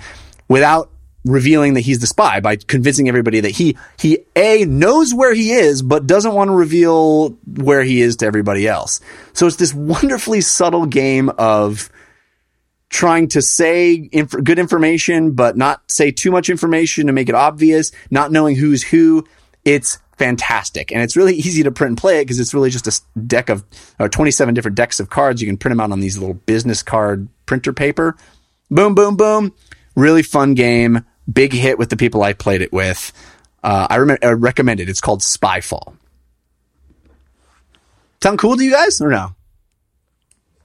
without 0.47 0.91
revealing 1.25 1.73
that 1.73 1.81
he's 1.81 1.99
the 1.99 2.07
spy 2.07 2.39
by 2.39 2.55
convincing 2.55 3.09
everybody 3.09 3.39
that 3.39 3.49
he, 3.49 3.75
he 3.99 4.19
A, 4.35 4.63
knows 4.65 5.13
where 5.13 5.33
he 5.33 5.51
is, 5.51 5.81
but 5.81 6.05
doesn't 6.05 6.33
want 6.33 6.49
to 6.49 6.53
reveal 6.53 7.29
where 7.45 7.83
he 7.83 8.01
is 8.01 8.17
to 8.17 8.27
everybody 8.27 8.67
else. 8.67 9.01
So 9.33 9.47
it's 9.47 9.55
this 9.55 9.73
wonderfully 9.73 10.41
subtle 10.41 10.85
game 10.85 11.29
of, 11.29 11.89
trying 12.95 13.27
to 13.27 13.41
say 13.41 14.09
inf- 14.13 14.41
good 14.41 14.57
information, 14.57 15.31
but 15.31 15.57
not 15.57 15.81
say 15.91 16.11
too 16.11 16.31
much 16.31 16.49
information 16.49 17.07
to 17.07 17.13
make 17.13 17.27
it 17.27 17.35
obvious, 17.35 17.91
not 18.09 18.31
knowing 18.31 18.55
who's 18.55 18.83
who. 18.83 19.25
It's 19.65 19.99
fantastic. 20.17 20.93
And 20.93 21.01
it's 21.01 21.17
really 21.17 21.35
easy 21.35 21.63
to 21.63 21.71
print 21.71 21.89
and 21.89 21.97
play 21.97 22.19
it 22.19 22.23
because 22.23 22.39
it's 22.39 22.53
really 22.53 22.69
just 22.69 22.87
a 22.87 23.19
deck 23.19 23.49
of, 23.49 23.65
or 23.99 24.07
27 24.07 24.53
different 24.53 24.77
decks 24.77 25.01
of 25.01 25.09
cards. 25.09 25.41
You 25.41 25.47
can 25.47 25.57
print 25.57 25.73
them 25.73 25.81
out 25.81 25.91
on 25.91 25.99
these 25.99 26.17
little 26.17 26.35
business 26.35 26.81
card 26.81 27.27
printer 27.45 27.73
paper. 27.73 28.15
Boom, 28.71 28.95
boom, 28.95 29.17
boom. 29.17 29.53
Really 29.97 30.23
fun 30.23 30.53
game. 30.53 31.03
Big 31.31 31.51
hit 31.51 31.77
with 31.77 31.89
the 31.89 31.97
people 31.97 32.23
I 32.23 32.31
played 32.31 32.61
it 32.61 32.71
with. 32.71 33.11
Uh, 33.61 33.87
I, 33.89 33.97
rem- 33.97 34.17
I 34.23 34.31
recommend 34.31 34.79
it. 34.79 34.87
It's 34.87 35.01
called 35.01 35.19
Spyfall. 35.19 35.97
Sound 38.23 38.39
cool 38.39 38.55
to 38.55 38.63
you 38.63 38.71
guys 38.71 39.01
or 39.01 39.09
no? 39.09 39.35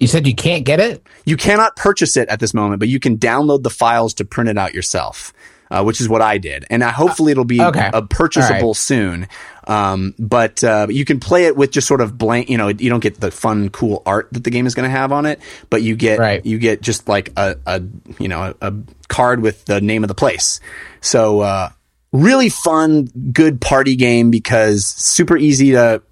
You 0.00 0.06
said 0.06 0.26
you 0.26 0.34
can't 0.34 0.64
get 0.64 0.80
it. 0.80 1.06
You 1.24 1.36
cannot 1.36 1.76
purchase 1.76 2.16
it 2.16 2.28
at 2.28 2.40
this 2.40 2.54
moment, 2.54 2.80
but 2.80 2.88
you 2.88 2.98
can 2.98 3.18
download 3.18 3.62
the 3.62 3.70
files 3.70 4.14
to 4.14 4.24
print 4.24 4.48
it 4.50 4.56
out 4.58 4.72
yourself, 4.74 5.32
uh, 5.70 5.82
which 5.84 6.00
is 6.00 6.08
what 6.08 6.22
I 6.22 6.38
did. 6.38 6.64
And 6.70 6.82
uh, 6.82 6.90
hopefully 6.90 7.32
it'll 7.32 7.44
be 7.44 7.60
Okay. 7.60 7.90
uh, 7.92 8.00
purchasable 8.02 8.68
right. 8.70 8.76
soon. 8.76 9.28
Um, 9.66 10.14
but 10.18 10.64
uh, 10.64 10.86
you 10.88 11.04
can 11.04 11.20
play 11.20 11.44
it 11.44 11.54
with 11.54 11.70
just 11.70 11.86
sort 11.86 12.00
of 12.00 12.16
blank. 12.16 12.48
You 12.48 12.56
know, 12.56 12.68
you 12.68 12.88
don't 12.88 13.00
get 13.00 13.20
the 13.20 13.30
fun, 13.30 13.68
cool 13.68 14.02
art 14.06 14.28
that 14.32 14.42
the 14.42 14.50
game 14.50 14.66
is 14.66 14.74
going 14.74 14.84
to 14.88 14.90
have 14.90 15.12
on 15.12 15.26
it, 15.26 15.38
but 15.68 15.82
you 15.82 15.94
get 15.96 16.18
Right. 16.18 16.44
you 16.44 16.58
get 16.58 16.80
just 16.80 17.06
like 17.08 17.32
a, 17.36 17.56
a 17.66 17.82
you 18.18 18.26
know 18.28 18.54
a, 18.62 18.68
a 18.68 18.74
card 19.08 19.42
with 19.42 19.66
the 19.66 19.80
name 19.82 20.02
of 20.02 20.08
the 20.08 20.14
place. 20.14 20.60
So 21.02 21.40
uh, 21.40 21.68
really 22.10 22.48
fun, 22.48 23.04
good 23.32 23.60
party 23.60 23.94
game 23.96 24.30
because 24.32 24.86
super 24.86 25.36
easy 25.36 25.72
to 25.72 26.02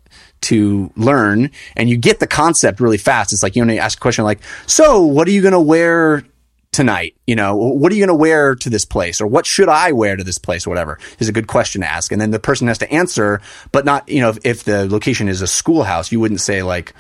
to 0.43 0.91
learn 0.97 1.51
and 1.77 1.89
you 1.89 1.97
get 1.97 2.21
the 2.21 2.27
concept 2.27 2.81
really 2.81 2.99
fast. 2.99 3.33
It's 3.33 3.43
like 3.43 3.57
you 3.57 3.65
know 3.65 3.73
you 3.73 3.81
ask 3.81 3.99
a 3.99 4.01
question 4.01 4.25
like, 4.25 4.41
"So, 4.67 5.03
what 5.03 5.29
are 5.29 5.31
you 5.31 5.43
going 5.43 5.53
to 5.53 5.61
wear 5.61 6.25
tonight? 6.73 7.17
You 7.27 7.37
know, 7.37 7.57
what 7.57 7.91
are 7.91 7.95
you 7.95 8.01
going 8.01 8.17
to 8.17 8.21
wear 8.21 8.55
to 8.55 8.71
this 8.71 8.85
place 8.85 9.21
or 9.21 9.27
what 9.27 9.47
should 9.47 9.69
I 9.69 9.93
wear 9.93 10.17
to 10.17 10.25
this 10.25 10.39
place 10.39 10.67
or 10.67 10.71
whatever?" 10.71 10.99
is 11.19 11.29
a 11.29 11.33
good 11.33 11.47
question 11.47 11.83
to 11.83 11.89
ask. 11.89 12.13
And 12.13 12.21
then 12.21 12.31
the 12.31 12.39
person 12.39 12.69
has 12.69 12.79
to 12.79 12.93
answer, 12.93 13.41
but 13.73 13.85
not, 13.85 14.09
you 14.09 14.21
know, 14.21 14.31
if, 14.31 14.39
if 14.45 14.65
the 14.65 14.89
location 14.89 15.29
is 15.29 15.43
a 15.43 15.47
schoolhouse, 15.47 16.13
you 16.13 16.21
wouldn't 16.21 16.41
say 16.41 16.63
like 16.63 16.95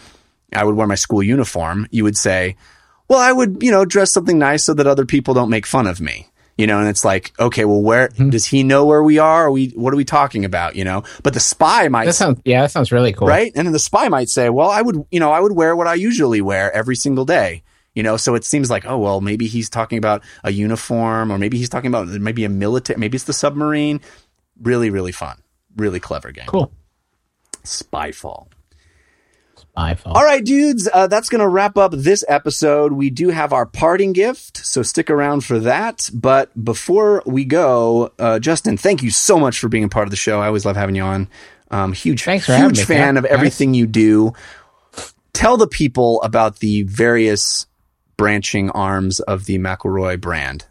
I 0.52 0.64
would 0.64 0.76
wear 0.76 0.86
my 0.86 0.94
school 0.94 1.22
uniform. 1.22 1.86
You 1.90 2.04
would 2.04 2.16
say, 2.16 2.56
well, 3.08 3.18
I 3.18 3.32
would, 3.32 3.62
you 3.62 3.70
know, 3.70 3.84
dress 3.84 4.12
something 4.12 4.38
nice 4.38 4.64
so 4.64 4.74
that 4.74 4.86
other 4.86 5.06
people 5.06 5.34
don't 5.34 5.50
make 5.50 5.66
fun 5.66 5.86
of 5.86 6.00
me. 6.00 6.28
You 6.58 6.66
know, 6.66 6.80
and 6.80 6.88
it's 6.88 7.04
like, 7.04 7.32
okay, 7.38 7.64
well, 7.64 7.80
where 7.80 8.08
Hmm. 8.16 8.30
does 8.30 8.44
he 8.44 8.64
know 8.64 8.84
where 8.84 9.02
we 9.02 9.18
are? 9.18 9.44
Are 9.46 9.50
we, 9.50 9.68
what 9.70 9.94
are 9.94 9.96
we 9.96 10.04
talking 10.04 10.44
about? 10.44 10.74
You 10.74 10.84
know, 10.84 11.04
but 11.22 11.32
the 11.32 11.40
spy 11.40 11.86
might, 11.88 12.06
That 12.06 12.14
sounds 12.14 12.40
yeah, 12.44 12.62
that 12.62 12.72
sounds 12.72 12.90
really 12.90 13.12
cool. 13.12 13.28
right? 13.28 13.52
And 13.54 13.64
then 13.66 13.72
the 13.72 13.78
spy 13.78 14.08
might 14.08 14.28
say, 14.28 14.50
well, 14.50 14.68
I 14.68 14.82
would, 14.82 15.04
you 15.12 15.20
know, 15.20 15.30
I 15.30 15.38
would 15.40 15.52
wear 15.52 15.76
what 15.76 15.86
I 15.86 15.94
usually 15.94 16.40
wear 16.40 16.70
every 16.74 16.96
single 16.96 17.24
day. 17.24 17.62
You 17.94 18.02
know, 18.02 18.16
so 18.16 18.34
it 18.34 18.44
seems 18.44 18.70
like, 18.70 18.84
oh, 18.86 18.98
well, 18.98 19.20
maybe 19.20 19.46
he's 19.46 19.70
talking 19.70 19.98
about 19.98 20.22
a 20.44 20.52
uniform 20.52 21.32
or 21.32 21.38
maybe 21.38 21.58
he's 21.58 21.68
talking 21.68 21.88
about 21.88 22.06
maybe 22.08 22.44
a 22.44 22.48
military, 22.48 22.98
maybe 22.98 23.16
it's 23.16 23.24
the 23.24 23.32
submarine. 23.32 24.00
Really, 24.60 24.90
really 24.90 25.12
fun. 25.12 25.38
Really 25.76 26.00
clever 26.00 26.32
game. 26.32 26.46
Cool. 26.46 26.72
Spyfall. 27.64 28.48
iPhone. 29.78 30.14
All 30.16 30.24
right, 30.24 30.44
dudes, 30.44 30.88
uh, 30.92 31.06
that's 31.06 31.28
going 31.28 31.40
to 31.40 31.48
wrap 31.48 31.78
up 31.78 31.92
this 31.92 32.24
episode. 32.28 32.92
We 32.92 33.10
do 33.10 33.28
have 33.30 33.52
our 33.52 33.64
parting 33.64 34.12
gift, 34.12 34.58
so 34.58 34.82
stick 34.82 35.08
around 35.08 35.44
for 35.44 35.60
that. 35.60 36.10
But 36.12 36.50
before 36.62 37.22
we 37.24 37.44
go, 37.44 38.12
uh, 38.18 38.40
Justin, 38.40 38.76
thank 38.76 39.02
you 39.02 39.10
so 39.10 39.38
much 39.38 39.58
for 39.60 39.68
being 39.68 39.84
a 39.84 39.88
part 39.88 40.06
of 40.06 40.10
the 40.10 40.16
show. 40.16 40.40
I 40.40 40.48
always 40.48 40.66
love 40.66 40.76
having 40.76 40.96
you 40.96 41.02
on. 41.02 41.28
Um, 41.70 41.92
huge, 41.92 42.24
Thanks 42.24 42.46
for 42.46 42.56
huge 42.56 42.82
fan 42.84 43.14
Kat. 43.14 43.16
of 43.18 43.24
everything 43.26 43.74
you 43.74 43.86
do. 43.86 44.32
Tell 45.32 45.56
the 45.56 45.68
people 45.68 46.20
about 46.22 46.58
the 46.58 46.82
various 46.82 47.66
branching 48.16 48.70
arms 48.70 49.20
of 49.20 49.44
the 49.44 49.58
McElroy 49.58 50.20
brand. 50.20 50.66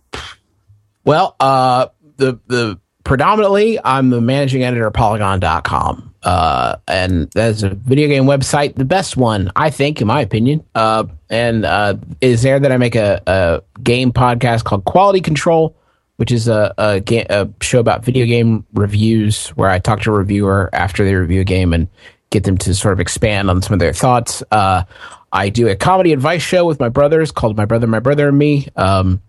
Well, 1.05 1.35
uh, 1.39 1.87
the 2.17 2.39
the 2.47 2.79
predominantly, 3.05 3.79
I'm 3.81 4.09
the 4.09 4.19
managing 4.19 4.63
editor 4.63 4.87
of 4.87 4.93
Polygon.com, 4.93 6.06
uh, 6.23 6.77
and 6.87 7.29
that's 7.31 7.63
a 7.63 7.69
video 7.69 8.07
game 8.07 8.23
website, 8.25 8.75
the 8.75 8.85
best 8.85 9.17
one 9.17 9.51
I 9.55 9.69
think, 9.69 10.01
in 10.01 10.07
my 10.07 10.21
opinion. 10.21 10.63
Uh, 10.75 11.05
and 11.29 11.65
uh, 11.65 11.95
is 12.21 12.41
there 12.41 12.59
that 12.59 12.71
I 12.71 12.77
make 12.77 12.95
a, 12.95 13.21
a 13.27 13.61
game 13.81 14.11
podcast 14.11 14.63
called 14.63 14.85
Quality 14.85 15.21
Control, 15.21 15.75
which 16.17 16.31
is 16.31 16.47
a 16.47 16.73
a, 16.77 16.99
ga- 16.99 17.27
a 17.29 17.49
show 17.61 17.79
about 17.79 18.03
video 18.03 18.25
game 18.25 18.65
reviews 18.73 19.49
where 19.49 19.69
I 19.69 19.79
talk 19.79 20.01
to 20.01 20.11
a 20.11 20.17
reviewer 20.17 20.69
after 20.73 21.05
they 21.05 21.15
review 21.15 21.41
a 21.41 21.45
game 21.45 21.73
and 21.73 21.87
get 22.29 22.43
them 22.43 22.57
to 22.57 22.75
sort 22.75 22.93
of 22.93 22.99
expand 22.99 23.49
on 23.49 23.61
some 23.61 23.73
of 23.73 23.79
their 23.79 23.93
thoughts. 23.93 24.43
Uh, 24.51 24.83
I 25.31 25.49
do 25.49 25.67
a 25.67 25.75
comedy 25.75 26.13
advice 26.13 26.41
show 26.41 26.65
with 26.65 26.79
my 26.79 26.89
brothers 26.89 27.31
called 27.31 27.57
My 27.57 27.65
Brother, 27.65 27.87
My 27.87 27.99
Brother 27.99 28.29
and 28.29 28.37
Me. 28.37 28.67
Um, 28.75 29.21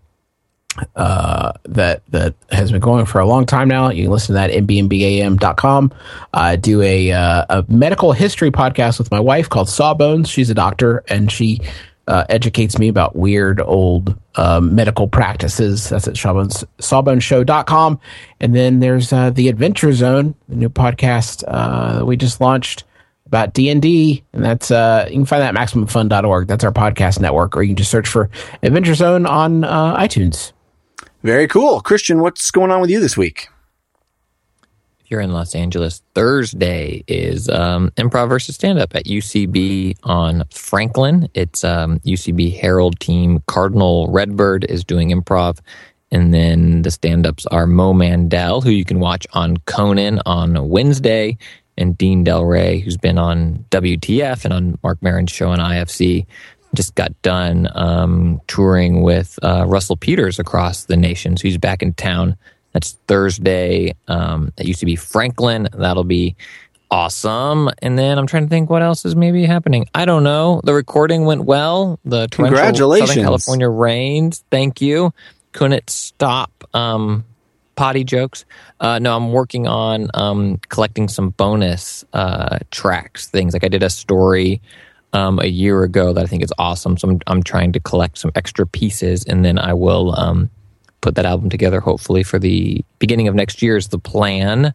uh, 0.95 1.53
that 1.63 2.03
that 2.11 2.35
has 2.51 2.71
been 2.71 2.81
going 2.81 3.05
for 3.05 3.19
a 3.19 3.25
long 3.25 3.45
time 3.45 3.67
now. 3.67 3.89
You 3.89 4.03
can 4.03 4.11
listen 4.11 4.27
to 4.27 4.33
that 4.33 4.51
at 4.51 4.63
mbmbam.com. 4.63 5.93
I 6.33 6.55
do 6.55 6.81
a 6.81 7.11
uh, 7.11 7.45
a 7.49 7.65
medical 7.67 8.11
history 8.11 8.51
podcast 8.51 8.99
with 8.99 9.11
my 9.11 9.19
wife 9.19 9.49
called 9.49 9.69
Sawbones. 9.69 10.29
She's 10.29 10.49
a 10.49 10.53
doctor 10.53 11.03
and 11.07 11.31
she 11.31 11.61
uh, 12.07 12.25
educates 12.29 12.79
me 12.79 12.87
about 12.87 13.15
weird 13.15 13.61
old 13.61 14.15
um, 14.35 14.73
medical 14.73 15.07
practices. 15.07 15.89
That's 15.89 16.07
at 16.07 16.17
Sawbones, 16.17 16.63
sawboneshow.com. 16.79 17.99
And 18.39 18.55
then 18.55 18.79
there's 18.79 19.13
uh, 19.13 19.29
the 19.29 19.47
Adventure 19.47 19.93
Zone, 19.93 20.33
the 20.47 20.55
new 20.55 20.69
podcast 20.69 21.43
uh, 21.47 21.99
that 21.99 22.05
we 22.05 22.17
just 22.17 22.41
launched 22.41 22.83
about 23.27 23.53
D&D 23.53 24.23
and 24.33 24.43
that's 24.43 24.71
uh 24.71 25.05
you 25.07 25.13
can 25.17 25.25
find 25.25 25.43
that 25.43 25.55
at 25.55 25.67
maximumfun.org 25.69 26.47
that's 26.47 26.63
our 26.63 26.71
podcast 26.71 27.19
network 27.19 27.55
or 27.55 27.61
you 27.61 27.69
can 27.69 27.75
just 27.75 27.91
search 27.91 28.07
for 28.07 28.27
Adventure 28.63 28.95
Zone 28.95 29.27
on 29.27 29.61
iTunes 29.61 30.51
Very 31.21 31.47
cool. 31.47 31.81
Christian, 31.81 32.21
what's 32.21 32.49
going 32.49 32.71
on 32.71 32.79
with 32.79 32.89
you 32.89 32.99
this 32.99 33.17
week? 33.17 33.49
If 35.01 35.11
you're 35.11 35.19
in 35.19 35.33
Los 35.33 35.53
Angeles, 35.53 36.01
Thursday 36.13 37.03
is 37.07 37.49
um, 37.49 37.91
improv 37.97 38.29
versus 38.29 38.55
stand 38.55 38.79
up 38.79 38.95
at 38.95 39.05
UCB 39.05 39.97
on 40.03 40.43
Franklin. 40.49 41.27
It's 41.33 41.63
um, 41.63 41.99
UCB 41.99 42.57
Harold 42.59 42.99
team. 42.99 43.43
Cardinal 43.47 44.07
Redbird 44.09 44.63
is 44.65 44.85
doing 44.85 45.09
improv. 45.09 45.59
And 46.11 46.33
then 46.33 46.83
the 46.83 46.91
stand 46.91 47.27
ups 47.27 47.45
are 47.47 47.67
Mo 47.67 47.93
Mandel, 47.93 48.61
who 48.61 48.71
you 48.71 48.85
can 48.85 48.99
watch 48.99 49.27
on 49.33 49.57
Conan 49.65 50.21
on 50.25 50.69
Wednesday, 50.69 51.37
and 51.77 51.97
Dean 51.97 52.25
Delray, 52.25 52.81
who's 52.81 52.97
been 52.97 53.17
on 53.17 53.65
WTF 53.71 54.45
and 54.45 54.53
on 54.53 54.79
Mark 54.83 55.01
Maron's 55.01 55.31
show 55.31 55.49
on 55.49 55.59
IFC. 55.59 56.25
Just 56.73 56.95
got 56.95 57.19
done 57.21 57.67
um, 57.73 58.41
touring 58.47 59.01
with 59.01 59.39
uh, 59.41 59.65
Russell 59.67 59.97
Peters 59.97 60.39
across 60.39 60.85
the 60.85 60.97
nation. 60.97 61.35
So 61.35 61.43
he's 61.43 61.57
back 61.57 61.81
in 61.81 61.93
town. 61.93 62.37
That's 62.73 62.97
Thursday. 63.07 63.95
Um, 64.07 64.53
that 64.55 64.67
used 64.67 64.79
to 64.81 64.85
be 64.85 64.95
Franklin. 64.95 65.67
That'll 65.73 66.03
be 66.03 66.35
awesome. 66.91 67.69
And 67.81 67.97
then 67.97 68.17
I'm 68.17 68.27
trying 68.27 68.43
to 68.43 68.49
think 68.49 68.69
what 68.69 68.81
else 68.81 69.05
is 69.05 69.15
maybe 69.15 69.45
happening. 69.45 69.87
I 69.93 70.05
don't 70.05 70.23
know. 70.23 70.61
The 70.63 70.73
recording 70.73 71.25
went 71.25 71.45
well. 71.45 71.99
The 72.05 72.27
Congratulations. 72.29 73.09
Southern 73.09 73.23
California 73.23 73.69
rains. 73.69 74.43
Thank 74.51 74.81
you. 74.81 75.13
Couldn't 75.51 75.89
stop 75.89 76.63
um, 76.73 77.25
potty 77.75 78.03
jokes. 78.03 78.45
Uh, 78.79 78.99
no, 78.99 79.15
I'm 79.15 79.31
working 79.31 79.67
on 79.67 80.09
um, 80.13 80.59
collecting 80.69 81.07
some 81.07 81.29
bonus 81.31 82.05
uh, 82.13 82.59
tracks, 82.71 83.27
things 83.27 83.53
like 83.53 83.63
I 83.63 83.69
did 83.69 83.83
a 83.83 83.89
story 83.89 84.61
um, 85.13 85.39
a 85.39 85.47
year 85.47 85.83
ago 85.83 86.13
that 86.13 86.23
I 86.23 86.27
think 86.27 86.43
is 86.43 86.53
awesome. 86.57 86.97
So 86.97 87.09
I'm, 87.09 87.19
I'm 87.27 87.43
trying 87.43 87.71
to 87.73 87.79
collect 87.79 88.17
some 88.17 88.31
extra 88.35 88.65
pieces, 88.65 89.23
and 89.25 89.43
then 89.43 89.57
I 89.57 89.73
will 89.73 90.17
um, 90.19 90.49
put 91.01 91.15
that 91.15 91.25
album 91.25 91.49
together. 91.49 91.79
Hopefully 91.79 92.23
for 92.23 92.39
the 92.39 92.83
beginning 92.99 93.27
of 93.27 93.35
next 93.35 93.61
year 93.61 93.77
is 93.77 93.87
the 93.87 93.99
plan. 93.99 94.73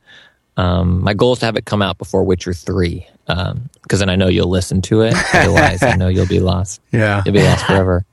Um, 0.57 1.03
my 1.03 1.15
goal 1.15 1.33
is 1.33 1.41
to 1.41 1.47
have 1.47 1.57
it 1.57 1.65
come 1.65 1.83
out 1.83 1.99
before 1.99 2.25
Witcher 2.25 2.53
three, 2.53 3.07
because 3.27 3.99
then 3.99 4.09
I 4.09 4.17
know 4.17 4.29
you'll 4.29 4.51
listen 4.51 4.83
to 4.83 5.03
it. 5.03 5.15
Otherwise, 5.35 5.83
I 5.83 5.97
know 5.97 6.09
you'll 6.09 6.29
be 6.29 6.41
lost. 6.41 6.81
Yeah. 6.93 7.23
You'll 7.25 7.35
be 7.35 7.43
lost 7.43 7.67
forever. 7.67 8.05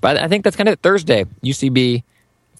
But 0.00 0.16
I 0.16 0.28
think 0.28 0.44
that's 0.44 0.56
kind 0.56 0.68
of 0.68 0.78
Thursday. 0.80 1.24
UCB, 1.42 2.04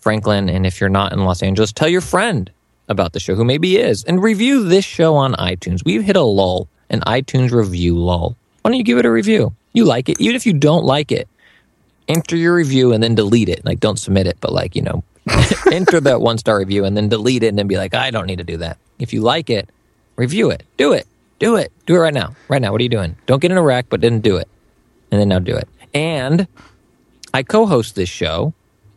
Franklin, 0.01 0.49
and 0.49 0.67
if 0.67 0.81
you're 0.81 0.91
not 0.91 1.13
in 1.13 1.25
Los 1.25 1.43
Angeles, 1.43 1.73
tell 1.73 1.89
your 1.89 2.01
friend 2.01 2.51
about 2.89 3.13
the 3.13 3.21
show 3.21 3.35
who 3.35 3.45
maybe 3.45 3.77
is, 3.77 4.03
and 4.05 4.23
review 4.23 4.65
this 4.65 4.85
show 4.85 5.15
on 5.15 5.35
iTunes. 5.35 5.85
We've 5.85 6.03
hit 6.03 6.17
a 6.17 6.23
lull, 6.23 6.69
an 6.89 7.01
iTunes 7.01 7.53
review 7.53 7.97
lull. 7.99 8.37
Why 8.63 8.71
don't 8.71 8.79
you 8.79 8.85
give 8.85 8.99
it 8.99 9.07
a 9.07 9.11
review? 9.11 9.55
You 9.73 9.85
like 9.85 10.09
it, 10.09 10.21
even 10.21 10.37
if 10.37 10.47
you 10.47 10.53
don't 10.53 10.85
like 10.85 11.13
it. 11.13 11.29
Enter 12.09 12.37
your 12.37 12.55
review 12.55 12.93
and 12.93 13.03
then 13.03 13.15
delete 13.15 13.51
it. 13.51 13.65
Like, 13.65 13.81
don't 13.81 13.99
submit 13.99 14.27
it, 14.27 14.39
but 14.41 14.53
like 14.53 14.75
you 14.75 14.83
know, 14.83 15.05
enter 15.73 16.01
that 16.01 16.21
one 16.21 16.39
star 16.39 16.59
review 16.59 16.85
and 16.85 16.97
then 16.97 17.09
delete 17.09 17.43
it, 17.43 17.49
and 17.49 17.59
then 17.59 17.67
be 17.67 17.77
like, 17.77 17.95
I 17.95 18.11
don't 18.11 18.27
need 18.27 18.39
to 18.39 18.45
do 18.45 18.57
that. 18.59 18.79
If 18.99 19.13
you 19.13 19.21
like 19.21 19.51
it, 19.51 19.69
review 20.17 20.51
it. 20.51 20.65
Do 20.77 20.93
it. 20.93 21.07
Do 21.39 21.57
it. 21.57 21.73
Do 21.87 21.95
it 21.95 21.99
right 21.99 22.15
now. 22.15 22.35
Right 22.49 22.61
now. 22.61 22.73
What 22.73 22.81
are 22.81 22.85
you 22.85 22.89
doing? 22.89 23.17
Don't 23.27 23.41
get 23.41 23.51
in 23.51 23.59
a 23.59 23.63
wreck, 23.63 23.87
but 23.89 24.01
then 24.01 24.21
do 24.21 24.37
it. 24.37 24.49
And 25.11 25.21
then 25.21 25.29
now 25.29 25.39
do 25.39 25.55
it. 25.55 25.69
And 25.95 26.49
I 27.33 27.43
co 27.43 27.67
host 27.67 27.95
this 27.95 28.09
show 28.09 28.55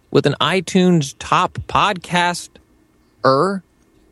with 0.10 0.26
an 0.26 0.36
iTunes 0.42 1.16
top 1.20 1.54
podcast 1.68 2.50
er, 3.26 3.64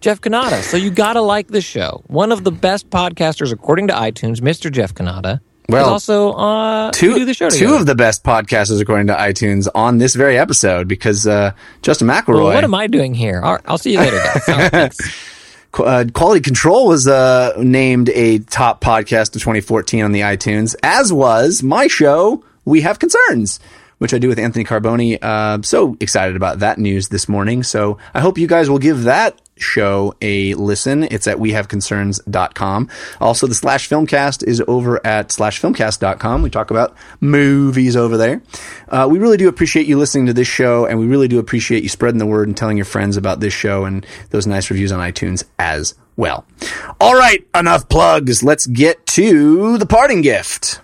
Jeff 0.02 0.22
Cannata. 0.22 0.62
So 0.62 0.78
you 0.78 0.90
got 0.92 1.14
to 1.14 1.22
like 1.22 1.48
this 1.50 1.66
show. 1.66 2.04
One 2.08 2.32
of 2.32 2.44
the 2.44 2.52
best 2.52 2.90
podcasters, 2.90 3.52
according 3.52 3.88
to 3.88 3.94
iTunes, 3.94 4.40
Mr. 4.40 4.72
Jeff 4.72 4.94
Cannata. 4.94 5.42
Well, 5.68 5.88
also 5.88 6.32
uh, 6.32 6.92
two, 6.92 7.26
the 7.26 7.34
show 7.36 7.50
two 7.50 7.76
of 7.76 7.86
the 7.86 7.94
best 7.94 8.24
podcasters 8.24 8.82
according 8.82 9.06
to 9.08 9.14
iTunes 9.14 9.68
on 9.76 10.00
this 10.00 10.16
very 10.16 10.36
episode 10.36 10.88
because 10.88 11.28
uh, 11.28 11.52
Justin 11.84 12.08
McElroy. 12.08 12.34
Well, 12.36 12.46
what 12.46 12.64
am 12.64 12.74
I 12.74 12.88
doing 12.88 13.14
here? 13.14 13.40
All 13.42 13.54
right, 13.54 13.62
I'll 13.68 13.78
see 13.78 13.92
you 13.94 14.00
later, 14.00 14.18
guys. 14.18 14.44
All 14.50 14.56
right, 14.56 14.72
thanks. 14.72 14.98
Qu- 15.72 15.84
uh, 15.84 16.06
Quality 16.12 16.42
Control 16.42 16.88
was 16.88 17.08
uh, 17.08 17.54
named 17.60 18.10
a 18.10 18.40
top 18.40 18.82
podcast 18.84 19.36
of 19.36 19.42
2014 19.44 20.04
on 20.04 20.12
the 20.12 20.22
iTunes, 20.22 20.76
as 20.82 21.14
was 21.14 21.62
my 21.62 21.86
show, 21.86 22.44
We 22.66 22.82
Have 22.82 22.98
Concerns, 22.98 23.60
which 24.00 24.12
I 24.12 24.18
do 24.18 24.28
with 24.28 24.40
Anthony 24.40 24.66
Carboni. 24.66 25.20
Uh, 25.22 25.62
so 25.62 25.96
excited 26.00 26.36
about 26.36 26.60
that 26.60 26.80
news 26.80 27.10
this 27.10 27.30
morning. 27.30 27.62
So 27.62 28.00
I 28.16 28.22
hope 28.22 28.40
you 28.40 28.48
guys 28.48 28.72
will 28.72 28.80
give 28.80 29.04
that 29.04 29.40
show 29.62 30.16
a 30.22 30.54
listen. 30.56 31.04
It's 31.04 31.28
at 31.28 31.38
wehaveconcerns.com. 31.38 32.90
Also, 33.20 33.48
the 33.48 33.56
slash 33.56 33.90
filmcast 33.90 34.44
is 34.44 34.62
over 34.68 35.06
at 35.06 35.32
slash 35.32 35.62
filmcast.com. 35.62 36.42
We 36.42 36.50
talk 36.50 36.72
about 36.72 36.96
movies 37.20 37.96
over 37.96 38.18
there. 38.18 38.42
Uh, 38.88 39.08
we 39.10 39.20
really 39.20 39.38
do 39.38 39.48
appreciate 39.48 39.88
you 39.88 39.98
listening 39.98 40.26
to 40.28 40.34
this 40.34 40.48
show, 40.48 40.86
and 40.86 41.00
we 41.00 41.06
really 41.06 41.28
do 41.28 41.40
appreciate 41.40 41.84
you 41.84 41.90
spreading 41.90 42.20
the 42.20 42.26
word 42.26 42.48
and 42.48 42.58
telling 42.58 42.78
your 42.78 42.86
friends 42.86 43.18
about 43.18 43.40
this 43.40 43.54
show 43.54 43.86
and 43.86 44.06
those 44.32 44.48
nice 44.48 44.70
reviews 44.70 44.92
on 44.92 45.00
iTunes 45.00 45.44
as 45.58 45.96
well. 46.16 46.46
All 47.00 47.16
right, 47.16 47.46
enough 47.56 47.90
plugs. 47.90 48.44
Let's 48.44 48.68
get 48.68 49.06
to 49.08 49.78
the 49.78 49.86
parting 49.86 50.22
gift. 50.22 50.82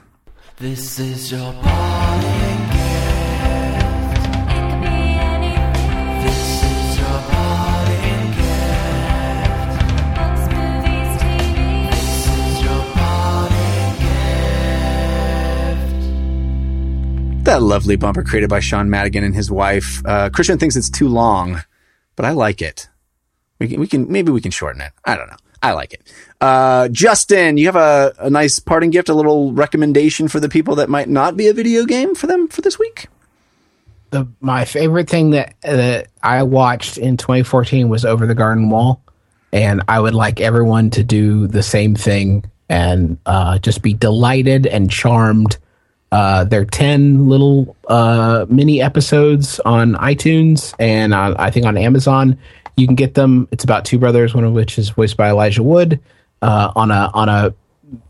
This 0.57 0.99
is 0.99 1.31
your 1.31 1.53
parting 1.53 2.35
That 17.56 17.61
lovely 17.61 17.95
bumper 17.95 18.22
created 18.22 18.49
by 18.49 18.60
Sean 18.60 18.90
Madigan 18.90 19.23
and 19.23 19.34
his 19.34 19.49
wife. 19.49 20.02
Uh, 20.06 20.30
Christian 20.30 20.57
thinks 20.57 20.76
it's 20.76 20.90
too 20.90 21.07
long, 21.07 21.64
but 22.18 22.26
I 22.26 22.32
like 22.32 22.61
it. 22.61 22.90
We 23.60 23.69
can, 23.69 23.80
we 23.80 23.88
can, 23.88 24.11
maybe 24.11 24.30
we 24.30 24.41
can 24.41 24.52
shorten 24.52 24.82
it. 24.82 24.91
I 25.06 25.15
don't 25.15 25.30
know. 25.30 25.38
I 25.64 25.72
like 25.72 25.94
it. 25.94 26.02
Uh, 26.41 26.90
Justin, 26.90 27.56
you 27.56 27.68
have 27.68 27.77
a, 27.77 28.14
a 28.19 28.30
nice 28.30 28.60
parting 28.60 28.90
gift, 28.90 29.07
a 29.07 29.14
little 29.14 29.53
recommendation 29.53 30.27
for 30.27 30.41
the 30.41 30.49
people 30.49 30.76
that 30.76 30.90
might 30.90 31.07
not 31.07 31.38
be 31.38 31.48
a 31.48 31.53
video 31.53 31.86
game 31.86 32.14
for 32.14 32.27
them 32.27 32.49
for 32.49 32.60
this 32.60 32.77
week? 32.77 33.07
the 34.10 34.27
my 34.41 34.65
favorite 34.65 35.10
thing 35.10 35.30
that 35.30 35.56
that 35.61 36.07
I 36.22 36.44
watched 36.44 36.98
in 36.98 37.15
2014 37.15 37.88
was 37.88 38.03
Over 38.03 38.27
the 38.27 38.36
Garden 38.36 38.69
Wall, 38.69 39.02
and 39.53 39.82
I 39.88 40.02
would 40.02 40.14
like 40.14 40.41
everyone 40.41 40.90
to 40.90 41.06
do 41.06 41.48
the 41.48 41.64
same 41.64 41.95
thing 41.95 42.52
and 42.68 43.18
uh, 43.26 43.60
just 43.60 43.82
be 43.82 43.94
delighted 43.94 44.68
and 44.68 44.91
charmed. 44.91 45.57
Uh, 46.11 46.44
they're 46.44 46.65
10 46.65 47.27
little 47.27 47.76
uh, 47.88 48.45
mini 48.49 48.82
episodes 48.82 49.60
on 49.61 49.95
iTunes 49.95 50.73
and 50.80 51.14
on, 51.14 51.36
I 51.38 51.49
think 51.49 51.65
on 51.65 51.77
Amazon. 51.77 52.38
You 52.77 52.88
can 52.88 52.95
get 52.95 53.14
them. 53.14 53.48
It's 53.52 53.64
about 53.64 53.86
two 53.86 53.99
brothers, 53.99 54.34
one 54.34 54.44
of 54.44 54.53
which 54.53 54.77
is 54.77 54.90
voiced 54.90 55.18
by 55.18 55.30
Elijah 55.30 55.64
Wood, 55.64 55.99
uh, 56.41 56.72
on 56.76 56.91
a 56.91 57.10
on 57.14 57.30
a 57.30 57.53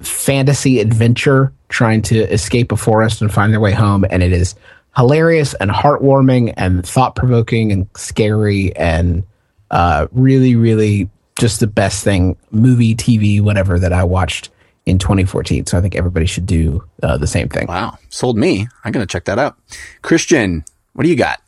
fantasy 0.02 0.80
adventure 0.80 1.54
trying 1.70 2.02
to 2.02 2.20
escape 2.32 2.72
a 2.72 2.78
forest 2.78 3.22
and 3.22 3.32
find 3.32 3.54
their 3.54 3.60
way 3.60 3.72
home. 3.72 4.06
And 4.10 4.24
it 4.24 4.32
is 4.32 4.56
hilarious 4.96 5.54
and 5.56 5.70
heartwarming 5.70 6.54
and 6.58 6.86
thought 6.86 7.16
provoking 7.16 7.72
and 7.72 7.88
scary 7.96 8.76
and 8.76 9.24
uh, 9.72 10.08
really, 10.12 10.56
really 10.56 11.10
just 11.38 11.60
the 11.60 11.68
best 11.68 12.04
thing, 12.04 12.38
movie, 12.52 12.96
TV, 12.96 13.42
whatever 13.42 13.78
that 13.78 13.94
I 13.94 14.04
watched 14.04 14.50
in 14.86 15.00
2014. 15.00 15.66
So 15.66 15.78
I 15.78 15.82
think 15.82 15.96
everybody 15.96 16.26
should 16.26 16.46
do 16.46 16.84
uh, 17.02 17.18
the 17.18 17.28
same 17.28 17.50
thing. 17.50 17.68
Wow. 17.68 17.98
Sold 18.10 18.38
me. 18.38 18.68
I'm 18.84 18.92
going 18.92 19.06
to 19.06 19.12
check 19.12 19.26
that 19.26 19.40
out. 19.40 19.58
Christian, 20.02 20.64
what 20.94 21.04
do 21.04 21.10
you 21.10 21.16
got? 21.16 21.42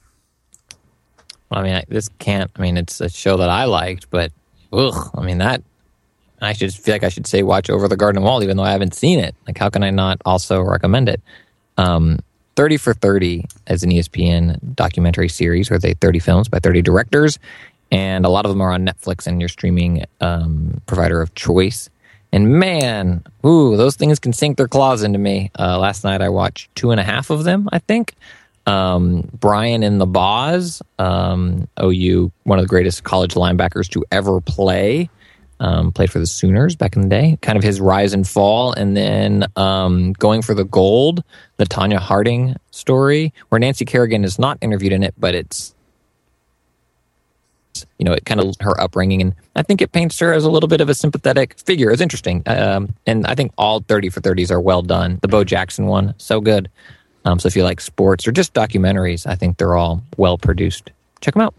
Well, 1.50 1.62
I 1.62 1.64
mean, 1.64 1.76
I, 1.76 1.84
this 1.88 2.10
can't. 2.20 2.52
I 2.56 2.62
mean, 2.62 2.78
it's 2.78 3.00
a 3.00 3.10
show 3.10 3.38
that 3.38 3.50
I 3.50 3.66
liked, 3.66 4.10
but 4.10 4.32
ugh. 4.74 5.12
I 5.16 5.24
mean, 5.24 5.38
that 5.38 5.64
I 6.42 6.54
should 6.54 6.74
feel 6.74 6.94
like 6.94 7.04
I 7.04 7.10
should 7.10 7.28
say 7.28 7.44
watch 7.44 7.70
Over 7.70 7.88
the 7.88 7.98
Garden 7.98 8.22
Wall, 8.22 8.44
even 8.44 8.58
though 8.58 8.64
I 8.64 8.72
haven't 8.72 8.94
seen 8.94 9.20
it. 9.20 9.36
Like, 9.48 9.58
how 9.58 9.70
can 9.70 9.84
I 9.84 9.90
not 9.90 10.22
also 10.26 10.62
recommend 10.62 11.10
it? 11.10 11.22
Um, 11.78 12.20
30 12.56 12.78
for 12.78 12.94
30 12.94 13.46
is 13.68 13.84
an 13.84 13.92
ESPN 13.92 14.76
documentary 14.76 15.30
series 15.30 15.70
where 15.70 15.80
they 15.80 15.94
30 15.94 16.20
films 16.20 16.50
by 16.50 16.60
30 16.60 16.82
directors, 16.82 17.40
and 17.92 18.26
a 18.26 18.30
lot 18.30 18.46
of 18.46 18.50
them 18.50 18.62
are 18.62 18.72
on 18.72 18.86
Netflix 18.86 19.28
and 19.28 19.40
your 19.40 19.50
streaming 19.50 20.06
um, 20.22 20.82
provider 20.86 21.22
of 21.22 21.34
choice. 21.36 21.90
And 22.38 22.52
man, 22.60 23.24
ooh, 23.44 23.76
those 23.78 23.96
things 23.96 24.20
can 24.20 24.32
sink 24.32 24.58
their 24.58 24.68
claws 24.68 25.02
into 25.02 25.18
me. 25.18 25.50
Uh, 25.58 25.80
last 25.80 26.04
night 26.04 26.22
I 26.22 26.30
watched 26.30 26.70
two 26.76 26.92
and 26.92 27.00
a 27.00 27.04
half 27.04 27.32
of 27.32 27.46
them, 27.46 27.68
I 27.74 27.80
think. 27.80 28.14
Um, 28.68 29.28
Brian 29.34 29.82
in 29.82 29.98
the 29.98 30.06
Boz, 30.06 30.84
um, 31.00 31.68
OU, 31.82 32.32
one 32.44 32.60
of 32.60 32.64
the 32.64 32.70
greatest 32.70 33.04
college 33.04 33.34
linebackers 33.34 33.90
to 33.90 34.06
ever 34.12 34.40
play, 34.40 35.10
um, 35.60 35.92
played 35.92 36.12
for 36.12 36.20
the 36.20 36.28
Sooners 36.28 36.76
back 36.76 36.96
in 36.96 37.02
the 37.02 37.10
day. 37.10 37.40
Kind 37.42 37.58
of 37.58 37.64
his 37.64 37.82
rise 37.82 38.14
and 38.14 38.28
fall, 38.28 38.72
and 38.72 38.96
then 38.96 39.48
um, 39.56 40.14
going 40.14 40.44
for 40.44 40.54
the 40.54 40.66
gold, 40.66 41.24
the 41.56 41.66
Tonya 41.66 41.98
Harding 41.98 42.56
story, 42.70 43.34
where 43.50 43.58
Nancy 43.58 43.84
Kerrigan 43.84 44.24
is 44.24 44.38
not 44.38 44.60
interviewed 44.62 44.94
in 44.94 45.02
it, 45.02 45.16
but 45.18 45.34
it's 45.34 45.74
you 48.00 48.06
know, 48.06 48.14
it 48.14 48.26
kind 48.26 48.40
of 48.40 48.56
her 48.62 48.80
upbringing, 48.80 49.22
and 49.22 49.36
I 49.56 49.64
think 49.64 49.82
it 49.82 49.92
paints 49.92 50.18
her 50.20 50.34
as 50.34 50.44
a 50.44 50.50
little 50.50 50.70
bit 50.70 50.82
of 50.82 50.90
a 50.90 50.94
sympathetic 50.94 51.60
figure. 51.60 51.92
It's 51.92 52.02
interesting, 52.02 52.44
um, 52.46 52.96
and 53.06 53.26
I 53.28 53.36
think 53.36 53.54
all 53.58 53.82
thirty 53.82 54.10
for 54.10 54.22
thirties 54.22 54.52
are 54.52 54.62
well 54.62 54.82
done. 54.82 55.20
The 55.22 55.28
Bo 55.28 55.44
Jackson 55.44 55.88
one, 55.88 56.14
so 56.18 56.42
good. 56.42 56.70
Um, 57.26 57.40
so 57.40 57.48
if 57.48 57.56
you 57.56 57.64
like 57.64 57.82
sports 57.82 58.28
or 58.28 58.32
just 58.32 58.54
documentaries, 58.54 59.28
I 59.28 59.36
think 59.36 59.58
they're 59.58 59.76
all 59.76 60.02
well 60.16 60.38
produced. 60.38 60.92
Check 61.20 61.34
them 61.34 61.42
out. 61.42 61.56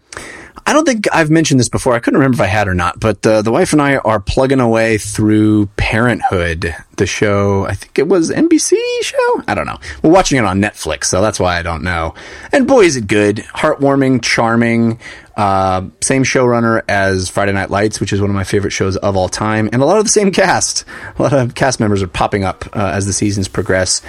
I 0.65 0.73
don't 0.73 0.85
think 0.85 1.07
I've 1.11 1.29
mentioned 1.29 1.59
this 1.59 1.69
before. 1.69 1.95
I 1.95 1.99
couldn't 1.99 2.19
remember 2.19 2.35
if 2.35 2.41
I 2.41 2.47
had 2.47 2.67
or 2.67 2.73
not, 2.73 2.99
but 2.99 3.25
uh, 3.25 3.41
the 3.41 3.51
wife 3.51 3.73
and 3.73 3.81
I 3.81 3.97
are 3.97 4.19
plugging 4.19 4.59
away 4.59 4.97
through 4.97 5.67
Parenthood, 5.77 6.75
the 6.97 7.05
show. 7.05 7.65
I 7.65 7.73
think 7.73 7.97
it 7.97 8.07
was 8.07 8.29
NBC 8.29 8.77
show. 9.01 9.43
I 9.47 9.55
don't 9.55 9.65
know. 9.65 9.79
We're 10.03 10.11
watching 10.11 10.37
it 10.37 10.45
on 10.45 10.61
Netflix, 10.61 11.05
so 11.05 11.21
that's 11.21 11.39
why 11.39 11.57
I 11.57 11.63
don't 11.63 11.83
know. 11.83 12.13
And 12.51 12.67
boy, 12.67 12.81
is 12.81 12.95
it 12.95 13.07
good! 13.07 13.37
Heartwarming, 13.37 14.21
charming. 14.21 14.99
Uh, 15.39 15.87
same 16.01 16.25
showrunner 16.25 16.83
as 16.89 17.29
Friday 17.29 17.53
Night 17.53 17.69
Lights, 17.69 18.01
which 18.01 18.11
is 18.11 18.19
one 18.19 18.29
of 18.29 18.35
my 18.35 18.43
favorite 18.43 18.71
shows 18.71 18.97
of 18.97 19.15
all 19.15 19.29
time, 19.29 19.69
and 19.71 19.81
a 19.81 19.85
lot 19.85 19.97
of 19.97 20.03
the 20.03 20.09
same 20.09 20.33
cast. 20.33 20.83
A 21.17 21.21
lot 21.21 21.31
of 21.31 21.55
cast 21.55 21.79
members 21.79 22.03
are 22.03 22.07
popping 22.07 22.43
up 22.43 22.65
uh, 22.75 22.91
as 22.93 23.05
the 23.05 23.13
seasons 23.13 23.47
progress. 23.47 24.01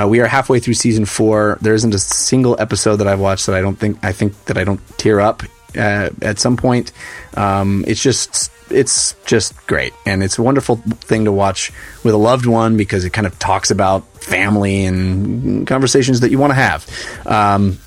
Uh, 0.00 0.06
we 0.06 0.20
are 0.20 0.28
halfway 0.28 0.60
through 0.60 0.74
season 0.74 1.04
four. 1.04 1.58
There 1.60 1.74
isn't 1.74 1.92
a 1.92 1.98
single 1.98 2.54
episode 2.60 2.98
that 2.98 3.08
I've 3.08 3.18
watched 3.18 3.46
that 3.46 3.56
I 3.56 3.62
don't 3.62 3.74
think 3.74 3.98
I 4.04 4.12
think 4.12 4.44
that 4.44 4.58
I 4.58 4.62
don't 4.62 4.80
tear 4.96 5.18
up 5.18 5.42
uh, 5.76 6.10
at 6.22 6.38
some 6.38 6.56
point. 6.56 6.92
Um, 7.34 7.84
it's 7.88 8.00
just 8.00 8.52
it's 8.70 9.16
just 9.24 9.56
great, 9.66 9.92
and 10.06 10.22
it's 10.22 10.38
a 10.38 10.42
wonderful 10.44 10.76
thing 10.76 11.24
to 11.24 11.32
watch 11.32 11.72
with 12.04 12.14
a 12.14 12.16
loved 12.16 12.46
one 12.46 12.76
because 12.76 13.04
it 13.04 13.10
kind 13.10 13.26
of 13.26 13.36
talks 13.40 13.72
about 13.72 14.06
family 14.22 14.84
and 14.84 15.66
conversations 15.66 16.20
that 16.20 16.30
you 16.30 16.38
want 16.38 16.52
to 16.52 16.54
have. 16.54 16.88
Um, 17.26 17.78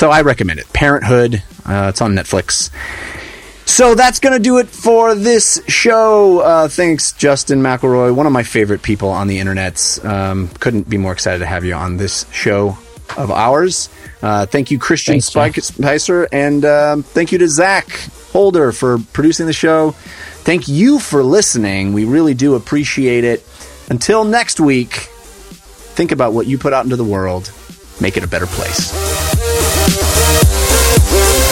so 0.00 0.10
I 0.10 0.22
recommend 0.22 0.58
it. 0.58 0.72
Parenthood. 0.72 1.42
Uh, 1.66 1.88
it's 1.90 2.00
on 2.00 2.14
Netflix. 2.14 2.70
So 3.66 3.94
that's 3.94 4.18
going 4.18 4.32
to 4.32 4.42
do 4.42 4.56
it 4.56 4.66
for 4.66 5.14
this 5.14 5.62
show. 5.68 6.38
Uh, 6.38 6.68
thanks, 6.68 7.12
Justin 7.12 7.60
McElroy, 7.60 8.14
one 8.14 8.24
of 8.24 8.32
my 8.32 8.42
favorite 8.42 8.80
people 8.80 9.10
on 9.10 9.28
the 9.28 9.38
internet. 9.40 10.02
Um, 10.02 10.48
couldn't 10.58 10.88
be 10.88 10.96
more 10.96 11.12
excited 11.12 11.40
to 11.40 11.46
have 11.46 11.66
you 11.66 11.74
on 11.74 11.98
this 11.98 12.24
show 12.32 12.78
of 13.18 13.30
ours. 13.30 13.90
Uh, 14.22 14.46
thank 14.46 14.70
you, 14.70 14.78
Christian 14.78 15.20
Thanks, 15.20 15.66
Spicer, 15.66 16.26
and 16.32 16.64
um, 16.64 17.02
thank 17.02 17.30
you 17.30 17.36
to 17.36 17.48
Zach 17.48 17.90
Holder 18.32 18.72
for 18.72 19.00
producing 19.12 19.44
the 19.44 19.52
show. 19.52 19.90
Thank 19.90 20.66
you 20.66 20.98
for 20.98 21.22
listening. 21.22 21.92
We 21.92 22.06
really 22.06 22.32
do 22.32 22.54
appreciate 22.54 23.24
it. 23.24 23.46
Until 23.90 24.24
next 24.24 24.60
week, 24.60 24.92
think 24.94 26.10
about 26.10 26.32
what 26.32 26.46
you 26.46 26.56
put 26.56 26.72
out 26.72 26.84
into 26.84 26.96
the 26.96 27.04
world. 27.04 27.52
Make 28.00 28.16
it 28.16 28.24
a 28.24 28.28
better 28.28 28.46
place. 28.46 29.49
Música 30.70 31.49